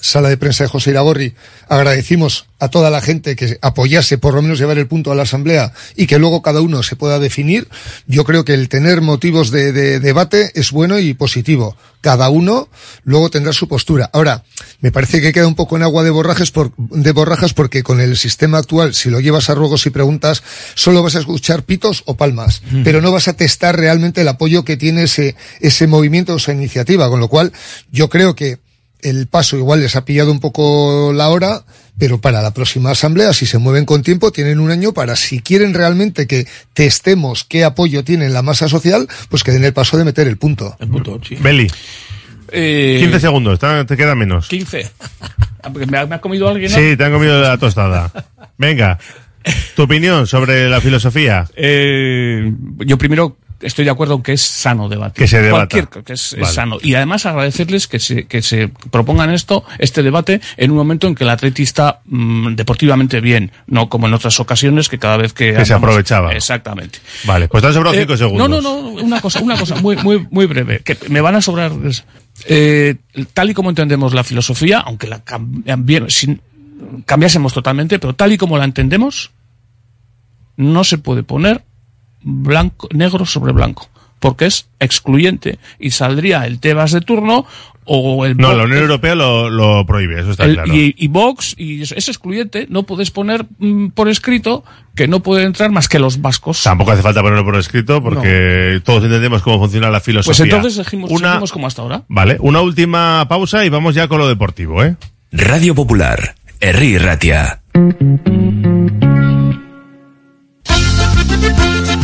sala 0.00 0.28
de 0.28 0.36
prensa 0.36 0.64
de 0.64 0.68
José 0.70 0.90
Iragorri, 0.90 1.34
agradecimos 1.68 2.46
a 2.58 2.68
toda 2.68 2.90
la 2.90 3.00
gente 3.00 3.34
que 3.34 3.58
apoyase 3.60 4.18
por 4.18 4.34
lo 4.34 4.42
menos 4.42 4.58
llevar 4.58 4.78
el 4.78 4.86
punto 4.86 5.10
a 5.10 5.14
la 5.16 5.22
asamblea 5.24 5.72
y 5.96 6.06
que 6.06 6.18
luego 6.18 6.42
cada 6.42 6.60
uno 6.60 6.82
se 6.82 6.96
pueda 6.96 7.18
definir. 7.18 7.68
Yo 8.06 8.24
creo 8.24 8.44
que 8.44 8.54
el 8.54 8.68
tener 8.68 9.00
motivos 9.00 9.50
de, 9.50 9.72
de 9.72 9.98
debate 10.00 10.52
es 10.54 10.70
bueno 10.70 10.98
y 10.98 11.14
positivo. 11.14 11.76
Cada 12.00 12.28
uno 12.30 12.68
luego 13.04 13.30
tendrá 13.30 13.52
su 13.52 13.68
postura. 13.68 14.10
Ahora, 14.12 14.44
me 14.80 14.92
parece 14.92 15.20
que 15.20 15.32
queda 15.32 15.46
un 15.46 15.54
poco 15.54 15.76
en 15.76 15.82
agua 15.82 16.04
de 16.04 16.10
borrajes, 16.10 16.50
por, 16.50 16.72
de 16.76 17.12
borrajas 17.12 17.52
porque 17.52 17.82
con 17.82 18.00
el 18.00 18.16
sistema 18.16 18.58
actual, 18.58 18.94
si 18.94 19.10
lo 19.10 19.20
llevas 19.20 19.50
a 19.50 19.54
ruegos 19.54 19.86
y 19.86 19.90
preguntas, 19.90 20.42
solo 20.74 21.02
vas 21.02 21.16
a 21.16 21.20
escuchar 21.20 21.64
pitos 21.64 22.02
o 22.06 22.16
palmas, 22.16 22.62
Mm. 22.70 22.82
pero 22.84 23.00
no 23.00 23.12
vas 23.12 23.28
a 23.28 23.32
testar 23.32 23.76
realmente 23.76 24.20
el 24.20 24.28
apoyo 24.28 24.64
que 24.64 24.76
tiene 24.76 25.04
ese, 25.04 25.34
ese 25.60 25.86
movimiento 25.86 26.32
o 26.34 26.36
esa 26.36 26.52
iniciativa. 26.52 27.08
Con 27.08 27.20
lo 27.20 27.28
cual, 27.28 27.52
yo 27.90 28.08
creo 28.08 28.34
que 28.34 28.58
el 29.02 29.26
paso 29.26 29.56
igual 29.56 29.80
les 29.80 29.96
ha 29.96 30.04
pillado 30.04 30.30
un 30.32 30.40
poco 30.40 31.12
la 31.14 31.28
hora, 31.28 31.62
pero 31.98 32.20
para 32.20 32.40
la 32.42 32.52
próxima 32.54 32.90
asamblea, 32.90 33.32
si 33.32 33.46
se 33.46 33.58
mueven 33.58 33.84
con 33.84 34.02
tiempo, 34.02 34.32
tienen 34.32 34.60
un 34.60 34.70
año 34.70 34.92
para, 34.92 35.16
si 35.16 35.40
quieren 35.40 35.74
realmente 35.74 36.26
que 36.26 36.46
testemos 36.72 37.44
qué 37.44 37.64
apoyo 37.64 38.04
tiene 38.04 38.28
la 38.30 38.42
masa 38.42 38.68
social, 38.68 39.08
pues 39.28 39.42
que 39.44 39.52
den 39.52 39.64
el 39.64 39.72
paso 39.72 39.96
de 39.98 40.04
meter 40.04 40.26
el 40.28 40.38
punto. 40.38 40.76
El 40.80 40.88
punto, 40.88 41.20
sí. 41.26 41.36
Beli, 41.36 41.70
Eh, 42.54 42.98
15 43.00 43.20
segundos, 43.20 43.58
te 43.86 43.96
queda 43.96 44.14
menos. 44.14 44.48
15. 44.48 44.90
Ah, 45.64 45.70
¿Me 45.70 45.96
ha, 45.96 46.06
me 46.06 46.16
ha 46.16 46.20
comido 46.20 46.48
alguien? 46.48 46.72
no? 46.72 46.76
Sí, 46.76 46.96
te 46.96 47.04
han 47.04 47.12
comido 47.12 47.40
la 47.40 47.56
tostada. 47.56 48.10
Venga, 48.58 48.98
tu 49.76 49.82
opinión 49.84 50.26
sobre 50.26 50.68
la 50.68 50.80
filosofía. 50.80 51.46
Eh, 51.54 52.52
yo 52.84 52.98
primero 52.98 53.36
estoy 53.62 53.84
de 53.84 53.90
acuerdo 53.90 54.14
en 54.16 54.22
que 54.22 54.32
es 54.32 54.42
sano 54.42 54.88
debatir. 54.88 55.22
Que 55.22 55.28
se 55.28 55.40
debata. 55.40 55.68
Cualquier 55.78 56.04
que 56.04 56.12
es, 56.12 56.36
sano. 56.52 56.78
Y 56.82 56.94
además 56.94 57.24
agradecerles 57.26 57.86
que 57.86 57.98
se, 57.98 58.24
que 58.26 58.42
se 58.42 58.68
propongan 58.90 59.30
esto, 59.30 59.64
este 59.78 60.02
debate, 60.02 60.40
en 60.56 60.70
un 60.70 60.76
momento 60.76 61.06
en 61.06 61.14
que 61.14 61.24
el 61.24 61.30
atleti 61.30 61.62
está 61.62 62.00
mm, 62.06 62.54
deportivamente 62.54 63.20
bien, 63.20 63.52
no 63.66 63.88
como 63.88 64.06
en 64.06 64.14
otras 64.14 64.38
ocasiones 64.40 64.88
que 64.88 64.98
cada 64.98 65.16
vez 65.16 65.32
que... 65.32 65.54
Que 65.54 65.64
se 65.64 65.74
aprovechaba. 65.74 66.32
Exactamente. 66.32 66.98
Vale, 67.24 67.48
pues 67.48 67.62
te 67.62 67.68
han 67.68 67.74
sobrado 67.74 67.96
Eh, 67.96 68.00
5 68.00 68.16
segundos. 68.16 68.48
No, 68.48 68.60
no, 68.60 68.82
no, 68.82 68.88
una 69.02 69.20
cosa, 69.20 69.40
una 69.40 69.56
cosa 69.56 69.76
muy, 69.76 69.96
muy, 69.96 70.26
muy 70.30 70.46
breve, 70.46 70.80
que 70.80 70.96
me 71.08 71.20
van 71.20 71.34
a 71.36 71.40
sobrar. 71.42 71.72
eh, 72.46 72.96
tal 73.34 73.50
y 73.50 73.54
como 73.54 73.70
entendemos 73.70 74.14
la 74.14 74.24
filosofía, 74.24 74.78
aunque 74.80 75.06
la 75.06 75.24
cambi- 75.24 76.08
sin- 76.10 76.40
cambiásemos 77.06 77.52
totalmente, 77.52 77.98
pero 77.98 78.14
tal 78.14 78.32
y 78.32 78.38
como 78.38 78.58
la 78.58 78.64
entendemos, 78.64 79.30
no 80.56 80.84
se 80.84 80.98
puede 80.98 81.22
poner 81.22 81.62
blanco, 82.22 82.88
negro 82.92 83.24
sobre 83.26 83.52
blanco, 83.52 83.88
porque 84.20 84.46
es 84.46 84.68
excluyente 84.80 85.58
y 85.78 85.90
saldría 85.90 86.46
el 86.46 86.58
Tebas 86.60 86.92
de 86.92 87.00
turno 87.00 87.46
o 87.84 88.24
el 88.24 88.36
No, 88.36 88.48
Vox- 88.50 88.56
la 88.58 88.62
Unión 88.64 88.78
Europea 88.82 89.14
lo, 89.16 89.50
lo 89.50 89.84
prohíbe, 89.84 90.20
eso 90.20 90.30
está 90.30 90.44
el- 90.44 90.54
claro. 90.54 90.72
y, 90.72 90.94
y 90.96 91.08
Vox 91.08 91.56
y 91.58 91.82
eso, 91.82 91.96
es 91.96 92.08
excluyente, 92.08 92.66
no 92.70 92.84
puedes 92.84 93.10
poner 93.10 93.44
mm, 93.58 93.88
por 93.88 94.08
escrito 94.08 94.62
que 94.94 95.08
no 95.08 95.20
pueden 95.20 95.46
entrar 95.48 95.70
más 95.72 95.88
que 95.88 95.98
los 95.98 96.20
vascos. 96.20 96.62
Tampoco 96.62 96.92
hace 96.92 97.02
falta 97.02 97.22
ponerlo 97.22 97.44
por 97.44 97.56
escrito 97.56 98.00
porque 98.00 98.80
todos 98.84 99.02
entendemos 99.02 99.42
cómo 99.42 99.58
funciona 99.58 99.90
la 99.90 99.98
filosofía. 100.00 100.30
Pues 100.30 100.40
entonces 100.40 100.84
seguimos, 100.84 101.10
una, 101.10 101.30
seguimos 101.30 101.50
como 101.52 101.66
hasta 101.66 101.82
ahora. 101.82 102.02
Vale, 102.08 102.36
una 102.40 102.60
última 102.60 103.26
pausa 103.28 103.64
y 103.64 103.68
vamos 103.68 103.96
ya 103.96 104.06
con 104.06 104.18
lo 104.18 104.28
deportivo, 104.28 104.84
¿eh? 104.84 104.94
Radio 105.32 105.74
Popular, 105.74 106.36
Herri 106.60 106.98
Ratia. 106.98 107.58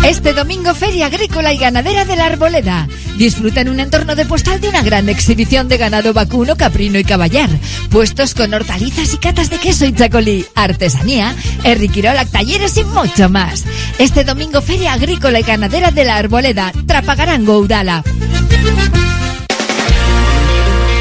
Este 0.04 0.32
domingo 0.32 0.74
Feria 0.74 1.06
Agrícola 1.06 1.52
y 1.52 1.58
Ganadera 1.58 2.04
de 2.04 2.16
la 2.16 2.26
Arboleda. 2.26 2.88
Disfruta 3.16 3.60
en 3.60 3.68
un 3.68 3.80
entorno 3.80 4.14
de 4.14 4.24
postal 4.24 4.60
de 4.60 4.68
una 4.68 4.82
gran 4.82 5.08
exhibición 5.08 5.68
de 5.68 5.76
ganado 5.76 6.12
vacuno, 6.12 6.56
caprino 6.56 6.98
y 6.98 7.04
caballar. 7.04 7.50
Puestos 7.90 8.34
con 8.34 8.54
hortalizas 8.54 9.12
y 9.12 9.18
catas 9.18 9.50
de 9.50 9.58
queso 9.58 9.84
y 9.84 9.92
chacolí, 9.92 10.46
artesanía, 10.54 11.34
erriquirolac, 11.64 12.30
talleres 12.30 12.76
y 12.76 12.84
mucho 12.84 13.28
más. 13.28 13.64
Este 13.98 14.24
domingo 14.24 14.62
Feria 14.62 14.94
Agrícola 14.94 15.40
y 15.40 15.42
Ganadera 15.42 15.90
de 15.90 16.04
la 16.04 16.16
Arboleda, 16.16 16.72
Trapagarango, 16.86 17.58
Udala. 17.58 18.04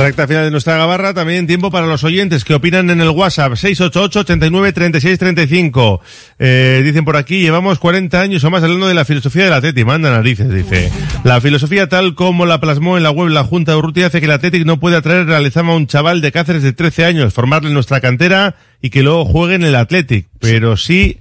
Recta 0.00 0.26
final 0.26 0.44
de 0.44 0.50
nuestra 0.50 0.78
gabarra, 0.78 1.12
también 1.12 1.46
tiempo 1.46 1.70
para 1.70 1.86
los 1.86 2.04
oyentes 2.04 2.42
que 2.42 2.54
opinan 2.54 2.88
en 2.88 3.02
el 3.02 3.10
WhatsApp 3.10 3.52
688-89-3635. 3.52 6.00
Eh, 6.38 6.80
dicen 6.82 7.04
por 7.04 7.18
aquí, 7.18 7.42
llevamos 7.42 7.78
40 7.78 8.18
años 8.18 8.42
o 8.42 8.50
más 8.50 8.62
hablando 8.62 8.88
de 8.88 8.94
la 8.94 9.04
filosofía 9.04 9.44
del 9.44 9.52
Atleti, 9.52 9.84
manda 9.84 10.10
narices, 10.10 10.50
dice. 10.50 10.90
La 11.22 11.42
filosofía 11.42 11.90
tal 11.90 12.14
como 12.14 12.46
la 12.46 12.62
plasmó 12.62 12.96
en 12.96 13.02
la 13.02 13.10
web 13.10 13.28
la 13.28 13.44
Junta 13.44 13.72
de 13.72 13.78
Urrutia 13.78 14.06
hace 14.06 14.20
que 14.20 14.24
el 14.24 14.32
Athletic 14.32 14.64
no 14.64 14.80
pueda 14.80 15.02
traer 15.02 15.26
realizamos 15.26 15.74
a 15.74 15.76
un 15.76 15.86
chaval 15.86 16.22
de 16.22 16.32
Cáceres 16.32 16.62
de 16.62 16.72
13 16.72 17.04
años, 17.04 17.34
formarle 17.34 17.68
nuestra 17.68 18.00
cantera 18.00 18.56
y 18.80 18.88
que 18.88 19.02
luego 19.02 19.26
juegue 19.26 19.56
en 19.56 19.64
el 19.64 19.74
Athletic, 19.74 20.28
pero 20.40 20.78
sí 20.78 21.20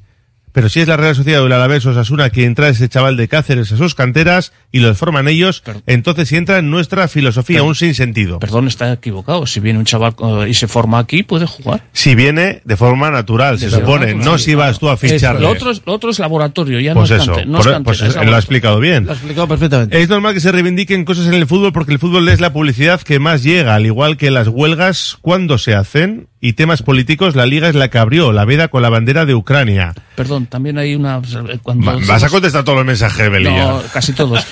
pero 0.52 0.70
si 0.70 0.80
es 0.80 0.88
la 0.88 0.98
Real 0.98 1.16
Sociedad 1.16 1.42
o 1.42 1.48
el 1.48 1.54
Alavés 1.54 1.86
o 1.86 1.92
Osasuna 1.92 2.30
quien 2.30 2.56
trae 2.56 2.72
ese 2.72 2.90
chaval 2.90 3.18
de 3.18 3.28
Cáceres 3.28 3.72
a 3.72 3.78
sus 3.78 3.96
canteras 3.96 4.52
y 4.72 4.80
los 4.80 4.98
forman 4.98 5.28
ellos, 5.28 5.64
entonces 5.88 6.30
si 6.30 6.36
entra 6.36 6.58
en 6.60 6.70
nuestra 6.70 7.08
filosofía, 7.08 7.64
un 7.64 7.76
sinsentido. 7.76 8.40
Perdón, 8.40 8.68
está 8.68 8.92
equivocado. 8.94 9.46
Si 9.46 9.60
viene 9.60 9.80
un 9.80 9.86
chaval 9.86 10.14
uh, 10.20 10.44
y 10.44 10.54
se 10.54 10.68
forma 10.68 11.00
aquí, 11.00 11.24
puede 11.24 11.46
jugar. 11.46 11.84
Si 11.94 12.16
viene 12.16 12.62
de 12.66 12.78
forma 12.78 13.10
natural, 13.12 13.60
se 13.60 13.70
supone, 13.70 14.14
no 14.16 14.38
si 14.38 14.56
vas 14.56 14.80
tú 14.80 14.90
a 14.90 14.98
ficharle. 14.98 15.42
lo, 15.42 15.50
otro 15.50 15.72
es, 15.72 15.82
lo 15.86 15.94
otro 15.94 16.10
es 16.10 16.20
laboratorio, 16.20 16.80
ya 16.80 16.94
pues 16.94 17.10
no 17.10 17.16
eso, 17.16 17.24
es, 17.24 17.38
cante, 17.38 17.46
no 17.46 17.58
por- 17.58 17.68
es 17.68 17.74
cantera, 17.74 17.84
pues 17.84 18.02
es 18.02 18.16
lo 18.16 18.36
ha 18.36 18.40
explicado 18.40 18.80
bien. 18.80 19.06
Lo 19.06 19.12
ha 19.12 19.16
explicado 19.16 19.48
perfectamente. 19.48 20.02
Es 20.02 20.10
normal 20.10 20.34
que 20.34 20.40
se 20.40 20.52
reivindiquen 20.52 21.06
cosas 21.06 21.28
en 21.28 21.34
el 21.34 21.48
fútbol 21.48 21.74
porque 21.74 21.94
el 21.94 22.00
fútbol 22.00 22.28
es 22.30 22.40
la 22.42 22.54
publicidad 22.54 23.02
que 23.02 23.20
más 23.20 23.44
llega, 23.44 23.76
al 23.76 23.86
igual 23.86 24.18
que 24.18 24.32
las 24.32 24.48
huelgas 24.48 25.18
cuando 25.22 25.58
se 25.58 25.76
hacen 25.76 26.28
y 26.42 26.54
temas 26.54 26.82
políticos, 26.84 27.36
la 27.36 27.46
liga 27.46 27.68
es 27.70 27.76
la 27.76 27.90
que 27.90 27.98
abrió 27.98 28.32
la 28.32 28.46
veda 28.46 28.70
con 28.70 28.82
la 28.82 28.90
bandera 28.90 29.26
de 29.26 29.36
Ucrania. 29.36 29.94
Perdón, 30.16 30.46
también 30.46 30.78
hay 30.78 30.96
una... 30.96 31.22
Cuando 31.64 31.86
Va- 31.86 32.00
vas 32.08 32.24
a 32.24 32.30
contestar 32.30 32.64
todos 32.64 32.78
los 32.78 32.86
mensajes, 32.88 33.30
Belilla. 33.30 33.66
No, 33.68 33.82
casi 33.94 34.14
todos. 34.14 34.46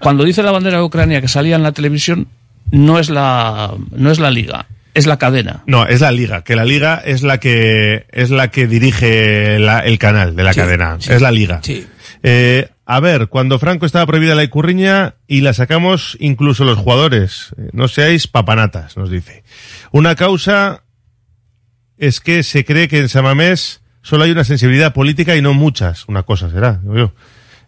Cuando 0.00 0.24
dice 0.24 0.42
la 0.42 0.52
bandera 0.52 0.78
de 0.78 0.84
Ucrania 0.84 1.20
que 1.20 1.28
salía 1.28 1.56
en 1.56 1.62
la 1.62 1.72
televisión, 1.72 2.28
no 2.70 2.98
es 2.98 3.10
la, 3.10 3.72
no 3.90 4.10
es 4.10 4.18
la 4.18 4.30
liga, 4.30 4.66
es 4.94 5.06
la 5.06 5.18
cadena. 5.18 5.62
No, 5.66 5.86
es 5.86 6.00
la 6.00 6.12
liga, 6.12 6.42
que 6.44 6.56
la 6.56 6.64
liga 6.64 7.02
es 7.04 7.22
la 7.22 7.38
que 7.38 8.06
es 8.10 8.30
la 8.30 8.48
que 8.48 8.66
dirige 8.66 9.58
la- 9.58 9.80
el 9.80 9.98
canal 9.98 10.34
de 10.36 10.44
la 10.44 10.52
Sí, 10.54 10.60
cadena. 10.60 10.96
sí, 10.98 11.12
es 11.12 11.20
la 11.20 11.30
liga. 11.30 11.60
sí. 11.62 11.86
Eh, 12.26 12.68
a 12.86 13.00
ver, 13.00 13.28
cuando 13.28 13.58
Franco 13.58 13.84
estaba 13.84 14.06
prohibida 14.06 14.34
la 14.34 14.44
icurriña 14.44 15.14
y 15.26 15.42
la 15.42 15.52
sacamos 15.52 16.16
incluso 16.20 16.64
los 16.64 16.78
jugadores. 16.78 17.54
Eh, 17.58 17.68
No 17.72 17.86
seáis 17.88 18.26
papanatas, 18.28 18.96
nos 18.96 19.10
dice. 19.10 19.42
Una 19.90 20.14
causa 20.14 20.83
es 21.98 22.20
que 22.20 22.42
se 22.42 22.64
cree 22.64 22.88
que 22.88 22.98
en 22.98 23.08
Samamés 23.08 23.82
solo 24.02 24.24
hay 24.24 24.30
una 24.30 24.44
sensibilidad 24.44 24.92
política 24.92 25.36
y 25.36 25.42
no 25.42 25.54
muchas. 25.54 26.06
Una 26.08 26.22
cosa 26.22 26.50
será, 26.50 26.80
yo. 26.84 27.12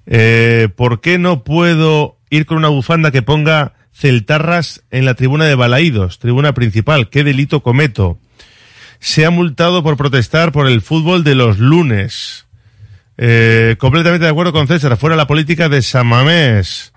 Eh, 0.06 0.68
¿Por 0.74 1.00
qué 1.00 1.18
no 1.18 1.42
puedo 1.44 2.18
ir 2.30 2.46
con 2.46 2.58
una 2.58 2.68
bufanda 2.68 3.10
que 3.10 3.22
ponga 3.22 3.74
celtarras 3.92 4.84
en 4.90 5.04
la 5.04 5.14
tribuna 5.14 5.46
de 5.46 5.54
Balaídos, 5.54 6.18
tribuna 6.18 6.54
principal? 6.54 7.08
¿Qué 7.08 7.24
delito 7.24 7.62
cometo? 7.62 8.18
Se 8.98 9.26
ha 9.26 9.30
multado 9.30 9.82
por 9.82 9.96
protestar 9.96 10.52
por 10.52 10.68
el 10.68 10.80
fútbol 10.80 11.24
de 11.24 11.34
los 11.34 11.58
lunes. 11.58 12.46
Eh, 13.18 13.76
completamente 13.78 14.24
de 14.24 14.30
acuerdo 14.30 14.52
con 14.52 14.68
César. 14.68 14.96
Fuera 14.96 15.16
la 15.16 15.26
política 15.26 15.68
de 15.68 15.82
Samamés. 15.82 16.92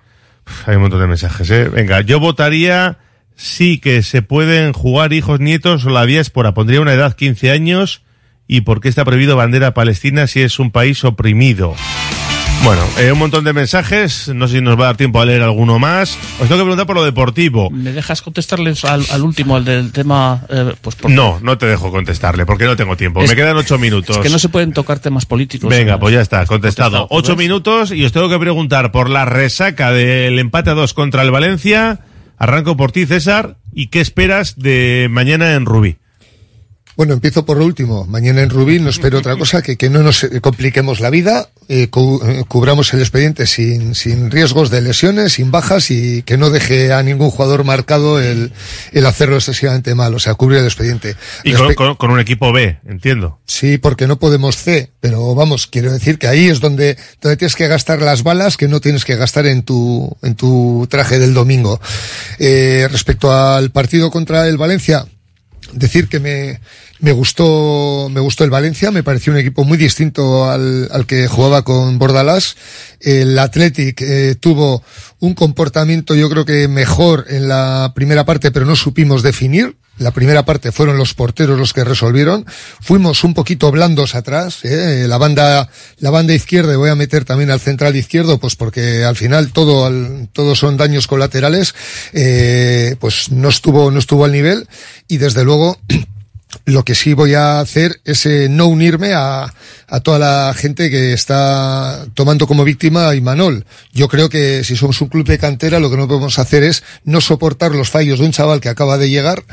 Hay 0.65 0.75
un 0.75 0.81
montón 0.81 0.99
de 0.99 1.07
mensajes, 1.07 1.49
¿eh? 1.49 1.69
Venga, 1.69 2.01
yo 2.01 2.19
votaría 2.19 2.97
sí 3.41 3.79
que 3.79 4.03
se 4.03 4.21
pueden 4.21 4.73
jugar 4.73 5.13
hijos, 5.13 5.39
nietos 5.39 5.85
o 5.85 5.89
la 5.89 6.05
diáspora. 6.05 6.53
Pondría 6.53 6.81
una 6.81 6.93
edad 6.93 7.15
15 7.15 7.51
años. 7.51 8.01
¿Y 8.51 8.61
por 8.61 8.81
qué 8.81 8.89
está 8.89 9.05
prohibido 9.05 9.35
bandera 9.35 9.73
palestina 9.75 10.25
si 10.27 10.41
es 10.41 10.57
un 10.59 10.71
país 10.71 11.03
oprimido? 11.03 11.75
Bueno, 12.63 12.81
eh, 12.97 13.11
un 13.11 13.19
montón 13.19 13.45
de 13.45 13.53
mensajes. 13.53 14.27
No 14.35 14.47
sé 14.47 14.55
si 14.55 14.61
nos 14.61 14.75
va 14.77 14.83
a 14.83 14.85
dar 14.87 14.97
tiempo 14.97 15.21
a 15.21 15.25
leer 15.25 15.43
alguno 15.43 15.79
más. 15.79 16.17
Os 16.41 16.47
tengo 16.49 16.55
que 16.57 16.63
preguntar 16.63 16.87
por 16.87 16.95
lo 16.97 17.05
deportivo. 17.05 17.69
¿Me 17.69 17.93
dejas 17.93 18.21
contestarles 18.21 18.83
al, 18.85 19.05
al 19.11 19.21
último, 19.21 19.55
al 19.55 19.63
del 19.63 19.91
tema? 19.93 20.41
eh, 20.49 20.73
pues 20.81 20.95
por- 20.97 21.09
No, 21.11 21.39
no 21.41 21.57
te 21.57 21.67
dejo 21.67 21.89
contestarle 21.91 22.45
porque 22.45 22.65
no 22.65 22.75
tengo 22.75 22.97
tiempo. 22.97 23.21
Es- 23.21 23.29
Me 23.29 23.35
quedan 23.35 23.55
ocho 23.55 23.77
minutos. 23.77 24.17
Es 24.17 24.23
que 24.23 24.29
no 24.29 24.39
se 24.39 24.49
pueden 24.49 24.73
tocar 24.73 24.99
temas 24.99 25.25
políticos. 25.25 25.69
Venga, 25.69 25.97
pues 25.99 26.13
ya 26.13 26.21
está, 26.21 26.45
contestado. 26.47 26.89
Contestado, 27.07 27.07
Ocho 27.17 27.35
¿ves? 27.37 27.45
minutos 27.45 27.91
y 27.91 28.03
os 28.03 28.11
tengo 28.11 28.27
que 28.29 28.39
preguntar 28.39 28.91
por 28.91 29.09
la 29.11 29.23
resaca 29.25 29.91
del 29.91 30.37
empate 30.39 30.71
a 30.71 30.73
dos 30.73 30.93
contra 30.93 31.21
el 31.21 31.31
Valencia. 31.31 31.99
Arranco 32.39 32.77
por 32.77 32.93
ti, 32.93 33.05
César. 33.05 33.57
¿Y 33.73 33.87
qué 33.87 33.99
esperas 33.99 34.57
de 34.57 35.07
mañana 35.11 35.53
en 35.53 35.65
Rubí? 35.65 35.97
Bueno, 36.99 37.13
empiezo 37.13 37.45
por 37.45 37.55
lo 37.55 37.63
último. 37.63 38.05
Mañana 38.07 38.41
en 38.41 38.49
Rubí 38.49 38.77
no 38.77 38.89
espero 38.89 39.19
otra 39.19 39.37
cosa 39.37 39.61
que 39.61 39.77
que 39.77 39.89
no 39.89 40.03
nos 40.03 40.25
eh, 40.25 40.41
compliquemos 40.41 40.99
la 40.99 41.09
vida, 41.09 41.47
eh, 41.69 41.87
eh, 41.89 42.43
cubramos 42.45 42.93
el 42.93 42.99
expediente 42.99 43.47
sin, 43.47 43.95
sin 43.95 44.29
riesgos 44.29 44.69
de 44.69 44.81
lesiones, 44.81 45.31
sin 45.31 45.49
bajas 45.49 45.91
y 45.91 46.23
que 46.23 46.35
no 46.35 46.49
deje 46.49 46.91
a 46.91 47.01
ningún 47.01 47.29
jugador 47.29 47.63
marcado 47.63 48.19
el, 48.21 48.51
el 48.91 49.05
hacerlo 49.05 49.37
excesivamente 49.37 49.95
mal, 49.95 50.13
o 50.13 50.19
sea, 50.19 50.33
cubrir 50.33 50.59
el 50.59 50.65
expediente. 50.65 51.15
Y 51.45 51.53
con, 51.53 51.73
con- 51.73 51.95
con 51.95 52.11
un 52.11 52.19
equipo 52.19 52.51
B, 52.51 52.79
entiendo. 52.85 53.39
Sí, 53.45 53.77
porque 53.77 54.05
no 54.05 54.19
podemos 54.19 54.57
C, 54.57 54.91
pero 54.99 55.33
vamos, 55.35 55.67
quiero 55.67 55.93
decir 55.93 56.17
que 56.19 56.27
ahí 56.27 56.47
es 56.49 56.59
donde, 56.59 56.97
donde 57.21 57.37
tienes 57.37 57.55
que 57.55 57.69
gastar 57.69 58.01
las 58.01 58.23
balas 58.23 58.57
que 58.57 58.67
no 58.67 58.81
tienes 58.81 59.05
que 59.05 59.15
gastar 59.15 59.45
en 59.45 59.63
tu, 59.63 60.17
en 60.21 60.35
tu 60.35 60.85
traje 60.89 61.17
del 61.17 61.33
domingo. 61.33 61.79
Eh, 62.39 62.89
respecto 62.91 63.31
al 63.31 63.71
partido 63.71 64.11
contra 64.11 64.45
el 64.49 64.57
Valencia, 64.57 65.05
decir 65.71 66.09
que 66.09 66.19
me, 66.19 66.59
me 66.99 67.11
gustó, 67.11 68.09
me 68.11 68.19
gustó 68.19 68.43
el 68.43 68.49
Valencia, 68.49 68.91
me 68.91 69.03
pareció 69.03 69.31
un 69.31 69.39
equipo 69.39 69.63
muy 69.63 69.77
distinto 69.77 70.49
al, 70.49 70.89
al 70.91 71.05
que 71.05 71.27
jugaba 71.27 71.63
con 71.63 71.97
Bordalás. 71.97 72.55
El 72.99 73.37
Athletic 73.39 74.01
eh, 74.01 74.35
tuvo 74.39 74.83
un 75.19 75.33
comportamiento 75.33 76.15
yo 76.15 76.29
creo 76.29 76.45
que 76.45 76.67
mejor 76.67 77.25
en 77.29 77.47
la 77.47 77.93
primera 77.95 78.25
parte, 78.25 78.51
pero 78.51 78.65
no 78.65 78.75
supimos 78.75 79.23
definir. 79.23 79.75
la 79.97 80.11
primera 80.11 80.45
parte 80.45 80.71
fueron 80.71 80.97
los 80.97 81.13
porteros 81.13 81.59
los 81.59 81.73
que 81.73 81.83
resolvieron. 81.83 82.45
Fuimos 82.79 83.23
un 83.25 83.33
poquito 83.33 83.69
blandos 83.69 84.15
atrás, 84.15 84.63
¿eh? 84.63 85.05
la 85.07 85.17
banda, 85.17 85.69
la 85.99 86.09
banda 86.09 86.33
izquierda, 86.33 86.73
y 86.73 86.77
voy 86.77 86.89
a 86.89 86.95
meter 86.95 87.25
también 87.25 87.51
al 87.51 87.59
central 87.59 87.95
izquierdo, 87.97 88.39
pues 88.39 88.55
porque 88.55 89.03
al 89.03 89.17
final 89.17 89.51
todo, 89.51 89.85
al, 89.85 90.29
todos 90.31 90.57
son 90.57 90.77
daños 90.77 91.07
colaterales, 91.07 91.75
eh, 92.13 92.95
pues 92.99 93.29
no 93.31 93.49
estuvo, 93.49 93.91
no 93.91 93.99
estuvo 93.99 94.23
al 94.23 94.31
nivel 94.31 94.67
y 95.09 95.17
desde 95.17 95.43
luego 95.43 95.77
lo 96.65 96.83
que 96.83 96.95
sí 96.95 97.13
voy 97.13 97.33
a 97.33 97.59
hacer 97.59 98.01
es 98.05 98.25
eh, 98.25 98.47
no 98.49 98.67
unirme 98.67 99.13
a, 99.13 99.53
a, 99.87 99.99
toda 99.99 100.19
la 100.19 100.53
gente 100.53 100.89
que 100.89 101.13
está 101.13 102.05
tomando 102.13 102.47
como 102.47 102.63
víctima 102.63 103.09
a 103.09 103.15
Imanol. 103.15 103.65
Yo 103.93 104.07
creo 104.07 104.29
que 104.29 104.63
si 104.63 104.75
somos 104.75 104.99
un 105.01 105.09
club 105.09 105.27
de 105.27 105.37
cantera, 105.37 105.79
lo 105.79 105.89
que 105.89 105.97
no 105.97 106.07
podemos 106.07 106.39
hacer 106.39 106.63
es 106.63 106.83
no 107.03 107.21
soportar 107.21 107.73
los 107.73 107.89
fallos 107.89 108.19
de 108.19 108.25
un 108.25 108.31
chaval 108.31 108.61
que 108.61 108.69
acaba 108.69 108.97
de 108.97 109.09
llegar 109.09 109.43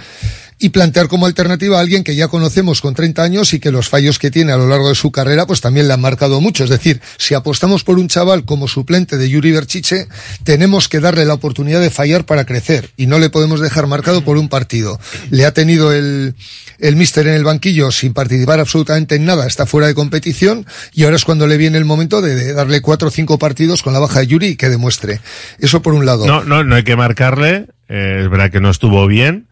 y 0.59 0.70
plantear 0.70 1.09
como 1.09 1.27
alternativa 1.27 1.77
a 1.77 1.81
alguien 1.81 2.02
que 2.02 2.16
ya 2.16 2.28
conocemos 2.28 2.81
con 2.81 2.94
30 2.94 3.23
años 3.23 3.52
y 3.52 3.60
que 3.60 3.70
los 3.70 3.89
fallos 3.89 4.18
que 4.18 4.31
tiene 4.31 4.52
a 4.52 4.56
lo 4.56 4.66
largo 4.66 4.89
de 4.89 4.94
su 4.94 5.12
carrera 5.12 5.47
pues 5.47 5.60
también 5.60 5.86
le 5.86 5.94
han 5.94 6.01
marcado 6.01 6.40
mucho. 6.40 6.64
Es 6.64 6.70
decir, 6.70 7.01
si 7.18 7.35
apostamos 7.35 7.85
por 7.85 7.98
un 7.98 8.09
chaval 8.09 8.44
como 8.44 8.68
suplente 8.68 9.18
de 9.18 9.28
Yuri 9.28 9.52
Berchiche, 9.52 10.09
tenemos 10.44 10.89
que 10.89 11.01
darle 11.01 11.24
la 11.24 11.35
oportunidad 11.35 11.81
de 11.81 11.90
fallar 11.90 12.24
para 12.24 12.47
crecer 12.47 12.90
y 12.97 13.06
no 13.06 13.18
le 13.18 13.31
podemos 13.31 13.60
dejar 13.60 13.86
marcado 13.86 14.24
por 14.24 14.39
un 14.39 14.48
partido. 14.48 14.98
Le 15.31 15.44
ha 15.44 15.52
tenido 15.52 15.93
el, 15.93 16.35
el 16.78 16.97
míster 16.97 17.27
en 17.27 17.35
el 17.35 17.44
banquillo 17.44 17.90
sin 17.90 18.12
participar 18.12 18.61
absolutamente 18.61 19.16
en 19.16 19.24
nada, 19.24 19.47
está 19.47 19.66
fuera 19.66 19.86
de 19.86 19.94
competición 19.94 20.66
y 20.93 21.05
ahora 21.05 21.16
es 21.16 21.24
cuando 21.24 21.47
le 21.47 21.57
viene 21.57 21.78
el 21.78 21.85
momento 21.85 22.20
de, 22.23 22.35
de 22.35 22.53
darle 22.53 22.81
cuatro 22.81 23.09
o 23.09 23.11
cinco 23.11 23.39
partidos 23.39 23.82
con 23.82 23.93
la 23.93 23.98
baja 23.98 24.20
de 24.20 24.27
Yuri 24.27 24.47
y 24.48 24.57
que 24.57 24.69
demuestre. 24.69 25.20
Eso 25.59 25.82
por 25.82 25.94
un 25.94 26.07
lado. 26.07 26.27
No, 26.27 26.44
no, 26.44 26.65
no 26.65 26.74
hay 26.74 26.85
que 26.85 26.97
marcarle, 26.97 27.66
eh, 27.89 28.20
es 28.23 28.31
verdad 28.31 28.51
que 28.51 28.61
no 28.61 28.70
estuvo 28.70 29.07
bien. 29.07 29.47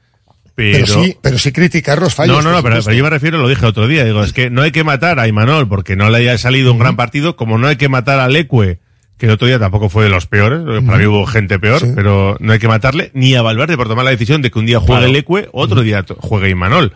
Pero, 0.57 0.87
Pero 0.87 1.03
sí, 1.03 1.17
pero 1.21 1.39
sí 1.39 1.51
criticar 1.51 2.01
los 2.01 2.15
fallos. 2.15 2.37
no, 2.37 2.43
no, 2.43 2.53
no, 2.57 2.63
pero, 2.63 2.81
yo 2.81 3.03
me 3.03 3.11
refiero, 3.11 3.39
lo 3.39 3.49
dije 3.49 3.67
otro 3.67 3.89
día, 3.89 4.05
digo, 4.05 4.23
es 4.23 4.33
que 4.33 4.51
no 4.51 4.63
hay 4.63 4.71
que 4.71 4.85
matar 4.85 5.19
a 5.19 5.27
Imanol 5.27 5.69
porque 5.69 5.97
no 5.97 6.11
le 6.11 6.19
haya 6.19 6.39
salido 6.39 6.71
un 6.71 6.79
gran 6.79 6.95
partido, 6.95 7.35
como 7.35 7.59
no 7.59 7.67
hay 7.67 7.75
que 7.75 7.89
matar 7.89 8.21
a 8.21 8.29
Leque, 8.29 8.79
que 9.19 9.27
el 9.27 9.33
otro 9.33 9.49
día 9.49 9.59
tampoco 9.59 9.89
fue 9.89 10.05
de 10.05 10.11
los 10.11 10.29
peores, 10.29 10.61
para 10.87 10.99
mí 10.99 11.07
hubo 11.07 11.27
gente 11.27 11.59
peor, 11.59 11.83
pero 11.97 12.37
no 12.39 12.53
hay 12.53 12.61
que 12.61 12.69
matarle, 12.69 13.11
ni 13.15 13.35
a 13.35 13.43
Valverde 13.43 13.77
por 13.77 13.89
tomar 13.89 14.05
la 14.05 14.13
decisión 14.13 14.43
de 14.43 14.53
que 14.53 14.59
un 14.61 14.67
día 14.67 14.79
juegue 14.79 15.09
Claro. 15.09 15.13
Leque, 15.13 15.49
otro 15.51 15.83
día 15.83 16.05
juegue 16.19 16.51
Imanol. 16.51 16.95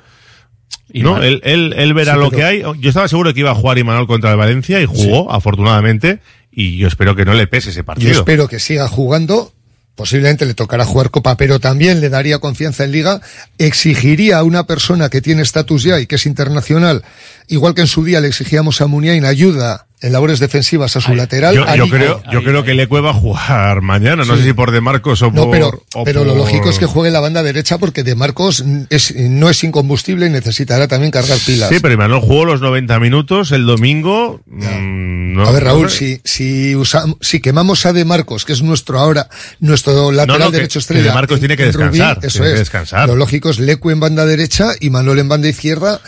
Y 0.93 1.03
no, 1.03 1.23
él, 1.23 1.41
él, 1.45 1.75
él 1.77 1.95
verá 1.95 2.15
Sí, 2.15 2.19
lo 2.21 2.31
pero- 2.31 2.39
que 2.39 2.45
hay. 2.45 2.63
Yo 2.81 2.89
estaba 2.89 3.09
seguro 3.09 3.35
que 3.35 3.41
iba 3.41 3.51
a 3.51 3.55
jugar 3.55 3.79
Imanol 3.79 4.07
contra 4.07 4.31
el 4.31 4.37
Valencia 4.37 4.81
y 4.81 4.87
jugó, 4.87 5.31
afortunadamente, 5.33 6.21
y 6.51 6.79
yo 6.79 6.89
espero 6.89 7.15
que 7.15 7.25
no 7.25 7.35
le 7.35 7.47
pese 7.47 7.71
ese 7.71 7.81
Yo 7.81 7.85
partido. 7.85 8.13
espero 8.13 8.49
que 8.49 8.59
siga 8.59 8.89
jugando. 8.89 9.53
Posiblemente 9.95 10.47
le 10.47 10.55
tocará 10.55 10.85
jugar 10.85 11.11
Copa, 11.11 11.37
pero 11.37 11.59
también 11.59 12.01
le 12.01 12.09
daría 12.09 12.39
confianza 12.39 12.85
en 12.85 12.93
Liga. 12.93 13.21
Exigiría 13.59 14.39
a 14.39 14.45
una 14.45 14.65
persona 14.65 15.09
que 15.11 15.21
tiene 15.21 15.43
estatus 15.43 15.83
ya 15.83 15.99
y 15.99 16.07
que 16.07 16.15
es 16.15 16.25
internacional, 16.25 17.03
igual 17.49 17.75
que 17.75 17.81
en 17.83 17.87
su 17.87 18.05
día 18.05 18.21
le 18.21 18.29
exigíamos 18.29 18.81
a 18.81 18.87
Muniain 18.87 19.25
ayuda 19.25 19.87
en 20.01 20.13
labores 20.13 20.39
defensivas 20.39 20.95
a 20.97 21.01
su 21.01 21.13
lateral. 21.17 21.57
Yo, 21.57 21.89
creo, 21.89 22.23
yo 22.31 22.45
creo 22.45 22.63
que 22.63 22.73
Leque 22.75 23.01
va 23.01 23.11
a 23.11 23.15
jugar 23.15 23.81
mañana, 23.83 24.25
no 24.25 24.35
Sí. 24.37 24.43
sé 24.43 24.47
si 24.49 24.53
por 24.53 24.71
De 24.71 24.81
Marcos 24.81 25.21
o 25.23 25.33
No, 25.33 25.43
por... 25.47 25.51
pero, 25.51 25.83
o 25.95 26.05
pero 26.05 26.25
lo 26.25 26.37
lógico 26.37 26.71
es 26.71 26.79
que 26.79 26.87
juegue 26.87 27.11
la 27.11 27.19
banda 27.19 27.43
derecha 27.43 27.79
porque 27.79 28.05
De 28.05 28.15
Marcos 28.15 28.65
es, 28.91 29.13
no 29.17 29.51
es 29.51 29.65
incombustible 29.65 30.27
y 30.27 30.31
necesitará 30.31 30.87
también 30.87 31.11
cargar 31.11 31.37
pilas. 31.45 31.69
Sí, 31.71 31.81
pero 31.83 31.95
Imanol 31.95 32.21
jugó 32.21 32.45
los 32.45 32.61
90 32.61 33.01
minutos 33.01 33.51
el 33.51 33.67
domingo. 33.67 34.41
mm, 34.47 35.33
no- 35.35 35.49
a 35.49 35.51
ver, 35.51 35.65
no 35.65 35.71
Raúl, 35.71 35.91
sé. 35.91 35.97
si, 35.99 36.21
si, 36.25 36.77
usamos, 36.77 37.17
si 37.21 37.41
quemamos 37.41 37.85
a 37.85 37.93
De 37.93 38.05
Marcos, 38.05 38.45
que 38.45 38.53
es 38.53 38.63
nuestro 38.63 39.01
ahora, 39.01 39.29
nuestro 39.59 40.13
lateral 40.13 40.39
No, 40.41 40.47
que- 40.53 40.57
derecho 40.59 40.75
que 40.75 40.79
estrella. 40.81 41.03
De 41.09 41.13
Marcos 41.13 41.35
en- 41.37 41.41
tiene 41.41 41.57
que 41.57 41.65
descansar, 41.67 42.19
eso 42.23 42.29
tiene 42.39 42.47
que 42.49 42.53
es. 42.55 42.59
descansar. 42.61 43.09
Lo 43.09 43.17
lógico 43.17 43.51
es 43.51 43.59
Lecu 43.59 43.91
en 43.91 43.99
banda 43.99 44.25
derecha 44.27 44.69
y 44.79 44.91
Manuel 44.91 45.19
en 45.19 45.29
banda 45.29 45.49
izquierda. 45.49 46.01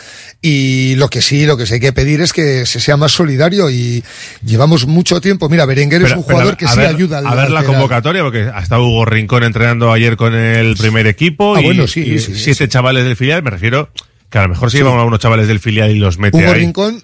Y 0.43 0.95
lo 0.95 1.07
que 1.07 1.21
sí, 1.21 1.45
lo 1.45 1.55
que 1.55 1.67
sí 1.67 1.75
hay 1.75 1.79
que 1.79 1.93
pedir 1.93 2.19
es 2.21 2.33
que 2.33 2.65
se 2.65 2.79
sea 2.79 2.97
más 2.97 3.11
solidario 3.11 3.69
y 3.69 4.03
llevamos 4.43 4.87
mucho 4.87 5.21
tiempo. 5.21 5.47
Mira, 5.49 5.65
Berenguer 5.65 6.01
es 6.01 6.13
un 6.13 6.23
jugador 6.23 6.57
que 6.57 6.67
sí 6.67 6.77
ver- 6.77 6.87
ayuda 6.87 7.19
al 7.19 7.27
A 7.27 7.35
ver 7.35 7.51
la 7.51 7.63
convocatoria, 7.63 8.23
porque 8.23 8.49
hasta 8.51 8.79
Hugo 8.79 9.05
Rincón 9.05 9.43
entrenando 9.43 9.91
ayer 9.91 10.17
con 10.17 10.33
el 10.33 10.75
primer 10.77 11.05
equipo. 11.05 11.55
Ah, 11.55 11.61
y, 11.61 11.65
bueno, 11.65 11.85
sí, 11.87 12.01
y 12.01 12.19
sí, 12.19 12.33
siete 12.35 12.67
chavales 12.67 13.03
del 13.03 13.15
filial, 13.15 13.43
me 13.43 13.51
refiero 13.51 13.89
que 14.31 14.37
a 14.37 14.43
lo 14.43 14.49
mejor 14.49 14.71
se 14.71 14.77
llevan 14.77 14.97
a 14.97 15.03
unos 15.03 15.19
chavales 15.19 15.47
del 15.49 15.59
filial 15.59 15.91
y 15.91 15.99
los 15.99 16.17
mete 16.17 16.37
Hugo 16.37 16.47
ahí. 16.53 16.61
Rincón 16.61 17.03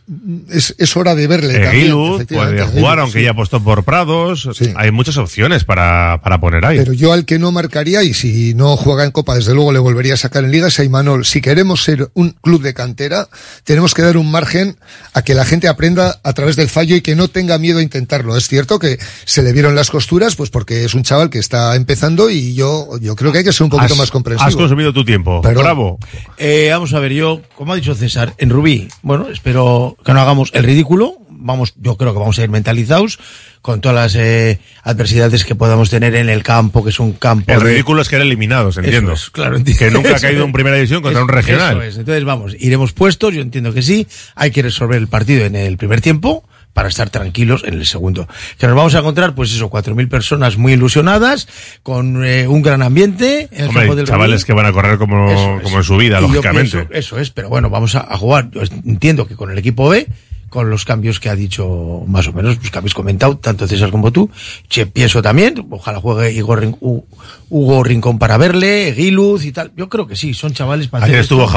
es, 0.50 0.74
es 0.78 0.96
hora 0.96 1.14
de 1.14 1.28
verle. 1.28 1.58
Eh, 1.58 1.60
también, 1.64 1.84
Guiluz 1.88 2.16
efectivamente, 2.16 2.64
puede 2.64 2.80
jugar, 2.80 3.00
aunque 3.00 3.20
sí. 3.20 3.26
ya 3.26 3.32
apostó 3.32 3.62
por 3.62 3.84
Prados. 3.84 4.50
Hay 4.78 4.92
muchas 4.92 5.18
opciones 5.18 5.66
para, 5.66 6.22
para 6.24 6.40
poner 6.40 6.66
ahí. 6.66 6.78
Pero 6.78 6.94
yo 6.94 7.12
al 7.12 7.26
que 7.26 7.38
no 7.38 7.52
marcaría, 7.52 8.02
y 8.02 8.14
si 8.14 8.54
no 8.54 8.78
juega 8.78 9.04
en 9.04 9.12
Copa, 9.12 9.36
desde 9.36 9.54
luego 9.54 9.74
le 9.74 9.80
volvería 9.80 10.14
a 10.14 10.18
sacar 10.18 10.46
en 10.46 10.52
Liga, 10.52 10.70
es 10.70 10.80
a 10.80 10.86
Imanol. 10.86 11.26
Si 11.26 11.42
queremos 11.42 11.84
ser 11.84 12.10
un 12.14 12.30
club 12.32 12.62
de 12.62 12.74
cantera, 12.74 13.28
tenemos 13.66 13.94
que 13.94 14.04
dar 14.04 14.16
un 14.16 14.32
margen 14.32 14.78
a 15.14 15.22
que 15.22 15.34
la 15.34 15.44
gente 15.44 15.68
aprenda 15.68 16.22
a 16.24 16.32
través 16.32 16.56
del 16.56 16.70
fallo 16.70 16.96
y 16.96 17.02
que 17.02 17.18
no 17.18 17.28
tenga 17.28 17.58
miedo 17.58 17.80
a 17.80 17.84
intentarlo. 17.84 18.38
Es 18.38 18.48
cierto 18.48 18.80
que 18.80 19.00
se 19.26 19.44
le 19.44 19.52
vieron 19.52 19.76
las 19.76 19.90
costuras, 19.92 20.38
pues 20.38 20.50
porque 20.50 20.86
es 20.86 20.94
un 20.94 21.04
chaval 21.04 21.30
que 21.30 21.40
está 21.40 21.76
empezando 21.76 22.30
y 22.30 22.54
yo, 22.56 22.98
yo 23.02 23.18
creo 23.18 23.34
que 23.34 23.40
hay 23.40 23.44
que 23.44 23.52
ser 23.52 23.66
un 23.66 23.70
poquito 23.70 23.94
Has- 23.96 24.00
más 24.00 24.12
comprensivo. 24.12 24.48
Has 24.48 24.56
consumido 24.56 24.94
tu 24.94 25.04
tiempo. 25.04 25.42
Perdón. 25.42 25.64
Bravo. 25.64 26.00
Eh, 26.38 26.70
vamos 26.72 26.94
a 26.94 27.00
ver, 27.02 27.17
yo, 27.18 27.42
como 27.56 27.74
ha 27.74 27.76
dicho 27.76 27.94
César, 27.96 28.34
en 28.38 28.50
Rubí, 28.50 28.88
bueno, 29.02 29.28
espero 29.30 29.98
que 30.06 30.14
no 30.14 30.22
hagamos 30.22 30.52
el 30.54 30.64
ridículo. 30.64 31.16
Vamos, 31.40 31.74
yo 31.80 31.98
creo 31.98 32.14
que 32.14 32.20
vamos 32.20 32.40
a 32.40 32.44
ir 32.44 32.50
mentalizados 32.50 33.20
con 33.62 33.80
todas 33.80 33.96
las 33.96 34.16
eh, 34.16 34.60
adversidades 34.84 35.46
que 35.46 35.54
podamos 35.54 35.90
tener 35.90 36.16
en 36.16 36.30
el 36.30 36.42
campo, 36.42 36.84
que 36.84 36.90
es 36.90 37.00
un 37.00 37.14
campo. 37.14 37.52
El 37.52 37.60
de- 37.60 37.66
ridículo 37.66 38.02
es 38.02 38.10
que 38.10 38.16
eran 38.16 38.28
eliminados, 38.28 38.78
entiendo. 38.78 39.14
Es, 39.14 39.30
claro, 39.30 39.56
entiendo. 39.58 39.80
Que 39.80 39.92
nunca 39.92 40.16
ha 40.16 40.20
caído 40.20 40.44
en 40.46 40.52
primera 40.52 40.76
división 40.78 41.02
contra 41.04 41.22
un 41.22 41.28
regional. 41.30 41.74
eso 41.78 41.82
es. 41.84 41.98
Entonces, 41.98 42.24
vamos, 42.24 42.56
iremos 42.60 42.94
puestos, 42.94 43.34
yo 43.36 43.42
entiendo 43.42 43.72
que 43.74 43.82
sí. 43.84 44.08
Hay 44.36 44.50
que 44.52 44.62
resolver 44.64 44.98
el 44.98 45.08
partido 45.08 45.46
en 45.46 45.56
el 45.56 45.78
primer 45.78 46.02
tiempo 46.02 46.44
para 46.78 46.90
estar 46.90 47.10
tranquilos 47.10 47.64
en 47.66 47.74
el 47.74 47.88
segundo. 47.88 48.28
Que 48.60 48.68
nos 48.68 48.76
vamos 48.76 48.94
a 48.94 49.00
encontrar, 49.00 49.34
pues 49.34 49.52
eso, 49.52 49.68
cuatro 49.68 49.96
mil 49.96 50.08
personas 50.08 50.58
muy 50.58 50.74
ilusionadas, 50.74 51.48
con 51.82 52.24
eh, 52.24 52.48
un 52.48 52.62
gran 52.62 52.84
ambiente 52.84 53.50
en 53.52 53.62
el 53.62 53.68
Hombre, 53.70 53.82
campo 53.82 53.96
del 53.96 54.06
chavales 54.06 54.42
Rubí. 54.42 54.46
que 54.46 54.54
van 54.54 54.66
a 54.68 54.72
correr 54.72 55.00
como, 55.00 55.32
Eso 55.32 55.60
como 55.64 55.78
en 55.80 55.84
su 55.84 55.98
vida, 55.98 56.20
Y 56.20 56.22
lógicamente. 56.22 56.86
pienso, 56.86 56.94
eso 56.94 57.18
es, 57.20 57.32
pero 57.32 57.50
bueno, 57.50 57.72
vamos 57.72 57.96
a, 57.96 58.02
a 58.02 58.16
jugar. 58.16 58.52
Yo 58.52 58.62
entiendo 58.86 59.28
que 59.28 59.36
con 59.36 59.50
el 59.50 59.58
equipo 59.58 59.90
B, 59.90 60.06
con 60.50 60.70
los 60.70 60.86
cambios 60.86 61.20
que 61.20 61.30
ha 61.30 61.36
dicho 61.36 62.04
más 62.08 62.28
o 62.28 62.32
menos, 62.34 62.58
los 62.62 62.70
que 62.70 62.78
habéis 62.78 62.94
comentado, 62.94 63.40
tanto 63.40 63.68
César 63.68 63.90
como 63.90 64.12
tú, 64.12 64.30
che, 64.70 64.86
pienso 64.86 65.24
también, 65.24 65.66
ojalá 65.72 66.00
juegue 66.00 66.32
Igor 66.32 66.62
Rin- 66.62 66.78
Hu- 66.80 67.04
Hugo 67.50 67.84
Rincón 67.84 68.20
para 68.20 68.38
verle, 68.38 68.94
Guiluz 68.96 69.46
y 69.46 69.52
tal. 69.52 69.72
Yo 69.76 69.90
creo 69.90 70.06
que 70.06 70.16
sí, 70.16 70.36
son 70.36 70.54
chavales 70.54 70.90
para 70.90 71.06
Ayer 71.06 71.22
estuvo 71.22 71.48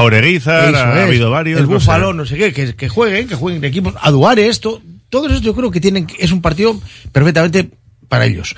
Eso 0.71 0.81
ha 0.81 1.03
habido 1.05 1.31
varios. 1.31 1.61
El 1.61 1.67
no 1.67 1.73
sé. 1.73 1.75
Búfalo, 1.75 2.15
no 2.15 2.25
sé 2.25 2.39
qué, 2.39 2.53
que, 2.55 2.75
que 2.75 2.89
jueguen, 2.89 3.29
que 3.29 3.35
jueguen 3.35 3.63
equipos, 3.65 3.93
a 4.01 4.11
Duares, 4.11 4.49
esto, 4.49 4.81
todo 5.11 5.27
eso 5.29 5.41
yo 5.41 5.55
creo 5.55 5.71
que 5.71 5.81
tienen, 5.81 6.07
es 6.19 6.33
un 6.33 6.41
partido 6.41 6.81
perfectamente 7.13 7.71
para 8.09 8.25
ellos. 8.27 8.57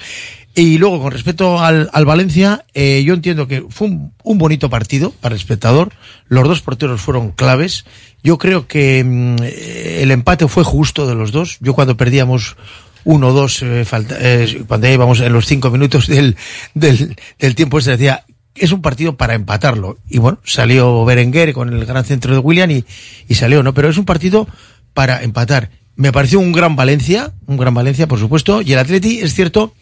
Y 0.54 0.76
luego, 0.76 1.00
con 1.00 1.12
respecto 1.12 1.60
al, 1.60 1.88
al 1.94 2.04
Valencia, 2.04 2.66
eh, 2.74 3.02
yo 3.06 3.14
entiendo 3.14 3.48
que 3.48 3.64
fue 3.70 3.88
un, 3.88 4.12
un 4.22 4.36
bonito 4.36 4.68
partido 4.68 5.10
para 5.10 5.34
el 5.34 5.40
espectador. 5.40 5.92
Los 6.28 6.46
dos 6.46 6.60
porteros 6.60 7.00
fueron 7.00 7.30
claves. 7.32 7.86
Yo 8.22 8.36
creo 8.36 8.66
que 8.68 9.02
mm, 9.02 9.36
eh, 9.42 10.00
el 10.02 10.10
empate 10.10 10.46
fue 10.48 10.62
justo 10.62 11.06
de 11.06 11.14
los 11.14 11.32
dos. 11.32 11.56
Yo 11.60 11.72
cuando 11.72 11.96
perdíamos 11.96 12.56
uno 13.04 13.28
o 13.28 13.32
dos, 13.32 13.62
eh, 13.62 13.86
falta- 13.86 14.18
eh, 14.20 14.62
cuando 14.68 14.86
ya 14.88 14.92
íbamos 14.92 15.20
en 15.20 15.32
los 15.32 15.46
cinco 15.46 15.70
minutos 15.70 16.06
del, 16.06 16.36
del, 16.74 17.16
del 17.38 17.54
tiempo, 17.54 17.80
se 17.80 17.92
decía, 17.92 18.26
es 18.54 18.72
un 18.72 18.82
partido 18.82 19.16
para 19.16 19.32
empatarlo. 19.34 19.96
Y 20.06 20.18
bueno, 20.18 20.38
salió 20.44 21.02
Berenguer 21.06 21.54
con 21.54 21.72
el 21.72 21.86
gran 21.86 22.04
centro 22.04 22.34
de 22.34 22.40
William 22.40 22.70
y, 22.70 22.84
y 23.26 23.34
salió, 23.36 23.62
¿no? 23.62 23.72
Pero 23.72 23.88
es 23.88 23.96
un 23.96 24.04
partido 24.04 24.46
para 24.92 25.22
empatar. 25.22 25.70
Me 25.96 26.12
pareció 26.12 26.40
un 26.40 26.52
gran 26.52 26.74
Valencia, 26.76 27.32
un 27.46 27.56
gran 27.56 27.74
Valencia, 27.74 28.06
por 28.06 28.18
supuesto, 28.18 28.62
y 28.62 28.72
el 28.72 28.78
Atleti 28.78 29.18
es 29.18 29.34
cierto 29.34 29.74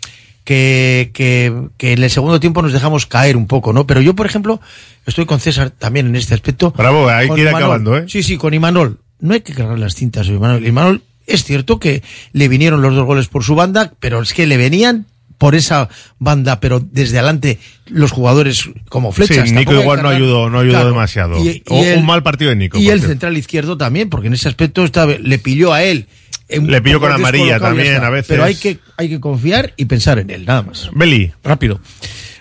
que, 0.44 1.10
que, 1.14 1.68
que 1.76 1.92
en 1.92 2.02
el 2.02 2.10
segundo 2.10 2.40
tiempo 2.40 2.62
nos 2.62 2.72
dejamos 2.72 3.06
caer 3.06 3.36
un 3.36 3.46
poco, 3.46 3.72
¿no? 3.72 3.86
Pero 3.86 4.00
yo, 4.00 4.14
por 4.14 4.26
ejemplo, 4.26 4.60
estoy 5.06 5.26
con 5.26 5.38
César 5.40 5.70
también 5.70 6.06
en 6.06 6.16
este 6.16 6.34
aspecto. 6.34 6.72
Bravo, 6.76 7.08
hay 7.08 7.28
que 7.28 7.34
ir 7.34 7.40
Imanol. 7.40 7.62
acabando, 7.62 7.96
¿eh? 7.96 8.04
Sí, 8.08 8.22
sí, 8.22 8.36
con 8.36 8.54
Imanol. 8.54 8.98
No 9.20 9.34
hay 9.34 9.42
que 9.42 9.52
cargar 9.54 9.78
las 9.78 9.94
cintas 9.94 10.26
Imanol. 10.26 10.66
Imanol, 10.66 11.02
es 11.26 11.44
cierto 11.44 11.78
que 11.78 12.02
le 12.32 12.48
vinieron 12.48 12.82
los 12.82 12.94
dos 12.94 13.04
goles 13.04 13.28
por 13.28 13.44
su 13.44 13.54
banda, 13.54 13.92
pero 14.00 14.20
es 14.22 14.34
que 14.34 14.46
le 14.46 14.56
venían 14.56 15.06
por 15.40 15.54
esa 15.54 15.88
banda, 16.18 16.60
pero 16.60 16.80
desde 16.80 17.16
adelante 17.18 17.58
los 17.86 18.10
jugadores 18.12 18.68
como 18.90 19.10
flechas. 19.10 19.48
Sí, 19.48 19.54
Nico 19.54 19.72
igual 19.72 20.02
no 20.02 20.10
ayudó, 20.10 20.50
no 20.50 20.58
ayudó 20.58 20.74
Claro. 20.74 20.88
demasiado. 20.90 21.42
Y- 21.42 21.48
y 21.48 21.62
O 21.70 21.82
el- 21.82 21.98
un 21.98 22.04
mal 22.04 22.22
partido 22.22 22.50
de 22.50 22.56
Nico. 22.56 22.76
Y 22.76 22.82
el 22.88 22.98
cierto. 22.98 23.08
central 23.08 23.38
izquierdo 23.38 23.78
también, 23.78 24.10
porque 24.10 24.26
en 24.26 24.34
ese 24.34 24.48
aspecto 24.48 24.84
le 25.22 25.38
pilló 25.38 25.72
a 25.72 25.82
él. 25.82 26.06
Le 26.50 26.82
pilló 26.82 27.00
con 27.00 27.10
amarilla 27.10 27.58
también, 27.58 28.04
a 28.04 28.10
veces. 28.10 28.26
Pero 28.28 28.44
hay 28.44 28.54
que, 28.54 28.78
hay 28.98 29.08
que 29.08 29.18
confiar 29.18 29.72
y 29.78 29.86
pensar 29.86 30.18
en 30.18 30.28
él, 30.28 30.44
nada 30.44 30.60
más. 30.62 30.90
Beli. 30.94 31.32
Rápido. 31.42 31.80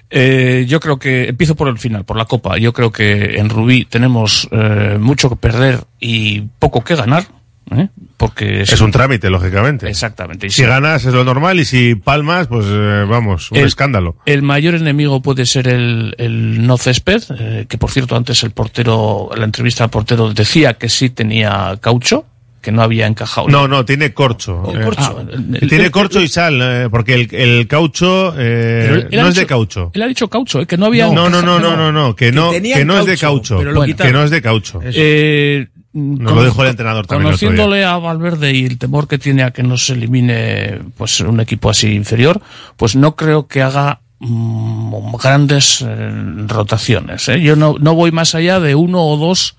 Eh, 0.10 0.66
yo 0.68 0.80
creo 0.82 0.98
que 1.00 1.30
empiezo 1.30 1.56
por 1.56 1.70
el 1.70 1.78
final, 1.78 2.04
por 2.04 2.18
la 2.18 2.26
Copa. 2.26 2.58
Yo 2.58 2.74
creo 2.74 2.92
que 2.92 3.38
en 3.38 3.48
Rubí 3.50 3.86
tenemos 3.86 4.48
eh, 4.52 4.98
mucho 5.00 5.30
que 5.30 5.36
perder 5.38 5.86
y 6.02 6.42
poco 6.60 6.84
que 6.84 6.96
ganar. 6.96 7.28
¿Eh? 7.72 7.90
Porque 8.18 8.62
Es 8.62 8.82
un 8.82 8.92
trámite, 8.92 9.30
lógicamente. 9.30 9.88
Exactamente. 9.90 10.48
Y 10.48 10.50
Si 10.50 10.64
ganas 10.64 11.06
es 11.06 11.14
lo 11.14 11.24
normal 11.24 11.60
y 11.60 11.66
si 11.66 11.96
palmas, 11.96 12.48
pues 12.48 12.66
eh, 12.70 13.06
vamos, 13.08 13.52
un 13.52 13.58
El- 13.60 13.66
escándalo. 13.68 14.18
El 14.26 14.42
mayor 14.42 14.76
enemigo 14.76 15.22
puede 15.22 15.46
ser 15.46 15.68
el, 15.68 16.16
el 16.18 16.66
no 16.68 16.78
césped, 16.78 17.22
eh, 17.40 17.66
que 17.70 17.78
por 17.78 17.92
cierto 17.92 18.16
antes 18.16 18.44
el 18.44 18.52
portero, 18.52 19.30
la 19.36 19.46
entrevista 19.46 19.86
al 19.86 19.90
portero 19.90 20.34
decía 20.34 20.74
que 20.74 20.90
sí 20.90 21.10
tenía 21.10 21.78
caucho, 21.80 22.26
que 22.62 22.74
no 22.74 22.82
había 22.82 23.08
encajado. 23.08 23.48
No, 23.48 23.70
no, 23.70 23.86
tiene 23.86 24.14
corcho. 24.14 24.64
Oh, 24.66 24.76
Eh, 24.76 24.84
corcho. 24.84 25.18
ah, 25.18 25.24
El- 25.32 25.70
tiene 25.70 25.86
el- 25.86 25.92
corcho 25.92 26.20
y 26.20 26.28
sal, 26.28 26.60
eh, 26.62 26.88
porque 26.92 27.14
el, 27.14 27.34
el 27.34 27.68
caucho 27.68 28.34
eh, 28.38 29.08
no 29.14 29.30
es 29.30 29.36
de 29.36 29.46
caucho. 29.46 29.92
Él 29.94 30.02
ha 30.02 30.08
dicho 30.08 30.28
caucho, 30.28 30.60
eh, 30.60 30.66
que 30.68 30.76
no 30.76 30.88
había. 30.88 31.08
No, 31.08 31.30
no, 31.30 31.42
no, 31.42 31.58
no, 31.58 31.78
no, 31.78 31.92
no, 31.94 32.16
que 32.18 32.34
no, 32.34 32.52
que 32.52 32.84
no 32.84 33.00
es 33.00 33.06
de 33.06 33.18
caucho, 33.18 33.56
caucho, 33.56 33.58
pero 33.60 33.72
lo 33.72 33.80
Bueno, 33.80 33.94
quitaron. 33.94 34.12
que 34.12 34.18
no 34.18 34.24
es 34.26 34.32
de 34.32 34.42
caucho. 34.42 34.82
Eh, 34.84 35.68
Nos 36.00 36.34
lo 36.34 36.44
dijo 36.44 36.64
el 36.64 36.70
entrenador 36.70 37.08
también. 37.08 37.28
Conociéndole 37.28 37.86
a 37.86 37.98
Valverde 37.98 38.54
y 38.54 38.66
el 38.66 38.78
temor 38.78 39.08
que 39.08 39.18
tiene 39.18 39.44
a 39.44 39.52
que 39.52 39.64
no 39.64 39.78
se 39.78 39.94
elimine 39.94 40.80
pues 40.98 41.20
un 41.22 41.40
equipo 41.40 41.70
así 41.70 41.94
inferior, 41.94 42.42
pues 42.78 42.96
no 42.96 43.16
creo 43.16 43.48
que 43.48 43.62
haga 43.62 44.02
mm, 44.20 45.16
grandes 45.22 45.86
eh, 45.88 46.12
rotaciones. 46.48 47.28
¿eh? 47.30 47.42
Yo 47.42 47.56
no, 47.56 47.76
no 47.80 47.96
voy 47.96 48.12
más 48.12 48.36
allá 48.36 48.60
de 48.60 48.76
uno 48.76 49.04
o 49.04 49.18
dos, 49.18 49.56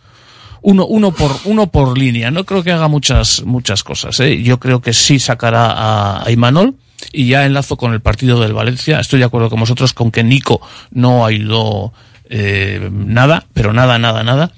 uno, 0.62 0.86
uno 0.86 1.12
por 1.12 1.32
uno 1.44 1.68
por 1.68 1.96
línea. 1.96 2.30
No 2.30 2.44
creo 2.44 2.62
que 2.62 2.72
haga 2.72 2.88
muchas 2.88 3.44
muchas 3.44 3.82
cosas. 3.82 4.18
¿eh? 4.20 4.42
Yo 4.42 4.58
creo 4.58 4.80
que 4.80 4.92
sí 4.92 5.18
sacará 5.18 5.72
a, 5.72 6.24
a 6.24 6.30
Imanol. 6.30 6.74
Y 7.12 7.28
ya 7.28 7.46
enlazo 7.46 7.78
con 7.78 7.94
el 7.94 8.00
partido 8.00 8.38
del 8.40 8.52
Valencia. 8.52 9.00
Estoy 9.00 9.20
de 9.20 9.24
acuerdo 9.24 9.48
con 9.48 9.58
vosotros 9.58 9.94
con 9.94 10.10
que 10.10 10.22
Nico 10.22 10.60
no 10.90 11.24
ayudó 11.24 11.94
eh, 12.32 12.88
nada, 12.92 13.44
pero 13.52 13.72
nada, 13.72 13.98
nada, 13.98 14.22
nada. 14.22 14.52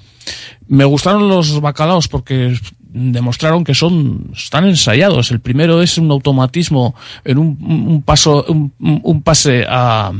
Me 0.73 0.85
gustaron 0.85 1.29
los 1.29 1.61
bacalaos 1.61 2.07
porque 2.07 2.57
demostraron 2.79 3.63
que 3.63 3.75
son 3.75 4.31
están 4.35 4.65
ensayados. 4.65 5.29
El 5.29 5.39
primero 5.39 5.83
es 5.83 5.99
un 5.99 6.09
automatismo 6.09 6.95
en 7.23 7.37
un, 7.37 7.57
un 7.61 8.01
paso 8.01 8.43
un, 8.47 8.73
un 8.79 9.21
pase 9.21 9.67
a 9.69 10.11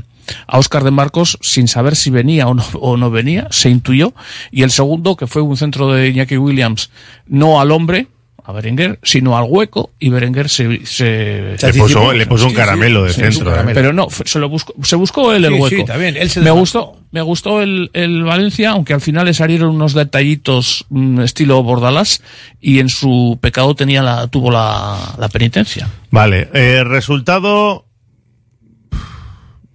a 0.45 0.59
Oscar 0.59 0.83
de 0.83 0.91
Marcos 0.91 1.39
sin 1.41 1.67
saber 1.67 1.95
si 1.95 2.11
venía 2.11 2.47
o 2.47 2.53
no, 2.53 2.63
o 2.79 2.97
no 2.97 3.09
venía, 3.09 3.47
se 3.49 3.71
intuyó. 3.71 4.13
Y 4.51 4.61
el 4.61 4.69
segundo, 4.69 5.15
que 5.15 5.25
fue 5.25 5.41
un 5.41 5.57
centro 5.57 5.91
de 5.91 6.09
Iñaki 6.09 6.37
Williams, 6.37 6.91
no 7.25 7.59
al 7.59 7.71
hombre, 7.71 8.07
a 8.45 8.51
Berenguer, 8.51 8.99
sino 9.03 9.37
al 9.37 9.45
hueco, 9.47 9.91
y 9.99 10.09
Berenguer 10.09 10.49
se... 10.49 10.85
se 10.85 11.55
Le 11.61 11.73
puso- 11.73 12.11
le 12.13 12.25
puso 12.25 12.47
un 12.47 12.53
caramelo 12.53 13.03
de 13.03 13.13
sí, 13.13 13.21
centro, 13.21 13.47
eh. 13.49 13.51
caramelo. 13.51 13.73
Pero 13.75 13.93
no, 13.93 14.07
se 14.09 14.37
lo 14.39 14.49
buscó, 14.49 14.73
se 14.83 14.95
buscó 14.97 15.31
él 15.31 15.45
el 15.45 15.53
Sí, 15.55 15.59
hueco. 15.61 15.75
sí, 15.77 15.85
también, 15.85 16.17
él 16.17 16.29
se 16.29 16.41
me 16.41 16.51
gustó, 16.51 16.97
me 17.11 17.21
gustó 17.21 17.61
el, 17.61 17.89
el 17.93 18.23
Valencia, 18.23 18.71
aunque 18.71 18.93
al 18.93 18.99
final 19.01 19.25
le 19.27 19.33
salieron 19.33 19.69
unos 19.75 19.93
detallitos 19.93 20.85
mm, 20.89 21.21
estilo 21.21 21.63
Bordalás, 21.63 22.21
y 22.59 22.79
en 22.79 22.89
su 22.89 23.37
pecado 23.41 23.75
tenía 23.75 24.03
la, 24.03 24.27
tuvo 24.27 24.51
la, 24.51 24.97
la 25.17 25.29
penitencia. 25.29 25.87
Vale, 26.11 26.49
eh, 26.53 26.83
resultado 26.83 27.85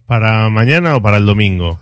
para 0.06 0.48
mañana 0.50 0.96
o 0.96 1.02
para 1.02 1.16
el 1.18 1.26
domingo. 1.26 1.80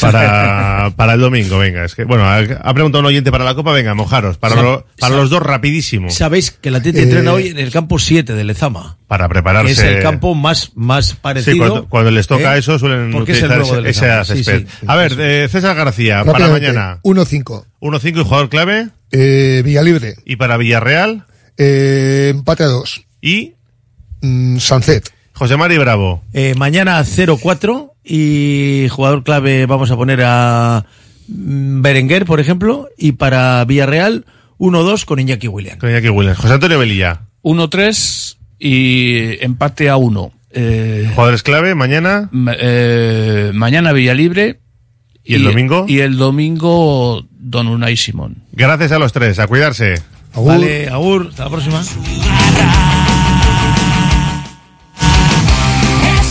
Para, 0.00 0.90
para 0.96 1.14
el 1.14 1.20
domingo, 1.20 1.58
venga. 1.58 1.84
Es 1.84 1.94
que, 1.94 2.04
bueno, 2.04 2.24
ha, 2.24 2.38
ha 2.38 2.74
preguntado 2.74 3.00
un 3.00 3.06
oyente 3.06 3.30
para 3.30 3.44
la 3.44 3.54
Copa, 3.54 3.72
venga, 3.72 3.94
mojaros. 3.94 4.38
Para, 4.38 4.56
lo- 4.60 4.86
los 5.10 5.30
dos, 5.30 5.42
rapidísimo. 5.42 6.10
Sabéis 6.10 6.50
que 6.50 6.70
la 6.70 6.80
Teti 6.82 6.98
Eh, 6.98 7.02
entrena 7.02 7.32
hoy 7.32 7.48
en 7.48 7.58
el 7.58 7.70
campo 7.70 7.98
7 7.98 8.34
de 8.34 8.44
Lezama. 8.44 8.98
Para 9.06 9.28
prepararse. 9.28 9.72
Es 9.72 9.78
el 9.78 10.02
campo 10.02 10.34
más, 10.34 10.72
más 10.74 11.14
parecido. 11.14 11.52
Sí, 11.52 11.58
cuando, 11.58 11.88
cuando 11.88 12.10
les 12.10 12.26
toca 12.26 12.56
¿eh? 12.56 12.58
eso 12.58 12.78
suelen 12.78 13.10
es 13.14 13.20
utilizar 13.20 13.48
nuevo 13.58 13.76
ese. 13.86 14.24
Sí, 14.24 14.44
sí. 14.44 14.66
A 14.86 14.96
ver, 14.96 15.14
eh, 15.18 15.48
César 15.50 15.76
García, 15.76 16.24
para 16.24 16.48
mañana. 16.48 16.98
1-5. 17.02 17.64
1-5 17.80 18.20
y 18.20 18.24
jugador 18.24 18.48
clave. 18.48 18.88
Eh, 19.12 19.62
Villalibre. 19.64 20.16
¿Y 20.24 20.36
para 20.36 20.56
Villarreal? 20.56 21.24
Eh, 21.56 22.32
empate 22.34 22.64
a 22.64 22.66
2. 22.66 23.04
¿Y? 23.20 23.52
Mm, 24.22 24.58
Sancet. 24.58 25.10
José 25.34 25.56
Mari 25.56 25.78
Bravo. 25.78 26.22
Eh, 26.32 26.54
mañana 26.56 27.00
0-4 27.04 27.92
y 28.04 28.86
jugador 28.90 29.24
clave 29.24 29.66
vamos 29.66 29.90
a 29.90 29.96
poner 29.96 30.20
a 30.24 30.84
mm, 31.28 31.80
Berenguer, 31.82 32.24
por 32.26 32.38
ejemplo, 32.40 32.88
y 32.98 33.12
para 33.12 33.64
Villarreal 33.64 34.26
1-2 34.58 35.04
con 35.04 35.18
Iñaki 35.20 35.48
Williams. 35.48 35.78
Con 35.80 35.90
Iñaki 35.90 36.08
Williams. 36.10 36.38
José 36.38 36.54
Antonio 36.54 36.78
Velilla. 36.78 37.22
1-3 37.42 38.36
y 38.58 39.42
empate 39.44 39.88
a 39.88 39.96
1. 39.96 40.32
Eh, 40.56 41.10
Jugadores 41.14 41.42
clave, 41.42 41.74
mañana. 41.74 42.28
ma- 42.30 42.54
eh, 42.58 43.50
mañana 43.54 43.92
Villalibre. 43.92 44.60
¿Y 45.24 45.34
el 45.36 45.42
domingo? 45.44 45.86
Y 45.88 46.00
el 46.00 46.16
domingo 46.18 47.26
Don 47.30 47.66
Unai 47.66 47.96
Simón. 47.96 48.44
Gracias 48.52 48.92
a 48.92 48.98
los 48.98 49.12
tres, 49.12 49.38
a 49.38 49.46
cuidarse. 49.46 49.94
Vale, 50.34 50.88
Agur, 50.88 51.28
hasta 51.30 51.44
la 51.44 51.50
próxima. 51.50 51.82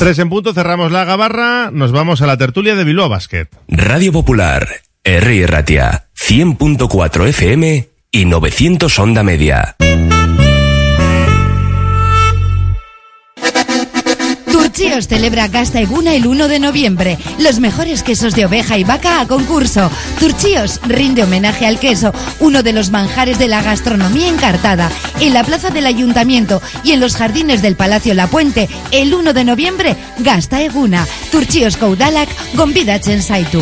Tres 0.03 0.19
en 0.19 0.27
punto, 0.27 0.53
cerramos 0.53 0.91
la 0.91 1.05
gabarra, 1.05 1.71
nos 1.71 1.93
vamos 1.93 2.21
a 2.21 2.27
la 2.27 2.35
tertulia 2.35 2.75
de 2.75 2.83
Bilbao 2.83 3.07
Basket. 3.07 3.47
Radio 3.69 4.11
Popular, 4.11 4.67
R. 5.01 5.47
Ratia, 5.47 6.09
100.4 6.19 7.27
FM 7.27 7.87
y 8.11 8.25
900 8.25 8.99
Onda 8.99 9.23
Media. 9.23 9.77
Turchíos 14.73 15.07
celebra 15.07 15.49
Gasta 15.49 15.81
Eguna 15.81 16.15
el 16.15 16.25
1 16.25 16.47
de 16.47 16.57
noviembre. 16.57 17.19
Los 17.37 17.59
mejores 17.59 18.01
quesos 18.01 18.33
de 18.33 18.47
oveja 18.47 18.75
y 18.75 18.83
vaca 18.83 19.21
a 19.21 19.27
concurso. 19.27 19.91
Turchíos 20.19 20.79
rinde 20.87 21.21
homenaje 21.21 21.67
al 21.67 21.77
queso, 21.77 22.11
uno 22.39 22.63
de 22.63 22.73
los 22.73 22.89
manjares 22.89 23.37
de 23.37 23.47
la 23.47 23.61
gastronomía 23.61 24.29
encartada. 24.29 24.89
En 25.19 25.35
la 25.35 25.43
plaza 25.43 25.69
del 25.69 25.85
ayuntamiento 25.85 26.59
y 26.83 26.93
en 26.93 27.01
los 27.01 27.15
jardines 27.15 27.61
del 27.61 27.75
Palacio 27.75 28.15
La 28.15 28.25
Puente, 28.25 28.67
el 28.89 29.13
1 29.13 29.33
de 29.33 29.43
noviembre, 29.43 29.95
Gasta 30.17 30.63
Eguna. 30.63 31.05
Turchíos 31.31 31.77
Koudalak, 31.77 32.29
Gombida 32.55 32.99
Chensaitu. 32.99 33.61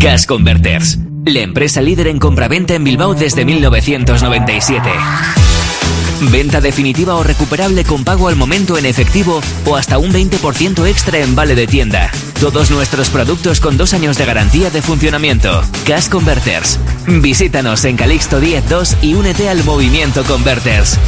Gas 0.00 0.24
Converters, 0.24 0.98
la 1.26 1.40
empresa 1.40 1.82
líder 1.82 2.06
en 2.06 2.18
compraventa 2.18 2.74
en 2.74 2.84
Bilbao 2.84 3.12
desde 3.12 3.44
1997. 3.44 4.88
Venta 6.32 6.62
definitiva 6.62 7.16
o 7.16 7.22
recuperable 7.22 7.84
con 7.84 8.02
pago 8.02 8.28
al 8.28 8.34
momento 8.34 8.78
en 8.78 8.86
efectivo 8.86 9.42
o 9.66 9.76
hasta 9.76 9.98
un 9.98 10.10
20% 10.10 10.86
extra 10.88 11.18
en 11.18 11.34
vale 11.34 11.54
de 11.54 11.66
tienda. 11.66 12.10
Todos 12.40 12.70
nuestros 12.70 13.10
productos 13.10 13.60
con 13.60 13.76
dos 13.76 13.92
años 13.92 14.16
de 14.16 14.24
garantía 14.24 14.70
de 14.70 14.80
funcionamiento. 14.80 15.60
Gas 15.86 16.08
Converters. 16.08 16.78
Visítanos 17.06 17.84
en 17.84 17.98
Calixto 17.98 18.40
10.2 18.40 18.96
y 19.02 19.12
únete 19.12 19.50
al 19.50 19.62
movimiento 19.64 20.24
Converters. 20.24 20.98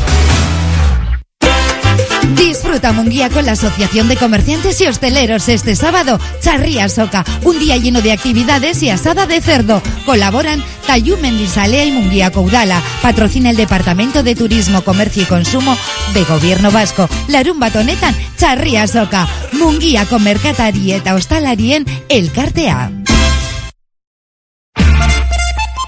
Disfruta 2.73 2.95
Munguía 2.95 3.29
con 3.29 3.45
la 3.45 3.53
Asociación 3.53 4.09
de 4.09 4.17
Comerciantes 4.17 4.81
y 4.81 4.87
Hosteleros 4.87 5.47
este 5.51 5.77
sábado. 5.77 6.19
Charría 6.41 6.89
Soca, 6.89 7.23
un 7.43 7.59
día 7.59 7.77
lleno 7.77 8.01
de 8.01 8.13
actividades 8.13 8.83
y 8.83 8.89
asada 8.89 9.27
de 9.27 9.43
cerdo. 9.43 9.83
Colaboran 10.07 10.65
Tayú 10.87 11.19
Mendisalea 11.19 11.85
y 11.85 11.93
Munguía 11.93 12.31
Coudala. 12.31 12.81
Patrocina 13.03 13.51
el 13.51 13.57
Departamento 13.57 14.23
de 14.23 14.35
Turismo, 14.35 14.81
Comercio 14.81 15.25
y 15.25 15.27
Consumo 15.27 15.77
de 16.15 16.25
Gobierno 16.25 16.71
Vasco. 16.71 17.11
Larun 17.29 17.61
Batonetan, 17.61 18.17
Charría 18.39 18.87
Soca. 18.87 19.29
Munguía 19.53 20.07
con 20.07 20.25
Mercatari 20.25 20.93
eta 20.93 21.15
Hostalarien 21.15 21.85
Elkartea. 22.09 22.91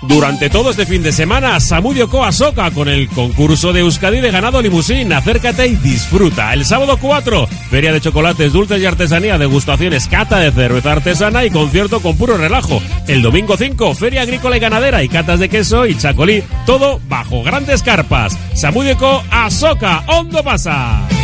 Durante 0.08 0.50
todo 0.50 0.70
este 0.70 0.86
fin 0.86 1.02
de 1.02 1.12
semana, 1.12 1.58
Samudio 1.60 2.08
Coa 2.08 2.30
Soca 2.30 2.70
con 2.70 2.88
el 2.88 3.08
concurso 3.08 3.72
de 3.72 3.80
Euskadi 3.80 4.20
de 4.20 4.30
ganado 4.30 4.60
limusín. 4.60 5.12
Acércate 5.12 5.66
y 5.66 5.76
disfruta. 5.76 6.52
El 6.52 6.64
sábado 6.64 6.98
4, 7.00 7.46
feria 7.70 7.92
de 7.92 8.00
chocolates, 8.00 8.52
dulces 8.52 8.80
y 8.80 8.86
artesanía, 8.86 9.38
degustaciones, 9.38 10.06
cata 10.06 10.38
de 10.38 10.52
cerveza 10.52 10.92
artesana 10.92 11.44
y 11.44 11.50
concierto 11.50 12.00
con 12.00 12.16
puro 12.16 12.36
relajo. 12.36 12.82
El 13.08 13.22
domingo 13.22 13.56
5, 13.56 13.94
feria 13.94 14.22
agrícola 14.22 14.56
y 14.56 14.60
ganadera 14.60 15.02
y 15.02 15.08
catas 15.08 15.40
de 15.40 15.48
queso 15.48 15.86
y 15.86 15.96
chacolí. 15.96 16.42
Todo 16.66 17.00
bajo 17.08 17.42
grandes 17.42 17.82
carpas. 17.82 18.38
Samudio 18.54 18.96
Coa 18.98 19.50
Soca, 19.50 20.04
Hondo 20.06 20.44
pasa. 20.44 21.23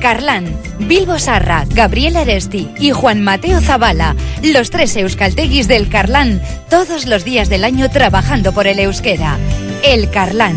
Carlán, 0.00 0.46
Bilbo 0.78 1.18
Sarra, 1.18 1.66
Gabriel 1.68 2.16
Aresti 2.16 2.68
y 2.78 2.90
Juan 2.90 3.22
Mateo 3.22 3.60
Zavala, 3.60 4.16
los 4.42 4.70
tres 4.70 4.96
euskalteguis 4.96 5.68
del 5.68 5.88
Carlán, 5.90 6.42
todos 6.70 7.06
los 7.06 7.24
días 7.24 7.48
del 7.50 7.64
año 7.64 7.90
trabajando 7.90 8.52
por 8.52 8.66
el 8.66 8.78
euskera. 8.78 9.36
El 9.84 10.10
Carlán. 10.10 10.56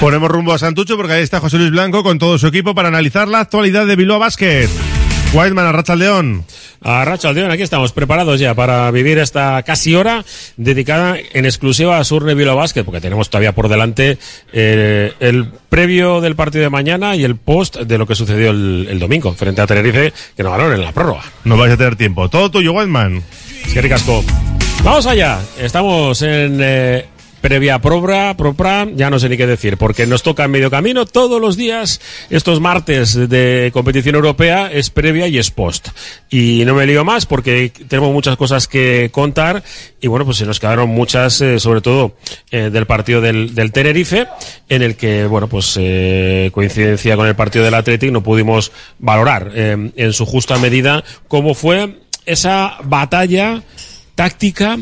Ponemos 0.00 0.30
rumbo 0.30 0.52
a 0.52 0.58
Santucho 0.58 0.96
porque 0.96 1.14
ahí 1.14 1.22
está 1.24 1.40
José 1.40 1.58
Luis 1.58 1.72
Blanco 1.72 2.04
con 2.04 2.20
todo 2.20 2.38
su 2.38 2.46
equipo 2.46 2.72
para 2.72 2.86
analizar 2.86 3.26
la 3.26 3.40
actualidad 3.40 3.84
de 3.84 3.96
Bilbao 3.96 4.20
Basket. 4.20 4.68
Whiteman, 5.32 5.66
a 5.66 5.96
León. 5.96 6.44
A 6.82 7.04
León, 7.34 7.50
aquí 7.50 7.62
estamos 7.62 7.90
preparados 7.92 8.38
ya 8.38 8.54
para 8.54 8.88
vivir 8.92 9.18
esta 9.18 9.60
casi 9.64 9.96
hora 9.96 10.24
dedicada 10.56 11.16
en 11.32 11.44
exclusiva 11.44 11.98
a 11.98 12.04
Surne 12.04 12.34
Bilbao 12.34 12.56
Basket, 12.56 12.84
porque 12.84 13.00
tenemos 13.00 13.28
todavía 13.28 13.52
por 13.52 13.68
delante 13.68 14.18
eh, 14.52 15.12
el 15.18 15.48
previo 15.68 16.20
del 16.20 16.36
partido 16.36 16.62
de 16.62 16.70
mañana 16.70 17.16
y 17.16 17.24
el 17.24 17.34
post 17.34 17.78
de 17.78 17.98
lo 17.98 18.06
que 18.06 18.14
sucedió 18.14 18.50
el, 18.50 18.98
domingo 19.00 19.34
frente 19.34 19.60
a 19.60 19.66
Tenerife, 19.66 20.12
que 20.36 20.42
nos 20.44 20.52
ganaron 20.52 20.74
en 20.74 20.82
la 20.82 20.92
prórroga. 20.92 21.24
No 21.42 21.56
vais 21.56 21.72
a 21.72 21.76
tener 21.76 21.96
tiempo. 21.96 22.30
Todo 22.30 22.52
tuyo, 22.52 22.72
Whiteman. 22.72 23.22
Es 23.66 23.74
que 23.74 23.82
ricasco. 23.82 24.24
Vamos 24.84 25.06
allá. 25.06 25.40
Estamos 25.58 26.22
en 26.22 26.58
eh, 26.62 27.04
previa 27.40 27.78
propra, 27.80 28.34
ya 28.94 29.10
no 29.10 29.18
sé 29.18 29.28
ni 29.28 29.36
qué 29.36 29.46
decir, 29.46 29.76
porque 29.76 30.06
nos 30.06 30.22
toca 30.22 30.44
en 30.44 30.50
medio 30.50 30.70
camino 30.70 31.06
todos 31.06 31.40
los 31.40 31.56
días, 31.56 32.00
estos 32.30 32.60
martes 32.60 33.14
de 33.28 33.70
competición 33.72 34.14
europea 34.14 34.70
es 34.72 34.90
previa 34.90 35.28
y 35.28 35.38
es 35.38 35.50
post. 35.50 35.88
Y 36.30 36.64
no 36.66 36.74
me 36.74 36.86
lío 36.86 37.04
más 37.04 37.26
porque 37.26 37.72
tenemos 37.88 38.12
muchas 38.12 38.36
cosas 38.36 38.68
que 38.68 39.10
contar 39.12 39.62
y 40.00 40.06
bueno, 40.06 40.24
pues 40.24 40.36
se 40.36 40.46
nos 40.46 40.60
quedaron 40.60 40.90
muchas, 40.90 41.40
eh, 41.40 41.58
sobre 41.58 41.80
todo 41.80 42.16
eh, 42.50 42.70
del 42.70 42.86
partido 42.86 43.20
del, 43.20 43.54
del, 43.54 43.72
Tenerife, 43.72 44.26
en 44.68 44.82
el 44.82 44.96
que, 44.96 45.26
bueno, 45.26 45.48
pues 45.48 45.76
eh, 45.78 46.50
coincidencia 46.52 47.16
con 47.16 47.26
el 47.26 47.34
partido 47.34 47.64
del 47.64 47.74
Athletic 47.74 48.10
no 48.12 48.22
pudimos 48.22 48.72
valorar 48.98 49.52
en 49.54 50.12
su 50.12 50.26
justa 50.26 50.58
medida 50.58 51.04
cómo 51.28 51.54
fue 51.54 51.98
esa 52.26 52.76
batalla 52.84 53.62
táctica 54.14 54.78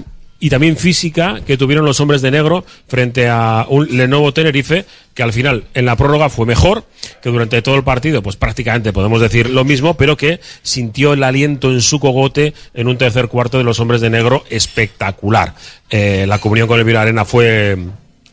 y 0.46 0.48
también 0.48 0.76
física 0.76 1.40
que 1.44 1.56
tuvieron 1.56 1.84
los 1.84 1.98
hombres 1.98 2.22
de 2.22 2.30
negro 2.30 2.64
frente 2.86 3.28
a 3.28 3.66
un 3.68 3.96
Lenovo 3.96 4.32
Tenerife 4.32 4.84
que 5.12 5.24
al 5.24 5.32
final 5.32 5.64
en 5.74 5.86
la 5.86 5.96
prórroga 5.96 6.28
fue 6.28 6.46
mejor, 6.46 6.84
que 7.20 7.30
durante 7.30 7.60
todo 7.62 7.74
el 7.74 7.82
partido 7.82 8.22
pues 8.22 8.36
prácticamente 8.36 8.92
podemos 8.92 9.20
decir 9.20 9.50
lo 9.50 9.64
mismo, 9.64 9.96
pero 9.96 10.16
que 10.16 10.38
sintió 10.62 11.14
el 11.14 11.24
aliento 11.24 11.72
en 11.72 11.80
su 11.80 11.98
cogote 11.98 12.54
en 12.74 12.86
un 12.86 12.96
tercer 12.96 13.26
cuarto 13.26 13.58
de 13.58 13.64
los 13.64 13.80
hombres 13.80 14.00
de 14.00 14.08
negro 14.08 14.44
espectacular. 14.48 15.56
Eh, 15.90 16.26
la 16.28 16.38
comunión 16.38 16.68
con 16.68 16.78
el 16.78 16.84
Vila 16.84 17.02
Arena 17.02 17.24
fue 17.24 17.76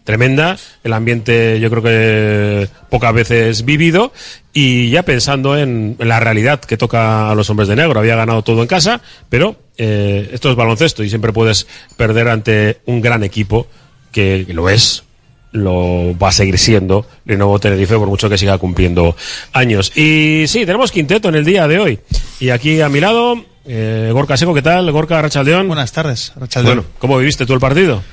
tremenda, 0.04 0.58
el 0.84 0.94
ambiente 0.94 1.60
yo 1.60 1.70
creo 1.70 1.84
que 1.84 2.70
pocas 2.90 3.14
veces 3.14 3.66
vivido 3.66 4.12
y 4.54 4.90
ya 4.90 5.04
pensando 5.04 5.58
en, 5.58 5.96
la 6.00 6.20
realidad 6.20 6.60
que 6.60 6.78
toca 6.78 7.32
a 7.32 7.36
los 7.36 7.50
hombres 7.50 7.68
de 7.68 7.76
negro, 7.76 8.00
había 8.00 8.16
ganado 8.16 8.44
todo 8.44 8.62
en 8.62 8.68
casa, 8.68 9.02
pero 9.30 9.56
eh, 9.78 10.30
esto 10.34 10.50
es 10.50 10.56
baloncesto 10.56 11.04
y 11.04 11.10
siempre 11.10 11.34
puedes 11.34 11.68
perder 11.98 12.28
ante 12.28 12.80
un 12.86 13.02
gran 13.02 13.24
equipo 13.24 13.68
que, 14.12 14.46
lo 14.50 14.70
es, 14.70 15.04
lo 15.52 16.18
va 16.18 16.30
a 16.30 16.32
seguir 16.32 16.60
siendo 16.60 17.06
Lenovo 17.26 17.60
Tenerife 17.60 17.96
por 17.96 18.08
mucho 18.08 18.30
que 18.30 18.38
siga 18.38 18.58
cumpliendo 18.58 19.16
años. 19.54 19.96
Y 19.98 20.46
sí, 20.48 20.66
tenemos 20.66 20.92
quinteto 20.92 21.30
en 21.30 21.36
el 21.36 21.46
día 21.46 21.68
de 21.68 21.80
hoy. 21.80 22.00
Y 22.40 22.50
aquí 22.50 22.82
a 22.82 22.90
mi 22.90 23.00
lado, 23.00 23.44
eh, 23.66 24.10
Gorka 24.14 24.38
Seco, 24.38 24.54
¿qué 24.54 24.62
tal? 24.62 24.92
Gorka 24.92 25.22
Rachaldeón. 25.22 25.68
Buenas 25.68 25.92
tardes, 25.92 26.34
Rachaldeón. 26.36 26.76
Bueno, 26.76 26.90
¿cómo 27.00 27.18
viviste 27.18 27.46
tú 27.46 27.54
el 27.54 27.60
partido? 27.60 28.04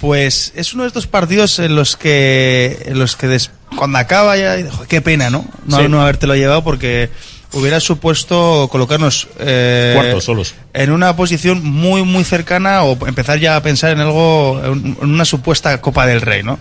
Pues 0.00 0.52
es 0.56 0.72
uno 0.72 0.84
de 0.84 0.88
estos 0.88 1.06
partidos 1.06 1.58
en 1.58 1.76
los 1.76 1.96
que, 1.96 2.84
en 2.86 2.98
los 2.98 3.16
que 3.16 3.38
cuando 3.76 3.98
acaba 3.98 4.36
ya, 4.36 4.56
qué 4.88 5.02
pena, 5.02 5.28
¿no? 5.28 5.44
No, 5.66 5.88
no 5.88 6.00
habértelo 6.00 6.34
llevado 6.34 6.64
porque 6.64 7.10
hubiera 7.52 7.80
supuesto 7.80 8.68
colocarnos 8.70 9.28
eh, 9.38 10.16
solos 10.20 10.54
en 10.72 10.92
una 10.92 11.16
posición 11.16 11.64
muy 11.64 12.04
muy 12.04 12.22
cercana 12.24 12.84
o 12.84 13.06
empezar 13.06 13.40
ya 13.40 13.56
a 13.56 13.62
pensar 13.62 13.90
en 13.90 14.00
algo 14.00 14.60
en 14.64 14.96
una 15.00 15.24
supuesta 15.24 15.80
Copa 15.80 16.06
del 16.06 16.20
Rey, 16.20 16.42
¿no? 16.42 16.58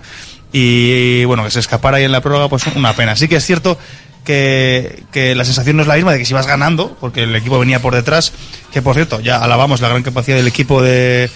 Y, 0.51 1.25
bueno, 1.25 1.43
que 1.43 1.51
se 1.51 1.59
escapara 1.59 1.97
ahí 1.97 2.05
en 2.05 2.11
la 2.11 2.21
prórroga, 2.21 2.49
pues 2.49 2.65
una 2.75 2.93
pena. 2.93 3.15
Sí 3.15 3.27
que 3.27 3.35
es 3.35 3.45
cierto 3.45 3.77
que, 4.25 5.03
que, 5.11 5.35
la 5.35 5.45
sensación 5.45 5.75
no 5.75 5.83
es 5.83 5.87
la 5.87 5.93
misma 5.93 6.11
de 6.11 6.17
que 6.17 6.25
si 6.25 6.33
vas 6.33 6.47
ganando, 6.47 6.97
porque 6.99 7.23
el 7.23 7.35
equipo 7.35 7.59
venía 7.59 7.79
por 7.79 7.93
detrás, 7.93 8.33
que 8.73 8.81
por 8.81 8.95
cierto, 8.95 9.19
ya 9.19 9.37
alabamos 9.37 9.79
la 9.79 9.89
gran 9.89 10.01
capacidad 10.01 10.37
del 10.37 10.47
equipo 10.47 10.81
de, 10.81 11.29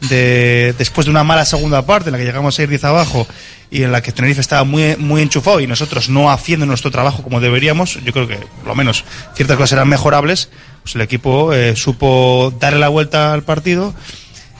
de, 0.00 0.74
después 0.78 1.06
de 1.06 1.10
una 1.10 1.24
mala 1.24 1.44
segunda 1.44 1.84
parte 1.86 2.08
en 2.08 2.12
la 2.12 2.18
que 2.18 2.24
llegamos 2.24 2.58
a 2.58 2.62
ir 2.62 2.68
10 2.68 2.84
abajo 2.84 3.26
y 3.70 3.82
en 3.82 3.92
la 3.92 4.02
que 4.02 4.12
Tenerife 4.12 4.40
estaba 4.40 4.64
muy, 4.64 4.96
muy 4.96 5.22
enchufado 5.22 5.60
y 5.60 5.66
nosotros 5.66 6.08
no 6.08 6.30
haciendo 6.30 6.66
nuestro 6.66 6.90
trabajo 6.90 7.22
como 7.22 7.40
deberíamos, 7.40 7.98
yo 8.04 8.12
creo 8.12 8.28
que 8.28 8.36
por 8.36 8.66
lo 8.66 8.74
menos 8.74 9.04
ciertas 9.34 9.56
cosas 9.56 9.72
eran 9.72 9.88
mejorables, 9.88 10.50
pues 10.82 10.94
el 10.94 11.00
equipo 11.00 11.52
eh, 11.52 11.74
supo 11.76 12.54
darle 12.60 12.78
la 12.78 12.88
vuelta 12.88 13.32
al 13.32 13.42
partido 13.42 13.94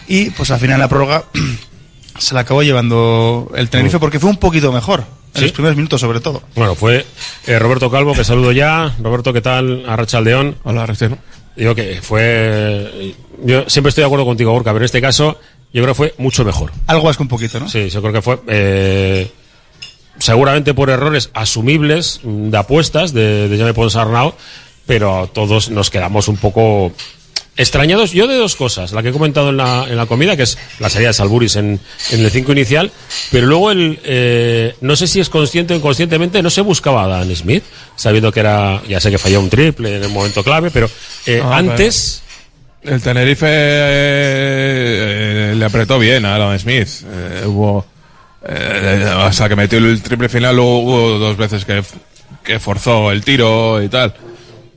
y 0.09 0.31
pues 0.31 0.51
al 0.51 0.59
final 0.59 0.81
la 0.81 0.89
prórroga 0.89 1.25
se 2.19 2.35
la 2.35 2.41
acabó 2.41 2.63
llevando 2.63 3.51
el 3.55 3.69
Tenerife 3.69 3.99
porque 3.99 4.19
fue 4.19 4.31
un 4.31 4.39
poquito 4.39 4.73
mejor. 4.73 5.05
En 5.35 5.43
los 5.43 5.53
primeros 5.53 5.77
minutos, 5.77 6.01
sobre 6.01 6.21
todo. 6.21 6.43
Bueno, 6.55 6.75
fue 6.75 7.05
eh, 7.47 7.59
Roberto 7.59 7.91
Calvo, 7.91 8.15
que 8.15 8.25
saludo 8.25 8.53
ya. 8.53 8.95
Roberto, 9.03 9.35
¿qué 9.35 9.43
tal? 9.43 9.85
Arrachaldeón. 9.87 10.57
Hola, 10.65 10.85
Arrachaldeón. 10.85 11.21
Digo 11.57 11.75
que 11.75 12.01
fue. 12.03 13.15
Yo 13.43 13.69
siempre 13.69 13.89
estoy 13.89 14.03
de 14.03 14.07
acuerdo 14.07 14.27
contigo, 14.27 14.53
Gorka, 14.53 14.71
pero 14.71 14.83
en 14.83 14.87
este 14.87 15.01
caso 15.01 15.39
yo 15.73 15.83
creo 15.83 15.95
que 15.95 15.95
fue 15.95 16.15
mucho 16.19 16.45
mejor. 16.45 16.73
Algo 16.87 17.05
más 17.05 17.17
que 17.17 17.23
un 17.23 17.29
poquito, 17.29 17.59
¿no? 17.59 17.69
Sí, 17.69 17.89
yo 17.89 18.01
creo 18.01 18.13
que 18.13 18.23
fue. 18.23 18.39
Eh, 18.49 19.31
seguramente 20.19 20.75
por 20.75 20.91
errores 20.91 21.31
asumibles 21.35 22.21
de 22.23 22.57
apuestas 22.57 23.13
de, 23.13 23.49
de 23.49 23.57
Jaime 23.57 23.75
Ponsarnau, 23.75 24.35
pero 24.87 25.29
todos 25.33 25.71
nos 25.71 25.91
quedamos 25.91 26.29
un 26.29 26.37
poco 26.37 26.93
extrañados 27.57 28.13
yo 28.13 28.27
de 28.27 28.37
dos 28.37 28.57
cosas. 28.57 28.93
La 28.93 29.03
que 29.03 29.09
he 29.09 29.13
comentado 29.13 29.49
en 29.51 29.57
la, 29.57 29.87
en 29.89 29.97
la 29.97 30.07
comida, 30.07 30.37
que 30.37 30.45
es 30.45 30.59
la 30.79 30.91
salida 30.91 31.09
de 31.09 31.15
Salburis 31.15 31.57
en, 31.57 31.81
en 32.11 32.21
el 32.21 32.31
5 32.31 32.53
inicial, 32.53 32.93
pero 33.31 33.47
luego 33.47 33.71
el, 33.71 33.99
eh, 34.05 34.75
no 34.81 34.97
sé 34.97 35.07
si 35.07 35.21
es 35.21 35.29
consciente 35.29 35.75
o 35.75 35.77
inconscientemente, 35.77 36.43
no 36.43 36.51
se 36.51 36.61
buscaba 36.61 37.05
a 37.05 37.09
Dan 37.09 37.35
Smith, 37.35 37.65
sabiendo 37.97 38.33
que 38.33 38.41
era, 38.41 38.83
ya 38.89 39.01
sé 39.01 39.11
que 39.11 39.19
falló 39.19 39.41
un 39.41 39.51
triple 39.51 39.97
en 39.97 40.05
el 40.05 40.11
momento 40.11 40.45
clave, 40.45 40.71
pero 40.71 40.89
eh, 41.27 41.43
antes... 41.45 42.23
el 42.83 43.03
Tenerife 43.03 43.47
eh, 43.49 45.55
le 45.57 45.65
apretó 45.65 45.99
bien 45.99 46.25
a 46.27 46.39
Dan 46.39 46.59
Smith. 46.59 46.89
hubo... 47.47 47.85
hasta 49.23 49.49
que 49.49 49.57
metió 49.57 49.79
el 49.79 50.03
triple 50.03 50.29
final, 50.29 50.55
luego 50.55 50.81
hubo 50.81 51.19
dos 51.19 51.37
veces 51.37 51.65
que, 51.65 51.83
que 52.45 52.61
forzó 52.61 53.11
el 53.11 53.25
tiro 53.25 53.83
y 53.83 53.89
tal. 53.89 54.15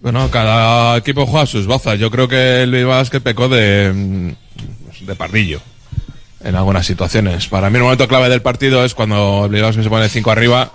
Bueno, 0.01 0.31
cada 0.31 0.97
equipo 0.97 1.25
juega 1.25 1.45
sus 1.45 1.67
bazas. 1.67 1.99
Yo 1.99 2.09
creo 2.09 2.27
que 2.27 2.63
el 2.63 2.87
que 3.11 3.19
pecó 3.19 3.49
de, 3.49 3.91
mm, 3.93 5.05
de 5.05 5.15
pardillo 5.15 5.61
en 6.41 6.55
algunas 6.55 6.85
situaciones. 6.85 7.47
Para 7.47 7.69
mí 7.69 7.77
el 7.77 7.83
momento 7.83 8.07
clave 8.07 8.29
del 8.29 8.41
partido 8.41 8.85
es 8.85 8.93
cuando 8.93 9.45
el 9.45 9.51
Bilbao 9.51 9.73
se 9.73 9.89
pone 9.89 10.07
5 10.07 10.31
arriba 10.31 10.71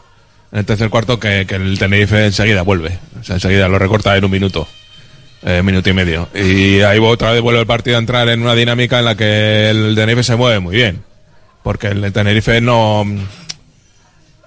en 0.53 0.59
el 0.59 0.67
tercer 0.67 0.91
cuarto 0.91 1.19
que, 1.19 1.47
que, 1.47 1.55
el 1.55 1.79
Tenerife 1.79 2.27
enseguida 2.27 2.63
vuelve. 2.63 2.99
O 3.19 3.25
sea, 3.25 3.37
enseguida 3.37 3.67
lo 3.67 3.79
recorta 3.79 4.15
en 4.15 4.25
un 4.25 4.31
minuto. 4.31 4.69
Eh, 5.43 5.63
minuto 5.63 5.89
y 5.89 5.93
medio. 5.95 6.29
Y 6.35 6.81
ahí 6.81 6.99
otra 6.99 7.33
vez 7.33 7.41
vuelve 7.41 7.61
el 7.61 7.67
partido 7.67 7.97
a 7.97 8.01
entrar 8.01 8.29
en 8.29 8.43
una 8.43 8.55
dinámica 8.55 8.99
en 8.99 9.05
la 9.05 9.15
que 9.15 9.71
el 9.71 9.95
Tenerife 9.95 10.23
se 10.23 10.37
mueve 10.37 10.59
muy 10.59 10.77
bien. 10.77 11.03
Porque 11.63 11.89
el 11.89 12.13
Tenerife 12.13 12.61
no, 12.61 13.05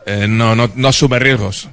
eh, 0.05 0.27
no, 0.27 0.55
no, 0.55 0.71
no 0.75 0.87
asume 0.87 1.17
riesgos 1.19 1.67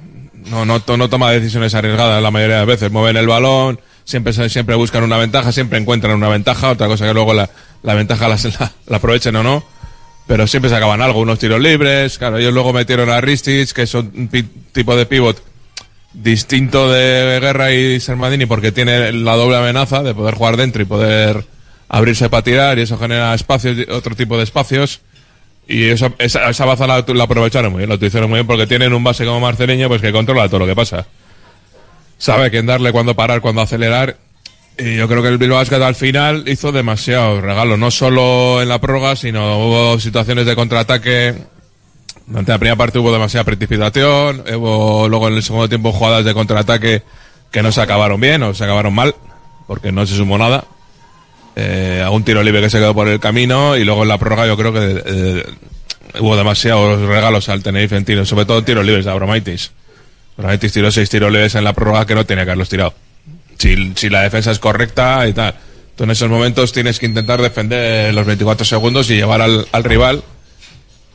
no, 0.45 0.65
no, 0.65 0.81
no 0.97 1.09
toma 1.09 1.31
decisiones 1.31 1.73
arriesgadas 1.73 2.21
la 2.21 2.31
mayoría 2.31 2.55
de 2.55 2.61
las 2.61 2.67
veces. 2.67 2.91
Mueven 2.91 3.17
el 3.17 3.27
balón, 3.27 3.79
siempre, 4.03 4.33
siempre 4.49 4.75
buscan 4.75 5.03
una 5.03 5.17
ventaja, 5.17 5.51
siempre 5.51 5.79
encuentran 5.79 6.15
una 6.15 6.29
ventaja, 6.29 6.71
otra 6.71 6.87
cosa 6.87 7.05
que 7.05 7.13
luego 7.13 7.33
la, 7.33 7.49
la 7.83 7.93
ventaja 7.93 8.27
la, 8.27 8.35
la, 8.59 8.71
la 8.87 8.97
aprovechen 8.97 9.35
o 9.35 9.43
no, 9.43 9.63
pero 10.27 10.47
siempre 10.47 10.69
se 10.69 10.75
acaban 10.75 11.01
algo, 11.01 11.19
unos 11.19 11.39
tiros 11.39 11.59
libres, 11.59 12.17
claro, 12.17 12.37
ellos 12.37 12.53
luego 12.53 12.73
metieron 12.73 13.09
a 13.09 13.21
Ristich, 13.21 13.73
que 13.73 13.83
es 13.83 13.93
un 13.93 14.29
tipo 14.71 14.95
de 14.95 15.05
pivot 15.05 15.41
distinto 16.13 16.89
de 16.91 17.39
Guerra 17.41 17.73
y 17.73 17.99
Sermadini 17.99 18.45
porque 18.45 18.71
tiene 18.71 19.11
la 19.11 19.35
doble 19.35 19.57
amenaza 19.57 20.01
de 20.01 20.15
poder 20.15 20.35
jugar 20.35 20.55
dentro 20.55 20.81
y 20.81 20.85
poder 20.85 21.45
abrirse 21.89 22.29
para 22.29 22.43
tirar 22.43 22.79
y 22.79 22.83
eso 22.83 22.97
genera 22.97 23.33
espacios, 23.33 23.77
otro 23.89 24.15
tipo 24.15 24.37
de 24.37 24.43
espacios 24.43 25.01
y 25.67 25.85
eso, 25.85 26.13
esa, 26.19 26.49
esa 26.49 26.65
baza 26.65 26.87
la, 26.87 27.03
la 27.07 27.23
aprovecharon 27.23 27.71
muy 27.71 27.79
bien, 27.79 27.89
la 27.89 27.95
utilizaron 27.95 28.29
muy 28.29 28.37
bien 28.37 28.47
porque 28.47 28.67
tienen 28.67 28.93
un 28.93 29.03
base 29.03 29.25
como 29.25 29.39
Marceleño 29.39 29.87
pues 29.87 30.01
que 30.01 30.11
controla 30.11 30.47
todo 30.47 30.59
lo 30.59 30.67
que 30.67 30.75
pasa. 30.75 31.05
Sabe 32.17 32.49
quién 32.49 32.65
darle, 32.65 32.91
cuándo 32.91 33.15
parar, 33.15 33.41
cuándo 33.41 33.61
acelerar 33.61 34.17
y 34.77 34.97
yo 34.97 35.07
creo 35.07 35.21
que 35.21 35.29
el 35.29 35.37
Bilbao 35.37 35.57
Basket 35.57 35.81
al 35.81 35.95
final 35.95 36.43
hizo 36.47 36.71
demasiado 36.71 37.39
regalo, 37.39 37.77
no 37.77 37.91
solo 37.91 38.61
en 38.61 38.67
la 38.67 38.79
prórroga, 38.79 39.15
sino 39.15 39.67
hubo 39.67 39.99
situaciones 39.99 40.45
de 40.45 40.55
contraataque. 40.55 41.35
Durante 42.27 42.51
la 42.51 42.57
primera 42.57 42.75
parte 42.75 42.99
hubo 42.99 43.11
demasiada 43.11 43.43
precipitación, 43.45 44.43
hubo 44.55 45.07
luego 45.07 45.27
en 45.29 45.35
el 45.35 45.43
segundo 45.43 45.69
tiempo 45.69 45.93
jugadas 45.93 46.25
de 46.25 46.33
contraataque 46.33 47.03
que 47.51 47.63
no 47.63 47.71
se 47.71 47.81
acabaron 47.81 48.19
bien 48.19 48.43
o 48.43 48.53
se 48.53 48.63
acabaron 48.65 48.93
mal, 48.93 49.15
porque 49.67 49.91
no 49.91 50.05
se 50.05 50.15
sumó 50.15 50.37
nada. 50.37 50.65
Eh, 51.55 52.01
algún 52.03 52.23
tiro 52.23 52.43
libre 52.43 52.61
que 52.61 52.69
se 52.69 52.79
quedó 52.79 52.93
por 52.93 53.07
el 53.07 53.19
camino 53.19 53.77
y 53.77 53.85
luego 53.85 54.03
en 54.03 54.09
la 54.09 54.17
prórroga 54.17 54.45
yo 54.45 54.57
creo 54.57 54.73
que 54.73 55.03
eh, 55.05 55.43
hubo 56.19 56.35
demasiados 56.35 56.99
regalos 57.01 57.47
al 57.47 57.63
Tenerife 57.63 57.95
en 57.95 58.03
tiros, 58.03 58.27
sobre 58.27 58.45
todo 58.45 58.59
en 58.59 58.65
tiros 58.65 58.85
libres 58.85 59.05
de 59.05 59.11
Abromaitis. 59.11 59.71
Abromaitis 60.37 60.73
tiró 60.73 60.91
seis 60.91 61.09
tiros 61.09 61.31
libres 61.31 61.55
en 61.55 61.63
la 61.63 61.73
prórroga 61.73 62.05
que 62.05 62.15
no 62.15 62.25
tenía 62.25 62.43
que 62.43 62.51
haberlos 62.51 62.69
tirado 62.69 62.93
si, 63.57 63.93
si 63.95 64.09
la 64.09 64.21
defensa 64.21 64.51
es 64.51 64.59
correcta 64.59 65.27
y 65.27 65.33
tal. 65.33 65.55
Tú 65.95 66.03
en 66.03 66.11
esos 66.11 66.29
momentos 66.29 66.73
tienes 66.73 66.99
que 66.99 67.05
intentar 67.05 67.41
defender 67.41 68.13
los 68.13 68.25
24 68.25 68.65
segundos 68.65 69.09
y 69.09 69.15
llevar 69.15 69.41
al, 69.41 69.65
al 69.71 69.83
rival 69.83 70.23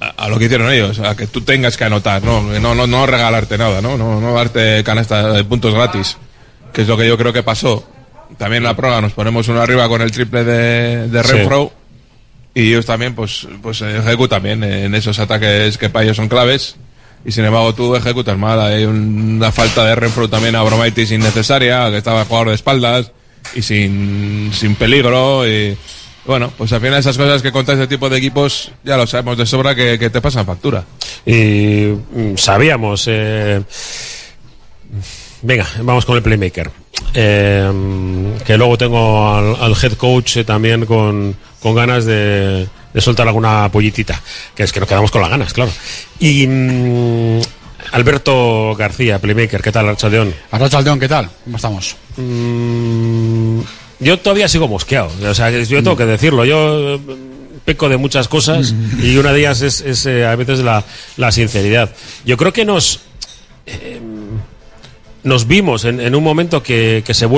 a, 0.01 0.09
a 0.09 0.29
lo 0.29 0.39
que 0.39 0.47
hicieron 0.47 0.73
ellos, 0.73 0.99
a 1.01 1.15
que 1.15 1.27
tú 1.27 1.43
tengas 1.43 1.77
que 1.77 1.85
anotar, 1.85 2.23
no, 2.23 2.41
no, 2.43 2.75
no, 2.75 2.87
no 2.87 3.07
regalarte 3.07 3.59
nada, 3.59 3.83
¿no? 3.83 3.99
No, 3.99 4.21
no 4.21 4.33
darte 4.33 4.83
canasta 4.85 5.35
de 5.35 5.45
puntos 5.45 5.75
gratis, 5.75 6.17
que 6.73 6.83
es 6.83 6.89
lo 6.89 6.97
que 6.97 7.07
yo 7.07 7.19
creo 7.19 7.33
que 7.33 7.43
pasó. 7.43 7.87
También 8.39 8.63
en 8.63 8.69
la 8.69 8.77
prueba 8.77 9.01
nos 9.01 9.13
ponemos 9.13 9.49
uno 9.49 9.61
arriba 9.61 9.89
con 9.89 10.01
el 10.03 10.11
triple 10.11 10.45
de, 10.45 11.09
de 11.09 11.23
Sí. 11.23 11.31
Renfro 11.33 11.73
y 12.55 12.69
ellos 12.71 12.87
también 12.87 13.15
pues, 13.15 13.47
pues 13.63 13.81
ejecutan 13.83 14.43
bien 14.43 14.65
en 14.65 14.95
esos 14.95 15.19
ataques 15.19 15.79
que 15.79 15.89
para 15.91 16.05
ellos 16.05 16.17
son 16.17 16.29
claves. 16.29 16.77
Y 17.25 17.33
sin 17.33 17.45
embargo 17.45 17.75
tú 17.75 17.95
ejecutas 17.95 18.37
mal, 18.39 18.59
hay 18.61 18.85
un- 18.85 19.37
una 19.37 19.53
falta 19.53 19.85
de 19.85 19.95
Renfro 19.95 20.29
también 20.31 20.57
a 20.57 20.63
Bromaitis 20.63 21.13
innecesaria, 21.13 21.91
que 21.91 21.99
estaba 21.99 22.25
jugador 22.25 22.49
de 22.49 22.55
espaldas 22.55 23.13
y 23.55 23.61
sin, 23.63 24.51
sin 24.55 24.75
peligro. 24.75 25.47
Y 25.47 25.77
bueno, 26.25 26.51
pues 26.57 26.73
al 26.73 26.81
final 26.81 26.99
esas 26.99 27.19
cosas 27.19 27.43
que 27.43 27.53
contra 27.53 27.75
ese 27.75 27.87
tipo 27.87 28.09
de 28.09 28.17
equipos 28.19 28.73
ya 28.85 28.97
lo 28.97 29.07
sabemos 29.07 29.37
de 29.37 29.45
sobra 29.47 29.75
que, 29.75 29.99
que 29.99 30.09
te 30.09 30.21
pasan 30.23 30.47
factura. 30.47 30.83
Y 31.27 31.89
mm, 32.13 32.37
sabíamos. 32.37 33.05
eh, 33.07 33.63
venga, 35.43 35.67
vamos 35.83 36.05
con 36.05 36.17
el 36.17 36.23
playmaker. 36.23 36.71
Eh, 37.15 37.71
que 38.45 38.57
luego 38.57 38.79
tengo 38.79 39.35
al, 39.35 39.57
al 39.61 39.75
head 39.83 39.95
coach 39.95 40.37
eh, 40.39 40.45
también 40.45 40.87
con, 40.87 41.35
con 41.61 41.75
ganas 41.75 42.05
de, 42.05 42.69
de 42.93 43.01
soltar 43.01 43.27
alguna 43.27 43.69
pollitita. 43.71 44.21
Que 44.55 44.63
es 44.63 44.73
que 44.73 44.81
nos 44.81 44.89
quedamos 44.89 45.11
con 45.11 45.21
las 45.23 45.31
ganas, 45.31 45.53
claro. 45.53 45.73
Y 46.19 46.47
mm, 46.47 47.41
Alberto 47.93 48.75
García, 48.77 49.19
playmaker, 49.19 49.63
¿qué 49.63 49.73
tal, 49.73 49.89
Archaldeón? 49.89 50.35
Arrachaldeón, 50.51 51.01
¿qué 51.01 51.09
tal? 51.09 51.29
¿Cómo 51.45 51.57
estamos? 51.57 51.97
Mm, 52.17 53.61
yo 54.01 54.19
todavía 54.19 54.49
sigo 54.49 54.69
mosqueado. 54.69 55.11
O 55.29 55.35
sea, 55.35 55.51
yo 55.51 55.83
tengo 55.83 55.97
que 55.97 56.07
decirlo. 56.07 56.45
Yo 56.45 57.01
peco 57.65 57.89
de 57.89 57.97
muchas 57.97 58.27
cosas 58.29 58.75
y 59.03 59.17
una 59.17 59.33
de 59.33 59.41
ellas 59.41 59.61
es, 59.61 59.81
es, 59.83 60.07
eh, 60.07 60.27
a 60.27 60.35
veces 60.35 60.61
la, 60.61 60.85
la 61.17 61.31
sinceridad. 61.31 61.91
Yo 62.25 62.37
creo 62.37 62.53
que 62.53 62.65
nos 62.65 63.01
eh, 63.67 64.01
nos 65.23 65.47
vimos 65.47 65.85
en, 65.85 66.01
en 66.01 66.15
un 66.15 66.23
momento 66.23 66.63
que, 66.63 67.03
que 67.05 67.15
se 67.15 67.27
vuelve 67.27 67.31